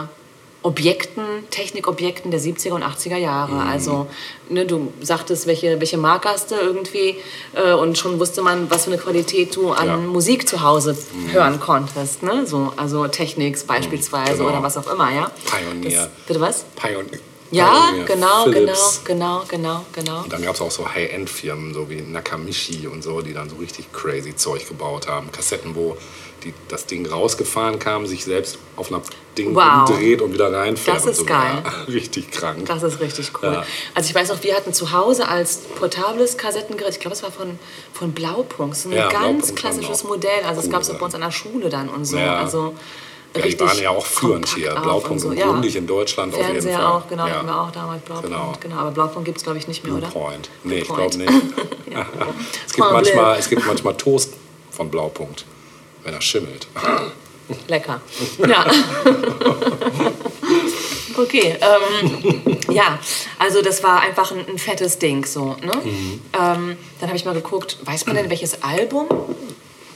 Objekten, 0.64 1.22
Technikobjekten 1.50 2.30
der 2.30 2.40
70er 2.40 2.70
und 2.72 2.82
80er 2.82 3.18
Jahre. 3.18 3.60
Also, 3.62 4.06
ne, 4.48 4.64
du 4.64 4.92
sagtest, 5.02 5.46
welche, 5.46 5.78
welche 5.78 5.98
Marke 5.98 6.30
hast 6.30 6.50
du 6.50 6.54
irgendwie 6.54 7.16
äh, 7.52 7.74
und 7.74 7.98
schon 7.98 8.18
wusste 8.18 8.40
man, 8.40 8.70
was 8.70 8.84
für 8.84 8.90
eine 8.92 8.98
Qualität 9.00 9.54
du 9.54 9.72
an 9.72 9.86
Ja. 9.86 9.96
Musik 9.98 10.48
zu 10.48 10.62
Hause 10.62 10.96
hören 11.32 11.60
konntest. 11.60 12.22
Ne? 12.22 12.46
So, 12.46 12.72
also 12.78 13.06
Technics 13.08 13.64
beispielsweise 13.64 14.38
Genau. 14.38 14.48
oder 14.48 14.62
was 14.62 14.78
auch 14.78 14.90
immer, 14.90 15.12
ja. 15.12 15.30
Pioneer. 15.44 16.00
Das, 16.00 16.08
bitte 16.26 16.40
was? 16.40 16.64
Pion 16.76 17.04
Ja, 17.50 17.88
Pioneer, 17.90 18.04
genau, 18.06 18.44
Philips. 18.44 19.02
genau, 19.04 19.42
genau, 19.46 19.84
genau, 19.84 19.84
genau. 19.92 20.22
Und 20.22 20.32
dann 20.32 20.42
gab 20.42 20.54
es 20.54 20.62
auch 20.62 20.70
so 20.70 20.88
High-End-Firmen, 20.88 21.74
so 21.74 21.90
wie 21.90 22.00
Nakamichi 22.00 22.86
und 22.86 23.02
so, 23.04 23.20
die 23.20 23.34
dann 23.34 23.50
so 23.50 23.56
richtig 23.56 23.92
crazy 23.92 24.34
Zeug 24.34 24.66
gebaut 24.66 25.08
haben. 25.08 25.30
Kassetten, 25.30 25.74
wo 25.74 25.96
die, 26.44 26.54
das 26.68 26.86
Ding 26.86 27.06
rausgefahren 27.06 27.78
kam, 27.78 28.06
sich 28.06 28.24
selbst 28.24 28.58
auf 28.76 28.92
einer 28.92 29.02
Ding 29.36 29.54
Wow. 29.54 29.88
umdreht 29.90 30.22
und 30.22 30.32
wieder 30.32 30.52
reinfährt. 30.52 30.96
Das 30.98 31.06
ist 31.06 31.16
so. 31.18 31.24
geil. 31.24 31.62
Ja, 31.64 31.70
richtig 31.92 32.30
krank. 32.30 32.66
Das 32.66 32.82
ist 32.82 33.00
richtig 33.00 33.32
cool. 33.42 33.52
Ja. 33.52 33.64
Also 33.94 34.08
ich 34.10 34.14
weiß 34.14 34.30
auch, 34.30 34.42
wir 34.42 34.54
hatten 34.54 34.72
zu 34.72 34.92
Hause 34.92 35.26
als 35.28 35.58
portables 35.78 36.36
Kassettengerät, 36.36 36.92
ich 36.94 37.00
glaube, 37.00 37.16
es 37.16 37.22
war 37.22 37.32
von, 37.32 37.58
von 37.92 38.12
Blaupunkt, 38.12 38.76
so 38.76 38.88
ein 38.90 38.94
Ja, 38.96 39.08
ganz 39.08 39.18
Blaupunkt 39.22 39.56
klassisches 39.56 40.04
Modell. 40.04 40.44
Also 40.46 40.60
es 40.60 40.66
cool, 40.66 40.72
gab 40.72 40.82
es 40.82 40.90
auch 40.90 40.98
bei 40.98 41.04
uns 41.06 41.14
an 41.14 41.22
der 41.22 41.30
Schule 41.32 41.68
dann 41.68 41.88
und 41.88 42.04
so. 42.04 42.16
Ja. 42.16 42.36
Also 42.36 42.74
Ja, 43.36 43.42
die 43.42 43.58
waren 43.58 43.78
ja 43.82 43.90
auch 43.90 44.06
führend 44.06 44.46
hier. 44.48 44.70
Blaupunkt 44.74 45.24
und 45.24 45.30
und 45.32 45.38
so. 45.40 45.44
Grundig 45.44 45.74
in 45.74 45.86
Deutschland 45.88 46.32
auf 46.34 46.38
jeden 46.40 46.52
Fernseher 46.52 46.76
Fall. 46.78 46.86
auch, 46.86 47.08
genau, 47.08 47.26
Ja. 47.26 47.32
hatten 47.34 47.46
wir 47.46 47.60
auch 47.60 47.70
damals 47.72 48.02
Blaupunkt. 48.04 48.30
Genau. 48.30 48.52
Genau. 48.60 48.76
Aber 48.76 48.90
Blaupunkt 48.92 49.24
gibt 49.26 49.38
es, 49.38 49.44
glaube 49.44 49.58
ich, 49.58 49.66
nicht 49.66 49.82
mehr, 49.84 49.94
oder? 49.94 50.06
Point. 50.08 50.48
Nee, 50.62 50.78
ich 50.80 50.88
Point. 50.88 51.12
glaube 51.12 51.16
nicht. 51.32 51.32
Es 52.66 52.72
gibt, 52.72 52.90
manchmal, 52.90 53.38
es 53.38 53.48
gibt 53.48 53.66
manchmal 53.66 53.96
Toast 53.96 54.32
von 54.70 54.90
Blaupunkt. 54.90 55.44
Wenn 56.04 56.14
er 56.14 56.20
schimmelt. 56.20 56.68
Lecker. 57.68 58.00
Ja. 58.46 58.64
okay, 61.18 61.58
ähm, 61.60 62.56
ja, 62.70 62.98
also 63.38 63.60
das 63.60 63.82
war 63.82 64.00
einfach 64.00 64.32
ein, 64.32 64.46
ein 64.48 64.58
fettes 64.58 64.98
Ding 64.98 65.26
so. 65.26 65.56
Ne? 65.62 65.72
Ähm, 66.32 66.76
dann 67.00 67.08
habe 67.08 67.16
ich 67.16 67.24
mal 67.24 67.34
geguckt, 67.34 67.78
weiß 67.84 68.06
man 68.06 68.16
denn, 68.16 68.30
welches 68.30 68.62
Album, 68.62 69.08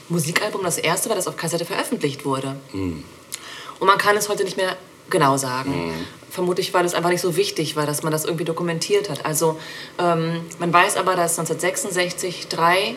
Musikalbum 0.09 0.63
das 0.63 0.77
erste 0.77 1.09
war, 1.09 1.15
das 1.15 1.27
auf 1.27 1.37
Kassette 1.37 1.65
veröffentlicht 1.65 2.25
wurde? 2.25 2.55
Und 2.71 3.87
man 3.87 3.97
kann 3.97 4.15
es 4.15 4.29
heute 4.29 4.43
nicht 4.43 4.57
mehr 4.57 4.75
genau 5.09 5.37
sagen. 5.37 5.93
Vermutlich 6.29 6.73
war 6.73 6.83
das 6.83 6.93
einfach 6.93 7.09
nicht 7.09 7.21
so 7.21 7.35
wichtig, 7.35 7.75
weil 7.75 7.87
dass 7.87 8.03
man 8.03 8.11
das 8.11 8.25
irgendwie 8.25 8.45
dokumentiert 8.45 9.09
hat. 9.09 9.25
Also 9.25 9.59
ähm, 9.97 10.41
man 10.59 10.71
weiß 10.71 10.97
aber, 10.97 11.15
dass 11.15 11.39
1966 11.39 12.47
drei 12.47 12.95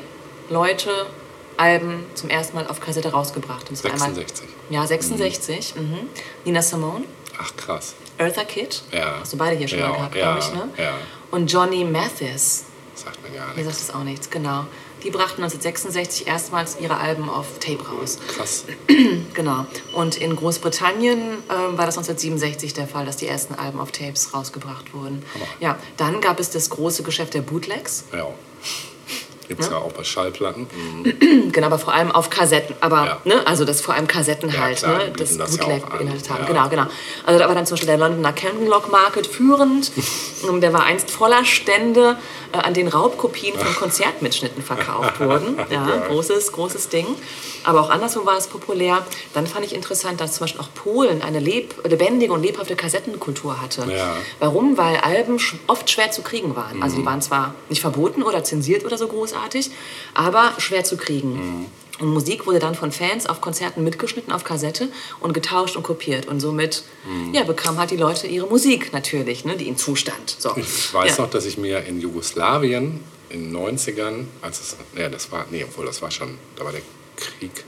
Leute 0.50 0.90
Alben 1.56 2.04
zum 2.14 2.30
ersten 2.30 2.56
Mal 2.56 2.66
auf 2.66 2.80
Kassette 2.80 3.10
rausgebracht. 3.12 3.70
Das 3.70 3.84
war 3.84 3.92
einmal- 3.92 4.14
66. 4.14 4.48
ja, 4.70 4.86
66. 4.86 5.74
Mhm. 5.76 5.98
Nina 6.44 6.62
Simone, 6.62 7.04
Ach 7.38 7.56
krass. 7.56 7.94
Eartha 8.18 8.44
Kitt. 8.44 8.82
Ja. 8.92 9.18
Hast 9.20 9.32
du 9.32 9.36
beide 9.38 9.56
hier 9.56 9.66
schon 9.68 9.78
Ja, 9.80 9.88
mal 9.88 9.96
gehabt, 9.96 10.14
ja, 10.14 10.36
glaube 10.36 10.38
ich, 10.38 10.54
ne? 10.54 10.68
ja. 10.84 10.94
Und 11.30 11.50
Johnny 11.50 11.84
Mathis. 11.84 12.64
Sagt 12.94 13.22
mir 13.22 13.30
gar 13.36 13.48
Mir 13.48 13.62
nichts. 13.64 13.78
sagt 13.78 13.88
das 13.88 13.94
auch 13.96 14.04
nichts, 14.04 14.30
genau. 14.30 14.66
Die 15.02 15.10
brachten 15.10 15.42
1966 15.42 16.28
erstmals 16.28 16.76
ihre 16.78 16.98
Alben 16.98 17.28
auf 17.28 17.58
Tape 17.58 17.82
raus. 17.88 18.18
Krass. 18.28 18.64
Genau. 19.34 19.66
Und 19.94 20.16
in 20.18 20.36
Großbritannien 20.36 21.18
ähm, 21.20 21.78
war 21.78 21.86
das 21.86 21.96
1967 21.96 22.74
der 22.74 22.86
Fall, 22.86 23.06
dass 23.06 23.16
die 23.16 23.26
ersten 23.26 23.54
Alben 23.54 23.80
auf 23.80 23.90
Tapes 23.92 24.32
rausgebracht 24.34 24.92
wurden. 24.94 25.24
Ja, 25.58 25.78
dann 25.96 26.20
gab 26.20 26.38
es 26.38 26.50
das 26.50 26.68
große 26.70 27.02
Geschäft 27.02 27.34
der 27.34 27.40
Bootlegs. 27.40 28.04
Ja. 28.12 28.28
Gibt's 29.48 29.68
ja. 29.70 29.76
auch 29.78 29.92
bei 29.92 30.04
Schallplatten. 30.04 30.66
Mhm. 30.74 31.50
Genau, 31.52 31.66
aber 31.66 31.78
vor 31.78 31.92
allem 31.92 32.10
auf 32.10 32.30
Kassetten. 32.30 32.74
Aber, 32.80 33.04
Ja. 33.04 33.20
ne, 33.24 33.46
also 33.46 33.64
das 33.66 33.80
vor 33.82 33.94
allem 33.94 34.06
Kassetten 34.06 34.48
Ja, 34.50 34.60
halt, 34.62 34.78
klar, 34.78 34.98
ne, 34.98 35.12
das 35.16 35.36
das 35.36 35.56
ja 35.56 35.64
Bootleg 35.64 35.84
an. 35.84 35.98
beinhaltet 35.98 36.30
haben. 36.30 36.40
Ja. 36.42 36.46
Genau, 36.46 36.68
genau. 36.70 36.82
Also 37.26 37.38
da 37.38 37.46
war 37.48 37.54
dann 37.54 37.66
zum 37.66 37.74
Beispiel 37.74 37.88
der 37.88 37.98
Londoner 37.98 38.32
Camden 38.32 38.66
Lock 38.66 38.90
Market 38.90 39.26
führend. 39.26 39.92
Der 40.62 40.72
war 40.72 40.84
einst 40.84 41.10
voller 41.10 41.44
Stände, 41.44 42.16
äh, 42.52 42.58
an 42.58 42.74
denen 42.74 42.88
Raubkopien 42.88 43.58
von 43.58 43.74
Konzertmitschnitten 43.74 44.62
verkauft 44.62 45.20
wurden. 45.20 45.58
Ja, 45.70 45.86
großes, 46.08 46.52
großes 46.52 46.88
Ding. 46.90 47.06
Aber 47.64 47.80
auch 47.80 47.90
anderswo 47.90 48.26
war 48.26 48.36
es 48.36 48.46
populär. 48.46 49.06
Dann 49.32 49.46
fand 49.46 49.64
ich 49.64 49.74
interessant, 49.74 50.20
dass 50.20 50.34
zum 50.34 50.44
Beispiel 50.44 50.60
auch 50.60 50.72
Polen 50.74 51.22
eine 51.22 51.38
leb 51.40 51.74
lebendige 51.88 52.32
und 52.32 52.42
lebhafte 52.42 52.76
Kassettenkultur 52.76 53.60
hatte. 53.62 53.90
Ja. 53.90 54.14
Warum? 54.38 54.76
Weil 54.76 54.96
Alben 54.98 55.38
oft 55.66 55.88
schwer 55.90 56.10
zu 56.10 56.22
kriegen 56.22 56.54
waren. 56.56 56.82
Also 56.82 56.96
Mhm. 56.96 57.00
die 57.00 57.06
waren 57.06 57.22
zwar 57.22 57.54
nicht 57.68 57.80
verboten 57.80 58.22
oder 58.22 58.44
zensiert 58.44 58.84
oder 58.84 58.98
so 58.98 59.08
großartig, 59.08 59.70
aber 60.14 60.52
schwer 60.58 60.84
zu 60.84 60.96
kriegen. 60.96 61.32
Mhm. 61.60 61.66
Und 62.02 62.12
Musik 62.12 62.46
wurde 62.46 62.58
dann 62.58 62.74
von 62.74 62.90
Fans 62.90 63.26
auf 63.26 63.40
Konzerten 63.40 63.84
mitgeschnitten 63.84 64.32
auf 64.32 64.42
Kassette 64.42 64.88
und 65.20 65.32
getauscht 65.34 65.76
und 65.76 65.84
kopiert. 65.84 66.26
Und 66.26 66.40
somit 66.40 66.82
Mhm. 67.06 67.32
ja, 67.32 67.44
bekamen 67.44 67.78
halt 67.78 67.92
die 67.92 67.96
Leute 67.96 68.26
ihre 68.26 68.46
Musik 68.48 68.92
natürlich, 68.92 69.44
ne, 69.44 69.56
die 69.56 69.66
ihnen 69.68 69.76
zustand. 69.76 70.34
So. 70.38 70.52
Ich 70.56 70.92
weiß 70.92 71.16
ja. 71.16 71.22
noch, 71.24 71.30
dass 71.30 71.44
ich 71.46 71.58
mir 71.58 71.84
in 71.84 72.00
Jugoslawien 72.00 73.00
in 73.30 73.44
den 73.44 73.56
90ern, 73.56 74.24
als 74.42 74.60
es, 74.60 74.76
ja, 74.98 75.08
das 75.08 75.30
war, 75.30 75.46
nee, 75.52 75.62
obwohl 75.64 75.86
das 75.86 76.02
war 76.02 76.10
schon, 76.10 76.36
da 76.56 76.64
war 76.64 76.72
der 76.72 76.82
Krieg, 77.16 77.64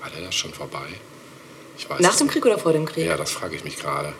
war 0.00 0.10
der 0.10 0.22
da 0.22 0.32
schon 0.32 0.52
vorbei? 0.52 0.86
Ich 1.78 1.88
weiß 1.88 2.00
Nach 2.00 2.16
dem 2.16 2.26
nicht. 2.26 2.32
Krieg 2.34 2.44
oder 2.46 2.58
vor 2.58 2.72
dem 2.72 2.84
Krieg? 2.84 3.06
Ja, 3.06 3.16
das 3.16 3.30
frage 3.30 3.54
ich 3.54 3.62
mich 3.62 3.76
gerade. 3.78 4.12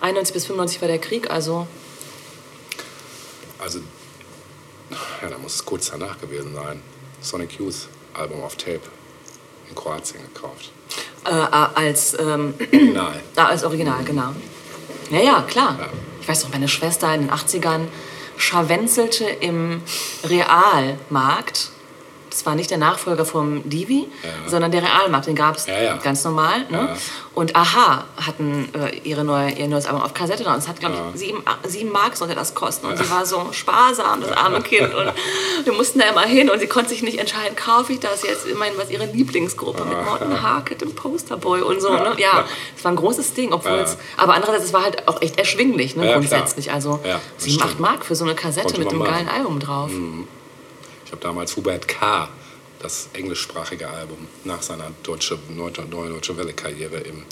91 0.00 0.32
bis 0.32 0.46
95 0.46 0.80
war 0.80 0.88
der 0.88 0.98
Krieg, 0.98 1.30
also 1.30 1.66
Also, 3.58 3.80
ja, 5.22 5.28
da 5.28 5.36
muss 5.36 5.56
es 5.56 5.64
kurz 5.66 5.90
danach 5.90 6.18
gewesen 6.18 6.54
sein. 6.54 6.80
Sonic 7.20 7.58
Youth 7.58 7.88
Album 8.14 8.42
auf 8.42 8.56
Tape 8.56 8.80
in 9.68 9.74
Kroatien 9.74 10.22
gekauft. 10.32 10.72
äh, 11.26 11.30
äh, 11.30 11.88
als, 11.88 12.18
ähm, 12.18 12.54
Nein. 12.72 13.20
ah, 13.36 13.46
als 13.46 13.64
Original, 13.64 14.02
genau. 14.04 14.34
Ja, 15.10 15.20
ja, 15.20 15.42
klar. 15.42 15.76
Ja. 15.78 15.88
Ich 16.20 16.28
weiß 16.28 16.44
noch, 16.44 16.52
meine 16.52 16.68
Schwester 16.68 17.12
in 17.14 17.22
den 17.22 17.30
80ern 17.30 17.86
scharwenzelte 18.36 19.24
im 19.24 19.82
Realmarkt. 20.24 21.70
Das 22.30 22.46
war 22.46 22.54
nicht 22.54 22.70
der 22.70 22.78
Nachfolger 22.78 23.24
vom 23.24 23.68
Divi, 23.68 24.06
Ja. 24.22 24.48
sondern 24.48 24.70
der 24.70 24.82
Realmarkt. 24.82 25.26
Den 25.26 25.34
gab 25.34 25.56
es 25.56 25.66
Ja, 25.66 25.80
ja. 25.82 25.96
ganz 25.96 26.22
normal. 26.24 26.64
Ne? 26.70 26.96
Und 27.34 27.56
Aha 27.56 28.04
hatten 28.24 28.68
äh, 28.74 28.96
ihre 29.02 29.24
neue, 29.24 29.50
ihr 29.52 29.66
neues 29.68 29.86
Album 29.86 30.02
auf 30.02 30.14
Kassette. 30.14 30.44
Und 30.44 30.56
es 30.56 30.68
hat, 30.68 30.78
glaube 30.80 30.94
ich, 31.14 31.20
sieben, 31.20 31.42
sieben 31.66 31.90
Mark 31.90 32.16
sollte 32.16 32.34
das 32.34 32.54
kosten. 32.54 32.86
Und 32.86 32.96
sie 32.98 33.10
war 33.10 33.26
so 33.26 33.48
sparsam, 33.52 34.20
das 34.20 34.32
arme 34.32 34.60
Kind. 34.62 34.94
Und 34.94 35.12
wir 35.64 35.72
mussten 35.72 35.98
da 35.98 36.06
immer 36.06 36.22
hin. 36.22 36.50
Und 36.50 36.60
sie 36.60 36.66
konnte 36.66 36.90
sich 36.90 37.02
nicht 37.02 37.18
entscheiden, 37.18 37.56
kaufe 37.56 37.92
ich 37.92 38.00
das 38.00 38.22
jetzt? 38.22 38.46
Immerhin 38.46 38.74
was 38.76 38.90
ihre 38.90 39.06
Lieblingsgruppe 39.06 39.84
mit 39.84 40.04
Morten 40.04 40.40
Harkett 40.42 40.82
und 40.82 40.94
Posterboy 40.96 41.62
und 41.62 41.80
so. 41.82 41.92
Ne? 41.92 42.14
Ja, 42.18 42.44
es 42.76 42.84
war 42.84 42.92
ein 42.92 42.96
großes 42.96 43.34
Ding. 43.34 43.52
Obwohl 43.52 43.78
es, 43.78 43.96
aber 44.16 44.34
andererseits, 44.34 44.66
es 44.66 44.72
war 44.72 44.82
halt 44.82 45.08
auch 45.08 45.20
echt 45.22 45.38
erschwinglich, 45.38 45.96
ne? 45.96 46.12
Grundsätzlich. 46.12 46.70
Also 46.72 47.00
sieben, 47.38 47.62
acht. 47.62 47.80
Mark 47.80 48.04
für 48.04 48.14
so 48.14 48.24
eine 48.24 48.34
Kassette 48.34 48.66
Konnte 48.66 48.78
mit 48.80 48.88
einem. 48.90 49.00
Mhm. 49.00 49.04
geilen 49.04 49.28
Album 49.28 49.58
drauf. 49.60 49.90
Ich 51.10 51.12
habe 51.12 51.22
damals 51.22 51.56
Hubert 51.56 51.88
K., 51.88 52.28
das 52.80 53.08
englischsprachige 53.14 53.88
Album, 53.90 54.28
nach 54.44 54.62
seiner 54.62 54.92
deutsche, 55.02 55.36
neue, 55.48 55.72
deutsche 55.72 56.36
Welle-Karriere 56.36 56.98
im 56.98 57.24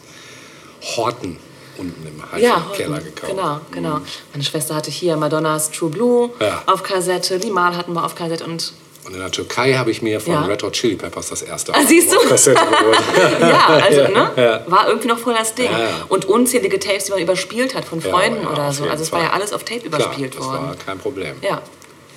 Horten 0.97 1.39
unten 1.79 2.05
im 2.05 2.41
Ja, 2.43 2.67
Keller 2.75 2.99
gekauft. 2.99 3.31
genau, 3.33 3.61
genau. 3.71 4.01
Meine 4.33 4.43
Schwester 4.45 4.75
hatte 4.75 4.91
hier 4.91 5.17
Madonnas 5.17 5.71
True 5.71 5.91
Blue 5.91 6.31
Ja. 6.41 6.65
auf 6.67 6.83
Kassette, 6.83 7.39
die 7.39 7.51
Mal 7.51 7.77
hatten 7.77 7.93
wir 7.93 8.05
auf 8.05 8.17
Kassette 8.17 8.45
und 8.45 8.73
Und 9.05 9.15
in 9.15 9.21
der 9.21 9.31
Türkei 9.31 9.75
habe 9.75 9.93
ich 9.93 10.03
mir 10.03 10.21
von 10.21 10.33
Ja. 10.35 10.45
Red 10.45 10.63
Hot 10.65 10.73
Chili 10.73 10.97
Peppers 10.97 11.29
das 11.29 11.43
erste 11.43 11.73
Ah, 11.73 11.83
siehst 11.87 12.13
du? 12.13 12.17
auf 12.17 12.29
Kassette 12.29 12.61
geholt. 12.71 12.99
ja, 13.41 13.67
also 13.69 14.01
ne, 14.13 14.65
war 14.67 14.89
irgendwie 14.89 15.07
noch 15.09 15.19
voll 15.21 15.35
das 15.35 15.55
Ding. 15.55 15.71
Ja. 15.71 16.05
Und 16.09 16.25
unzählige 16.25 16.81
Tapes, 16.81 17.05
die 17.05 17.13
man 17.13 17.21
überspielt 17.21 17.77
hat 17.77 17.85
von 17.85 18.03
Freunden 18.03 18.45
oder 18.47 18.73
so. 18.73 18.85
Also 18.85 19.05
es 19.05 19.13
war 19.13 19.23
ja 19.23 19.31
alles 19.31 19.53
auf 19.53 19.63
Tape 19.65 19.81
Klar, 19.89 20.01
überspielt 20.01 20.35
das 20.37 20.45
worden. 20.45 20.67
war 20.67 20.75
kein 20.77 20.99
Problem. 20.99 21.37
Ja, 21.43 21.63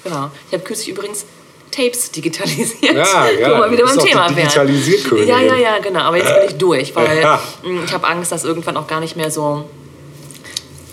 genau. 0.03 0.31
Ich 0.47 0.53
habe 0.53 0.63
kürzlich 0.63 0.89
übrigens 0.89 1.25
Tapes 1.71 2.11
digitalisiert. 2.11 2.93
Ja, 2.95 3.29
ja, 3.39 3.57
Wo 3.57 3.63
wir 3.63 3.71
wieder 3.71 3.85
beim 3.85 3.97
Thema 3.97 4.35
wären. 4.35 5.27
Ja, 5.27 5.39
ja, 5.39 5.55
ja, 5.55 5.77
genau. 5.79 6.01
Aber 6.01 6.17
jetzt 6.17 6.33
bin 6.35 6.43
ich 6.49 6.55
durch, 6.57 6.95
weil 6.95 7.21
Ja. 7.21 7.41
mh, 7.63 7.83
ich 7.85 7.93
habe 7.93 8.07
Angst, 8.07 8.31
dass 8.31 8.43
irgendwann 8.43 8.77
auch 8.77 8.87
gar 8.87 8.99
nicht 8.99 9.15
mehr 9.15 9.31
so. 9.31 9.69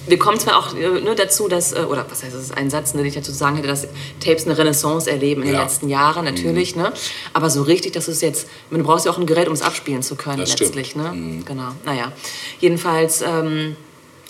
Wir 0.06 0.18
kommen 0.18 0.40
zwar 0.40 0.56
auch 0.58 0.74
äh, 0.74 1.00
ne, 1.02 1.14
dazu, 1.14 1.48
dass, 1.48 1.72
äh, 1.74 1.80
oder 1.80 2.06
was 2.08 2.22
heißt, 2.22 2.34
das 2.34 2.40
ist 2.42 2.56
ein 2.56 2.70
Satz, 2.70 2.94
ne, 2.94 3.00
den 3.02 3.08
ich 3.08 3.14
dazu 3.14 3.30
sagen 3.30 3.56
hätte, 3.56 3.68
dass 3.68 3.86
Tapes 4.24 4.46
eine 4.46 4.56
Renaissance 4.56 5.10
erleben 5.10 5.42
in 5.42 5.48
den 5.48 5.56
Ja. 5.56 5.62
letzten 5.64 5.90
Jahren, 5.90 6.24
natürlich, 6.24 6.76
ne? 6.76 6.94
Aber 7.34 7.50
so 7.50 7.60
richtig, 7.60 7.92
dass 7.92 8.08
es 8.08 8.22
jetzt, 8.22 8.48
du 8.70 8.82
brauchst 8.82 9.04
ja 9.04 9.12
auch 9.12 9.18
ein 9.18 9.26
Gerät, 9.26 9.48
um 9.48 9.52
es 9.52 9.60
abspielen 9.60 10.02
zu 10.02 10.16
können, 10.16 10.38
Das 10.38 10.52
stimmt. 10.52 10.74
letztlich, 10.76 10.96
ne? 10.96 11.42
Genau. 11.44 11.72
Naja. 11.84 12.12
Jedenfalls, 12.58 13.20
ähm, 13.20 13.76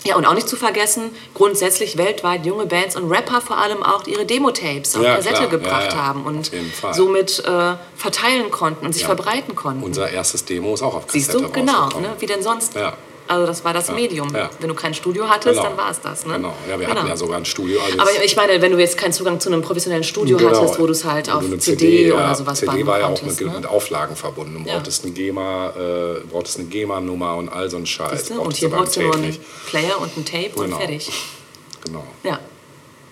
ja, 0.05 0.15
und 0.15 0.25
auch 0.25 0.33
nicht 0.33 0.47
zu 0.47 0.55
vergessen, 0.55 1.11
grundsätzlich 1.33 1.97
weltweit 1.97 2.45
junge 2.45 2.65
Bands 2.65 2.95
und 2.95 3.09
Rapper 3.11 3.41
vor 3.41 3.57
allem 3.57 3.83
auch 3.83 4.07
ihre 4.07 4.25
Demo-Tapes 4.25 4.95
auf 4.95 5.03
Ja, 5.03 5.15
Kassette 5.15 5.35
klar. 5.35 5.47
gebracht 5.49 5.91
Ja, 5.91 5.97
ja. 5.97 6.05
haben 6.05 6.23
und 6.25 6.51
somit 6.93 7.39
äh, 7.45 7.73
verteilen 7.95 8.49
konnten 8.49 8.85
und 8.85 8.93
sich 8.93 9.03
verbreiten 9.05 9.55
konnten. 9.55 9.83
Unser 9.83 10.09
erstes 10.09 10.45
Demo 10.45 10.73
ist 10.73 10.81
auch 10.81 10.95
auf 10.95 11.07
Kassette 11.07 11.19
Siehst 11.19 11.33
du, 11.33 11.49
genau, 11.49 11.87
ne? 11.99 12.15
wie 12.19 12.25
denn 12.25 12.41
sonst? 12.41 12.75
Ja. 12.75 12.93
Also 13.29 13.45
das 13.45 13.63
war 13.63 13.73
das 13.75 13.91
Medium. 13.91 14.33
ja. 14.35 14.49
Wenn 14.59 14.69
du 14.69 14.73
kein 14.73 14.93
Studio 14.95 15.29
hattest, 15.29 15.55
Genau. 15.57 15.63
dann 15.69 15.77
war 15.77 15.91
es 15.91 16.01
das. 16.01 16.25
Ne? 16.25 16.33
Genau, 16.33 16.53
ja, 16.67 16.79
wir 16.79 16.87
Genau. 16.87 16.99
hatten 16.99 17.09
ja 17.09 17.15
sogar 17.15 17.37
ein 17.37 17.45
Studio. 17.45 17.79
Also 17.79 17.99
Aber 17.99 18.09
ich 18.23 18.35
meine, 18.35 18.59
wenn 18.59 18.71
du 18.71 18.79
jetzt 18.79 18.97
keinen 18.97 19.13
Zugang 19.13 19.39
zu 19.39 19.49
einem 19.49 19.61
professionellen 19.61 20.03
Studio 20.03 20.37
Genau. 20.37 20.49
hattest, 20.57 20.79
wo 20.79 20.87
du 20.87 20.93
es 20.93 21.05
halt 21.05 21.29
auf 21.31 21.43
CD, 21.59 22.07
ja, 22.07 22.15
oder 22.15 22.33
sowas 22.33 22.57
CD 22.59 22.85
war 22.87 22.97
ja 22.99 23.05
auch 23.05 23.13
konntest. 23.19 23.39
mit, 23.41 23.49
ne? 23.51 23.55
mit 23.59 23.67
Auflagen 23.67 24.15
verbunden. 24.15 24.63
Du 24.63 24.67
Ja. 24.69 24.77
brauchtest 24.77 25.03
eine 25.03 25.13
GEMA, 25.13 25.69
äh, 25.77 26.19
brauchtest 26.31 26.57
eine 26.57 26.67
GEMA-Nummer 26.69 27.35
und 27.35 27.49
all 27.49 27.69
so 27.69 27.77
ein 27.77 27.85
Scheiß. 27.85 28.31
Und 28.31 28.55
hier 28.57 28.69
brauchst 28.69 28.95
du 28.95 29.01
nur 29.03 29.13
einen. 29.15 29.37
Player 29.67 30.01
und 30.01 30.17
ein 30.17 30.25
Tape 30.25 30.51
und 30.55 30.65
Genau. 30.65 30.77
fertig. 30.79 31.09
Genau. 31.85 32.03
Ja. 32.23 32.39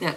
ja. 0.02 0.14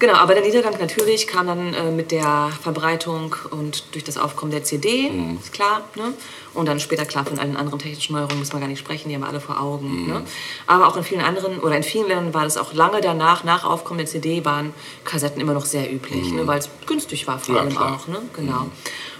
Genau, 0.00 0.14
aber 0.14 0.32
der 0.34 0.42
Niedergang 0.42 0.74
natürlich 0.80 1.26
kam 1.26 1.46
dann 1.46 1.74
äh, 1.74 1.90
mit 1.90 2.10
der 2.10 2.50
Verbreitung 2.62 3.36
und 3.50 3.84
durch 3.94 4.02
das 4.02 4.16
Aufkommen 4.16 4.50
der 4.50 4.64
CD, 4.64 5.10
Mhm. 5.10 5.38
ist 5.40 5.52
klar. 5.52 5.82
Ne? 5.94 6.14
Und 6.54 6.66
dann 6.66 6.80
später, 6.80 7.04
klar, 7.04 7.26
von 7.26 7.38
allen 7.38 7.54
anderen 7.56 7.78
technischen 7.78 8.14
Neuerungen 8.14 8.38
müssen 8.38 8.54
wir 8.54 8.60
gar 8.60 8.66
nicht 8.68 8.78
sprechen, 8.78 9.10
die 9.10 9.14
haben 9.14 9.20
wir 9.22 9.28
alle 9.28 9.40
vor 9.40 9.60
Augen. 9.60 10.04
Mhm. 10.04 10.08
Ne? 10.08 10.22
Aber 10.66 10.88
auch 10.88 10.96
in 10.96 11.04
vielen 11.04 11.20
anderen, 11.20 11.60
oder 11.60 11.76
in 11.76 11.82
vielen 11.82 12.08
Ländern 12.08 12.32
war 12.34 12.44
das 12.44 12.56
auch 12.56 12.72
lange 12.72 13.02
danach, 13.02 13.44
nach 13.44 13.64
Aufkommen 13.64 13.98
der 13.98 14.06
CD, 14.06 14.42
waren 14.44 14.72
Kassetten 15.04 15.38
immer 15.40 15.52
noch 15.52 15.66
sehr 15.66 15.92
üblich, 15.92 16.32
ne? 16.32 16.46
weil 16.46 16.58
es 16.60 16.70
günstig 16.86 17.26
war 17.28 17.38
vor 17.38 17.50
Mhm. 17.52 17.56
Ja, 17.56 17.62
allem 17.62 17.76
klar. 17.76 17.94
auch. 17.94 18.08
Ne? 18.08 18.22
Genau. 18.34 18.66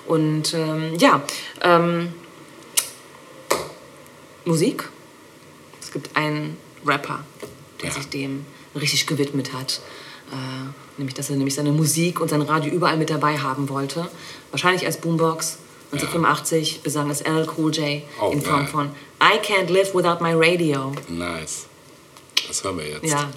Und 0.07 0.55
ähm, 0.55 0.95
ja, 0.99 1.23
ähm, 1.61 2.15
Musik. 4.47 4.89
Es 5.83 5.93
gibt 5.93 6.17
einen 6.17 6.57
Rapper, 6.87 7.21
der 7.83 7.89
Ja. 7.91 7.95
sich 7.95 8.09
dem 8.09 8.47
richtig 8.75 9.07
gewidmet 9.07 9.53
hat. 9.53 9.81
Äh, 10.33 10.35
nämlich, 10.99 11.15
dass 11.15 11.31
er 11.31 11.37
nämlich 11.37 11.55
seine 11.55 11.73
Musik 11.73 12.21
und 12.21 12.29
sein 12.29 12.43
Radio 12.43 12.73
überall 12.73 12.97
mit 12.97 13.11
dabei 13.11 13.39
haben 13.39 13.69
wollte. 13.69 14.09
Wahrscheinlich 14.51 14.87
als 14.87 14.97
Boombox. 14.99 15.59
1985 15.93 16.83
besang 16.83 17.11
es 17.11 17.21
LL 17.23 17.49
Cool 17.59 17.75
J 17.75 18.03
Oh, 18.21 18.31
in 18.31 18.41
Form 18.41 18.61
geil. 18.61 18.69
von 18.69 18.91
I 19.21 19.39
Can't 19.45 19.71
Live 19.73 19.93
Without 19.95 20.23
My 20.23 20.33
Radio. 20.35 20.93
Nice. 21.09 21.67
Das 22.47 22.63
hören 22.63 22.79
wir 22.79 22.89
jetzt. 22.89 23.05
Ja. 23.05 23.29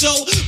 show. 0.00 0.39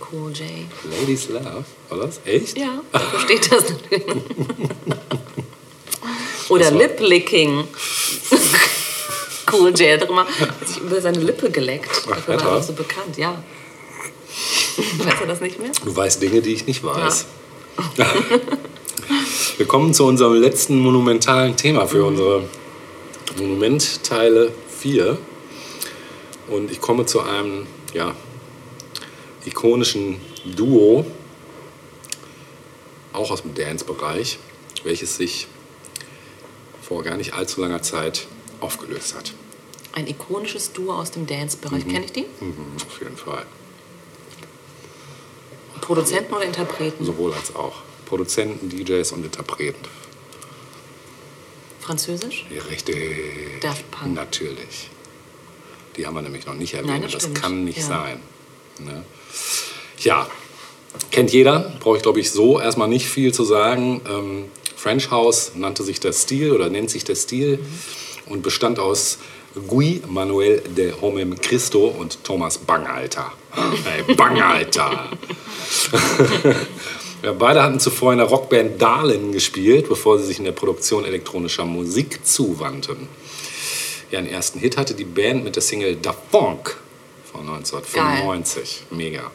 Cool 0.00 0.32
J. 0.32 0.46
Ladies 0.98 1.28
Love, 1.28 1.64
oder? 1.90 2.06
das? 2.06 2.20
Echt? 2.24 2.58
Ja, 2.58 2.80
so 2.92 3.18
steht 3.18 3.52
das. 3.52 3.64
Oder 6.48 6.70
Lip 6.72 6.98
Licking. 7.00 7.64
cool 9.52 9.70
J 9.70 10.00
hat 10.00 10.08
immer 10.08 10.26
sich 10.64 10.78
über 10.78 11.00
seine 11.00 11.20
Lippe 11.20 11.50
geleckt. 11.50 12.08
Dafür 12.08 12.44
war 12.44 12.56
er 12.56 12.62
so 12.62 12.72
bekannt, 12.72 13.16
ja. 13.16 13.42
Weißt 14.98 15.20
du 15.22 15.26
das 15.26 15.40
nicht 15.40 15.60
mehr? 15.60 15.70
Du 15.84 15.94
weißt 15.94 16.22
Dinge, 16.22 16.40
die 16.42 16.54
ich 16.54 16.66
nicht 16.66 16.82
weiß. 16.82 17.26
Ja. 17.96 18.06
Wir 19.56 19.66
kommen 19.66 19.92
zu 19.92 20.06
unserem 20.06 20.40
letzten 20.40 20.78
monumentalen 20.78 21.56
Thema 21.56 21.86
für 21.86 21.98
mhm. 21.98 22.06
unsere 22.06 22.44
Monumentteile 23.38 24.52
4. 24.80 25.18
Und 26.48 26.70
ich 26.70 26.80
komme 26.80 27.06
zu 27.06 27.20
einem, 27.20 27.66
ja, 27.92 28.14
ikonischen 29.44 30.20
Duo, 30.44 31.04
auch 33.12 33.30
aus 33.30 33.42
dem 33.42 33.54
Dance-Bereich, 33.54 34.38
welches 34.84 35.16
sich 35.16 35.46
vor 36.82 37.02
gar 37.02 37.16
nicht 37.16 37.34
allzu 37.34 37.60
langer 37.60 37.82
Zeit 37.82 38.26
aufgelöst 38.60 39.14
hat. 39.14 39.32
Ein 39.92 40.06
ikonisches 40.06 40.72
Duo 40.72 40.92
aus 40.92 41.10
dem 41.10 41.26
Dance-Bereich, 41.26 41.84
mhm. 41.84 41.90
kenne 41.90 42.04
ich 42.04 42.12
die? 42.12 42.26
Mhm, 42.40 42.76
auf 42.86 43.00
jeden 43.00 43.16
Fall. 43.16 43.46
Produzenten 45.80 46.32
oder 46.34 46.44
Interpreten? 46.44 47.04
Sowohl 47.04 47.32
als 47.32 47.54
auch. 47.54 47.82
Produzenten, 48.06 48.68
DJs 48.68 49.12
und 49.12 49.24
Interpreten. 49.24 49.84
Französisch? 51.80 52.46
Ja, 52.54 52.62
richtig. 52.64 53.60
Daft 53.60 53.90
Punk. 53.90 54.14
Natürlich. 54.14 54.90
Die 55.96 56.06
haben 56.06 56.14
wir 56.14 56.22
nämlich 56.22 56.46
noch 56.46 56.54
nicht 56.54 56.74
erwähnt. 56.74 56.90
Nein, 56.90 57.02
das, 57.02 57.12
das 57.12 57.34
kann 57.34 57.64
nicht 57.64 57.78
ja. 57.78 57.84
sein. 57.84 58.22
Ne? 58.78 59.04
Ja, 59.98 60.26
kennt 61.10 61.32
jeder. 61.32 61.72
Brauche 61.80 61.96
ich, 61.96 62.02
glaube 62.02 62.20
ich, 62.20 62.30
so 62.30 62.60
erstmal 62.60 62.88
nicht 62.88 63.06
viel 63.06 63.32
zu 63.32 63.44
sagen. 63.44 64.00
Ähm, 64.08 64.44
French 64.76 65.10
House 65.10 65.52
nannte 65.56 65.82
sich 65.82 66.00
der 66.00 66.12
Stil 66.12 66.52
oder 66.52 66.70
nennt 66.70 66.90
sich 66.90 67.04
der 67.04 67.14
Stil 67.16 67.58
Mhm. 67.58 68.32
und 68.32 68.42
bestand 68.42 68.78
aus 68.78 69.18
Guy 69.68 70.00
Manuel 70.08 70.60
de 70.76 70.92
Homem 71.00 71.38
Christo 71.40 71.86
und 71.86 72.22
Thomas 72.24 72.56
Bangalter. 72.58 73.32
Hey, 73.84 74.14
Bangalter! 74.14 75.10
Ja, 77.22 77.32
beide 77.32 77.62
hatten 77.62 77.78
zuvor 77.78 78.12
in 78.12 78.18
der 78.18 78.28
Rockband 78.28 78.80
Darlin 78.80 79.30
gespielt, 79.30 79.90
bevor 79.90 80.18
sie 80.18 80.24
sich 80.24 80.38
in 80.38 80.46
der 80.46 80.52
Produktion 80.52 81.04
elektronischer 81.04 81.66
Musik 81.66 82.24
zuwandten. 82.24 83.08
Ihren 84.10 84.26
ersten 84.26 84.58
Hit 84.58 84.78
hatte 84.78 84.94
die 84.94 85.04
Band 85.04 85.44
mit 85.44 85.54
der 85.54 85.62
Single 85.62 85.96
Da 85.96 86.14
Funk 86.30 86.78
von 87.30 87.48
1995. 87.48 88.84
Mega. 88.90 89.30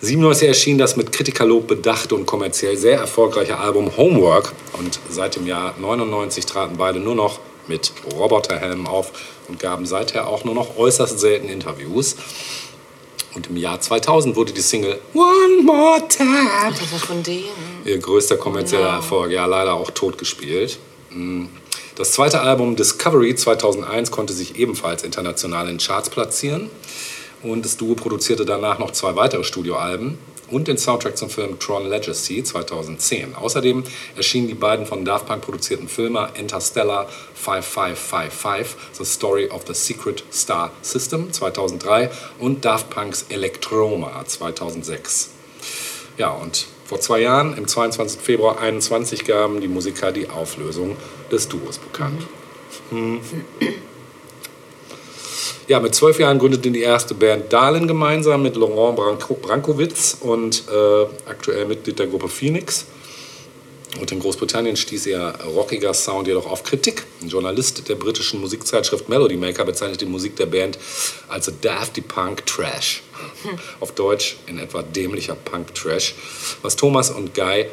97 0.00 0.48
erschien 0.48 0.78
das 0.78 0.96
mit 0.96 1.12
Kritikerlob 1.12 1.66
bedachte 1.66 2.14
und 2.14 2.26
kommerziell 2.26 2.76
sehr 2.76 2.98
erfolgreiche 2.98 3.58
Album 3.58 3.96
Homework 3.96 4.52
und 4.78 5.00
seit 5.08 5.36
dem 5.36 5.46
Jahr 5.46 5.74
99 5.78 6.46
traten 6.46 6.76
beide 6.76 7.00
nur 7.00 7.14
noch 7.14 7.40
mit 7.66 7.92
Roboterhelmen 8.12 8.86
auf 8.86 9.10
und 9.48 9.58
gaben 9.58 9.86
seither 9.86 10.28
auch 10.28 10.44
nur 10.44 10.54
noch 10.54 10.76
äußerst 10.76 11.18
selten 11.18 11.48
Interviews. 11.48 12.16
Und 13.34 13.48
im 13.48 13.56
Jahr 13.56 13.80
2000 13.80 14.34
wurde 14.36 14.52
die 14.52 14.62
Single 14.62 14.98
One 15.12 15.62
More 15.62 16.02
Time. 16.08 16.48
Ihr 17.84 17.98
größter 17.98 18.36
kommerzieller 18.36 18.82
Ja. 18.82 18.96
Erfolg, 18.96 19.30
ja 19.30 19.44
leider 19.44 19.74
auch 19.74 19.90
totgespielt. 19.90 20.78
Mm. 21.10 21.46
Das 21.96 22.12
zweite 22.12 22.42
Album 22.42 22.76
Discovery 22.76 23.34
2001 23.34 24.10
konnte 24.10 24.34
sich 24.34 24.58
ebenfalls 24.58 25.02
international 25.02 25.66
in 25.70 25.78
Charts 25.78 26.10
platzieren 26.10 26.68
und 27.42 27.64
das 27.64 27.78
Duo 27.78 27.94
produzierte 27.94 28.44
danach 28.44 28.78
noch 28.78 28.90
zwei 28.90 29.16
weitere 29.16 29.44
Studioalben 29.44 30.18
und 30.50 30.68
den 30.68 30.76
Soundtrack 30.76 31.16
zum 31.16 31.30
Film 31.30 31.58
Tron 31.58 31.88
Legacy 31.88 32.44
2010. 32.44 33.34
Außerdem 33.34 33.82
erschienen 34.14 34.46
die 34.46 34.54
beiden 34.54 34.84
von 34.84 35.06
Daft 35.06 35.24
Punk 35.24 35.40
produzierten 35.40 35.88
Filme 35.88 36.28
Interstellar 36.34 37.08
5555, 37.34 38.76
The 38.92 39.04
Story 39.06 39.48
of 39.48 39.62
the 39.66 39.72
Secret 39.72 40.22
Star 40.30 40.72
System 40.82 41.32
2003 41.32 42.10
und 42.38 42.66
Daft 42.66 42.90
Punks 42.90 43.24
Electroma 43.30 44.22
2006. 44.26 45.30
Ja, 46.18 46.28
und 46.32 46.66
vor 46.86 47.00
zwei 47.00 47.20
Jahren, 47.20 47.56
im 47.56 47.66
22. 47.66 48.20
Februar 48.20 48.54
2021, 48.54 49.24
gaben 49.24 49.60
die 49.60 49.68
Musiker 49.68 50.12
die 50.12 50.30
Auflösung 50.30 50.96
des 51.30 51.48
Duos 51.48 51.78
bekannt. 51.78 52.26
Hm. 52.90 53.20
Ja, 55.68 55.80
mit 55.80 55.96
zwölf 55.96 56.20
Jahren 56.20 56.38
gründete 56.38 56.70
die 56.70 56.82
erste 56.82 57.14
Band 57.14 57.52
Darlin 57.52 57.88
gemeinsam 57.88 58.42
mit 58.42 58.54
Laurent 58.54 58.96
Branko 58.96 59.34
Brankowitz 59.34 60.16
und 60.20 60.62
äh, 60.68 61.28
aktuell 61.28 61.66
Mitglied 61.66 61.98
der 61.98 62.06
Gruppe 62.06 62.28
Phoenix. 62.28 62.86
Und 64.00 64.12
in 64.12 64.20
Großbritannien 64.20 64.76
stieß 64.76 65.06
ihr 65.06 65.20
rockiger 65.46 65.94
Sound 65.94 66.28
jedoch 66.28 66.46
auf 66.46 66.62
Kritik. 66.62 67.04
Ein 67.22 67.28
Journalist 67.28 67.88
der 67.88 67.94
britischen 67.94 68.40
Musikzeitschrift 68.40 69.08
Melody 69.08 69.36
Maker 69.36 69.64
bezeichnet 69.64 70.00
die 70.00 70.06
Musik 70.06 70.36
der 70.36 70.46
Band 70.46 70.78
als 71.28 71.50
Dafty 71.60 72.02
Punk 72.02 72.44
Trash. 72.46 73.02
Auf 73.80 73.92
Deutsch 73.92 74.36
in 74.46 74.58
etwa 74.58 74.82
dämlicher 74.82 75.34
Punk 75.34 75.74
Trash. 75.74 76.14
Was 76.62 76.76
Thomas 76.76 77.10
und 77.10 77.34
Guy 77.34 77.66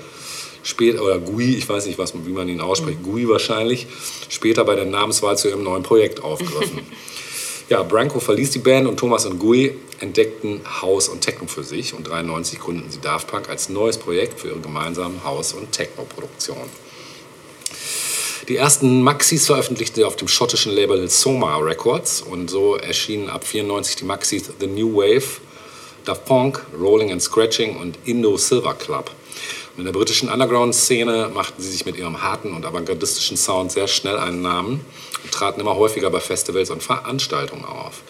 später, 0.63 1.03
oder 1.03 1.19
Gui, 1.19 1.55
ich 1.55 1.67
weiß 1.67 1.85
nicht, 1.85 1.99
was, 1.99 2.13
wie 2.25 2.31
man 2.31 2.47
ihn 2.47 2.61
ausspricht, 2.61 3.03
Gui 3.03 3.27
wahrscheinlich, 3.27 3.87
später 4.29 4.63
bei 4.63 4.75
der 4.75 4.85
Namenswahl 4.85 5.37
zu 5.37 5.49
ihrem 5.49 5.63
neuen 5.63 5.83
Projekt 5.83 6.23
aufgriffen. 6.23 6.79
Ja, 7.69 7.81
Branko 7.81 8.19
verließ 8.19 8.51
die 8.51 8.59
Band 8.59 8.87
und 8.87 8.97
Thomas 8.97 9.25
und 9.25 9.39
Gui 9.39 9.73
entdeckten 10.01 10.61
House 10.81 11.07
und 11.07 11.21
Techno 11.21 11.47
für 11.47 11.63
sich 11.63 11.93
und 11.93 12.07
93 12.07 12.59
gründeten 12.59 12.91
sie 12.91 12.99
Daft 12.99 13.27
Punk 13.27 13.49
als 13.49 13.69
neues 13.69 13.97
Projekt 13.97 14.39
für 14.41 14.49
ihre 14.49 14.59
gemeinsamen 14.59 15.23
House- 15.23 15.53
und 15.53 15.71
Techno-Produktion. 15.71 16.57
Die 18.49 18.57
ersten 18.57 19.01
Maxis 19.01 19.45
veröffentlichten 19.45 19.95
sie 19.95 20.03
auf 20.03 20.17
dem 20.17 20.27
schottischen 20.27 20.73
Label 20.73 21.09
Soma 21.09 21.55
Records 21.57 22.21
und 22.21 22.49
so 22.49 22.75
erschienen 22.75 23.29
ab 23.29 23.45
94 23.45 23.95
die 23.95 24.03
Maxis 24.03 24.51
The 24.59 24.67
New 24.67 24.97
Wave, 24.97 25.39
Daft 26.03 26.25
Punk, 26.25 26.65
Rolling 26.77 27.13
and 27.13 27.21
Scratching 27.21 27.77
und 27.77 27.97
Indo 28.03 28.35
Silver 28.35 28.73
Club. 28.73 29.09
In 29.75 29.85
der 29.85 29.91
britischen 29.91 30.29
Underground-Szene 30.29 31.31
machten 31.33 31.59
sie 31.61 31.71
sich 31.71 31.85
mit 31.85 31.97
ihrem 31.97 32.21
harten 32.21 32.53
und 32.53 32.63
avantgardistischen 32.63 33.37
Sound 33.37 33.71
sehr 33.71 33.87
schnell 33.87 34.17
einen 34.17 34.43
Namen 34.43 34.85
und 35.23 35.31
traten 35.31 35.59
immer 35.59 35.75
häufiger 35.75 36.11
bei 36.11 36.19
Festivals 36.19 36.69
und 36.69 36.83
Veranstaltungen 36.83 37.65
auf. 37.65 38.03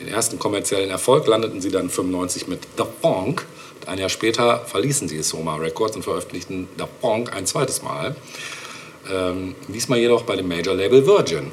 Den 0.00 0.08
ersten 0.08 0.38
kommerziellen 0.38 0.88
Erfolg 0.88 1.26
landeten 1.26 1.60
sie 1.60 1.70
dann 1.70 1.90
95 1.90 2.48
mit 2.48 2.60
The 2.78 2.84
Funk. 3.02 3.44
Und 3.80 3.88
ein 3.88 3.98
Jahr 3.98 4.08
später 4.08 4.60
verließen 4.60 5.06
sie 5.08 5.22
Soma 5.22 5.56
Records 5.56 5.94
und 5.94 6.04
veröffentlichten 6.04 6.68
The 6.78 6.84
Funk 7.02 7.34
ein 7.36 7.46
zweites 7.46 7.82
Mal. 7.82 8.16
Ähm, 9.12 9.54
diesmal 9.68 9.98
jedoch 9.98 10.22
bei 10.22 10.36
dem 10.36 10.48
Major-Label 10.48 11.06
Virgin, 11.06 11.52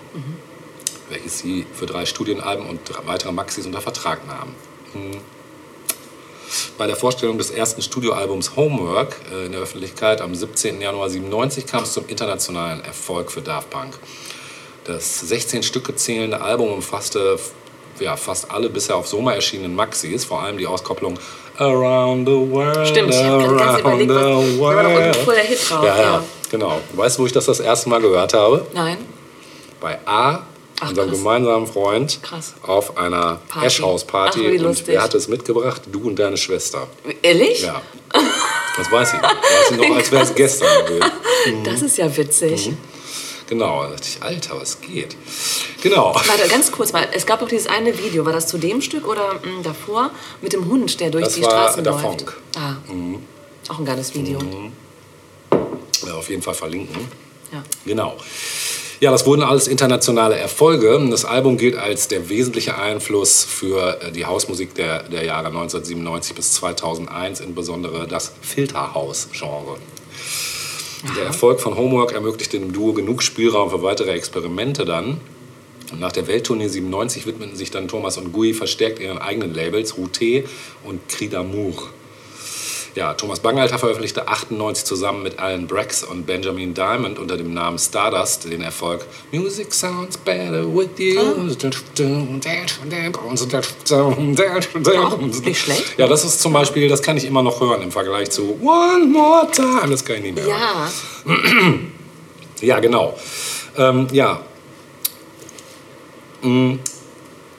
welches 1.10 1.40
sie 1.40 1.65
für 1.73 1.86
drei 1.86 2.06
Studienalben 2.06 2.65
und 2.65 2.80
drei 2.86 3.06
weitere 3.06 3.34
Maxis 3.34 3.65
unter 3.65 3.82
Vertrag 3.82 4.26
nahmen. 4.26 4.56
Hm. 4.94 5.40
Bei 6.78 6.88
der 6.88 6.95
Vorstellung 6.95 7.38
des 7.38 7.52
ersten 7.52 7.82
Studioalbums 7.82 8.56
Homework 8.56 9.15
äh, 9.32 9.45
in 9.45 9.52
der 9.52 9.61
Öffentlichkeit 9.61 10.22
am 10.22 10.36
17. 10.36 10.82
Januar 10.82 11.10
97 11.10 11.65
kam 11.65 11.84
es 11.84 11.94
zum 11.94 12.07
internationalen 12.07 12.84
Erfolg 12.84 13.32
für 13.32 13.41
Daft 13.41 13.69
Punk. 13.69 13.98
Das 14.84 15.19
16 15.22 15.64
Stücke 15.64 15.95
zählende 15.95 16.41
Album 16.41 16.72
umfasste 16.73 17.40
ja, 17.99 18.18
fast 18.18 18.49
alle 18.52 18.69
bisher 18.69 18.95
auf 18.95 19.07
Soma 19.07 19.34
erschienenen 19.34 19.76
Maxis, 19.76 20.26
vor 20.26 20.41
allem 20.41 20.57
die 20.57 20.65
Auskopplung 20.65 21.19
Around 21.57 22.28
the 22.28 22.34
World. 22.34 22.88
Stimmt, 22.88 23.11
ich 23.11 23.23
habe 23.23 23.56
ganz 23.56 23.61
around 23.61 24.02
überlegt, 24.02 24.10
was, 24.10 24.18
da 24.18 24.76
war 24.76 25.07
noch 25.07 25.15
voll 25.18 25.36
der 25.36 25.44
Hit 25.44 25.69
drauf. 25.69 25.86
Ja, 25.86 26.02
ja, 26.02 26.23
genau. 26.49 26.82
Weißt 26.94 27.18
du, 27.18 27.22
wo 27.22 27.26
ich 27.28 27.32
das 27.32 27.45
das 27.45 27.60
erste 27.60 27.90
Mal 27.90 28.02
gehört 28.02 28.34
habe? 28.34 28.65
Nein? 28.73 28.98
Bei 29.80 29.99
A, 30.06 30.44
Ach, 30.82 30.90
unserem 30.90 31.10
krass. 31.10 31.18
gemeinsamen 31.20 31.68
Freund, 31.68 32.20
Krass. 32.24 32.53
auf 32.64 32.98
einer 32.98 33.20
Party. 33.20 33.40
Ach, 33.52 33.64
Ash-House-Party. 33.64 34.52
wie 34.52 34.66
Und 34.66 34.88
wer 34.88 35.02
hat 35.03 35.14
es 35.14 35.28
mitgebracht? 35.28 35.84
Du 35.91 36.08
und 36.08 36.18
deine 36.18 36.38
Schwester. 36.38 36.88
Ehrlich? 37.22 37.62
Ja. 37.62 37.82
Das 38.78 38.91
weiß 38.91 39.14
ich 39.14 39.22
noch. 39.22 39.30
Weiß 39.30 39.72
ich 39.72 39.78
noch, 39.78 39.95
als 39.95 40.12
wäre 40.12 40.24
es 40.24 40.36
gestern 40.36 40.86
gewesen. 40.88 41.64
Das 41.64 41.82
ist 41.82 41.98
ja 41.98 42.18
witzig. 42.18 42.70
Mhm. 42.70 42.78
Genau. 43.48 43.84
Da 43.84 43.90
dachte 43.91 44.08
ich, 44.08 44.24
Alter, 44.24 44.60
was 44.62 44.80
geht? 44.82 45.16
Genau. 45.82 46.14
Warte, 46.16 46.48
ganz 46.49 46.72
kurz 46.72 46.94
mal. 46.94 47.08
Es 47.14 47.26
gab 47.26 47.41
doch 47.41 47.49
dieses 47.49 47.68
eine 47.68 47.98
Video. 47.98 48.26
War 48.26 48.32
das 48.34 48.48
zu 48.48 48.58
dem 48.58 48.82
Stück 48.82 49.08
oder 49.08 49.34
mh, 49.36 49.62
davor? 49.64 50.10
Mit 50.41 50.53
dem 50.53 50.68
Hund, 50.70 50.99
der 50.99 51.10
durch 51.10 51.26
Das 51.26 51.34
die 51.36 51.44
war 51.44 51.49
Straßen 51.52 51.84
der 51.84 51.94
läuft. 51.94 52.06
Funk. 52.06 52.38
Ah, 52.56 52.76
auch 53.70 53.78
ein 53.80 53.86
geiles 53.86 54.14
Video. 54.16 54.40
Ja, 56.08 56.14
auf 56.16 56.30
jeden 56.30 56.41
Fall 56.41 56.53
verlinken. 56.53 57.08
Ja. 57.52 57.62
Genau. 57.86 58.16
Ja, 59.02 59.10
das 59.10 59.26
wurden 59.26 59.41
alles 59.41 59.68
internationale 59.68 60.36
Erfolge. 60.36 61.07
Das 61.10 61.26
Album 61.26 61.57
gilt 61.57 61.76
als 61.76 62.07
der 62.07 62.30
wesentliche 62.30 62.78
Einfluss 62.78 63.44
für 63.44 63.99
äh, 63.99 64.11
die 64.11 64.28
Hausmusik 64.28 64.76
der, 64.76 65.02
der 65.10 65.26
Jahre 65.26 65.48
1997 65.48 66.36
bis 66.36 66.53
2001, 66.53 67.40
insbesondere 67.40 68.07
das 68.07 68.32
Filterhaus-Genre. 68.41 69.78
Der 71.18 71.26
Erfolg 71.26 71.61
von 71.61 71.76
Homework 71.76 72.11
ermöglichte 72.11 72.60
dem 72.60 72.73
Duo 72.73 72.94
genug 72.94 73.23
Spielraum 73.23 73.72
für 73.72 73.82
weitere 73.82 74.11
Experimente 74.11 74.86
dann. 74.86 75.19
Und 75.91 75.99
nach 75.99 76.11
der 76.11 76.28
Welttournee 76.28 76.68
97 76.68 77.26
widmeten 77.26 77.56
sich 77.56 77.72
dann 77.72 77.88
Thomas 77.88 78.19
und 78.19 78.32
Gui 78.32 78.53
verstärkt 78.53 78.99
ihren 78.99 79.18
eigenen 79.18 79.52
Labels, 79.52 79.95
Routé 79.95 80.44
und 80.84 81.10
Cri 81.10 81.26
d'Amour. 81.28 81.73
Ja, 82.93 83.13
Thomas 83.13 83.39
Bangalter 83.39 83.80
veröffentlichte 83.80 84.27
98 84.27 84.84
zusammen 84.84 85.23
mit 85.23 85.39
Alan 85.39 85.65
Brax 85.65 86.03
und 86.03 86.26
Benjamin 86.26 86.73
Diamond 86.73 87.19
unter 87.19 87.38
dem 87.38 87.53
Namen 87.53 87.80
Stardust 87.80 88.51
den 88.51 88.61
Erfolg 88.61 89.05
Music 89.31 89.73
Sounds 89.73 90.18
Better 90.18 90.65
With 90.65 90.89
You. 90.97 91.22
nicht 95.45 95.61
schlecht. 95.61 95.97
Ja, 95.97 96.07
das 96.07 96.26
ist 96.26 96.41
zum 96.41 96.51
Beispiel, 96.51 96.89
das 96.89 97.01
kann 97.01 97.15
ich 97.15 97.23
immer 97.23 97.41
noch 97.43 97.61
hören 97.61 97.81
im 97.81 97.91
Vergleich 97.91 98.30
zu 98.30 98.59
One 98.61 99.05
More 99.05 99.47
Time. 99.51 99.89
Das 99.89 100.03
kann 100.03 100.18
ich 100.18 100.23
nicht 100.23 100.35
mehr 100.35 100.45
hören. 100.45 100.57
Ja, 101.26 101.73
Ja, 102.61 102.80
genau. 102.80 103.18
Ähm, 103.77 104.07
ja. 104.11 104.41
Mm, 106.41 106.76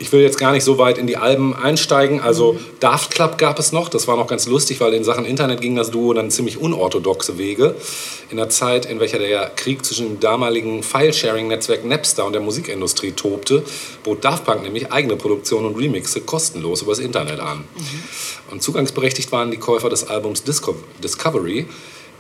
Ich 0.03 0.11
will 0.11 0.21
jetzt 0.21 0.37
gar 0.37 0.51
nicht 0.51 0.65
so 0.65 0.79
weit 0.79 0.99
in 0.99 1.07
die 1.07 1.17
Alben 1.17 1.55
einsteigen. 1.55 2.21
Also 2.21 2.59
Daft 2.81 3.13
Club 3.13 3.39
gab 3.39 3.61
es 3.61 3.71
noch. 3.71 3.89
Das 3.89 4.09
war 4.09 4.17
noch 4.17 4.27
ganz 4.27 4.49
lustig, 4.49 4.81
weil 4.81 4.95
in 4.95 5.05
Sachen 5.05 5.25
Internet 5.25 5.61
ging 5.61 5.77
das 5.77 5.93
Duo 5.93 6.13
dann 6.13 6.29
ziemlich 6.29 6.59
unorthodoxe 6.59 7.39
Wege. 7.39 7.77
In 8.29 8.37
der 8.37 8.49
Zeit, 8.49 8.85
in 8.85 8.99
welcher 8.99 9.21
der 9.21 9.51
Krieg 9.51 9.85
zwischen 9.85 10.09
dem 10.09 10.21
damaligen 10.21 10.83
File-Sharing-Netzwerk 10.83 11.85
Napster 11.85 12.27
und 12.27 12.33
der 12.33 12.43
Musikindustrie 12.43 13.13
tobte, 13.13 13.63
bot 14.03 14.25
Daft 14.25 14.45
Punk 14.45 14.65
nämlich 14.65 14.91
eigene 14.91 15.15
Produktionen 15.15 15.67
und 15.67 15.77
Remixe 15.77 16.21
kostenlos 16.23 16.83
übers 16.83 16.99
Internet 16.99 17.39
an. 17.39 17.63
Und 18.51 18.61
zugangsberechtigt 18.61 19.31
waren 19.31 19.53
die 19.53 19.59
Käufer 19.59 19.89
des 19.89 20.09
Albums 20.09 20.43
Disco 20.43 20.75
Discovery, 21.01 21.67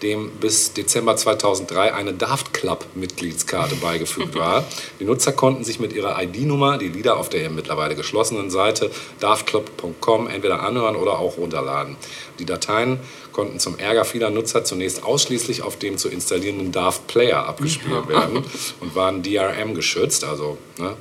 dem 0.03 0.31
bis 0.41 0.73
Dezember 0.73 1.16
2003 1.16 1.95
eine 1.95 2.12
Daft 2.12 2.53
Club-Mitgliedskarte 2.53 3.77
beigefügt 3.77 4.35
war. 4.35 4.65
Die 5.01 5.05
Nutzer 5.05 5.33
konnten 5.33 5.65
sich 5.65 5.79
mit 5.79 5.93
ihrer 5.93 6.20
ID-Nummer 6.23 6.79
die 6.79 6.89
Lieder 6.89 7.16
auf 7.16 7.29
der 7.29 7.49
mittlerweile 7.51 7.95
geschlossenen 7.95 8.51
Seite 8.51 8.91
daftclub.com 9.20 10.27
entweder 10.27 10.62
anhören 10.62 10.97
oder 10.97 11.19
auch 11.19 11.37
runterladen. 11.37 11.97
Die 12.39 12.45
Dateien 12.45 13.01
konnten 13.33 13.61
zum 13.61 13.79
Ärger 13.79 14.05
vieler 14.05 14.31
Nutzer 14.31 14.65
zunächst 14.65 15.05
ausschließlich 15.05 15.62
auf 15.62 15.79
dem 15.79 15.99
zu 15.99 16.09
installierenden 16.09 16.73
Daft 16.73 17.07
Player 17.07 17.47
abgespielt 17.47 18.09
werden 18.09 18.45
und 18.81 18.95
waren 18.95 19.23
DRM 19.23 19.74
geschützt, 19.74 20.24
also 20.24 20.59
ne? 20.79 20.97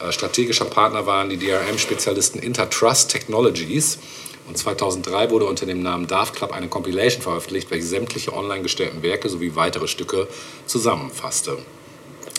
Äh, 0.00 0.12
Strategischer 0.12 0.64
Partner 0.64 1.06
waren 1.06 1.28
die 1.28 1.38
DRM-Spezialisten 1.38 2.38
Intertrust 2.40 3.10
Technologies. 3.10 3.98
Und 4.46 4.58
2003 4.58 5.30
wurde 5.30 5.46
unter 5.46 5.64
dem 5.66 5.82
Namen 5.82 6.06
Daft 6.06 6.36
Club 6.36 6.52
eine 6.52 6.68
Compilation 6.68 7.22
veröffentlicht, 7.22 7.70
welche 7.70 7.86
sämtliche 7.86 8.32
online 8.32 8.62
gestellten 8.62 9.02
Werke 9.02 9.28
sowie 9.28 9.54
weitere 9.54 9.88
Stücke 9.88 10.28
zusammenfasste. 10.66 11.56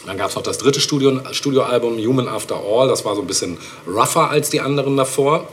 Dann 0.06 0.18
gab 0.18 0.30
es 0.30 0.36
noch 0.36 0.44
das 0.44 0.60
dritte 0.60 0.80
Studio, 0.80 1.19
Studioalbum 1.32 1.98
Human 1.98 2.27
After 2.27 2.57
All. 2.64 2.88
Das 2.88 3.06
war 3.06 3.15
so 3.15 3.22
ein 3.22 3.27
bisschen 3.27 3.57
rougher 3.88 4.30
als 4.30 4.52
die 4.52 4.61
anderen 4.61 4.98
davor. 4.98 5.48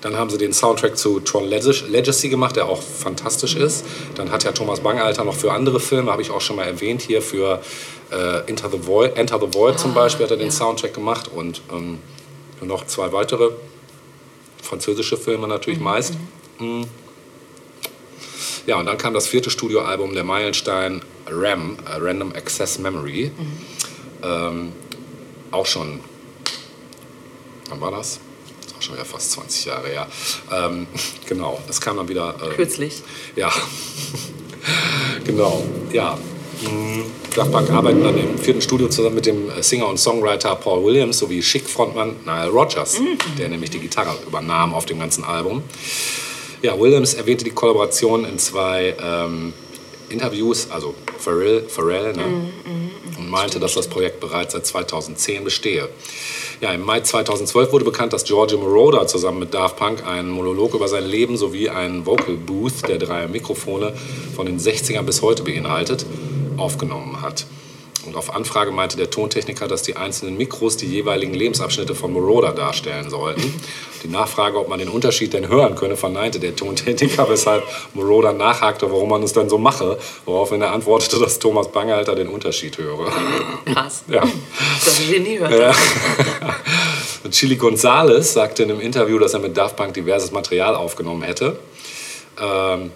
Dann 0.00 0.16
haben 0.16 0.30
sie 0.30 0.38
den 0.38 0.52
Soundtrack 0.52 0.96
zu 0.96 1.18
Tron 1.20 1.44
Leg- 1.48 1.88
Legacy 1.88 2.28
gemacht, 2.28 2.54
der 2.56 2.66
auch 2.66 2.80
fantastisch 2.80 3.56
ist. 3.56 3.84
Dann 4.14 4.30
hat 4.30 4.44
ja 4.44 4.52
Thomas 4.52 4.80
Bangalter 4.80 5.24
noch 5.24 5.34
für 5.34 5.50
andere 5.50 5.80
Filme, 5.80 6.12
habe 6.12 6.22
ich 6.22 6.30
auch 6.30 6.42
schon 6.42 6.56
mal 6.56 6.64
erwähnt, 6.66 7.02
hier 7.02 7.20
für 7.22 7.62
äh, 8.12 8.40
Enter, 8.46 8.70
the 8.70 8.86
Void, 8.86 9.16
Enter 9.16 9.40
the 9.40 9.52
Void 9.52 9.78
zum 9.80 9.94
Beispiel 9.94 10.24
hat 10.26 10.30
er 10.30 10.36
den 10.36 10.50
Soundtrack 10.50 10.94
gemacht 10.94 11.30
und 11.34 11.62
ähm, 11.72 11.98
noch 12.60 12.86
zwei 12.86 13.12
weitere 13.12 13.50
französische 14.64 15.16
Filme 15.16 15.46
natürlich 15.46 15.80
meist. 15.80 16.14
Mhm. 16.58 16.86
Ja, 18.66 18.76
und 18.76 18.86
dann 18.86 18.96
kam 18.96 19.12
das 19.12 19.26
vierte 19.26 19.50
Studioalbum, 19.50 20.14
der 20.14 20.24
Meilenstein 20.24 21.02
RAM, 21.26 21.76
Random 21.86 22.32
Access 22.32 22.78
Memory. 22.78 23.30
Ähm, 24.22 24.72
auch 25.50 25.66
schon, 25.66 26.00
wann 27.68 27.80
war 27.80 27.90
das? 27.90 28.20
Das 28.74 28.84
schon 28.84 28.94
wieder 28.94 29.04
fast 29.04 29.32
20 29.32 29.66
Jahre 29.66 29.88
her. 29.88 30.06
Ähm, 30.50 30.86
genau, 31.26 31.60
das 31.66 31.80
kam 31.80 31.96
dann 31.98 32.08
wieder. 32.08 32.34
Äh, 32.42 32.54
Kürzlich. 32.54 33.02
ja, 33.36 33.52
genau, 35.24 35.62
ja. 35.92 36.18
Daft 37.34 37.50
Punk 37.50 37.70
arbeiten 37.70 38.02
dann 38.02 38.16
im 38.16 38.38
vierten 38.38 38.60
Studio 38.60 38.88
zusammen 38.88 39.16
mit 39.16 39.26
dem 39.26 39.50
äh, 39.50 39.62
Singer 39.62 39.88
und 39.88 39.98
Songwriter 39.98 40.54
Paul 40.56 40.84
Williams 40.84 41.18
sowie 41.18 41.40
Chic-Frontmann 41.40 42.16
Nile 42.24 42.50
Rodgers, 42.50 43.00
der 43.38 43.48
nämlich 43.48 43.70
die 43.70 43.80
Gitarre 43.80 44.16
übernahm 44.26 44.72
auf 44.72 44.86
dem 44.86 45.00
ganzen 45.00 45.24
Album. 45.24 45.62
Ja, 46.62 46.78
Williams 46.78 47.14
erwähnte 47.14 47.44
die 47.44 47.50
Kollaboration 47.50 48.24
in 48.24 48.38
zwei 48.38 48.94
ähm, 49.02 49.52
Interviews, 50.08 50.70
also 50.70 50.94
Pharrell, 51.18 51.64
Pharrell 51.68 52.12
ne? 52.12 52.24
und 53.18 53.30
meinte, 53.30 53.58
dass 53.58 53.74
das 53.74 53.88
Projekt 53.88 54.20
bereits 54.20 54.52
seit 54.52 54.64
2010 54.64 55.44
bestehe. 55.44 55.88
Ja, 56.60 56.72
im 56.72 56.82
Mai 56.82 57.00
2012 57.00 57.72
wurde 57.72 57.84
bekannt, 57.84 58.12
dass 58.12 58.24
Giorgio 58.24 58.58
Moroder 58.58 59.06
zusammen 59.06 59.40
mit 59.40 59.52
Daft 59.52 59.76
Punk 59.76 60.06
einen 60.06 60.30
Monolog 60.30 60.74
über 60.74 60.88
sein 60.88 61.04
Leben 61.04 61.36
sowie 61.36 61.68
einen 61.68 62.06
Vocal 62.06 62.36
Booth, 62.36 62.86
der 62.88 62.98
drei 62.98 63.26
Mikrofone 63.26 63.92
von 64.34 64.46
den 64.46 64.58
60ern 64.58 65.02
bis 65.02 65.20
heute 65.20 65.42
beinhaltet, 65.42 66.06
aufgenommen 66.58 67.22
hat. 67.22 67.46
Und 68.06 68.16
auf 68.16 68.34
Anfrage 68.34 68.70
meinte 68.70 68.96
der 68.96 69.10
Tontechniker, 69.10 69.66
dass 69.66 69.82
die 69.82 69.96
einzelnen 69.96 70.36
Mikros 70.36 70.76
die 70.76 70.86
jeweiligen 70.86 71.32
Lebensabschnitte 71.32 71.94
von 71.94 72.12
Moroder 72.12 72.52
darstellen 72.52 73.08
sollten. 73.08 73.54
Die 74.02 74.08
Nachfrage, 74.08 74.58
ob 74.58 74.68
man 74.68 74.78
den 74.78 74.88
Unterschied 74.88 75.32
denn 75.32 75.48
hören 75.48 75.74
könne, 75.74 75.96
verneinte 75.96 76.38
der 76.38 76.54
Tontechniker, 76.54 77.28
weshalb 77.30 77.64
Moroder 77.94 78.34
nachhakte, 78.34 78.90
warum 78.90 79.08
man 79.08 79.22
es 79.22 79.32
denn 79.32 79.48
so 79.48 79.56
mache, 79.56 79.98
woraufhin 80.26 80.60
er 80.60 80.72
antwortete, 80.72 81.18
dass 81.18 81.38
Thomas 81.38 81.72
Bangalter 81.72 82.14
den 82.14 82.28
Unterschied 82.28 82.76
höre. 82.76 83.10
Krass. 83.64 84.04
Ja. 84.08 84.22
Das 84.84 85.08
wir 85.08 85.20
nie 85.20 85.38
hören. 85.38 85.58
Ja. 85.58 85.72
Chili 87.30 87.56
Gonzalez 87.56 88.34
sagte 88.34 88.64
in 88.64 88.70
einem 88.70 88.80
Interview, 88.80 89.18
dass 89.18 89.32
er 89.32 89.40
mit 89.40 89.56
Daft 89.56 89.76
Punk 89.76 89.94
diverses 89.94 90.30
Material 90.30 90.74
aufgenommen 90.74 91.22
hätte. 91.22 91.58
Ähm, 92.38 92.92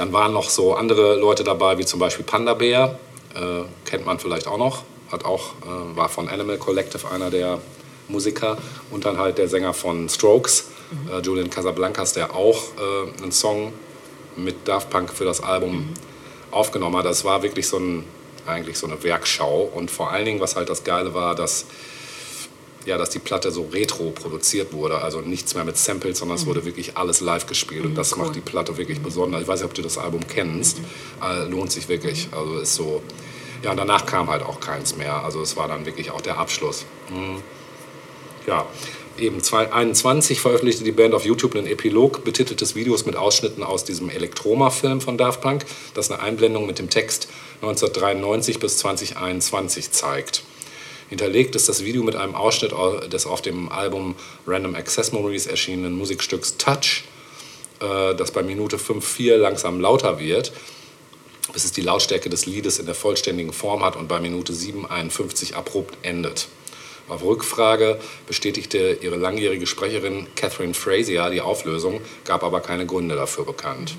dann 0.00 0.14
waren 0.14 0.32
noch 0.32 0.48
so 0.48 0.74
andere 0.74 1.16
Leute 1.16 1.44
dabei, 1.44 1.76
wie 1.76 1.84
zum 1.84 2.00
Beispiel 2.00 2.24
Panda 2.24 2.54
Bear, 2.54 2.98
äh, 3.34 3.64
kennt 3.84 4.06
man 4.06 4.18
vielleicht 4.18 4.46
auch 4.46 4.56
noch, 4.56 4.82
hat 5.12 5.26
auch, 5.26 5.50
äh, 5.62 5.94
war 5.94 6.08
von 6.08 6.26
Animal 6.26 6.56
Collective 6.56 7.06
einer 7.10 7.30
der 7.30 7.60
Musiker. 8.08 8.56
Und 8.90 9.04
dann 9.04 9.18
halt 9.18 9.36
der 9.36 9.46
Sänger 9.46 9.74
von 9.74 10.08
Strokes, 10.08 10.70
äh, 11.12 11.20
Julian 11.20 11.50
Casablancas, 11.50 12.14
der 12.14 12.34
auch 12.34 12.56
äh, 12.56 13.22
einen 13.22 13.30
Song 13.30 13.74
mit 14.36 14.66
Daft 14.66 14.88
Punk 14.88 15.12
für 15.12 15.26
das 15.26 15.42
Album 15.42 15.90
aufgenommen 16.50 16.96
hat. 16.96 17.04
Das 17.04 17.26
war 17.26 17.42
wirklich 17.42 17.68
so 17.68 17.76
ein, 17.76 18.04
eigentlich 18.46 18.78
so 18.78 18.86
eine 18.86 19.02
Werkschau. 19.04 19.70
Und 19.74 19.90
vor 19.90 20.12
allen 20.12 20.24
Dingen, 20.24 20.40
was 20.40 20.56
halt 20.56 20.70
das 20.70 20.82
Geile 20.82 21.12
war, 21.12 21.34
dass 21.34 21.66
ja, 22.86 22.96
dass 22.98 23.10
die 23.10 23.18
Platte 23.18 23.50
so 23.50 23.68
retro 23.72 24.10
produziert 24.10 24.72
wurde, 24.72 24.98
also 24.98 25.20
nichts 25.20 25.54
mehr 25.54 25.64
mit 25.64 25.76
Samples, 25.76 26.18
sondern 26.18 26.38
es 26.38 26.46
wurde 26.46 26.64
wirklich 26.64 26.96
alles 26.96 27.20
live 27.20 27.46
gespielt 27.46 27.84
und 27.84 27.94
das 27.94 28.16
macht 28.16 28.34
die 28.34 28.40
Platte 28.40 28.76
wirklich 28.78 29.00
besonders. 29.00 29.42
Ich 29.42 29.48
weiß 29.48 29.60
nicht, 29.60 29.68
ob 29.68 29.74
du 29.74 29.82
das 29.82 29.98
Album 29.98 30.26
kennst, 30.26 30.78
äh, 31.22 31.44
lohnt 31.44 31.72
sich 31.72 31.88
wirklich. 31.88 32.28
Also 32.32 32.58
ist 32.58 32.74
so, 32.74 33.02
ja, 33.62 33.72
und 33.72 33.76
danach 33.76 34.06
kam 34.06 34.30
halt 34.30 34.42
auch 34.42 34.60
keins 34.60 34.96
mehr. 34.96 35.22
Also 35.22 35.42
es 35.42 35.56
war 35.56 35.68
dann 35.68 35.84
wirklich 35.84 36.10
auch 36.10 36.20
der 36.20 36.38
Abschluss. 36.38 36.86
Mhm. 37.10 37.42
Ja, 38.46 38.66
eben 39.18 39.42
2021 39.42 40.40
veröffentlichte 40.40 40.82
die 40.82 40.92
Band 40.92 41.14
auf 41.14 41.24
YouTube 41.24 41.54
einen 41.54 41.66
Epilog 41.66 42.24
betiteltes 42.24 42.74
Videos 42.74 43.04
mit 43.04 43.16
Ausschnitten 43.16 43.62
aus 43.62 43.84
diesem 43.84 44.08
Elektroma-Film 44.08 45.02
von 45.02 45.18
Daft 45.18 45.42
Punk, 45.42 45.66
das 45.94 46.10
eine 46.10 46.22
Einblendung 46.22 46.66
mit 46.66 46.78
dem 46.78 46.88
Text 46.88 47.28
1993 47.62 48.58
bis 48.58 48.78
2021 48.78 49.90
zeigt. 49.90 50.42
Hinterlegt 51.10 51.56
ist 51.56 51.68
das 51.68 51.84
Video 51.84 52.04
mit 52.04 52.14
einem 52.14 52.36
Ausschnitt 52.36 52.72
des 53.12 53.26
auf 53.26 53.42
dem 53.42 53.68
Album 53.68 54.14
Random 54.46 54.76
Access 54.76 55.10
Memories 55.10 55.46
erschienenen 55.46 55.98
Musikstücks 55.98 56.56
Touch, 56.56 57.02
äh, 57.80 58.14
das 58.14 58.30
bei 58.30 58.44
Minute 58.44 58.78
5,4 58.78 59.36
langsam 59.36 59.80
lauter 59.80 60.20
wird, 60.20 60.52
bis 61.52 61.64
es 61.64 61.72
die 61.72 61.80
Lautstärke 61.80 62.30
des 62.30 62.46
Liedes 62.46 62.78
in 62.78 62.86
der 62.86 62.94
vollständigen 62.94 63.52
Form 63.52 63.84
hat 63.84 63.96
und 63.96 64.06
bei 64.06 64.20
Minute 64.20 64.52
7,51 64.52 65.54
abrupt 65.54 65.98
endet. 66.02 66.46
Auf 67.08 67.24
Rückfrage 67.24 67.98
bestätigte 68.28 68.98
ihre 69.02 69.16
langjährige 69.16 69.66
Sprecherin 69.66 70.28
Catherine 70.36 70.74
Frazier 70.74 71.28
die 71.30 71.40
Auflösung, 71.40 72.00
gab 72.24 72.44
aber 72.44 72.60
keine 72.60 72.86
Gründe 72.86 73.16
dafür 73.16 73.44
bekannt. 73.44 73.96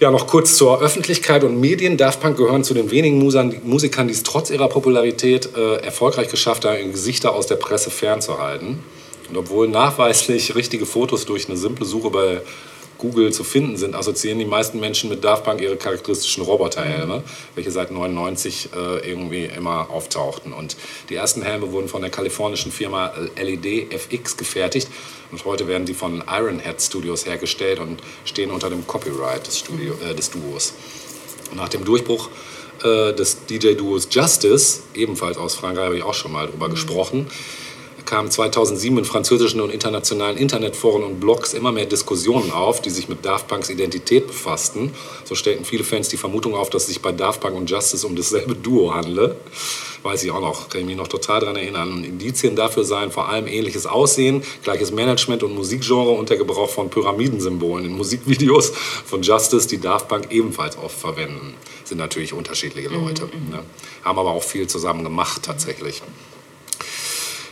Ja, 0.00 0.12
noch 0.12 0.28
kurz 0.28 0.54
zur 0.54 0.80
Öffentlichkeit 0.80 1.42
und 1.42 1.58
Medien. 1.58 1.96
Daft 1.96 2.20
Punk 2.20 2.36
gehören 2.36 2.62
zu 2.62 2.72
den 2.72 2.92
wenigen 2.92 3.18
Musikern, 3.18 4.06
die 4.06 4.14
es 4.14 4.22
trotz 4.22 4.48
ihrer 4.48 4.68
Popularität 4.68 5.56
äh, 5.56 5.78
erfolgreich 5.78 6.28
geschafft 6.28 6.64
haben, 6.64 6.92
Gesichter 6.92 7.34
aus 7.34 7.48
der 7.48 7.56
Presse 7.56 7.90
fernzuhalten. 7.90 8.78
Und 9.28 9.36
obwohl 9.36 9.66
nachweislich 9.66 10.54
richtige 10.54 10.86
Fotos 10.86 11.26
durch 11.26 11.48
eine 11.48 11.58
simple 11.58 11.84
Suche 11.84 12.10
bei 12.10 12.40
Google 12.98 13.32
zu 13.32 13.44
finden 13.44 13.76
sind, 13.76 13.94
assoziieren 13.94 14.38
die 14.38 14.44
meisten 14.44 14.80
Menschen 14.80 15.08
mit 15.08 15.24
Daft 15.24 15.44
Punk 15.44 15.60
ihre 15.60 15.76
charakteristischen 15.76 16.42
Roboterhelme, 16.42 17.22
welche 17.54 17.70
seit 17.70 17.90
99 17.90 18.70
äh, 18.74 19.10
irgendwie 19.10 19.44
immer 19.44 19.90
auftauchten. 19.90 20.52
Und 20.52 20.76
die 21.08 21.14
ersten 21.14 21.42
Helme 21.42 21.72
wurden 21.72 21.88
von 21.88 22.02
der 22.02 22.10
kalifornischen 22.10 22.72
Firma 22.72 23.12
LED 23.36 23.92
FX 23.92 24.36
gefertigt 24.36 24.88
und 25.30 25.44
heute 25.44 25.68
werden 25.68 25.86
die 25.86 25.94
von 25.94 26.24
Ironhead 26.26 26.80
Studios 26.80 27.26
hergestellt 27.26 27.78
und 27.78 28.00
stehen 28.24 28.50
unter 28.50 28.70
dem 28.70 28.86
Copyright 28.86 29.46
des, 29.46 29.58
Studio, 29.58 29.94
äh, 30.04 30.14
des 30.14 30.30
Duos. 30.30 30.74
Nach 31.54 31.68
dem 31.68 31.84
Durchbruch 31.84 32.30
äh, 32.82 33.12
des 33.12 33.46
DJ-Duos 33.46 34.08
Justice, 34.10 34.80
ebenfalls 34.94 35.36
aus 35.36 35.54
Frankreich, 35.54 35.86
habe 35.86 35.96
ich 35.96 36.02
auch 36.02 36.14
schon 36.14 36.32
mal 36.32 36.46
drüber 36.46 36.68
gesprochen, 36.68 37.26
kamen 38.08 38.30
2007 38.30 38.96
in 38.96 39.04
französischen 39.04 39.60
und 39.60 39.68
internationalen 39.70 40.38
Internetforen 40.38 41.04
und 41.04 41.20
Blogs 41.20 41.52
immer 41.52 41.72
mehr 41.72 41.84
Diskussionen 41.84 42.50
auf, 42.52 42.80
die 42.80 42.88
sich 42.88 43.06
mit 43.06 43.22
Daft 43.22 43.48
Punks 43.48 43.68
Identität 43.68 44.26
befassten. 44.26 44.94
So 45.24 45.34
stellten 45.34 45.66
viele 45.66 45.84
Fans 45.84 46.08
die 46.08 46.16
Vermutung 46.16 46.54
auf, 46.54 46.70
dass 46.70 46.82
es 46.82 46.88
sich 46.88 47.02
bei 47.02 47.12
Daft 47.12 47.42
Punk 47.42 47.54
und 47.54 47.68
Justice 47.68 48.06
um 48.06 48.16
dasselbe 48.16 48.54
Duo 48.54 48.94
handle. 48.94 49.36
Weiß 50.02 50.24
ich 50.24 50.30
auch 50.30 50.40
noch, 50.40 50.70
kann 50.70 50.80
ich 50.80 50.86
mich 50.86 50.96
noch 50.96 51.08
total 51.08 51.40
daran 51.40 51.56
erinnern. 51.56 51.92
Und 51.92 52.04
Indizien 52.04 52.56
dafür 52.56 52.84
seien 52.84 53.10
vor 53.10 53.28
allem 53.28 53.46
ähnliches 53.46 53.84
Aussehen, 53.84 54.42
gleiches 54.62 54.90
Management 54.90 55.42
und 55.42 55.54
Musikgenre 55.54 56.10
und 56.12 56.30
der 56.30 56.38
Gebrauch 56.38 56.70
von 56.70 56.88
Pyramidensymbolen 56.88 57.84
in 57.84 57.92
Musikvideos 57.92 58.72
von 59.04 59.20
Justice, 59.20 59.68
die 59.68 59.80
Daft 59.80 60.08
Punk 60.08 60.28
ebenfalls 60.30 60.78
oft 60.78 60.98
verwenden. 60.98 61.52
Sind 61.84 61.98
natürlich 61.98 62.32
unterschiedliche 62.32 62.88
Leute. 62.88 63.24
Ne? 63.50 63.62
Haben 64.02 64.18
aber 64.18 64.30
auch 64.30 64.42
viel 64.42 64.66
zusammen 64.66 65.04
gemacht 65.04 65.42
tatsächlich. 65.42 66.02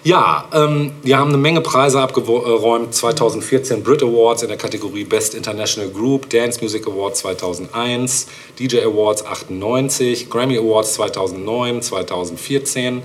Ja, 0.06 0.48
ähm, 0.52 0.92
wir 1.02 1.18
haben 1.18 1.30
eine 1.30 1.36
Menge 1.36 1.60
Preise 1.60 2.00
abgeräumt. 2.00 2.94
2014 2.94 3.82
Brit 3.82 4.04
Awards 4.04 4.42
in 4.42 4.48
der 4.48 4.56
Kategorie 4.56 5.02
Best 5.02 5.34
International 5.34 5.90
Group, 5.90 6.30
Dance 6.30 6.60
Music 6.62 6.86
Award 6.86 7.16
2001, 7.16 8.28
DJ 8.56 8.82
Awards 8.82 9.26
98, 9.26 10.30
Grammy 10.30 10.58
Awards 10.58 10.92
2009, 10.92 11.82
2014, 11.82 13.02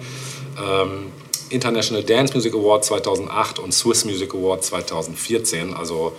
ähm, 0.63 1.05
International 1.49 2.03
Dance 2.03 2.35
Music 2.35 2.53
Award 2.53 2.85
2008 2.85 3.57
und 3.57 3.73
Swiss 3.73 4.05
Music 4.05 4.35
Award 4.35 4.63
2014. 4.63 5.73
Also 5.73 6.13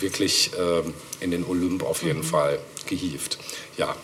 wirklich 0.00 0.50
ähm, 0.58 0.94
in 1.20 1.30
den 1.30 1.44
Olymp 1.44 1.82
auf 1.82 2.02
jeden 2.02 2.22
Fall 2.22 2.58
gehievt. 2.86 3.36
Ja, 3.76 3.94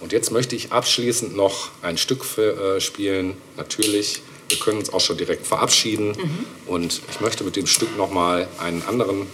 und 0.00 0.10
jetzt 0.10 0.32
möchte 0.32 0.56
ich 0.56 0.72
abschließend 0.72 1.36
noch 1.36 1.68
ein 1.80 1.96
Stück 1.96 2.24
für, 2.24 2.78
äh, 2.78 2.80
spielen. 2.80 3.36
Natürlich, 3.56 4.20
wir 4.48 4.58
können 4.58 4.78
uns 4.78 4.92
auch 4.92 5.00
schon 5.00 5.16
direkt 5.16 5.46
verabschieden. 5.46 6.14
Und 6.66 7.00
ich 7.10 7.20
möchte 7.20 7.44
mit 7.44 7.56
dem 7.56 7.66
Stück 7.66 7.96
nochmal 7.96 8.48
einen 8.58 8.82
anderen 8.82 9.26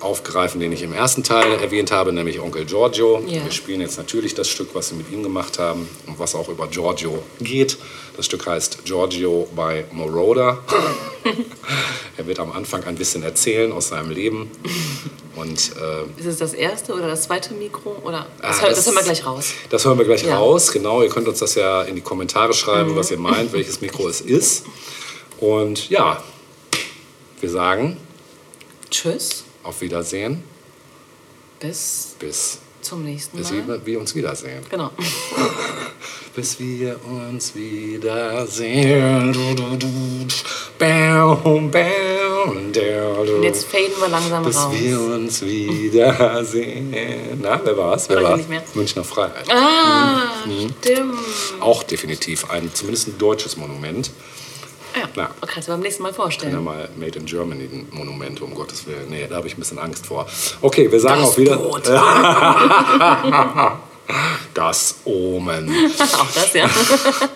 aufgreifen, 0.00 0.60
den 0.60 0.72
ich 0.72 0.82
im 0.82 0.92
ersten 0.92 1.22
Teil 1.22 1.52
erwähnt 1.60 1.90
habe, 1.92 2.12
nämlich 2.12 2.40
Onkel 2.40 2.64
Giorgio. 2.64 3.22
Ja. 3.26 3.44
Wir 3.44 3.52
spielen 3.52 3.80
jetzt 3.80 3.98
natürlich 3.98 4.34
das 4.34 4.48
Stück, 4.48 4.70
was 4.74 4.88
sie 4.88 4.94
mit 4.94 5.10
ihm 5.10 5.22
gemacht 5.22 5.58
haben 5.58 5.88
und 6.06 6.18
was 6.18 6.34
auch 6.34 6.48
über 6.48 6.66
Giorgio 6.68 7.22
geht. 7.40 7.76
Das 8.16 8.26
Stück 8.26 8.46
heißt 8.46 8.84
Giorgio 8.84 9.48
by 9.54 9.84
Moroder. 9.92 10.58
er 12.16 12.26
wird 12.26 12.38
am 12.40 12.52
Anfang 12.52 12.84
ein 12.84 12.94
bisschen 12.96 13.22
erzählen 13.22 13.72
aus 13.72 13.88
seinem 13.88 14.10
Leben. 14.10 14.50
Und 15.36 15.72
äh, 15.76 16.20
Ist 16.20 16.26
es 16.26 16.38
das 16.38 16.54
erste 16.54 16.92
oder 16.94 17.08
das 17.08 17.22
zweite 17.22 17.54
Mikro? 17.54 17.96
Oder 18.02 18.26
das, 18.42 18.58
Ah, 18.58 18.62
hör- 18.62 18.68
das- 18.70 18.78
das 18.78 18.86
hören 18.86 18.96
wir 18.96 19.02
gleich 19.04 19.24
raus. 19.26 19.46
das 19.70 19.84
hören 19.84 19.98
wir 19.98 20.04
gleich 20.04 20.22
Ja. 20.24 20.38
raus. 20.38 20.72
Genau, 20.72 21.02
ihr 21.02 21.08
könnt 21.08 21.28
uns 21.28 21.38
das 21.38 21.54
ja 21.54 21.82
in 21.82 21.94
die 21.94 22.00
Kommentare 22.02 22.52
schreiben, 22.52 22.92
Mhm. 22.92 22.96
was 22.96 23.10
ihr 23.10 23.18
meint, 23.18 23.52
welches 23.52 23.80
Mikro 23.80 24.08
es 24.08 24.20
ist. 24.20 24.64
Und 25.38 25.88
ja, 25.88 26.22
wir 27.40 27.48
sagen 27.50 27.96
Tschüss. 28.90 29.44
Auf 29.62 29.80
Wiedersehen. 29.80 30.42
Bis 31.60 32.14
Bis, 32.18 32.58
zum 32.80 33.04
nächsten 33.04 33.36
bis 33.36 33.50
Mal. 33.50 33.66
wir, 33.68 33.86
wir 33.86 34.00
uns 34.00 34.14
wiedersehen. 34.14 34.64
Genau. 34.70 34.90
Bis 36.34 36.60
wir 36.60 36.96
uns 37.04 37.54
wiedersehen. 37.56 39.34
Und 43.36 43.42
jetzt 43.42 43.64
faden 43.66 43.92
wir 44.00 44.08
langsam 44.08 44.44
Bis 44.44 44.56
raus. 44.56 44.72
wir 44.72 45.00
uns 45.00 45.42
wiedersehen. 45.42 46.94
Na, 47.42 47.60
wer 47.64 47.76
war's? 47.76 48.08
Wer 48.08 48.20
mehr. 48.48 48.62
Münchner 48.74 49.02
Freiheit. 49.04 49.44
Ah, 49.50 50.22
Mhm. 50.46 50.70
stimmt. 50.80 51.14
Auch 51.58 51.82
definitiv 51.82 52.48
ein, 52.48 52.70
zumindest 52.72 53.08
ein 53.08 53.18
deutsches 53.18 53.56
Monument. 53.56 54.10
Ja, 54.96 55.08
Ja. 55.22 55.30
kannst 55.46 55.68
du 55.68 55.72
beim 55.72 55.80
nächsten 55.80 56.02
Mal 56.02 56.10
Ja, 56.10 56.14
vorstellen. 56.14 56.64
mal 56.64 56.88
Made 56.96 57.18
in 57.18 57.26
Germany 57.26 57.64
ein 57.64 57.88
Monument, 57.90 58.40
um 58.42 58.54
Gottes 58.54 58.86
Willen. 58.86 59.08
Nee, 59.10 59.26
da 59.28 59.36
habe 59.36 59.46
ich 59.46 59.56
ein 59.56 59.60
bisschen 59.60 59.78
Angst 59.78 60.06
vor. 60.06 60.26
Okay, 60.62 60.90
wir 60.90 61.00
sagen 61.00 61.20
Das 61.22 61.30
auch 61.30 61.38
wieder. 61.38 61.58
Das 64.54 64.96
Omen. 65.04 65.70
Auch 66.00 66.26
das, 66.34 66.52
ja. 66.52 66.68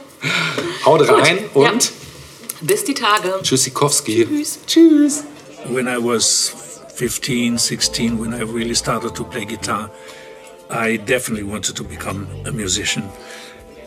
Haut 0.85 1.09
rein 1.09 1.39
Ja. 1.55 1.71
und 1.71 1.93
Bis 2.63 2.83
die 2.85 2.95
Tage. 2.95 3.39
Tschüssikowski. 3.43 4.27
Tschüss. 4.27 4.59
Tschüss. 4.67 5.25
When 5.69 5.87
I 5.87 5.97
was 5.99 6.53
15, 6.97 7.59
16, 7.59 8.19
when 8.21 8.33
I 8.33 8.43
really 8.43 8.75
started 8.75 9.15
to 9.15 9.25
play 9.25 9.45
guitar, 9.45 9.91
I 10.71 10.97
definitely 10.99 11.49
wanted 11.49 11.77
to 11.77 11.85
become 11.85 12.27
a 12.47 12.51
musician. 12.51 13.05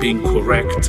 Being 0.00 0.22
correct, 0.22 0.88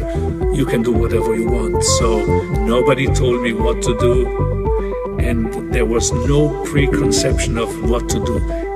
you 0.54 0.66
can 0.66 0.82
do 0.82 0.92
whatever 0.92 1.36
you 1.36 1.46
want. 1.46 1.84
So 1.84 2.26
nobody 2.66 3.08
told 3.08 3.42
me 3.42 3.52
what 3.54 3.82
to 3.82 3.98
do, 4.00 5.18
and 5.20 5.74
there 5.74 5.86
was 5.86 6.12
no 6.12 6.64
preconception 6.64 7.58
of 7.58 7.90
what 7.90 8.08
to 8.10 8.24
do. 8.24 8.71